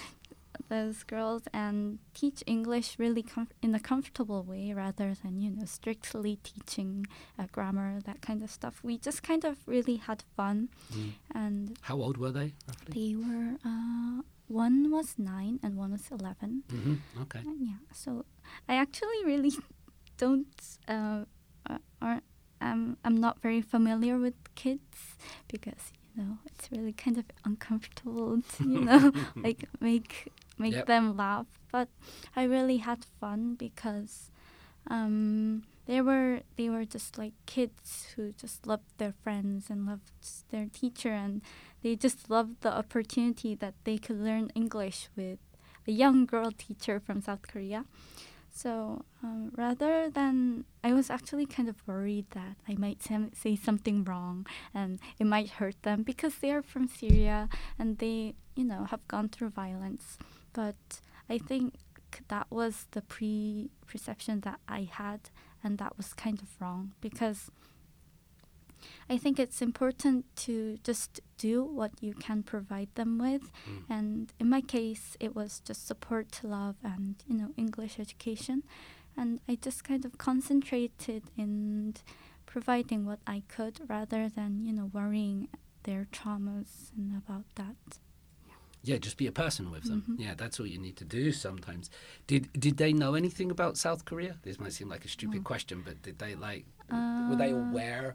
those 0.68 1.02
girls 1.02 1.43
and 1.52 1.98
teach 2.14 2.43
English 2.47 2.98
really 2.98 3.24
in 3.62 3.74
a 3.74 3.81
comfortable 3.81 4.43
way 4.43 4.72
rather 4.72 5.14
than 5.22 5.40
you 5.40 5.51
know 5.51 5.64
strictly 5.64 6.39
teaching 6.43 7.06
uh, 7.39 7.47
grammar 7.52 8.01
that 8.05 8.20
kind 8.22 8.43
of 8.43 8.51
stuff. 8.51 8.81
We 8.82 8.98
just 8.98 9.22
kind 9.22 9.44
of 9.44 9.59
really 9.66 9.97
had 9.97 10.22
fun. 10.36 10.68
Mm. 10.93 11.12
And 11.35 11.78
how 11.82 11.97
old 11.97 12.16
were 12.16 12.31
they? 12.31 12.52
Roughly? 12.68 12.93
They 12.94 13.16
were 13.16 13.56
uh, 13.64 14.22
one 14.48 14.90
was 14.90 15.14
nine 15.18 15.59
and 15.62 15.76
one 15.76 15.93
was 15.93 16.10
11 16.10 16.64
mm-hmm. 16.68 17.22
Okay. 17.22 17.40
yeah. 17.60 17.81
So 17.93 18.24
I 18.68 18.74
actually 18.74 19.24
really 19.24 19.52
don't 20.18 20.47
uh, 20.89 21.24
uh 21.68 21.78
aren't 22.01 22.24
I'm 22.60 22.97
I'm 23.05 23.20
not 23.20 23.40
very 23.43 23.60
familiar 23.60 24.18
with 24.18 24.35
kids 24.55 25.16
because 25.48 25.93
you 26.16 26.22
know 26.22 26.39
it's 26.47 26.70
really 26.70 26.93
kind 26.93 27.18
of 27.18 27.24
uncomfortable 27.44 28.40
to 28.56 28.64
you 28.64 28.81
know 28.81 29.12
like 29.36 29.64
make 29.81 30.32
make 30.59 30.74
yep. 30.74 30.86
them 30.86 31.16
laugh. 31.16 31.47
But 31.70 31.89
I 32.36 32.44
really 32.44 32.78
had 32.78 33.05
fun 33.20 33.55
because 33.55 34.31
um, 34.86 35.64
they 35.86 36.01
were 36.01 36.40
they 36.56 36.70
were 36.70 36.85
just 36.85 37.18
like 37.18 37.32
kids 37.47 38.14
who 38.14 38.32
just 38.32 38.66
loved 38.66 38.98
their 38.98 39.12
friends 39.12 39.70
and 39.70 39.86
loved 39.86 40.10
their 40.51 40.66
teacher 40.72 41.10
and 41.10 41.43
they 41.82 41.97
just 41.97 42.31
loved 42.31 42.62
the 42.62 42.72
opportunity 42.72 43.55
that 43.55 43.74
they 43.85 43.98
could 43.98 44.20
learn 44.20 44.51
English 44.55 45.09
with 45.16 45.39
a 45.86 45.93
young 45.93 46.24
girl 46.24 46.51
teacher 46.51 47.01
from 47.01 47.20
South 47.20 47.47
Korea. 47.47 47.85
So 48.55 49.05
um, 49.22 49.51
rather 49.56 50.09
than, 50.09 50.64
I 50.85 50.93
was 50.93 51.10
actually 51.10 51.44
kind 51.44 51.68
of 51.68 51.76
worried 51.89 52.26
that 52.31 52.56
I 52.68 52.76
might 52.76 53.02
say 53.02 53.56
something 53.56 54.05
wrong 54.05 54.47
and 54.72 55.01
it 55.18 55.26
might 55.26 55.59
hurt 55.59 55.82
them 55.82 56.05
because 56.05 56.36
they 56.36 56.52
are 56.52 56.62
from 56.62 56.86
Syria 56.86 57.48
and 57.78 57.98
they, 57.98 58.35
you 58.55 58.64
know, 58.64 58.85
have 58.85 59.06
gone 59.09 59.28
through 59.28 59.51
violence. 59.51 60.18
But 60.55 61.01
I 61.28 61.36
think 61.36 61.74
that 62.28 62.47
was 62.51 62.86
the 62.93 63.02
pre 63.02 63.70
perception 63.86 64.40
that 64.40 64.60
I 64.66 64.89
had, 64.90 65.31
and 65.62 65.76
that 65.78 65.97
was 65.98 66.14
kind 66.14 66.40
of 66.40 66.48
wrong 66.60 66.93
because 67.02 67.51
I 69.09 69.18
think 69.18 69.39
it's 69.39 69.60
important 69.62 70.24
to 70.36 70.78
just 70.82 71.20
do 71.39 71.62
what 71.64 71.93
you 72.01 72.14
can 72.14 72.43
provide 72.43 72.89
them 72.94 73.18
with. 73.18 73.51
Mm. 73.68 73.82
And 73.90 74.32
in 74.39 74.48
my 74.48 74.60
case, 74.60 75.16
it 75.20 75.35
was 75.35 75.60
just 75.60 75.86
support, 75.86 76.40
love, 76.43 76.76
and 76.82 77.16
you 77.26 77.36
know 77.36 77.51
English 77.56 77.98
education. 77.98 78.62
And 79.16 79.40
I 79.48 79.56
just 79.60 79.85
kind 79.85 80.05
of 80.05 80.18
concentrated 80.18 81.24
in 81.36 81.94
providing 82.47 83.06
what 83.06 83.20
I 83.26 83.43
could 83.48 83.81
rather 83.89 84.28
than 84.28 84.64
you 84.64 84.72
know 84.72 84.90
worrying 84.93 85.48
their 85.85 86.06
traumas 86.12 86.90
and 86.97 87.16
about 87.16 87.44
that. 87.56 87.98
Yeah, 88.85 88.98
just 88.98 89.16
be 89.16 89.27
a 89.27 89.32
person 89.32 89.70
with 89.70 89.85
them. 89.85 90.02
Mm-hmm. 90.02 90.23
Yeah, 90.23 90.35
that's 90.36 90.61
all 90.61 90.66
you 90.66 90.78
need 90.78 90.97
to 90.98 91.05
do 91.05 91.32
sometimes. 91.32 91.90
Did 92.27 92.52
did 92.52 92.77
they 92.77 92.93
know 92.93 93.15
anything 93.15 93.51
about 93.51 93.77
South 93.77 94.05
Korea? 94.05 94.36
This 94.43 94.61
might 94.61 94.73
seem 94.73 94.89
like 94.89 95.05
a 95.05 95.09
stupid 95.09 95.40
oh. 95.40 95.44
question, 95.44 95.82
but 95.85 96.02
did 96.02 96.19
they 96.19 96.35
like 96.35 96.66
uh, 96.90 97.28
were 97.31 97.36
they 97.36 97.52
uh, 97.52 97.56
aware 97.56 98.15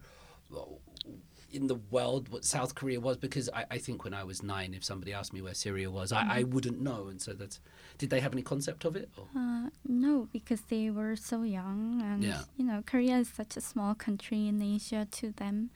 in 1.52 1.68
the 1.68 1.76
world 1.90 2.30
what 2.30 2.46
South 2.46 2.76
Korea 2.76 3.00
was 3.00 3.18
because 3.18 3.50
I, 3.54 3.66
I, 3.72 3.78
think 3.78 4.04
when 4.04 4.14
I 4.14 4.24
was 4.24 4.44
nine, 4.44 4.74
if 4.74 4.84
somebody 4.84 5.14
asked 5.14 5.34
me 5.34 5.42
where 5.42 5.54
Syria 5.54 5.90
was, 5.90 6.12
I, 6.12 6.22
I 6.22 6.24
mm-hmm. 6.42 6.52
wouldn't 6.52 6.82
know, 6.82 7.08
and 7.08 7.22
so 7.22 7.34
that's. 7.34 7.60
Did 7.98 8.12
they 8.12 8.20
have 8.22 8.34
any 8.34 8.44
concept 8.44 8.86
of 8.86 8.96
it? 8.96 9.10
Uh, 9.36 9.70
no, 9.86 10.30
because 10.32 10.62
they 10.62 10.90
were 10.90 11.16
so 11.16 11.44
young, 11.44 12.02
and 12.04 12.24
yeah. 12.24 12.42
you 12.56 12.64
know, 12.64 12.84
Korea 12.86 13.18
is 13.18 13.30
such 13.30 13.58
a 13.58 13.62
small 13.62 13.94
country 13.96 14.48
in 14.48 14.62
Asia 14.62 15.08
to 15.12 15.32
them, 15.32 15.72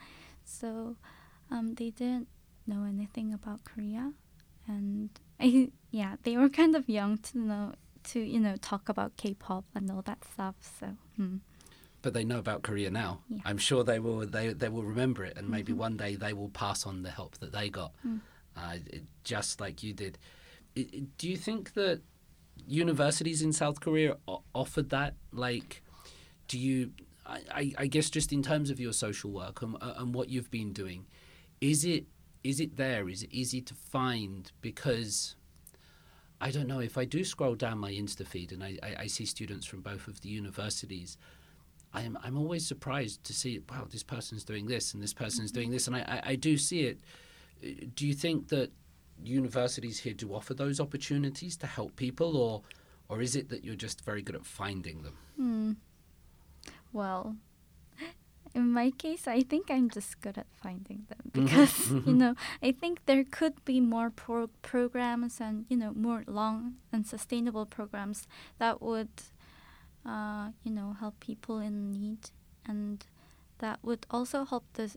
so 0.45 0.95
um, 1.51 1.75
they 1.75 1.89
didn't 1.89 2.27
know 2.65 2.85
anything 2.85 3.33
about 3.33 3.63
Korea, 3.65 4.13
and 4.67 5.09
I, 5.39 5.69
yeah, 5.91 6.15
they 6.23 6.37
were 6.37 6.49
kind 6.49 6.75
of 6.75 6.87
young 6.89 7.17
to 7.17 7.37
know 7.37 7.73
to 8.05 8.19
you 8.19 8.39
know 8.39 8.55
talk 8.57 8.89
about 8.89 9.17
K-pop 9.17 9.65
and 9.75 9.89
all 9.91 10.01
that 10.03 10.23
stuff. 10.25 10.55
So. 10.79 10.97
Hmm 11.15 11.37
but 12.03 12.13
they 12.13 12.23
know 12.23 12.37
about 12.37 12.61
Korea 12.61 12.91
now. 12.91 13.21
Yeah. 13.29 13.39
I'm 13.45 13.57
sure 13.57 13.83
they 13.83 13.97
will. 13.97 14.27
They 14.27 14.53
they 14.53 14.69
will 14.69 14.83
remember 14.83 15.23
it, 15.23 15.35
and 15.37 15.49
maybe 15.49 15.71
mm-hmm. 15.71 15.81
one 15.81 15.97
day 15.97 16.15
they 16.15 16.33
will 16.33 16.49
pass 16.49 16.85
on 16.85 17.01
the 17.01 17.09
help 17.09 17.39
that 17.39 17.51
they 17.51 17.69
got, 17.69 17.93
mm. 18.05 18.19
uh, 18.55 18.75
just 19.23 19.59
like 19.59 19.81
you 19.81 19.93
did. 19.93 20.19
do 20.75 21.29
you 21.29 21.37
think 21.37 21.73
that 21.73 22.01
universities 22.67 23.41
in 23.41 23.53
South 23.53 23.79
Korea 23.79 24.17
offered 24.53 24.89
that? 24.89 25.15
Like, 25.31 25.81
do 26.47 26.59
you? 26.59 26.91
I, 27.25 27.71
I 27.77 27.87
guess 27.87 28.09
just 28.09 28.33
in 28.33 28.43
terms 28.43 28.69
of 28.69 28.81
your 28.81 28.91
social 28.91 29.31
work 29.31 29.61
and, 29.61 29.77
uh, 29.79 29.93
and 29.95 30.13
what 30.13 30.27
you've 30.27 30.51
been 30.51 30.73
doing, 30.73 31.05
is 31.61 31.85
it 31.85 32.05
is 32.43 32.59
it 32.59 32.77
there? 32.77 33.09
Is 33.09 33.23
it 33.23 33.31
easy 33.31 33.61
to 33.61 33.73
find? 33.73 34.51
Because 34.61 35.35
I 36.41 36.51
don't 36.51 36.67
know 36.67 36.79
if 36.79 36.97
I 36.97 37.05
do 37.05 37.23
scroll 37.23 37.55
down 37.55 37.77
my 37.77 37.91
Insta 37.91 38.25
feed 38.25 38.51
and 38.51 38.63
I, 38.63 38.77
I, 38.83 38.95
I 38.99 39.07
see 39.07 39.25
students 39.25 39.65
from 39.65 39.81
both 39.81 40.07
of 40.07 40.21
the 40.21 40.29
universities 40.29 41.17
I'm 41.93 42.17
I'm 42.23 42.37
always 42.37 42.65
surprised 42.65 43.23
to 43.25 43.33
see 43.33 43.61
wow 43.69 43.85
this 43.89 44.03
person's 44.03 44.43
doing 44.43 44.65
this 44.65 44.93
and 44.93 45.03
this 45.03 45.13
person's 45.13 45.51
doing 45.51 45.69
this 45.69 45.87
and 45.87 45.95
I, 45.95 45.99
I, 45.99 46.31
I 46.31 46.35
do 46.35 46.57
see 46.57 46.81
it. 46.81 46.99
Do 47.95 48.05
you 48.05 48.13
think 48.13 48.49
that 48.49 48.71
universities 49.23 49.99
here 49.99 50.13
do 50.13 50.33
offer 50.33 50.53
those 50.53 50.79
opportunities 50.79 51.55
to 51.57 51.67
help 51.67 51.95
people 51.95 52.35
or 52.35 52.61
or 53.09 53.21
is 53.21 53.35
it 53.35 53.49
that 53.49 53.63
you're 53.63 53.75
just 53.75 54.03
very 54.03 54.21
good 54.21 54.35
at 54.35 54.45
finding 54.45 55.03
them? 55.03 55.17
Hmm. 55.35 55.71
Well, 56.91 57.35
in 58.55 58.71
my 58.71 58.91
case, 58.91 59.27
I 59.27 59.41
think 59.41 59.71
I'm 59.71 59.89
just 59.89 60.21
good 60.21 60.37
at 60.37 60.47
finding 60.61 61.05
them 61.09 61.31
mm-hmm. 61.31 61.45
because 61.45 61.71
mm-hmm. 61.89 62.09
you 62.09 62.15
know 62.15 62.35
I 62.61 62.71
think 62.71 63.05
there 63.05 63.23
could 63.23 63.63
be 63.65 63.79
more 63.79 64.09
pro- 64.09 64.49
programs 64.61 65.41
and 65.41 65.65
you 65.69 65.77
know 65.77 65.91
more 65.95 66.23
long 66.27 66.75
and 66.91 67.05
sustainable 67.07 67.65
programs 67.65 68.27
that 68.59 68.81
would 68.81 69.09
uh, 70.05 70.49
you 70.63 70.71
know, 70.71 70.95
help 70.99 71.19
people 71.19 71.59
in 71.59 71.91
need, 71.91 72.31
and 72.65 73.05
that 73.59 73.79
would 73.83 74.05
also 74.11 74.45
help 74.45 74.65
the 74.73 74.95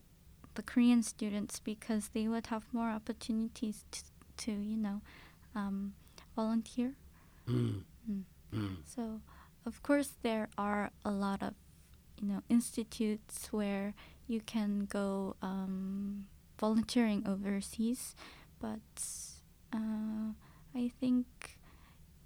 the 0.55 0.63
Korean 0.63 1.03
students 1.03 1.61
because 1.61 2.09
they 2.15 2.27
would 2.27 2.47
have 2.47 2.65
more 2.73 2.89
opportunities 2.89 3.85
to, 3.91 4.03
to 4.39 4.53
you 4.53 4.77
know, 4.77 5.03
um, 5.55 5.93
volunteer. 6.35 6.95
Mm. 7.47 7.83
Mm. 8.11 8.23
Mm. 8.55 8.77
So, 8.87 9.21
of 9.67 9.83
course, 9.83 10.15
there 10.23 10.49
are 10.57 10.91
a 11.05 11.11
lot 11.11 11.43
of, 11.43 11.53
you 12.21 12.29
know, 12.29 12.43
institutes 12.49 13.49
where 13.53 13.95
you 14.27 14.41
can 14.41 14.87
go 14.87 15.37
um, 15.43 16.27
volunteering 16.59 17.25
overseas, 17.27 18.15
but 18.61 18.81
uh, 19.73 20.33
I 20.75 20.91
think 21.01 21.27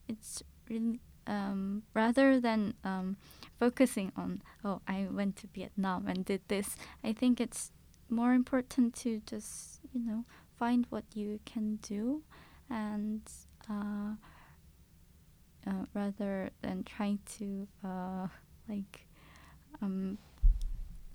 it's 0.09 0.43
really 0.69 1.01
um, 1.27 1.83
rather 1.95 2.41
than 2.41 2.75
um, 2.85 3.17
focusing 3.59 4.11
on 4.17 4.43
oh 4.65 4.81
I 4.89 5.07
went 5.11 5.37
to 5.37 5.47
Vietnam 5.49 6.07
and 6.09 6.25
did 6.25 6.43
this. 6.49 6.77
I 7.05 7.13
think 7.13 7.41
it's 7.41 7.73
more 8.09 8.33
important 8.33 8.95
to 8.97 9.21
just 9.27 9.81
you 9.93 10.01
know 10.05 10.25
find 10.59 10.87
what 10.91 11.05
you 11.15 11.41
can 11.45 11.77
do 11.77 12.23
and. 12.69 13.23
Uh, 13.69 14.15
uh, 15.67 15.85
rather 15.95 16.51
than 16.63 16.85
trying 16.85 17.19
to 17.39 17.67
uh, 17.85 18.27
like 18.69 19.07
um, 19.83 20.19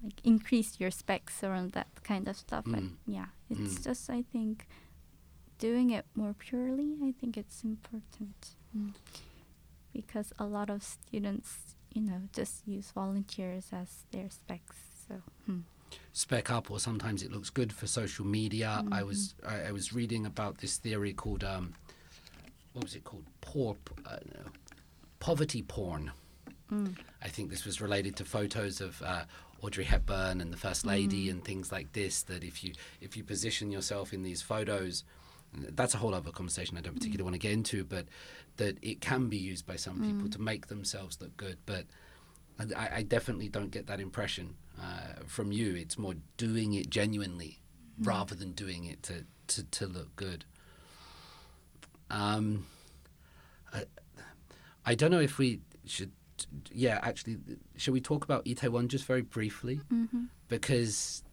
like 0.03 0.19
increase 0.23 0.79
your 0.79 0.91
specs 0.91 1.43
around 1.43 1.71
that 1.71 1.87
kind 2.03 2.27
of 2.27 2.35
stuff. 2.35 2.63
But 2.67 2.81
Mm. 2.83 2.91
yeah, 3.07 3.27
it's 3.49 3.75
Mm. 3.79 3.83
just 3.83 4.09
I 4.09 4.21
think 4.23 4.67
doing 5.57 5.89
it 5.89 6.05
more 6.15 6.33
purely. 6.33 6.95
I 7.03 7.11
think 7.19 7.37
it's 7.37 7.63
important 7.63 8.55
mm. 8.77 8.93
because 9.93 10.33
a 10.37 10.45
lot 10.45 10.69
of 10.69 10.83
students, 10.83 11.75
you 11.93 12.01
know, 12.01 12.21
just 12.33 12.67
use 12.67 12.91
volunteers 12.91 13.67
as 13.71 14.03
their 14.11 14.29
specs. 14.29 14.77
So. 15.07 15.21
hmm. 15.45 15.59
spec 16.11 16.49
up 16.49 16.71
or 16.71 16.79
sometimes 16.79 17.21
it 17.23 17.31
looks 17.31 17.49
good 17.51 17.71
for 17.71 17.85
social 17.87 18.25
media 18.25 18.83
i 18.91 19.03
was 19.03 19.35
Mm-hmm. 19.43 19.65
I, 19.65 19.69
I 19.69 19.71
was 19.71 19.93
reading 19.93 20.25
about 20.25 20.57
this 20.57 20.77
theory 20.77 21.13
called 21.13 21.43
um 21.43 21.73
what 22.73 22.83
was 22.83 22.95
it 22.95 23.03
called 23.03 23.23
poor 23.39 23.77
uh, 24.05 24.17
no, 24.33 24.41
poverty 25.19 25.61
porn 25.61 26.11
Mm. 26.71 26.95
i 27.21 27.27
think 27.27 27.51
this 27.51 27.63
was 27.63 27.79
related 27.79 28.15
to 28.15 28.25
photos 28.25 28.81
of 28.81 28.99
uh, 29.03 29.25
audrey 29.61 29.83
hepburn 29.83 30.41
and 30.41 30.51
the 30.51 30.57
first 30.57 30.83
lady 30.83 31.29
and 31.29 31.43
things 31.43 31.71
like 31.71 31.93
this 31.93 32.23
that 32.23 32.43
if 32.43 32.63
you 32.63 32.73
if 33.01 33.15
you 33.15 33.23
position 33.23 33.71
yourself 33.71 34.13
in 34.13 34.23
these 34.23 34.41
photos 34.41 35.03
that's 35.53 35.93
a 35.93 35.97
whole 35.97 36.13
other 36.13 36.31
conversation 36.31 36.77
I 36.77 36.81
don't 36.81 36.93
particularly 36.93 37.23
want 37.23 37.35
to 37.35 37.39
get 37.39 37.51
into, 37.51 37.83
but 37.83 38.05
that 38.57 38.77
it 38.81 39.01
can 39.01 39.27
be 39.27 39.37
used 39.37 39.65
by 39.65 39.75
some 39.75 40.01
people 40.01 40.29
to 40.29 40.41
make 40.41 40.67
themselves 40.67 41.19
look 41.21 41.35
good. 41.37 41.57
But 41.65 41.85
I, 42.59 42.97
I 42.97 43.01
definitely 43.03 43.49
don't 43.49 43.71
get 43.71 43.87
that 43.87 43.99
impression 43.99 44.55
uh, 44.81 45.23
from 45.25 45.51
you. 45.51 45.75
It's 45.75 45.97
more 45.97 46.15
doing 46.37 46.73
it 46.73 46.89
genuinely 46.89 47.59
rather 48.01 48.35
than 48.35 48.51
doing 48.51 48.85
it 48.85 49.03
to, 49.03 49.25
to, 49.47 49.63
to 49.63 49.87
look 49.87 50.15
good. 50.15 50.45
Um, 52.09 52.65
I, 53.73 53.83
I 54.85 54.95
don't 54.95 55.11
know 55.11 55.19
if 55.19 55.37
we 55.37 55.59
should, 55.85 56.11
yeah, 56.71 56.99
actually, 57.01 57.37
shall 57.77 57.93
we 57.93 58.01
talk 58.01 58.23
about 58.23 58.45
Itaewon 58.45 58.87
just 58.87 59.05
very 59.05 59.21
briefly? 59.21 59.79
Mhm. 59.91 60.29
Because 60.47 61.23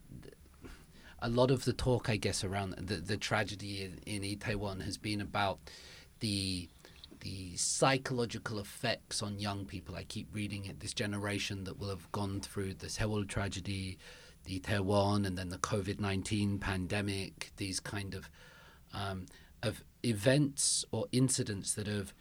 a 1.21 1.29
lot 1.29 1.51
of 1.51 1.65
the 1.65 1.73
talk, 1.73 2.09
I 2.09 2.17
guess, 2.17 2.43
around 2.45 2.75
the, 2.77 2.97
the 2.97 3.17
tragedy 3.17 3.85
in, 3.85 4.23
in 4.23 4.23
Itaewon 4.39 4.83
has 4.83 4.99
been 4.99 5.21
about 5.21 5.59
the 6.21 6.69
the 7.21 7.57
psychological 7.57 8.59
effects 8.59 9.23
on 9.23 9.39
young 9.39 9.65
people. 9.65 9.95
I 9.95 10.03
keep 10.03 10.27
reading 10.35 10.65
it. 10.65 10.81
This 10.81 10.93
generation 10.93 11.63
that 11.65 11.79
will 11.79 11.89
have 11.89 12.11
gone 12.11 12.41
through 12.41 12.75
the 12.75 12.89
Sewol 12.89 13.29
tragedy, 13.29 13.97
the 14.43 14.59
Itaewon, 14.59 15.25
and 15.25 15.39
then 15.39 15.49
the 15.51 15.59
COVID 15.59 16.01
nineteen 16.01 16.59
pandemic. 16.59 17.53
These 17.59 17.79
kind 17.79 18.15
of 18.15 18.29
um, 18.93 19.27
of 19.63 19.85
events 20.03 20.85
or 20.91 21.07
incidents 21.13 21.75
that 21.75 21.87
have 21.87 22.13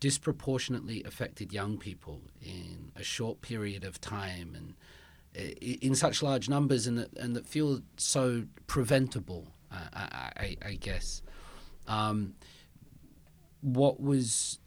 disproportionately 0.00 1.02
affected 1.04 1.52
young 1.52 1.78
people 1.78 2.20
in 2.40 2.92
a 2.96 3.02
short 3.02 3.40
period 3.42 3.84
of 3.84 4.00
time 4.00 4.54
and 4.54 4.74
in 5.60 5.94
such 5.94 6.22
large 6.22 6.48
numbers 6.48 6.86
and 6.86 6.98
that, 6.98 7.16
and 7.16 7.36
that 7.36 7.46
feel 7.46 7.80
so 7.96 8.44
preventable, 8.66 9.46
uh, 9.70 9.76
I, 9.92 10.30
I, 10.36 10.56
I 10.66 10.74
guess. 10.74 11.22
Um, 11.86 12.34
what 13.60 14.00
was 14.00 14.58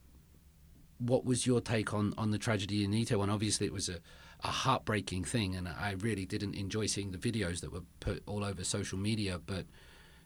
what 0.99 1.25
was 1.25 1.47
your 1.47 1.61
take 1.61 1.93
on, 1.95 2.13
on 2.17 2.29
the 2.31 2.37
tragedy 2.37 2.83
in 2.83 2.91
Itaewon? 2.91 3.29
Obviously, 3.29 3.65
it 3.65 3.73
was 3.73 3.89
a, 3.89 3.97
a 4.43 4.49
heartbreaking 4.49 5.23
thing, 5.23 5.55
and 5.55 5.67
I 5.67 5.95
really 5.97 6.25
didn't 6.25 6.53
enjoy 6.53 6.85
seeing 6.85 7.11
the 7.11 7.17
videos 7.17 7.61
that 7.61 7.71
were 7.73 7.81
put 7.99 8.21
all 8.27 8.43
over 8.43 8.63
social 8.63 8.99
media. 8.99 9.39
But 9.43 9.65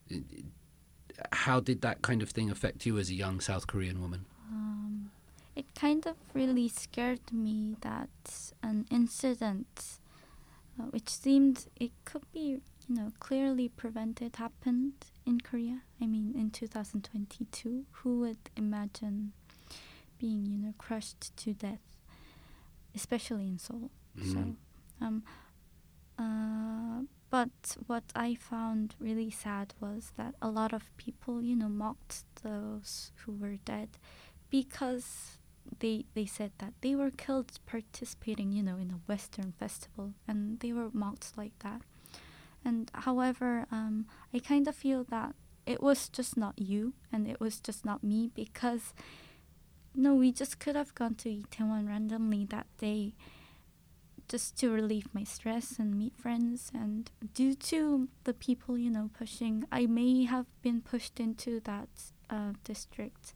it- 0.10 0.23
how 1.32 1.61
did 1.61 1.80
that 1.82 2.02
kind 2.02 2.22
of 2.22 2.30
thing 2.32 2.52
affect 2.52 2.86
you 2.86 2.98
as 2.98 3.10
a 3.10 3.14
young 3.14 3.40
South 3.40 3.68
Korean 3.68 4.02
woman? 4.02 4.26
It 5.56 5.73
kind 5.76 6.06
of 6.06 6.15
really 6.34 6.68
scared 6.68 7.32
me 7.32 7.76
that 7.82 8.10
an 8.61 8.86
incident, 8.91 9.99
uh, 10.80 10.84
which 10.86 11.10
seemed 11.10 11.68
it 11.80 11.91
could 12.03 12.30
be, 12.32 12.60
you 12.88 12.95
know, 12.95 13.11
clearly 13.19 13.69
prevented, 13.69 14.36
happened 14.36 14.94
in 15.26 15.40
Korea. 15.41 15.82
I 16.02 16.06
mean, 16.07 16.34
in 16.36 16.52
2022, 16.52 17.86
who 17.91 18.19
would 18.22 18.49
imagine 18.56 19.34
being, 20.19 20.45
you 20.45 20.57
know, 20.57 20.73
crushed 20.77 21.36
to 21.38 21.53
death, 21.53 21.82
especially 22.94 23.48
in 23.48 23.57
Seoul? 23.60 23.91
So, 24.18 24.22
Mhm. 24.40 24.56
um, 25.02 25.23
uh, 26.18 27.02
but 27.30 27.77
what 27.88 28.03
I 28.15 28.36
found 28.36 28.95
really 28.99 29.30
sad 29.30 29.73
was 29.82 30.11
that 30.18 30.36
a 30.41 30.49
lot 30.49 30.73
of 30.73 30.95
people, 30.98 31.41
you 31.41 31.56
know, 31.56 31.68
mocked 31.69 32.23
those 32.44 33.11
who 33.26 33.34
were 33.34 33.57
dead 33.65 33.90
because 34.49 35.38
they 35.80 36.06
they 36.14 36.26
said 36.26 36.52
that 36.60 36.74
they 36.82 36.96
were 36.96 37.12
killed 37.12 37.52
participating, 37.66 38.52
you 38.52 38.64
know, 38.64 38.78
in 38.78 38.92
a 38.92 39.02
Western 39.08 39.54
festival, 39.54 40.14
and 40.28 40.60
they 40.60 40.74
were 40.74 40.90
mocked 40.94 41.38
like 41.38 41.58
that. 41.60 41.82
And 42.64 42.90
however, 42.94 43.68
um, 43.72 44.08
I 44.34 44.40
kind 44.40 44.68
of 44.68 44.76
feel 44.76 45.04
that 45.06 45.36
it 45.66 45.82
was 45.82 46.10
just 46.10 46.38
not 46.38 46.58
you, 46.58 46.94
and 47.12 47.28
it 47.28 47.40
was 47.40 47.60
just 47.60 47.86
not 47.86 48.04
me 48.04 48.30
because. 48.34 48.94
No, 49.98 50.14
we 50.14 50.34
just 50.34 50.60
could 50.60 50.76
have 50.76 50.94
gone 50.94 51.16
to 51.16 51.30
Itaewon 51.30 51.88
randomly 51.88 52.44
that 52.50 52.68
day 52.78 53.14
just 54.28 54.58
to 54.60 54.72
relieve 54.72 55.08
my 55.14 55.24
stress 55.24 55.78
and 55.78 55.98
meet 55.98 56.18
friends 56.18 56.72
and 56.74 57.12
due 57.34 57.54
to 57.54 58.08
the 58.24 58.34
people 58.34 58.78
you 58.78 58.90
know 58.90 59.10
pushing 59.18 59.64
i 59.72 59.86
may 59.86 60.24
have 60.24 60.48
been 60.62 60.82
pushed 60.82 61.20
into 61.20 61.60
that 61.62 61.90
uh, 62.30 62.54
district 62.64 63.34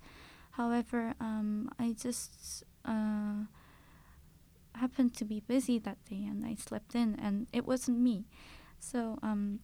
however 0.59 1.13
um, 1.21 1.69
i 1.79 1.95
just 2.05 2.63
uh, 2.85 3.47
happened 4.75 5.13
to 5.15 5.25
be 5.25 5.39
busy 5.39 5.79
that 5.79 5.97
day 6.09 6.23
and 6.31 6.45
i 6.45 6.53
slept 6.55 6.95
in 6.95 7.15
and 7.21 7.47
it 7.53 7.65
wasn't 7.65 7.97
me. 7.97 8.25
So 8.79 9.19
um, 9.21 9.59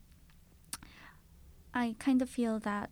i 1.74 1.96
kind 2.00 2.22
of 2.22 2.30
feel 2.30 2.60
that 2.60 2.90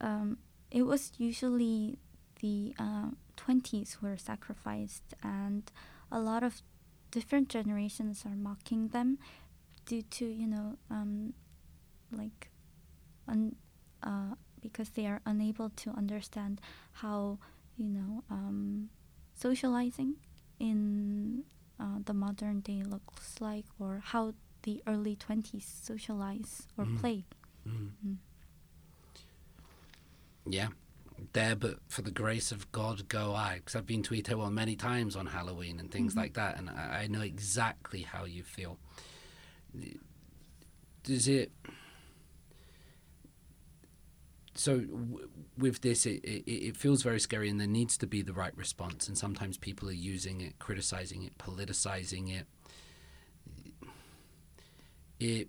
um, 0.00 0.38
it 0.70 0.82
was 0.82 1.12
usually 1.18 1.98
the 2.40 2.74
uh, 2.78 3.10
20s 3.36 3.94
who 3.94 4.06
were 4.06 4.16
sacrificed 4.16 5.14
and 5.22 5.70
a 6.10 6.20
lot 6.20 6.42
of 6.42 6.62
different 7.10 7.48
generations 7.48 8.24
are 8.26 8.36
mocking 8.36 8.88
them 8.88 9.18
due 9.86 10.02
to 10.02 10.24
you 10.26 10.46
know 10.46 10.76
um, 10.90 11.32
like 12.12 12.50
un- 13.28 13.56
uh, 14.02 14.34
because 14.60 14.90
they 14.90 15.06
are 15.06 15.20
unable 15.26 15.70
to 15.70 15.90
understand 15.90 16.60
how 17.02 17.38
you 17.76 17.86
know 17.86 18.24
um, 18.30 18.88
socializing 19.34 20.14
in 20.58 21.44
uh, 21.78 21.98
the 22.04 22.14
modern 22.14 22.60
day 22.60 22.82
looks 22.82 23.40
like 23.40 23.66
or 23.78 24.00
how 24.04 24.32
the 24.62 24.82
early 24.86 25.14
20s 25.16 25.62
socialize 25.82 26.66
or 26.76 26.84
Mm. 26.86 26.98
play 27.00 27.24
Mm. 27.68 27.90
Mm. 28.06 28.16
Yeah. 30.48 30.68
There, 31.32 31.56
but 31.56 31.78
for 31.88 32.02
the 32.02 32.10
grace 32.10 32.52
of 32.52 32.70
God, 32.72 33.08
go 33.08 33.34
I. 33.34 33.56
Because 33.56 33.74
I've 33.74 33.86
been 33.86 34.02
to 34.04 34.14
Itaewon 34.14 34.52
many 34.52 34.76
times 34.76 35.16
on 35.16 35.26
Halloween 35.26 35.80
and 35.80 35.90
things 35.90 36.12
Mhm. 36.14 36.16
like 36.18 36.34
that, 36.34 36.58
and 36.58 36.68
I, 36.70 37.02
I 37.02 37.06
know 37.08 37.22
exactly 37.22 38.02
how 38.02 38.24
you 38.24 38.42
feel. 38.42 38.78
Does 41.02 41.26
it? 41.28 41.52
So 44.56 44.80
w- 44.80 45.28
with 45.58 45.82
this, 45.82 46.06
it, 46.06 46.24
it, 46.24 46.50
it 46.50 46.76
feels 46.76 47.02
very 47.02 47.20
scary, 47.20 47.48
and 47.48 47.60
there 47.60 47.66
needs 47.66 47.96
to 47.98 48.06
be 48.06 48.22
the 48.22 48.32
right 48.32 48.56
response. 48.56 49.08
And 49.08 49.16
sometimes 49.16 49.58
people 49.58 49.88
are 49.88 49.92
using 49.92 50.40
it, 50.40 50.58
criticizing 50.58 51.22
it, 51.22 51.38
politicizing 51.38 52.34
it. 52.34 52.46
It 55.18 55.48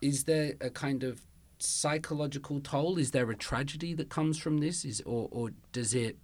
is 0.00 0.24
there 0.24 0.54
a 0.60 0.70
kind 0.70 1.02
of 1.02 1.22
psychological 1.58 2.60
toll? 2.60 2.98
Is 2.98 3.10
there 3.10 3.30
a 3.30 3.36
tragedy 3.36 3.94
that 3.94 4.08
comes 4.08 4.38
from 4.38 4.58
this? 4.58 4.84
Is 4.84 5.02
or 5.06 5.28
or 5.30 5.50
does 5.72 5.94
it? 5.94 6.16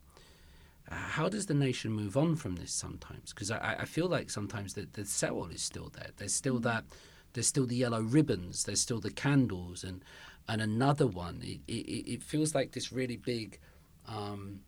How 0.91 1.29
does 1.29 1.47
the 1.47 1.55
nation 1.55 1.91
move 1.93 2.17
on 2.17 2.37
from 2.37 2.57
this 2.57 2.73
sometimes? 2.73 3.33
Because 3.33 3.51
I, 3.51 3.77
I 3.81 3.85
feel 3.85 4.09
like 4.09 4.31
sometimes 4.31 4.75
the 4.75 4.87
the 4.93 5.03
Sewol 5.03 5.53
is 5.55 5.63
still 5.63 5.91
there. 5.95 6.11
There's 6.17 6.35
still 6.35 6.59
mm. 6.59 6.63
that. 6.63 6.85
There's 7.33 7.47
still 7.47 7.67
the 7.67 7.77
yellow 7.77 8.03
ribbons. 8.03 8.65
There's 8.65 8.81
still 8.81 9.01
the 9.01 9.11
candles, 9.11 9.85
and 9.85 10.05
and 10.49 10.61
another 10.61 11.07
one. 11.07 11.41
It, 11.43 11.61
it, 11.69 12.13
it 12.15 12.23
feels 12.23 12.55
like 12.55 12.73
this 12.73 12.93
really 12.93 13.17
big 13.17 13.59
um, 14.07 14.61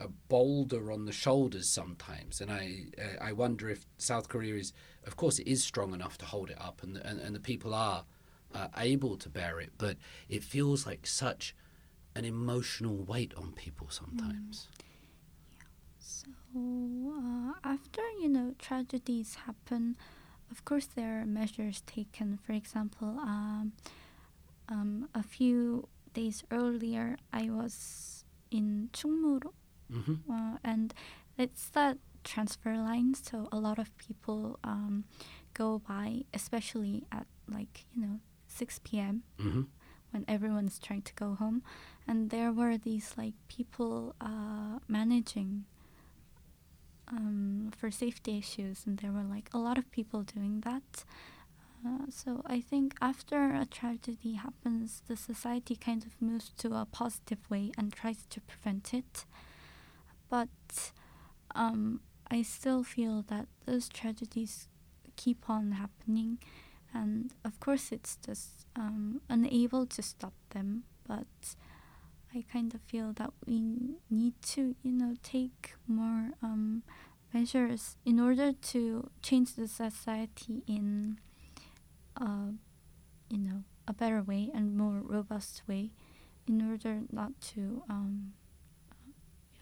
a 0.00 0.08
boulder 0.28 0.92
on 0.92 1.06
the 1.06 1.12
shoulders 1.12 1.68
sometimes, 1.68 2.40
and 2.40 2.50
I 2.50 2.86
I 3.20 3.32
wonder 3.32 3.68
if 3.68 3.84
South 3.98 4.28
Korea 4.28 4.54
is, 4.54 4.72
of 5.06 5.16
course, 5.16 5.38
it 5.38 5.48
is 5.48 5.62
strong 5.64 5.92
enough 5.92 6.18
to 6.18 6.24
hold 6.24 6.50
it 6.50 6.60
up, 6.60 6.82
and 6.82 6.96
the, 6.96 7.06
and, 7.06 7.20
and 7.20 7.34
the 7.34 7.40
people 7.40 7.74
are 7.74 8.04
uh, 8.54 8.68
able 8.76 9.16
to 9.16 9.28
bear 9.28 9.60
it, 9.60 9.72
but 9.76 9.96
it 10.28 10.44
feels 10.44 10.86
like 10.86 11.06
such 11.06 11.54
an 12.14 12.24
emotional 12.24 12.96
weight 12.96 13.34
on 13.36 13.52
people 13.52 13.88
sometimes. 13.90 14.68
Mm. 14.70 14.84
So 16.00 16.28
uh, 16.56 17.52
after 17.64 18.02
you 18.20 18.28
know 18.28 18.54
tragedies 18.58 19.34
happen, 19.46 19.96
of 20.50 20.64
course 20.64 20.86
there 20.86 21.20
are 21.20 21.26
measures 21.26 21.82
taken. 21.86 22.38
For 22.44 22.52
example, 22.52 23.18
um, 23.20 23.72
um, 24.68 25.08
a 25.14 25.22
few 25.22 25.88
days 26.14 26.44
earlier, 26.50 27.16
I 27.32 27.50
was 27.50 28.24
in 28.50 28.90
Chungmuro, 28.92 29.52
hmm 29.90 30.14
uh, 30.30 30.58
and 30.64 30.94
it's 31.38 31.68
that 31.70 31.98
transfer 32.24 32.76
line. 32.76 33.14
So 33.14 33.48
a 33.52 33.58
lot 33.58 33.78
of 33.78 33.96
people 33.96 34.58
um, 34.64 35.04
go 35.54 35.78
by, 35.86 36.24
especially 36.34 37.04
at 37.12 37.26
like 37.48 37.86
you 37.94 38.02
know 38.02 38.20
6 38.46 38.80
p.m. 38.84 39.22
hmm 39.38 39.62
when 40.10 40.24
everyone's 40.26 40.78
trying 40.78 41.02
to 41.02 41.12
go 41.14 41.34
home, 41.34 41.62
and 42.06 42.30
there 42.30 42.50
were 42.52 42.78
these 42.78 43.12
like 43.16 43.34
people 43.48 44.14
uh, 44.20 44.78
managing 44.88 45.64
um, 47.08 47.70
for 47.76 47.90
safety 47.90 48.38
issues, 48.38 48.82
and 48.86 48.98
there 48.98 49.12
were 49.12 49.22
like 49.22 49.48
a 49.52 49.58
lot 49.58 49.78
of 49.78 49.90
people 49.90 50.22
doing 50.22 50.60
that. 50.60 51.04
Uh, 51.86 52.06
so 52.10 52.42
I 52.46 52.60
think 52.60 52.94
after 53.00 53.54
a 53.54 53.64
tragedy 53.64 54.32
happens, 54.34 55.02
the 55.06 55.16
society 55.16 55.76
kind 55.76 56.04
of 56.04 56.20
moves 56.20 56.50
to 56.58 56.74
a 56.74 56.86
positive 56.90 57.38
way 57.48 57.72
and 57.78 57.92
tries 57.92 58.26
to 58.30 58.40
prevent 58.40 58.92
it. 58.92 59.24
But 60.28 60.92
um, 61.54 62.00
I 62.30 62.42
still 62.42 62.82
feel 62.82 63.22
that 63.28 63.46
those 63.64 63.88
tragedies 63.88 64.68
keep 65.16 65.48
on 65.48 65.72
happening, 65.72 66.38
and 66.92 67.32
of 67.44 67.58
course 67.60 67.92
it's 67.92 68.16
just 68.24 68.66
um, 68.76 69.20
unable 69.28 69.86
to 69.86 70.02
stop 70.02 70.34
them. 70.50 70.84
But 71.06 71.26
I 72.34 72.44
kind 72.52 72.74
of 72.74 72.80
feel 72.82 73.12
that 73.14 73.32
we 73.46 73.96
need 74.10 74.34
to, 74.54 74.74
you 74.82 74.92
know, 74.92 75.14
take 75.22 75.74
more 75.86 76.30
um, 76.42 76.82
measures 77.32 77.96
in 78.04 78.20
order 78.20 78.52
to 78.52 79.10
change 79.22 79.54
the 79.54 79.68
society 79.68 80.62
in, 80.66 81.18
uh, 82.20 82.52
you 83.30 83.38
know, 83.38 83.62
a 83.86 83.92
better 83.92 84.22
way 84.22 84.50
and 84.54 84.76
more 84.76 85.00
robust 85.02 85.62
way, 85.66 85.90
in 86.46 86.70
order 86.70 87.00
not 87.10 87.38
to 87.40 87.82
um, 87.88 88.32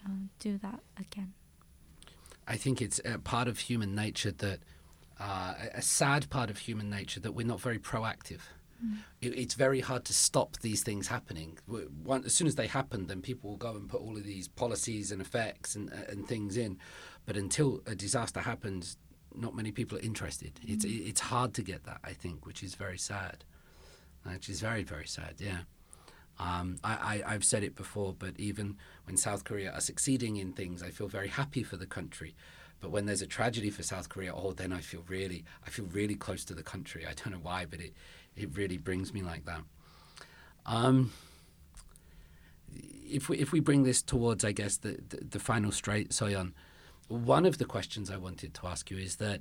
uh, 0.05 0.29
do 0.39 0.59
that 0.59 0.81
again. 0.99 1.33
I 2.47 2.57
think 2.57 2.81
it's 2.81 3.01
a 3.05 3.19
part 3.19 3.49
of 3.49 3.59
human 3.59 3.95
nature 3.95 4.31
that, 4.31 4.61
uh, 5.19 5.55
a 5.75 5.83
sad 5.83 6.31
part 6.31 6.51
of 6.51 6.59
human 6.59 6.89
nature 6.89 7.21
that 7.21 7.33
we're 7.33 7.47
not 7.47 7.61
very 7.61 7.79
proactive. 7.79 8.41
It, 9.23 9.39
it's 9.39 9.55
very 9.55 9.81
hard 9.81 10.05
to 10.05 10.13
stop 10.13 10.59
these 10.59 10.83
things 10.83 11.09
happening. 11.09 11.59
One, 11.67 12.25
as 12.25 12.35
soon 12.35 12.47
as 12.47 12.57
they 12.57 12.67
happen, 12.67 13.07
then 13.07 13.23
people 13.23 13.51
will 13.51 13.57
go 13.57 13.71
and 13.71 13.89
put 13.89 14.03
all 14.03 14.17
of 14.17 14.25
these 14.25 14.49
policies 14.49 15.11
and 15.11 15.21
effects 15.23 15.75
and, 15.75 15.91
uh, 15.91 16.11
and 16.11 16.29
things 16.29 16.57
in. 16.57 16.79
But 17.25 17.37
until 17.37 17.81
a 17.87 17.95
disaster 17.95 18.41
happens, 18.41 18.99
not 19.37 19.55
many 19.55 19.73
people 19.73 19.99
are 19.99 20.03
interested. 20.03 20.53
It's 20.63 20.85
it's 20.85 21.21
hard 21.21 21.55
to 21.55 21.63
get 21.63 21.85
that, 21.85 22.01
I 22.05 22.13
think, 22.13 22.47
which 22.47 22.63
is 22.63 22.75
very 22.75 22.99
sad. 22.99 23.45
Which 24.25 24.49
is 24.49 24.61
very 24.61 24.83
very 24.83 25.07
sad. 25.07 25.35
Yeah. 25.39 25.61
Um, 26.39 26.77
I, 26.85 27.23
I, 27.25 27.35
I've 27.35 27.45
said 27.45 27.65
it 27.65 27.75
before, 27.75 28.15
but 28.19 28.39
even 28.39 28.77
when 29.05 29.17
South 29.17 29.45
Korea 29.45 29.73
are 29.73 29.81
succeeding 29.81 30.37
in 30.37 30.53
things, 30.53 30.83
I 30.83 30.91
feel 30.91 31.09
very 31.09 31.29
happy 31.29 31.63
for 31.63 31.77
the 31.77 31.87
country. 31.87 32.35
But 32.81 32.91
when 32.91 33.07
there's 33.07 33.23
a 33.23 33.27
tragedy 33.27 33.71
for 33.71 33.83
South 33.83 34.11
Korea, 34.11 34.35
oh, 34.35 34.53
then 34.53 34.71
I 34.71 34.81
feel 34.81 35.03
really, 35.09 35.45
I 35.67 35.71
feel 35.71 35.87
really 35.87 36.15
close 36.15 36.45
to 36.47 36.55
the 36.55 36.63
country. 36.63 37.07
I 37.07 37.15
don't 37.15 37.31
know 37.31 37.41
why, 37.43 37.65
but 37.65 37.81
it, 37.81 37.95
it 38.37 38.55
really 38.55 38.77
brings 38.77 39.15
me 39.15 39.23
like 39.23 39.47
that. 39.47 39.63
Um, 40.67 41.13
if 43.09 43.29
we 43.29 43.39
if 43.39 43.53
we 43.53 43.61
bring 43.61 43.85
this 43.85 44.03
towards, 44.03 44.45
I 44.45 44.53
guess 44.53 44.77
the 44.77 44.99
the, 45.09 45.25
the 45.31 45.39
final 45.39 45.73
straight, 45.73 46.11
Soyeon, 46.11 46.53
one 47.09 47.47
of 47.47 47.59
the 47.59 47.65
questions 47.65 48.11
I 48.11 48.17
wanted 48.17 48.55
to 48.55 48.67
ask 48.67 48.91
you 48.91 48.99
is 48.99 49.17
that 49.17 49.41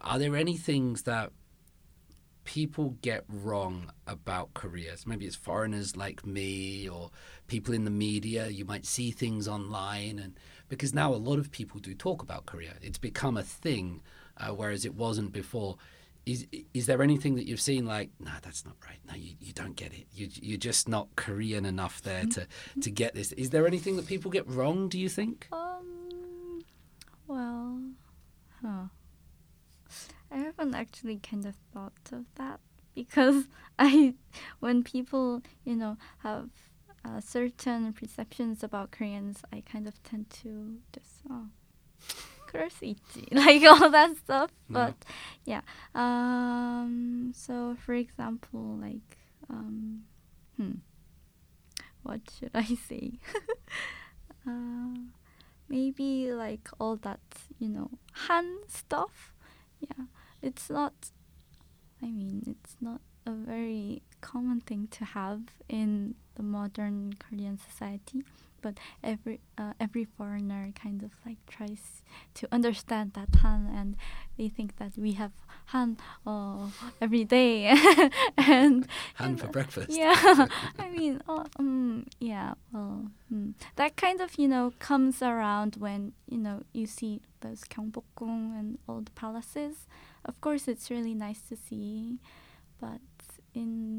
are 0.00 0.18
there 0.18 0.36
any 0.36 0.56
things 0.56 1.02
that 1.02 1.30
people 2.44 2.96
get 3.02 3.24
wrong 3.28 3.92
about 4.06 4.52
Korea? 4.54 4.94
Maybe 5.06 5.26
it's 5.26 5.36
foreigners 5.36 5.96
like 5.96 6.26
me 6.26 6.88
or 6.88 7.10
people 7.46 7.72
in 7.74 7.84
the 7.84 7.90
media. 7.90 8.48
You 8.48 8.64
might 8.64 8.84
see 8.84 9.10
things 9.10 9.48
online, 9.48 10.18
and 10.18 10.38
because 10.68 10.92
now 10.92 11.12
a 11.12 11.16
lot 11.16 11.38
of 11.38 11.50
people 11.50 11.80
do 11.80 11.94
talk 11.94 12.22
about 12.22 12.46
Korea, 12.46 12.74
it's 12.82 12.98
become 12.98 13.36
a 13.36 13.42
thing, 13.42 14.02
uh, 14.38 14.48
whereas 14.48 14.84
it 14.84 14.94
wasn't 14.94 15.32
before. 15.32 15.76
Is 16.24 16.46
is 16.72 16.86
there 16.86 17.02
anything 17.02 17.34
that 17.34 17.48
you've 17.48 17.60
seen 17.60 17.84
like, 17.84 18.10
no, 18.20 18.30
that's 18.42 18.64
not 18.64 18.76
right. 18.86 19.00
No, 19.08 19.14
you, 19.14 19.34
you 19.40 19.52
don't 19.52 19.74
get 19.74 19.92
it. 19.92 20.06
You 20.14 20.28
you're 20.32 20.56
just 20.56 20.88
not 20.88 21.08
Korean 21.16 21.64
enough 21.64 22.00
there 22.02 22.24
to 22.32 22.46
to 22.80 22.90
get 22.90 23.14
this. 23.14 23.32
Is 23.32 23.50
there 23.50 23.66
anything 23.66 23.96
that 23.96 24.06
people 24.06 24.30
get 24.30 24.48
wrong? 24.48 24.88
Do 24.88 24.98
you 25.00 25.08
think? 25.08 25.48
Um, 25.50 25.71
well, 27.32 27.80
huh. 28.60 28.88
I 30.30 30.36
haven't 30.36 30.74
actually 30.74 31.16
kind 31.16 31.46
of 31.46 31.54
thought 31.72 32.12
of 32.12 32.26
that 32.34 32.60
because 32.94 33.44
I, 33.78 34.12
when 34.60 34.84
people, 34.84 35.40
you 35.64 35.74
know, 35.74 35.96
have 36.18 36.50
uh, 37.02 37.20
certain 37.22 37.94
perceptions 37.94 38.62
about 38.62 38.90
Koreans, 38.90 39.40
I 39.50 39.62
kind 39.62 39.88
of 39.88 40.02
tend 40.02 40.28
to 40.42 40.76
just, 40.92 41.22
oh, 41.30 41.46
curse 42.48 42.82
like 43.32 43.62
all 43.62 43.88
that 43.88 44.14
stuff. 44.18 44.50
But 44.68 44.96
yeah. 45.46 45.62
Um, 45.94 47.32
so, 47.34 47.78
for 47.80 47.94
example, 47.94 48.76
like, 48.78 49.16
um, 49.48 50.02
hmm, 50.58 50.72
what 52.02 52.20
should 52.38 52.50
I 52.52 52.64
say? 52.88 53.12
uh, 54.46 55.21
maybe 55.72 56.30
like 56.30 56.68
all 56.78 56.96
that 56.96 57.20
you 57.58 57.68
know 57.68 57.90
Han 58.28 58.58
stuff. 58.68 59.32
Yeah, 59.80 60.04
it's 60.40 60.70
not. 60.70 60.92
I 62.00 62.06
mean, 62.06 62.42
it's 62.46 62.76
not 62.80 63.00
a 63.26 63.32
very 63.32 64.02
common 64.20 64.60
thing 64.60 64.88
to 64.92 65.04
have 65.04 65.40
in 65.68 66.14
the 66.34 66.42
modern 66.42 67.14
Korean 67.18 67.58
society. 67.58 68.22
But 68.62 68.78
every 69.02 69.40
uh, 69.58 69.72
every 69.80 70.04
foreigner 70.04 70.72
kind 70.74 71.02
of 71.02 71.10
like 71.26 71.38
tries 71.46 72.02
to 72.34 72.48
understand 72.50 73.12
that 73.14 73.28
Han, 73.42 73.68
and 73.74 73.96
they 74.38 74.48
think 74.48 74.76
that 74.76 74.96
we 74.96 75.12
have 75.12 75.32
Han 75.66 75.96
uh, 76.26 76.68
every 77.00 77.24
day, 77.24 77.66
and 78.38 78.86
Hand 79.14 79.40
for 79.40 79.48
breakfast. 79.48 79.90
yeah, 79.90 80.14
I 80.78 80.88
mean, 80.96 81.20
uh, 81.28 81.44
um, 81.58 82.06
yeah, 82.20 82.54
well, 82.72 83.10
mm, 83.32 83.54
that 83.76 83.96
kind 83.96 84.20
of 84.20 84.38
you 84.38 84.48
know 84.48 84.72
comes 84.78 85.22
around 85.22 85.76
when 85.76 86.12
you 86.28 86.38
know 86.38 86.62
you 86.72 86.86
see 86.86 87.20
those 87.40 87.60
Gyeongbokgung 87.64 88.58
and 88.58 88.78
all 88.88 89.00
the 89.02 89.10
palaces. 89.12 89.86
Of 90.24 90.40
course, 90.40 90.68
it's 90.68 90.88
really 90.90 91.14
nice 91.14 91.40
to 91.48 91.56
see, 91.56 92.20
but 92.80 93.00
in 93.54 93.91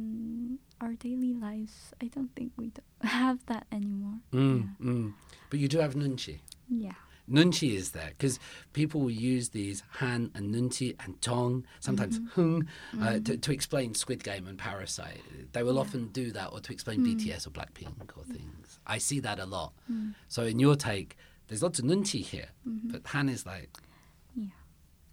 daily 1.04 1.34
lives, 1.34 1.94
I 2.02 2.08
don't 2.08 2.34
think 2.36 2.54
we 2.58 2.70
don't 2.70 2.86
have 3.12 3.46
that 3.48 3.68
anymore. 3.72 4.20
Mm, 4.32 4.76
mm. 4.82 5.14
But 5.50 5.60
you 5.60 5.68
do 5.68 5.80
have 5.80 5.96
nunchi. 5.96 6.40
Yeah. 6.70 6.94
Nunchi 7.30 7.74
is 7.76 7.92
there 7.92 8.10
because 8.10 8.38
people 8.74 9.00
will 9.02 9.12
use 9.36 9.50
these 9.50 9.82
han 10.00 10.32
and 10.36 10.54
nunchi 10.54 10.96
and 11.06 11.22
tong, 11.22 11.66
sometimes 11.80 12.20
hung, 12.36 12.68
uh, 13.02 13.20
to, 13.20 13.38
to 13.38 13.52
explain 13.54 13.94
Squid 13.96 14.24
Game 14.24 14.46
and 14.46 14.58
Parasite. 14.58 15.22
They 15.54 15.64
will 15.64 15.76
Yeah. 15.76 15.82
often 15.82 16.08
do 16.08 16.32
that 16.32 16.48
or 16.52 16.60
to 16.60 16.74
explain 16.74 17.00
BTS 17.06 17.48
or 17.48 17.52
Blackpink 17.52 18.18
or 18.18 18.24
things. 18.26 18.80
I 18.86 18.98
see 18.98 19.20
that 19.22 19.40
a 19.40 19.46
lot. 19.46 19.72
Mm. 19.92 20.16
So 20.28 20.44
in 20.44 20.60
your 20.60 20.76
take, 20.76 21.16
there's 21.48 21.64
lots 21.64 21.80
of 21.80 21.86
nunchi 21.86 22.22
here, 22.24 22.50
Mhm. 22.68 22.92
but 22.92 23.08
han 23.08 23.30
is 23.30 23.46
like, 23.46 23.70
Yeah. 24.36 24.48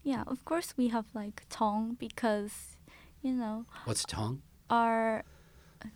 Yeah. 0.03 0.25
Of 0.27 0.45
course, 0.45 0.75
we 0.77 0.89
have 0.89 1.07
like 1.15 1.45
tong 1.49 1.95
because, 1.95 2.77
you 3.23 3.33
know, 3.35 3.67
what's 3.85 4.05
tong? 4.05 4.43
our 4.69 5.25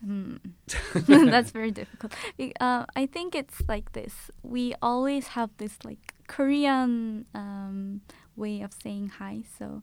hmm, 0.04 0.36
that's 1.08 1.52
very 1.52 1.72
difficult. 1.72 2.14
Be- 2.38 2.54
Uh, 2.60 2.86
I 2.96 3.06
think 3.08 3.36
it's 3.36 3.62
like 3.68 3.92
this. 3.94 4.30
We 4.44 4.74
always 4.82 5.30
have 5.36 5.50
this 5.58 5.78
like 5.84 6.14
Korean 6.28 7.26
um, 7.34 8.02
way 8.36 8.62
of 8.62 8.72
saying 8.74 9.10
hi. 9.20 9.44
So 9.58 9.82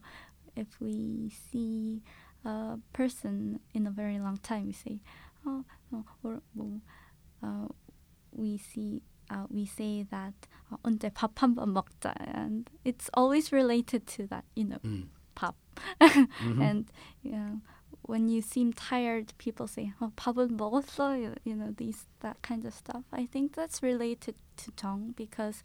if 0.55 0.81
we 0.81 1.31
see 1.51 2.03
a 2.45 2.79
person 2.93 3.61
in 3.75 3.87
a 3.87 3.91
very 3.91 4.19
long 4.19 4.39
time, 4.39 4.67
we 4.67 4.73
say, 4.73 5.01
"Oh, 5.45 5.65
no, 5.91 6.05
or, 6.23 6.41
뭐, 6.57 6.81
uh, 7.43 7.69
we 8.33 8.59
see." 8.59 9.03
Uh, 9.29 9.43
we 9.51 9.67
say 9.67 10.07
that 10.09 10.35
어, 10.71 10.79
언제 10.87 11.11
밥 11.11 11.35
한 11.35 11.57
번 11.59 11.75
먹자, 11.75 12.15
and 12.31 12.71
it's 12.85 13.11
always 13.15 13.51
related 13.51 14.07
to 14.07 14.29
that, 14.31 14.45
you 14.55 14.63
know, 14.65 14.79
Mm. 14.87 15.09
pop. 15.35 15.57
Mhm. 16.01 16.63
and 16.63 16.85
yeah, 17.27 17.59
when 18.04 18.28
you 18.28 18.42
seem 18.42 18.74
tired, 18.74 19.34
people 19.38 19.68
say, 19.68 19.94
"Oh, 20.02 20.12
밥은 20.16 20.58
먹었어," 20.58 21.20
you, 21.20 21.36
you 21.44 21.56
know, 21.56 21.74
these 21.76 22.06
that 22.22 22.42
kind 22.42 22.66
of 22.66 22.74
stuff. 22.74 23.04
I 23.12 23.26
think 23.26 23.56
that's 23.56 23.84
related 23.84 24.36
to 24.58 24.72
Jeong 24.72 25.16
because 25.16 25.64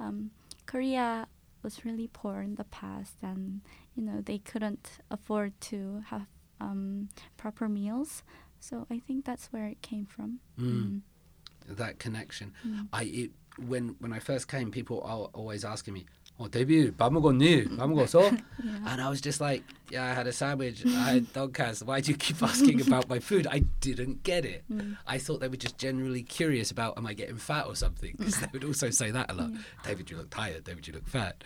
um, 0.00 0.30
Korea 0.66 1.28
was 1.62 1.84
really 1.84 2.08
poor 2.12 2.40
in 2.42 2.56
the 2.56 2.64
past, 2.64 3.14
and 3.22 3.60
you 3.94 4.02
know 4.02 4.20
they 4.20 4.38
couldn't 4.38 4.98
afford 5.10 5.58
to 5.72 6.02
have 6.06 6.26
um, 6.60 7.08
proper 7.36 7.68
meals. 7.68 8.22
So 8.60 8.86
I 8.90 8.98
think 8.98 9.24
that's 9.24 9.52
where 9.52 9.66
it 9.66 9.82
came 9.82 10.06
from. 10.06 10.40
Mm. 10.58 10.66
Mm. 10.66 11.00
That 11.76 11.98
connection. 11.98 12.52
Mm. 12.66 12.88
I 12.92 13.02
it, 13.04 13.30
when 13.58 13.96
when 13.98 14.12
I 14.12 14.18
first 14.18 14.48
came, 14.48 14.70
people 14.70 15.02
are 15.02 15.28
always 15.32 15.64
asking 15.64 15.94
me, 15.94 16.06
"Oh, 16.39 16.47
데뷔 16.49 16.89
밥 16.91 17.11
먹었니? 17.13 17.77
밥 17.77 17.85
먹었어?" 17.89 18.31
Yeah. 18.63 18.89
And 18.89 19.01
I 19.01 19.09
was 19.09 19.21
just 19.21 19.39
like, 19.41 19.61
"Yeah, 19.91 20.05
I 20.09 20.13
had 20.17 20.25
a 20.25 20.33
sandwich. 20.33 20.81
I 20.85 21.21
had 21.21 21.33
dogcast. 21.33 21.83
Why 21.85 22.01
do 22.01 22.09
you 22.11 22.17
keep 22.17 22.41
asking 22.41 22.81
about 22.81 23.05
my 23.09 23.19
food?" 23.19 23.45
I 23.45 23.61
didn't 23.79 24.23
get 24.23 24.43
it. 24.45 24.63
Mm. 24.71 24.97
I 25.05 25.17
thought 25.19 25.39
they 25.41 25.47
were 25.49 25.59
just 25.59 25.77
generally 25.77 26.23
curious 26.23 26.71
about, 26.71 26.97
"Am 26.97 27.05
I 27.05 27.13
getting 27.13 27.37
fat 27.37 27.67
or 27.69 27.75
something?" 27.75 28.15
Because 28.17 28.39
they 28.41 28.49
would 28.53 28.63
also 28.65 28.89
say 28.89 29.11
that 29.11 29.29
a 29.29 29.35
lot. 29.37 29.51
David, 29.85 30.09
you 30.09 30.17
look 30.17 30.29
tired. 30.33 30.63
David, 30.65 30.87
you 30.87 30.93
look 30.97 31.05
fat. 31.07 31.43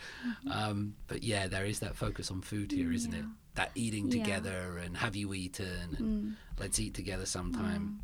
Um, 0.50 0.96
but 1.08 1.24
yeah, 1.24 1.48
there 1.52 1.66
is 1.66 1.80
that 1.80 1.96
focus 1.96 2.32
on 2.32 2.40
food 2.42 2.72
here, 2.72 2.92
isn't 2.92 3.14
it? 3.14 3.24
Mm-hmm. 3.28 3.36
Yeah. 3.36 3.60
That 3.60 3.72
eating 3.76 4.08
Yeah. 4.08 4.20
together 4.24 4.80
and 4.80 4.96
have 5.04 5.16
you 5.16 5.34
eaten 5.34 5.96
and 6.00 6.04
Mm. 6.08 6.36
let's 6.60 6.80
eat 6.80 6.94
together 6.94 7.26
sometime. 7.26 8.00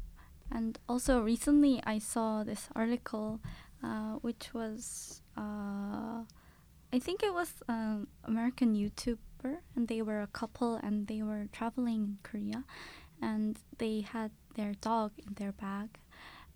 And 0.52 0.76
also 0.92 1.22
recently, 1.24 1.80
I 1.88 2.00
saw 2.00 2.44
this 2.44 2.68
article, 2.76 3.40
uh, 3.84 4.20
which 4.20 4.52
was, 4.54 5.22
uh, 5.40 6.24
I 6.94 7.00
think 7.00 7.24
it 7.24 7.34
was 7.34 7.54
an 7.68 8.08
American 8.26 8.76
YouTuber, 8.76 9.64
and 9.76 9.88
they 9.88 10.02
were 10.02 10.22
a 10.22 10.28
couple, 10.28 10.76
and 10.76 11.08
they 11.08 11.22
were 11.24 11.48
traveling 11.52 11.96
in 12.04 12.18
Korea, 12.24 12.64
and 13.22 13.58
they 13.78 14.02
had 14.02 14.32
their 14.56 14.74
dog 14.82 15.12
in 15.18 15.34
their 15.36 15.54
bag, 15.54 16.00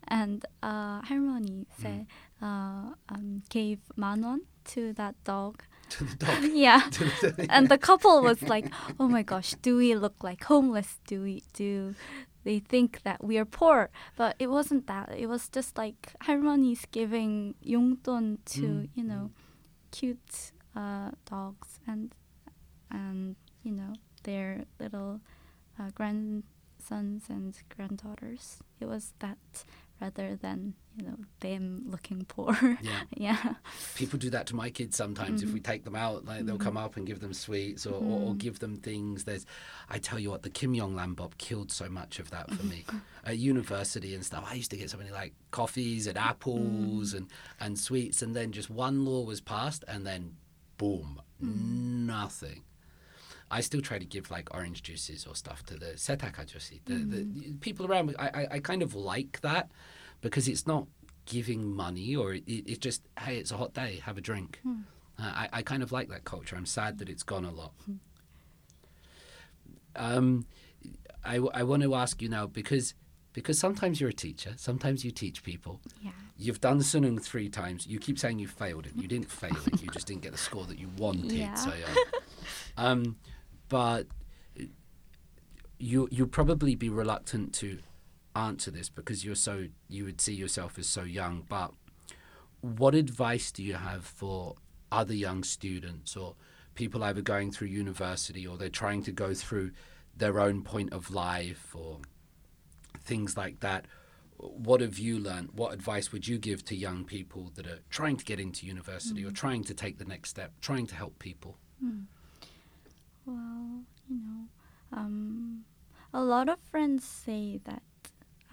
and 0.07 0.45
uh, 0.61 1.01
할머니 1.03 1.65
said, 1.79 2.05
uh, 2.41 2.91
um, 3.09 3.43
gave 3.49 3.79
만 3.97 4.21
원 4.23 4.41
to 4.65 4.93
that 4.93 5.15
dog. 5.23 5.63
To 5.89 6.03
the 6.03 6.15
dog. 6.17 6.43
yeah, 6.53 6.81
and 7.49 7.69
the 7.69 7.77
couple 7.77 8.21
was 8.21 8.41
like, 8.43 8.67
"Oh 8.99 9.07
my 9.07 9.23
gosh, 9.23 9.55
do 9.61 9.77
we 9.77 9.95
look 9.95 10.23
like 10.23 10.43
homeless? 10.43 10.99
Do 11.07 11.21
we 11.23 11.43
do 11.53 11.95
they 12.43 12.59
think 12.59 13.01
that 13.03 13.23
we 13.23 13.37
are 13.37 13.45
poor?" 13.45 13.89
But 14.17 14.35
it 14.39 14.49
wasn't 14.49 14.87
that. 14.87 15.13
It 15.15 15.27
was 15.27 15.47
just 15.47 15.77
like 15.77 16.13
할머니's 16.25 16.85
giving 16.91 17.55
용돈 17.63 18.39
to 18.57 18.61
Mm, 18.61 18.89
you 18.95 19.03
know 19.03 19.31
cute 19.90 20.52
uh, 20.76 21.10
dogs 21.28 21.80
and 21.86 22.14
and 22.90 23.36
you 23.62 23.72
know 23.72 23.92
their 24.22 24.64
little 24.78 25.20
uh, 25.78 25.90
grandsons 25.94 27.24
and 27.28 27.56
granddaughters. 27.74 28.58
It 28.80 28.86
was 28.86 29.12
that 29.20 29.64
rather 30.00 30.36
than 30.36 30.74
you 30.96 31.06
know 31.06 31.16
them 31.40 31.82
looking 31.86 32.24
poor. 32.24 32.56
Yeah. 32.82 33.00
yeah. 33.16 33.54
people 33.94 34.18
do 34.18 34.30
that 34.30 34.46
to 34.48 34.56
my 34.56 34.70
kids 34.70 34.96
sometimes. 34.96 35.42
If 35.42 35.48
mm-hmm. 35.48 35.54
we 35.54 35.60
take 35.60 35.84
them 35.84 35.94
out 35.94 36.24
like 36.24 36.44
they'll 36.46 36.58
come 36.58 36.74
mm-hmm. 36.74 36.84
up 36.84 36.96
and 36.96 37.06
give 37.06 37.20
them 37.20 37.32
sweets 37.32 37.86
or, 37.86 37.94
or, 37.94 37.96
or 37.96 38.00
mm-hmm. 38.00 38.38
give 38.38 38.58
them 38.58 38.76
things. 38.76 39.24
There's 39.24 39.46
i 39.88 39.98
tell 39.98 40.18
you 40.18 40.30
what 40.30 40.42
the 40.42 40.50
Kim 40.50 40.74
Young-ran 40.74 41.14
beop 41.14 41.36
killed 41.38 41.70
so 41.70 41.88
much 41.88 42.18
of 42.18 42.30
that 42.30 42.50
for 42.50 42.64
me. 42.66 42.84
At 43.24 43.36
university 43.36 44.14
and 44.14 44.24
stuff 44.24 44.44
i 44.46 44.54
used 44.54 44.70
to 44.70 44.78
get 44.78 44.88
so 44.88 44.96
many 44.96 45.10
like 45.10 45.34
coffees 45.50 46.06
and 46.06 46.16
apples 46.16 47.12
mm. 47.12 47.18
and 47.18 47.26
and 47.60 47.78
sweets 47.78 48.22
and 48.22 48.34
then 48.34 48.50
just 48.50 48.70
one 48.70 49.04
law 49.04 49.22
was 49.22 49.42
passed 49.42 49.84
and 49.86 50.06
then 50.06 50.36
boom 50.78 51.20
mm. 51.42 51.54
nothing 52.06 52.62
I 53.50 53.60
still 53.60 53.80
try 53.80 53.98
to 53.98 54.04
give 54.04 54.30
like 54.30 54.54
orange 54.54 54.82
juices 54.82 55.26
or 55.26 55.34
stuff 55.34 55.64
to 55.66 55.74
the 55.74 55.92
setaka 55.96 56.46
joshi, 56.46 56.80
the, 56.84 56.94
the 56.94 57.52
people 57.60 57.86
around 57.86 58.06
me. 58.06 58.14
I, 58.18 58.28
I, 58.28 58.46
I 58.52 58.58
kind 58.60 58.82
of 58.82 58.94
like 58.94 59.40
that 59.40 59.70
because 60.20 60.46
it's 60.46 60.66
not 60.66 60.86
giving 61.26 61.74
money 61.74 62.14
or 62.16 62.34
it, 62.34 62.44
it, 62.46 62.68
it's 62.70 62.78
just 62.78 63.02
hey 63.20 63.36
it's 63.38 63.50
a 63.50 63.56
hot 63.56 63.74
day 63.74 64.00
have 64.04 64.16
a 64.18 64.20
drink. 64.20 64.60
Uh, 64.66 64.72
I, 65.18 65.48
I 65.52 65.62
kind 65.62 65.82
of 65.82 65.90
like 65.92 66.08
that 66.08 66.24
culture. 66.24 66.56
I'm 66.56 66.66
sad 66.66 66.98
that 66.98 67.08
it's 67.08 67.22
gone 67.22 67.44
a 67.44 67.50
lot. 67.50 67.72
Um, 69.96 70.46
I, 71.24 71.36
I 71.52 71.62
want 71.64 71.82
to 71.82 71.94
ask 71.94 72.22
you 72.22 72.28
now 72.28 72.46
because 72.46 72.94
because 73.32 73.58
sometimes 73.58 74.00
you're 74.00 74.10
a 74.10 74.14
teacher 74.14 74.54
sometimes 74.56 75.04
you 75.04 75.10
teach 75.10 75.42
people. 75.42 75.80
Yeah. 76.02 76.10
you've 76.36 76.60
done 76.60 76.78
sunung 76.80 77.20
three 77.22 77.48
times. 77.48 77.86
You 77.86 77.98
keep 77.98 78.18
saying 78.18 78.38
you 78.38 78.48
failed 78.48 78.86
it. 78.86 78.92
You 78.96 79.06
didn't 79.08 79.30
fail 79.30 79.56
it. 79.66 79.82
You 79.82 79.88
just 79.90 80.06
didn't 80.06 80.22
get 80.22 80.32
the 80.32 80.38
score 80.38 80.64
that 80.66 80.78
you 80.78 80.88
wanted 80.96 81.32
Yeah. 81.32 81.54
so 81.54 81.72
yeah. 81.78 81.94
um, 82.76 83.16
but 83.70 84.06
you 85.78 86.06
you 86.10 86.26
probably 86.26 86.74
be 86.74 86.90
reluctant 86.90 87.54
to 87.54 87.78
answer 88.36 88.70
this 88.70 88.90
because 88.90 89.24
you're 89.24 89.34
so 89.34 89.68
you 89.88 90.04
would 90.04 90.20
see 90.20 90.34
yourself 90.34 90.78
as 90.78 90.86
so 90.86 91.02
young 91.02 91.42
but 91.48 91.72
what 92.60 92.94
advice 92.94 93.50
do 93.50 93.62
you 93.62 93.74
have 93.74 94.04
for 94.04 94.54
other 94.92 95.14
young 95.14 95.42
students 95.42 96.16
or 96.16 96.34
people 96.74 97.02
either 97.04 97.22
going 97.22 97.50
through 97.50 97.68
university 97.68 98.46
or 98.46 98.56
they're 98.56 98.68
trying 98.68 99.02
to 99.02 99.12
go 99.12 99.34
through 99.34 99.70
their 100.16 100.38
own 100.40 100.62
point 100.62 100.92
of 100.92 101.10
life 101.10 101.74
or 101.74 101.98
things 103.02 103.36
like 103.36 103.60
that? 103.60 103.86
What 104.36 104.80
have 104.80 104.98
you 104.98 105.18
learned? 105.18 105.50
What 105.54 105.74
advice 105.74 106.12
would 106.12 106.26
you 106.26 106.38
give 106.38 106.64
to 106.66 106.76
young 106.76 107.04
people 107.04 107.50
that 107.56 107.66
are 107.66 107.80
trying 107.90 108.16
to 108.16 108.24
get 108.24 108.40
into 108.40 108.66
university 108.66 109.24
or 109.24 109.30
mm. 109.30 109.34
trying 109.34 109.64
to 109.64 109.74
take 109.74 109.98
the 109.98 110.04
next 110.04 110.30
step 110.30 110.52
trying 110.60 110.86
to 110.86 110.94
help 110.94 111.18
people 111.18 111.58
mm. 111.84 112.04
Well, 113.30 113.84
you 114.08 114.16
know, 114.16 114.48
um, 114.92 115.64
a 116.12 116.22
lot 116.22 116.48
of 116.48 116.58
friends 116.70 117.04
say 117.04 117.60
that, 117.64 117.82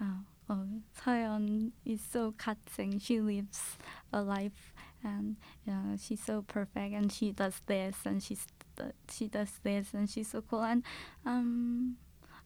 uh, 0.00 0.22
oh, 0.48 0.66
Sayeon 0.96 1.72
is 1.84 2.00
so 2.00 2.32
cutting. 2.38 2.98
She 3.00 3.20
lives 3.20 3.76
a 4.12 4.22
life, 4.22 4.72
and 5.02 5.36
know, 5.66 5.96
she's 6.00 6.22
so 6.22 6.42
perfect, 6.42 6.94
and 6.94 7.10
she 7.12 7.32
does 7.32 7.60
this, 7.66 7.96
and 8.04 8.22
she's 8.22 8.46
th- 8.76 8.92
she 9.10 9.26
does 9.26 9.50
this, 9.64 9.94
and 9.94 10.08
she's 10.08 10.28
so 10.30 10.42
cool. 10.42 10.62
And 10.62 10.84
um, 11.26 11.96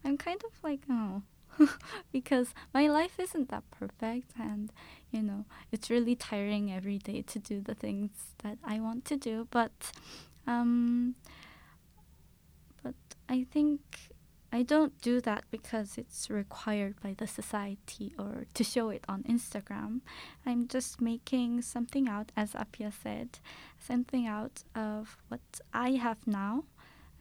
I'm 0.05 0.17
kind 0.17 0.41
of 0.45 0.53
like, 0.65 0.81
oh, 0.91 1.23
because 2.13 2.55
my 2.73 2.89
life 2.89 3.21
isn't 3.21 3.51
that 3.51 3.65
perfect, 3.71 4.33
and 4.41 4.73
you 5.11 5.23
know, 5.23 5.45
it's 5.71 5.91
really 5.91 6.17
tiring 6.17 6.73
every 6.73 6.99
day 6.99 7.21
to 7.23 7.39
do 7.39 7.61
the 7.61 7.75
things 7.75 8.11
that 8.43 8.57
I 8.65 8.81
want 8.81 9.05
to 9.07 9.17
do. 9.17 9.49
But 9.51 9.93
um, 10.47 11.15
I 13.33 13.47
think 13.51 13.81
I 14.53 14.63
don't 14.63 15.01
do 15.01 15.23
that 15.23 15.45
because 15.51 15.97
it's 15.97 16.29
required 16.29 16.97
by 17.03 17.15
the 17.17 17.27
society 17.27 18.13
or 18.19 18.45
to 18.53 18.63
show 18.63 18.91
it 18.91 19.07
on 19.09 19.23
Instagram. 19.23 20.03
I'm 20.45 20.69
just 20.69 21.01
making 21.01 21.63
something 21.63 22.11
out, 22.11 22.31
as 22.37 22.53
Appiah 22.53 22.93
said, 22.93 23.39
something 23.79 24.27
out 24.27 24.65
of 24.75 25.17
what 25.29 25.41
I 25.73 25.93
have 25.93 26.27
now 26.27 26.65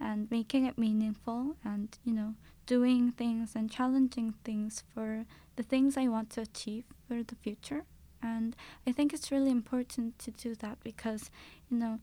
and 0.02 0.30
making 0.30 0.66
it 0.66 0.78
meaningful 0.78 1.56
and, 1.64 1.98
you 2.04 2.12
know, 2.12 2.34
doing 2.66 3.14
things 3.14 3.56
and 3.56 3.72
challenging 3.72 4.34
things 4.44 4.84
for 4.94 5.26
the 5.56 5.64
things 5.64 5.96
I 5.96 6.10
want 6.10 6.30
to 6.32 6.42
achieve 6.42 6.84
for 7.08 7.24
the 7.24 7.36
future. 7.36 7.86
And 8.22 8.54
I 8.86 8.92
think 8.92 9.14
it's 9.14 9.32
really 9.32 9.52
important 9.52 10.20
to 10.20 10.32
do 10.32 10.56
that 10.56 10.80
because, 10.84 11.32
you 11.70 11.78
know, 11.78 12.00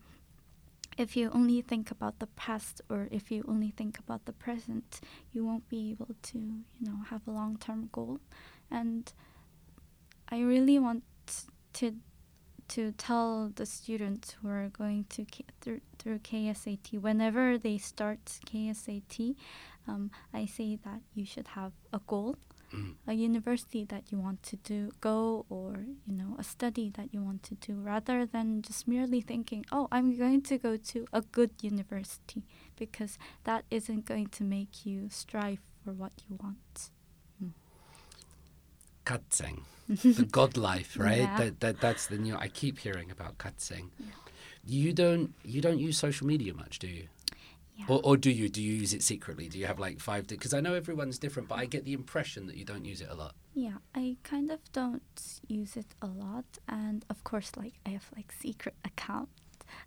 if 0.99 1.15
you 1.15 1.31
only 1.33 1.61
think 1.61 1.89
about 1.89 2.19
the 2.19 2.27
past 2.27 2.81
or 2.89 3.07
if 3.09 3.31
you 3.31 3.45
only 3.47 3.71
think 3.71 3.97
about 3.97 4.25
the 4.25 4.33
present, 4.33 4.99
you 5.31 5.45
won't 5.45 5.67
be 5.69 5.91
able 5.91 6.13
to, 6.21 6.37
you 6.37 6.87
know, 6.87 6.99
have 7.09 7.21
a 7.25 7.31
long-term 7.31 7.87
goal. 7.93 8.19
And 8.69 9.11
I 10.27 10.41
really 10.41 10.77
want 10.77 11.03
to 11.73 11.95
to 12.67 12.91
tell 12.91 13.51
the 13.55 13.65
students 13.65 14.35
who 14.39 14.47
are 14.47 14.69
going 14.69 15.03
to 15.09 15.25
K- 15.25 15.43
through, 15.59 15.81
through 15.97 16.19
KSAT 16.19 17.01
whenever 17.01 17.57
they 17.57 17.79
start 17.79 18.23
KSAT, 18.45 19.35
um, 19.87 20.11
I 20.31 20.45
say 20.45 20.77
that 20.85 21.01
you 21.15 21.25
should 21.25 21.47
have 21.47 21.71
a 21.91 21.99
goal, 22.05 22.37
Mm. 22.71 22.93
a 23.07 23.13
university 23.13 23.83
that 23.85 24.11
you 24.11 24.19
want 24.19 24.43
to 24.43 24.55
do 24.57 24.91
go 25.01 25.45
or 25.49 25.85
you 26.05 26.13
know 26.13 26.35
a 26.37 26.43
study 26.43 26.91
that 26.95 27.11
you 27.11 27.23
want 27.23 27.41
to 27.43 27.55
do 27.55 27.73
rather 27.73 28.27
than 28.27 28.61
just 28.61 28.87
merely 28.87 29.21
thinking 29.21 29.65
oh 29.71 29.87
i'm 29.91 30.15
going 30.15 30.43
to 30.43 30.57
go 30.59 30.77
to 30.77 31.07
a 31.11 31.21
good 31.21 31.49
university 31.61 32.43
because 32.75 33.17
that 33.43 33.65
isn't 33.71 34.05
going 34.05 34.27
to 34.27 34.43
make 34.43 34.85
you 34.85 35.09
strive 35.09 35.59
for 35.83 35.91
what 35.93 36.13
you 36.29 36.37
want. 36.41 36.89
Katseng 39.05 39.63
the 39.87 40.27
god 40.29 40.55
life 40.55 40.95
right? 40.99 41.17
Yeah. 41.19 41.37
that, 41.37 41.59
that 41.61 41.81
that's 41.81 42.05
the 42.05 42.17
new 42.19 42.35
i 42.37 42.47
keep 42.47 42.77
hearing 42.77 43.09
about 43.09 43.39
katseng 43.39 43.89
you 44.63 44.93
don't 44.93 45.33
you 45.43 45.61
don't 45.61 45.79
use 45.79 45.97
social 45.97 46.27
media 46.27 46.53
much 46.53 46.77
do 46.77 46.87
you 46.87 47.07
yeah 47.79 47.85
or, 47.91 47.99
or 48.07 48.15
do 48.25 48.29
you 48.39 48.47
do 48.49 48.61
you 48.61 48.73
use 48.83 48.93
it 48.97 49.03
secretly 49.13 49.47
do 49.47 49.57
you 49.59 49.65
have 49.71 49.79
like 49.79 49.97
five 50.09 50.27
because 50.27 50.53
i 50.53 50.59
know 50.65 50.73
everyone's 50.73 51.17
different 51.25 51.47
but 51.51 51.57
i 51.63 51.65
get 51.65 51.83
the 51.85 51.93
impression 51.93 52.41
that 52.47 52.55
you 52.59 52.65
don't 52.71 52.85
use 52.85 53.01
it 53.05 53.09
a 53.09 53.15
lot 53.23 53.33
yeah 53.53 53.77
i 53.95 54.05
kind 54.23 54.51
of 54.55 54.59
don't 54.81 55.39
use 55.47 55.73
it 55.81 55.89
a 56.01 56.07
lot 56.25 56.49
and 56.67 56.99
of 57.09 57.23
course 57.23 57.51
like 57.61 57.75
i 57.85 57.89
have 57.97 58.07
like 58.15 58.29
secret 58.45 58.75
account 58.83 59.29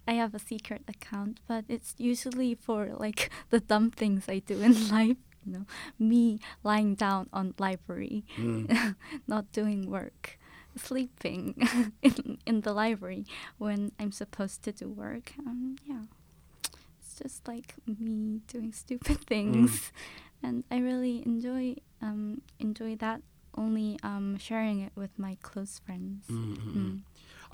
i 0.06 0.12
have 0.23 0.32
a 0.35 0.39
secret 0.39 0.82
account 0.89 1.35
but 1.51 1.64
it's 1.69 1.94
usually 1.98 2.55
for 2.55 2.81
like 3.05 3.20
the 3.51 3.60
dumb 3.60 3.90
things 3.90 4.24
i 4.28 4.39
do 4.39 4.56
in 4.60 4.74
life 4.98 5.16
you 5.44 5.52
know 5.52 5.66
me 5.98 6.39
lying 6.62 6.94
down 6.94 7.28
on 7.32 7.52
library, 7.59 8.24
Mm. 8.39 8.94
not 9.27 9.51
doing 9.51 9.90
work, 9.90 10.39
sleeping 10.77 11.43
in, 12.01 12.39
in 12.47 12.60
the 12.60 12.73
library 12.73 13.24
when 13.59 13.90
I'm 13.98 14.12
supposed 14.12 14.62
to 14.62 14.70
do 14.73 14.86
work. 14.89 15.32
Um, 15.44 15.74
yeah, 15.85 16.02
just 17.23 17.47
like 17.49 17.74
me 17.86 18.40
doing 18.49 18.73
stupid 18.85 19.19
things, 19.27 19.93
and 20.43 20.65
I 20.70 20.78
really 20.78 21.23
enjoy 21.24 21.77
um, 22.01 22.43
enjoy 22.59 22.97
that. 22.97 23.23
Only 23.55 23.99
um, 24.03 24.39
sharing 24.39 24.81
it 24.81 24.93
with 24.97 25.19
my 25.19 25.36
close 25.43 25.78
friends. 25.78 26.24
Mm, 26.31 26.57
mm, 26.57 26.74
mm. 26.74 27.01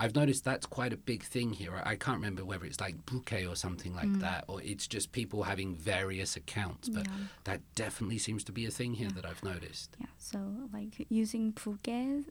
I've 0.01 0.15
noticed 0.15 0.45
that's 0.45 0.65
quite 0.65 0.93
a 0.93 0.97
big 0.97 1.25
thing 1.25 1.53
here. 1.53 1.75
I 1.75 1.91
I 1.93 1.97
can't 1.97 2.19
remember 2.19 2.45
whether 2.45 2.65
it's 2.67 2.81
like 2.81 3.05
bugye 3.05 3.51
or 3.51 3.57
something 3.57 3.95
like 3.97 4.21
that, 4.21 4.45
or 4.47 4.63
it's 4.63 4.87
just 4.87 5.11
people 5.11 5.43
having 5.43 5.75
various 5.75 6.37
accounts. 6.37 6.89
But 6.89 7.07
Yeah. 7.07 7.17
that 7.45 7.61
definitely 7.75 8.19
seems 8.19 8.45
to 8.45 8.53
be 8.53 8.65
a 8.65 8.71
thing 8.71 8.95
here 8.95 9.11
that 9.11 9.25
I've 9.27 9.43
noticed. 9.43 9.97
Yeah, 9.99 10.07
so 10.19 10.39
like 10.73 11.05
using 11.11 11.53
bugye, 11.53 12.25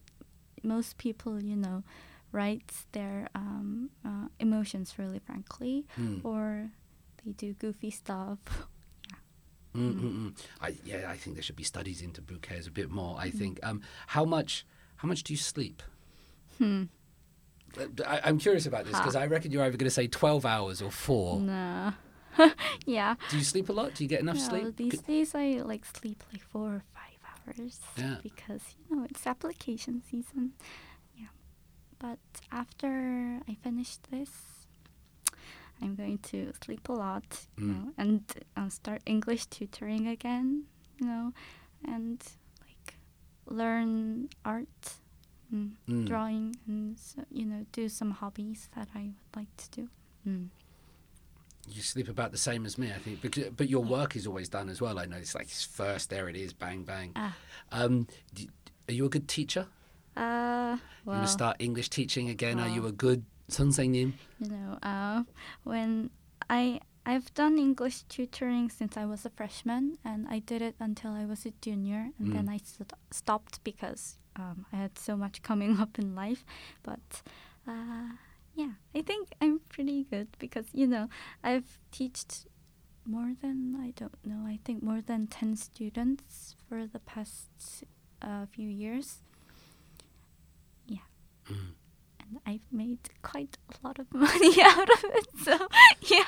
most 0.63 0.97
people, 0.97 1.43
you 1.43 1.57
know, 1.57 1.83
write 2.31 2.71
their 2.93 3.27
um, 3.35 3.89
uh, 4.05 4.27
emotions 4.39 4.95
really 4.97 5.19
frankly, 5.19 5.85
Mm. 5.99 6.23
or 6.23 6.71
they 7.27 7.33
do 7.33 7.53
goofy 7.53 7.91
stuff. 7.91 8.39
Mm, 9.75 9.93
mm, 9.93 10.01
mm. 10.01 10.33
I, 10.59 10.73
yeah, 10.85 11.05
I 11.07 11.15
think 11.17 11.35
there 11.35 11.43
should 11.43 11.55
be 11.55 11.61
studies 11.63 12.01
into 12.01 12.19
bouquets 12.19 12.65
a 12.65 12.71
bit 12.71 12.89
more. 12.89 13.15
I 13.19 13.29
think. 13.29 13.59
Um, 13.61 13.81
how 14.07 14.25
much? 14.25 14.65
How 14.95 15.07
much 15.07 15.21
do 15.21 15.33
you 15.33 15.37
sleep? 15.37 15.83
Hmm. 16.57 16.85
Uh, 17.79 17.85
I, 18.07 18.21
I'm 18.23 18.39
curious 18.39 18.65
about 18.65 18.85
this 18.85 18.97
because 18.97 19.15
I 19.15 19.27
reckon 19.27 19.51
you're 19.51 19.61
either 19.61 19.77
going 19.77 19.85
to 19.85 19.91
say 19.93 20.07
12 20.07 20.47
hours 20.47 20.81
or 20.81 20.89
four. 20.89 21.39
Nah. 21.39 21.91
yeah. 22.87 23.15
Do 23.29 23.37
you 23.37 23.43
sleep 23.43 23.69
a 23.69 23.73
lot? 23.73 23.93
Do 23.93 24.03
you 24.03 24.09
get 24.09 24.21
enough 24.21 24.37
yeah, 24.37 24.49
sleep? 24.49 24.77
These 24.77 24.91
Could- 24.93 25.05
days 25.05 25.35
I 25.35 25.61
like 25.63 25.85
sleep 25.85 26.23
like 26.33 26.41
four 26.41 26.75
or 26.75 26.83
five 26.95 27.57
hours. 27.59 27.79
Yeah. 27.97 28.15
Because 28.23 28.61
you 28.89 28.95
know 28.95 29.05
it's 29.07 29.27
application 29.27 30.01
season. 30.09 30.53
Yeah. 31.15 31.27
But 31.99 32.19
after 32.51 33.41
I 33.47 33.53
finish 33.53 33.97
this, 34.09 34.31
I'm 35.81 35.95
going 35.95 36.17
to 36.31 36.51
sleep 36.63 36.89
a 36.89 36.93
lot, 36.93 37.47
you 37.57 37.65
Mm. 37.65 37.69
know, 37.73 37.93
and 37.97 38.21
uh, 38.55 38.69
start 38.69 39.01
English 39.05 39.45
tutoring 39.47 40.07
again, 40.07 40.63
you 40.99 41.05
know, 41.07 41.33
and 41.85 42.21
like 42.61 42.95
learn 43.45 44.29
art, 44.43 44.67
mm, 45.53 45.71
Mm. 45.87 46.05
drawing, 46.07 46.55
and 46.67 46.97
so, 46.99 47.23
you 47.31 47.45
know, 47.45 47.65
do 47.71 47.87
some 47.89 48.11
hobbies 48.11 48.69
that 48.75 48.89
I 48.95 49.01
would 49.15 49.35
like 49.35 49.55
to 49.57 49.69
do. 49.81 49.89
Mm. 50.27 50.49
You 51.69 51.81
sleep 51.81 52.07
about 52.09 52.31
the 52.31 52.37
same 52.37 52.65
as 52.65 52.77
me, 52.77 52.91
I 52.91 52.99
think. 52.99 53.21
Because, 53.21 53.49
but 53.55 53.67
your 53.69 53.83
work 53.83 54.15
is 54.15 54.25
always 54.25 54.47
done 54.49 54.69
as 54.69 54.79
well. 54.79 54.97
I 54.97 55.05
know 55.05 55.17
it's 55.17 55.35
like 55.35 55.47
it's 55.47 55.63
first, 55.65 56.09
there 56.09 56.29
it 56.29 56.35
is, 56.35 56.53
bang, 56.53 56.83
bang. 56.83 57.11
Ah. 57.15 57.35
Um, 57.71 58.07
d 58.33 58.49
are 58.89 58.93
you 58.93 59.05
a 59.05 59.09
good 59.09 59.27
teacher? 59.27 59.67
Uh, 60.15 60.77
you 61.05 61.11
want 61.11 61.25
to 61.25 61.31
start 61.31 61.57
English 61.59 61.89
teaching 61.89 62.29
again? 62.29 62.57
Are 62.59 62.69
you 62.69 62.85
a 62.87 62.91
good 62.91 63.25
선생님? 63.48 64.14
you 64.40 64.48
know, 64.48 64.78
uh, 64.82 65.24
when 65.64 66.10
I 66.48 66.80
I've 67.04 67.34
done 67.34 67.58
English 67.58 68.04
tutoring 68.08 68.70
since 68.70 68.96
I 68.96 69.04
was 69.06 69.26
a 69.26 69.30
freshman, 69.30 69.98
and 70.04 70.26
I 70.28 70.38
did 70.38 70.62
it 70.62 70.76
until 70.78 71.12
I 71.12 71.24
was 71.26 71.44
a 71.44 71.52
junior, 71.60 72.10
and 72.18 72.32
then 72.32 72.46
Mm. 72.46 72.54
I 72.54 72.58
st- 72.62 72.92
stopped 73.10 73.58
because 73.64 74.18
um, 74.36 74.66
I 74.72 74.76
had 74.76 74.96
so 74.98 75.16
much 75.16 75.42
coming 75.42 75.80
up 75.80 75.98
in 75.98 76.14
life. 76.14 76.44
But 76.84 77.22
uh, 77.66 78.14
yeah, 78.54 78.78
I 78.94 79.02
think 79.02 79.34
I'm 79.40 79.60
pretty 79.68 80.04
good 80.04 80.28
because 80.38 80.66
you 80.72 80.86
know 80.86 81.08
I've 81.42 81.78
taught 81.90 82.46
more 83.04 83.34
than 83.42 83.74
I 83.82 83.90
don't 83.98 84.14
know. 84.24 84.46
I 84.46 84.60
think 84.64 84.82
more 84.82 85.02
than 85.02 85.26
ten 85.26 85.56
students 85.56 86.54
for 86.68 86.86
the 86.86 87.00
past 87.00 87.82
uh, 88.22 88.46
few 88.46 88.68
years. 88.68 89.18
Yeah 90.86 91.02
Mm. 91.50 91.74
and 92.29 92.39
I've 92.45 92.61
made 92.71 92.99
quite 93.21 93.57
a 93.71 93.87
lot 93.87 93.99
of 93.99 94.13
money 94.13 94.61
out 94.61 94.89
of 94.89 95.03
it. 95.03 95.27
So 95.43 95.67
yeah, 96.01 96.23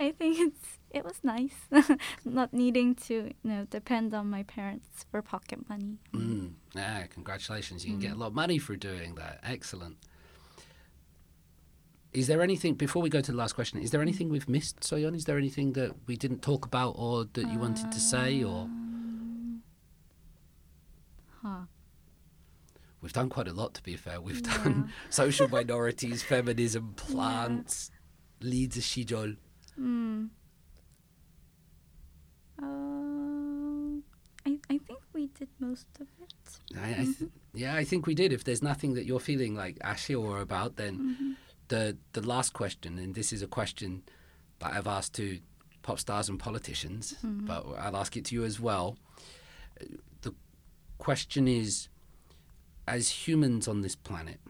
I 0.00 0.12
think 0.12 0.38
it's 0.38 0.78
it 0.90 1.04
was 1.04 1.20
nice 1.22 1.54
not 2.24 2.52
needing 2.52 2.94
to 2.94 3.14
you 3.14 3.50
know 3.50 3.64
depend 3.70 4.12
on 4.14 4.28
my 4.30 4.42
parents 4.42 5.04
for 5.10 5.22
pocket 5.22 5.68
money. 5.68 5.98
Mm. 6.14 6.52
Yeah, 6.74 7.06
congratulations. 7.06 7.84
You 7.84 7.92
can 7.92 8.00
get 8.00 8.12
a 8.12 8.16
lot 8.16 8.28
of 8.28 8.34
money 8.34 8.58
for 8.58 8.76
doing 8.76 9.14
that. 9.16 9.40
Excellent. 9.42 9.96
Is 12.12 12.26
there 12.26 12.42
anything, 12.42 12.74
before 12.74 13.00
we 13.00 13.08
go 13.08 13.22
to 13.22 13.32
the 13.32 13.38
last 13.38 13.54
question, 13.54 13.78
is 13.80 13.90
there 13.90 14.02
anything 14.02 14.28
we've 14.28 14.46
missed, 14.46 14.80
Soyeon? 14.80 15.14
Is 15.16 15.24
there 15.24 15.38
anything 15.38 15.72
that 15.72 15.92
we 16.06 16.14
didn't 16.14 16.42
talk 16.42 16.66
about 16.66 16.90
or 16.98 17.24
that 17.32 17.50
you 17.50 17.58
wanted 17.58 17.90
to 17.90 17.98
say? 17.98 18.42
Or 18.44 18.64
Um, 18.64 19.62
huh. 21.42 21.60
We've 23.02 23.12
done 23.12 23.28
quite 23.28 23.48
a 23.48 23.52
lot, 23.52 23.74
to 23.74 23.82
be 23.82 23.96
fair. 23.96 24.20
We've 24.20 24.40
Yeah. 24.46 24.56
done 24.64 24.92
social 25.10 25.48
minorities, 25.48 26.22
feminism, 26.22 26.94
plants, 26.94 27.90
Leeds 28.40 28.78
shijol. 28.78 29.36
Hmm. 29.76 30.26
Uh, 32.60 34.00
I 34.46 34.58
I 34.70 34.78
think 34.78 35.00
we 35.12 35.26
did 35.28 35.48
most 35.58 35.86
of 36.00 36.06
it. 36.20 36.78
I, 36.78 36.90
I 36.90 37.04
th- 37.04 37.30
yeah, 37.54 37.74
I 37.74 37.84
think 37.84 38.06
we 38.06 38.14
did. 38.14 38.32
If 38.32 38.44
there's 38.44 38.62
nothing 38.62 38.94
that 38.94 39.04
you're 39.06 39.20
feeling 39.20 39.54
like 39.54 39.78
Ashio 39.80 40.40
about, 40.40 40.76
then 40.76 40.98
Mm-hmm. 40.98 41.32
the 41.68 41.96
the 42.12 42.20
last 42.22 42.52
question, 42.52 42.98
and 42.98 43.14
this 43.14 43.32
is 43.32 43.42
a 43.42 43.46
question 43.46 44.02
that 44.60 44.72
I've 44.74 44.86
asked 44.86 45.14
to 45.14 45.38
pop 45.82 45.98
stars 45.98 46.28
and 46.28 46.38
politicians, 46.38 47.14
Mm-hmm. 47.24 47.46
but 47.46 47.64
I'll 47.78 47.96
ask 47.96 48.16
it 48.16 48.24
to 48.26 48.34
you 48.34 48.44
as 48.44 48.60
well. 48.60 48.96
The 50.22 50.32
question 50.98 51.48
is, 51.48 51.88
as 52.86 53.26
humans 53.28 53.68
on 53.68 53.80
this 53.82 53.94
planet, 53.96 54.40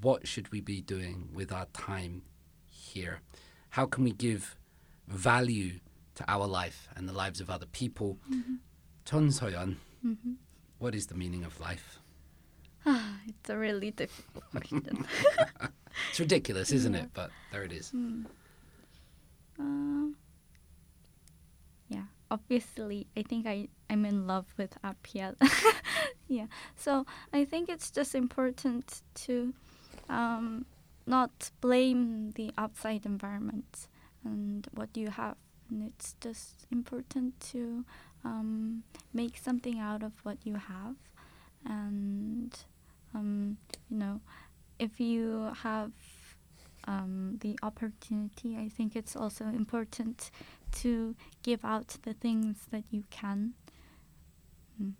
what 0.00 0.26
should 0.26 0.50
we 0.52 0.60
be 0.60 0.80
doing 0.80 1.28
with 1.32 1.52
our 1.52 1.66
time 1.72 2.22
here? 2.68 3.20
How 3.70 3.86
can 3.86 4.04
we 4.04 4.12
give 4.12 4.56
value 5.08 5.80
to 6.14 6.24
our 6.28 6.46
life 6.46 6.88
and 6.96 7.08
the 7.08 7.12
lives 7.12 7.40
of 7.40 7.48
other 7.50 7.66
people? 7.66 8.18
Soyeon, 9.04 9.76
Mhm. 10.04 10.36
what 10.78 10.94
is 10.94 11.06
the 11.08 11.14
meaning 11.14 11.44
of 11.44 11.58
life? 11.60 11.98
Ah, 12.86 13.20
it's 13.26 13.50
a 13.50 13.56
really 13.56 13.90
difficult 13.90 14.44
question. 14.50 15.06
It's 16.10 16.18
ridiculous, 16.20 16.72
isn't 16.72 16.94
it? 16.94 17.10
But 17.12 17.30
there 17.50 17.64
it 17.64 17.72
is. 17.72 17.90
Hmm. 17.90 18.24
Uh, 19.60 20.14
yeah, 21.88 22.04
obviously, 22.30 23.06
I 23.14 23.22
think 23.22 23.46
I 23.46 23.68
I'm 23.90 24.06
in 24.06 24.26
love 24.26 24.46
with 24.56 24.72
Appiah. 24.82 25.36
yeah, 26.32 26.46
so 26.76 27.06
I 27.32 27.44
think 27.44 27.68
it's 27.68 27.90
just 27.90 28.14
important 28.14 29.02
to 29.26 29.52
um, 30.08 30.66
not 31.06 31.50
blame 31.60 32.30
the 32.32 32.52
outside 32.56 33.04
environment 33.04 33.88
and 34.24 34.66
what 34.74 34.96
you 34.96 35.10
have, 35.10 35.36
and 35.68 35.82
it's 35.82 36.14
just 36.20 36.66
important 36.70 37.38
to 37.52 37.84
um, 38.24 38.82
make 39.12 39.36
something 39.36 39.78
out 39.78 40.02
of 40.02 40.12
what 40.22 40.38
you 40.44 40.54
have, 40.54 40.96
and 41.64 42.56
um, 43.14 43.58
you 43.90 43.98
know, 43.98 44.20
if 44.78 44.98
you 45.00 45.52
have 45.62 45.92
um, 46.86 47.38
the 47.40 47.58
opportunity, 47.62 48.56
I 48.56 48.68
think 48.68 48.96
it's 48.96 49.14
also 49.14 49.44
important 49.44 50.30
to 50.80 51.14
give 51.42 51.64
out 51.64 51.96
the 52.02 52.14
things 52.14 52.66
that 52.70 52.84
you 52.90 53.04
can. 53.10 53.52
Mm. 54.82 54.94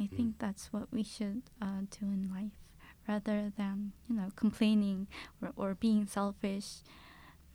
I 0.00 0.06
think 0.06 0.36
mm. 0.36 0.38
that's 0.38 0.72
what 0.72 0.88
we 0.92 1.02
should 1.02 1.42
uh, 1.60 1.82
do 1.90 2.06
in 2.06 2.30
life 2.32 2.52
rather 3.08 3.50
than, 3.56 3.92
you 4.08 4.14
know, 4.14 4.28
complaining 4.36 5.08
or, 5.42 5.52
or 5.56 5.74
being 5.74 6.06
selfish. 6.06 6.82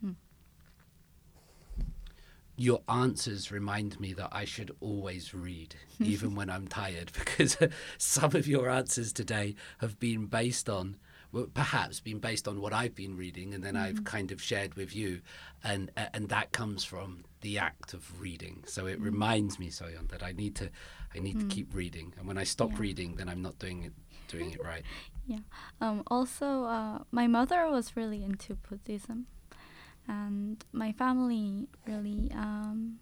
Hmm. 0.00 0.12
Your 2.56 2.82
answers 2.88 3.52
remind 3.52 3.98
me 4.00 4.12
that 4.14 4.30
I 4.32 4.44
should 4.44 4.72
always 4.80 5.32
read, 5.32 5.76
even 6.00 6.34
when 6.34 6.50
I'm 6.50 6.66
tired, 6.66 7.12
because 7.18 7.56
uh, 7.62 7.68
some 7.96 8.34
of 8.34 8.48
your 8.48 8.68
answers 8.68 9.12
today 9.12 9.54
have 9.78 9.98
been 10.00 10.26
based 10.26 10.68
on, 10.68 10.96
perhaps 11.54 12.00
been 12.00 12.18
based 12.18 12.46
on 12.46 12.60
what 12.60 12.72
I've 12.72 12.94
been 12.94 13.16
reading, 13.16 13.54
and 13.54 13.62
then 13.62 13.76
I've 13.76 14.00
mm. 14.00 14.04
kind 14.04 14.32
of 14.32 14.42
shared 14.42 14.74
with 14.74 14.94
you, 14.94 15.20
and 15.62 15.90
uh, 15.96 16.06
and 16.12 16.28
that 16.28 16.52
comes 16.52 16.84
from 16.84 17.24
the 17.40 17.58
act 17.58 17.92
of 17.92 18.20
reading. 18.20 18.64
So 18.66 18.86
it 18.86 19.00
mm. 19.00 19.04
reminds 19.04 19.58
me, 19.58 19.68
Soyeon, 19.68 20.08
that 20.10 20.22
I 20.22 20.32
need 20.32 20.56
to, 20.56 20.70
I 21.14 21.20
need 21.20 21.38
to 21.40 21.46
keep 21.46 21.74
reading, 21.74 22.12
and 22.18 22.26
when 22.26 22.38
I 22.38 22.44
stop 22.44 22.70
Yeah. 22.70 22.80
reading, 22.80 23.16
then 23.16 23.28
I'm 23.28 23.42
not 23.42 23.58
doing 23.58 23.84
it, 23.84 23.92
doing 24.28 24.50
it 24.52 24.62
right. 24.62 24.84
Yeah. 25.26 25.38
Um, 25.80 26.02
also, 26.08 26.64
uh, 26.64 26.98
my 27.10 27.26
mother 27.26 27.68
was 27.70 27.96
really 27.96 28.22
into 28.24 28.56
Buddhism, 28.56 29.26
and 30.08 30.64
my 30.72 30.92
family 30.92 31.68
really 31.86 32.30
um, 32.34 32.98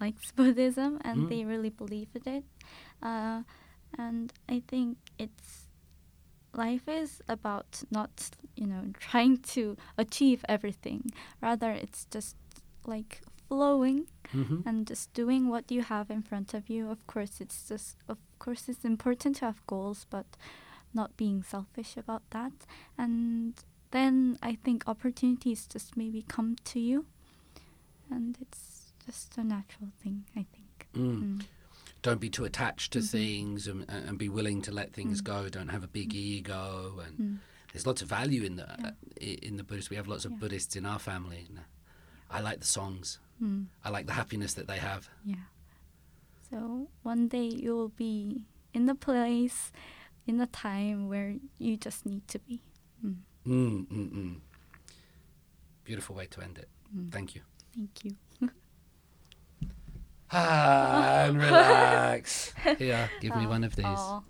likes 0.00 0.30
Buddhism, 0.36 0.98
and 1.04 1.26
Mm. 1.26 1.28
they 1.28 1.44
really 1.44 1.70
believe 1.70 2.08
in 2.14 2.32
it. 2.38 2.44
Uh, 3.02 3.42
and 3.98 4.32
I 4.48 4.62
think 4.66 4.98
it's 5.18 5.68
life 6.54 6.88
is 6.88 7.20
about 7.28 7.82
not, 7.90 8.30
you 8.56 8.66
know, 8.66 8.84
trying 8.98 9.38
to 9.38 9.76
achieve 9.96 10.44
everything. 10.48 11.10
Rather, 11.42 11.70
it's 11.72 12.06
just 12.10 12.36
like 12.86 13.20
flowing 13.48 14.06
hmm 14.32 14.60
and 14.66 14.86
just 14.86 15.12
doing 15.14 15.48
what 15.48 15.70
you 15.70 15.82
have 15.82 16.10
in 16.10 16.22
front 16.22 16.52
of 16.54 16.68
you. 16.68 16.90
Of 16.90 17.06
course, 17.06 17.40
it's 17.40 17.68
just 17.68 17.96
of 18.08 18.18
course 18.38 18.68
it's 18.68 18.84
important 18.84 19.36
to 19.36 19.46
have 19.46 19.66
goals, 19.66 20.06
but 20.10 20.26
not 20.94 21.16
being 21.16 21.42
selfish 21.42 21.96
about 21.96 22.22
that. 22.30 22.52
And 22.98 23.54
then 23.90 24.38
I 24.42 24.54
think 24.64 24.84
opportunities 24.86 25.66
just 25.66 25.96
maybe 25.96 26.22
come 26.28 26.56
to 26.64 26.78
you, 26.80 27.06
and 28.10 28.36
it's 28.40 28.92
just 29.06 29.38
a 29.38 29.44
natural 29.44 29.90
thing. 30.02 30.24
I 30.36 30.44
think. 30.54 30.88
Mm. 30.94 31.20
Mm. 31.22 31.42
Don't 32.02 32.20
be 32.20 32.30
too 32.30 32.44
attached 32.44 32.92
to 32.92 33.00
Mhm. 33.00 33.10
things 33.10 33.66
and, 33.66 33.84
and 33.88 34.18
be 34.18 34.28
willing 34.28 34.62
to 34.62 34.72
let 34.72 34.92
things 34.92 35.20
Mm. 35.20 35.24
go. 35.24 35.48
Don't 35.48 35.68
have 35.70 35.82
a 35.84 35.88
big 35.88 36.14
ego. 36.14 37.00
And 37.04 37.18
Mm. 37.18 37.38
there's 37.72 37.86
lots 37.86 38.02
of 38.02 38.08
value 38.08 38.42
in 38.44 38.56
the 38.56 38.66
Yeah. 38.78 38.92
i- 39.20 39.38
in 39.48 39.56
the 39.56 39.64
Buddhist. 39.64 39.90
We 39.90 39.96
have 39.96 40.06
lots 40.06 40.24
of 40.24 40.32
Yeah. 40.32 40.38
Buddhists 40.38 40.76
in 40.76 40.84
our 40.86 40.98
family. 40.98 41.46
and 41.48 41.60
I 42.30 42.40
like 42.40 42.60
the 42.60 42.66
songs. 42.66 43.18
Mm. 43.42 43.66
I 43.84 43.90
like 43.90 44.06
the 44.06 44.12
happiness 44.12 44.54
that 44.54 44.66
they 44.66 44.78
have. 44.78 45.08
Yeah. 45.24 45.36
So 46.50 46.88
one 47.02 47.28
day 47.28 47.44
you'll 47.46 47.90
be 47.90 48.46
in 48.72 48.86
the 48.86 48.94
place, 48.94 49.72
in 50.26 50.38
the 50.38 50.46
time 50.46 51.08
where 51.08 51.36
you 51.58 51.76
just 51.76 52.06
need 52.06 52.26
to 52.28 52.38
be. 52.40 52.60
Mm. 53.04 53.16
Mm, 53.46 53.86
mm, 53.86 54.12
mm. 54.12 54.36
Beautiful 55.84 56.16
way 56.16 56.26
to 56.26 56.42
end 56.42 56.58
it. 56.58 56.68
Mm. 56.96 57.12
Thank 57.12 57.34
you. 57.34 57.42
Thank 57.74 58.04
you. 58.04 58.16
Ah, 60.30 61.24
and 61.24 61.38
relax. 61.38 62.52
Here, 62.78 63.10
give 63.20 63.34
me 63.34 63.46
one 63.46 63.64
of 63.64 63.74
these. 63.74 63.86
Oh. 63.88 64.22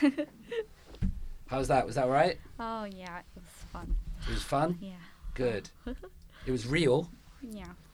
How 1.48 1.58
was 1.58 1.66
that? 1.66 1.84
Was 1.84 1.96
that 1.96 2.08
right? 2.08 2.38
oh 2.60 2.84
yeah, 2.84 3.18
it 3.18 3.24
was 3.34 3.44
fun. 3.72 3.96
It 4.28 4.34
was 4.34 4.42
fun. 4.44 4.78
Yeah. 4.80 4.92
Good. 5.34 5.68
It 6.46 6.52
was 6.52 6.68
real. 6.68 7.10
Yeah. 7.42 7.72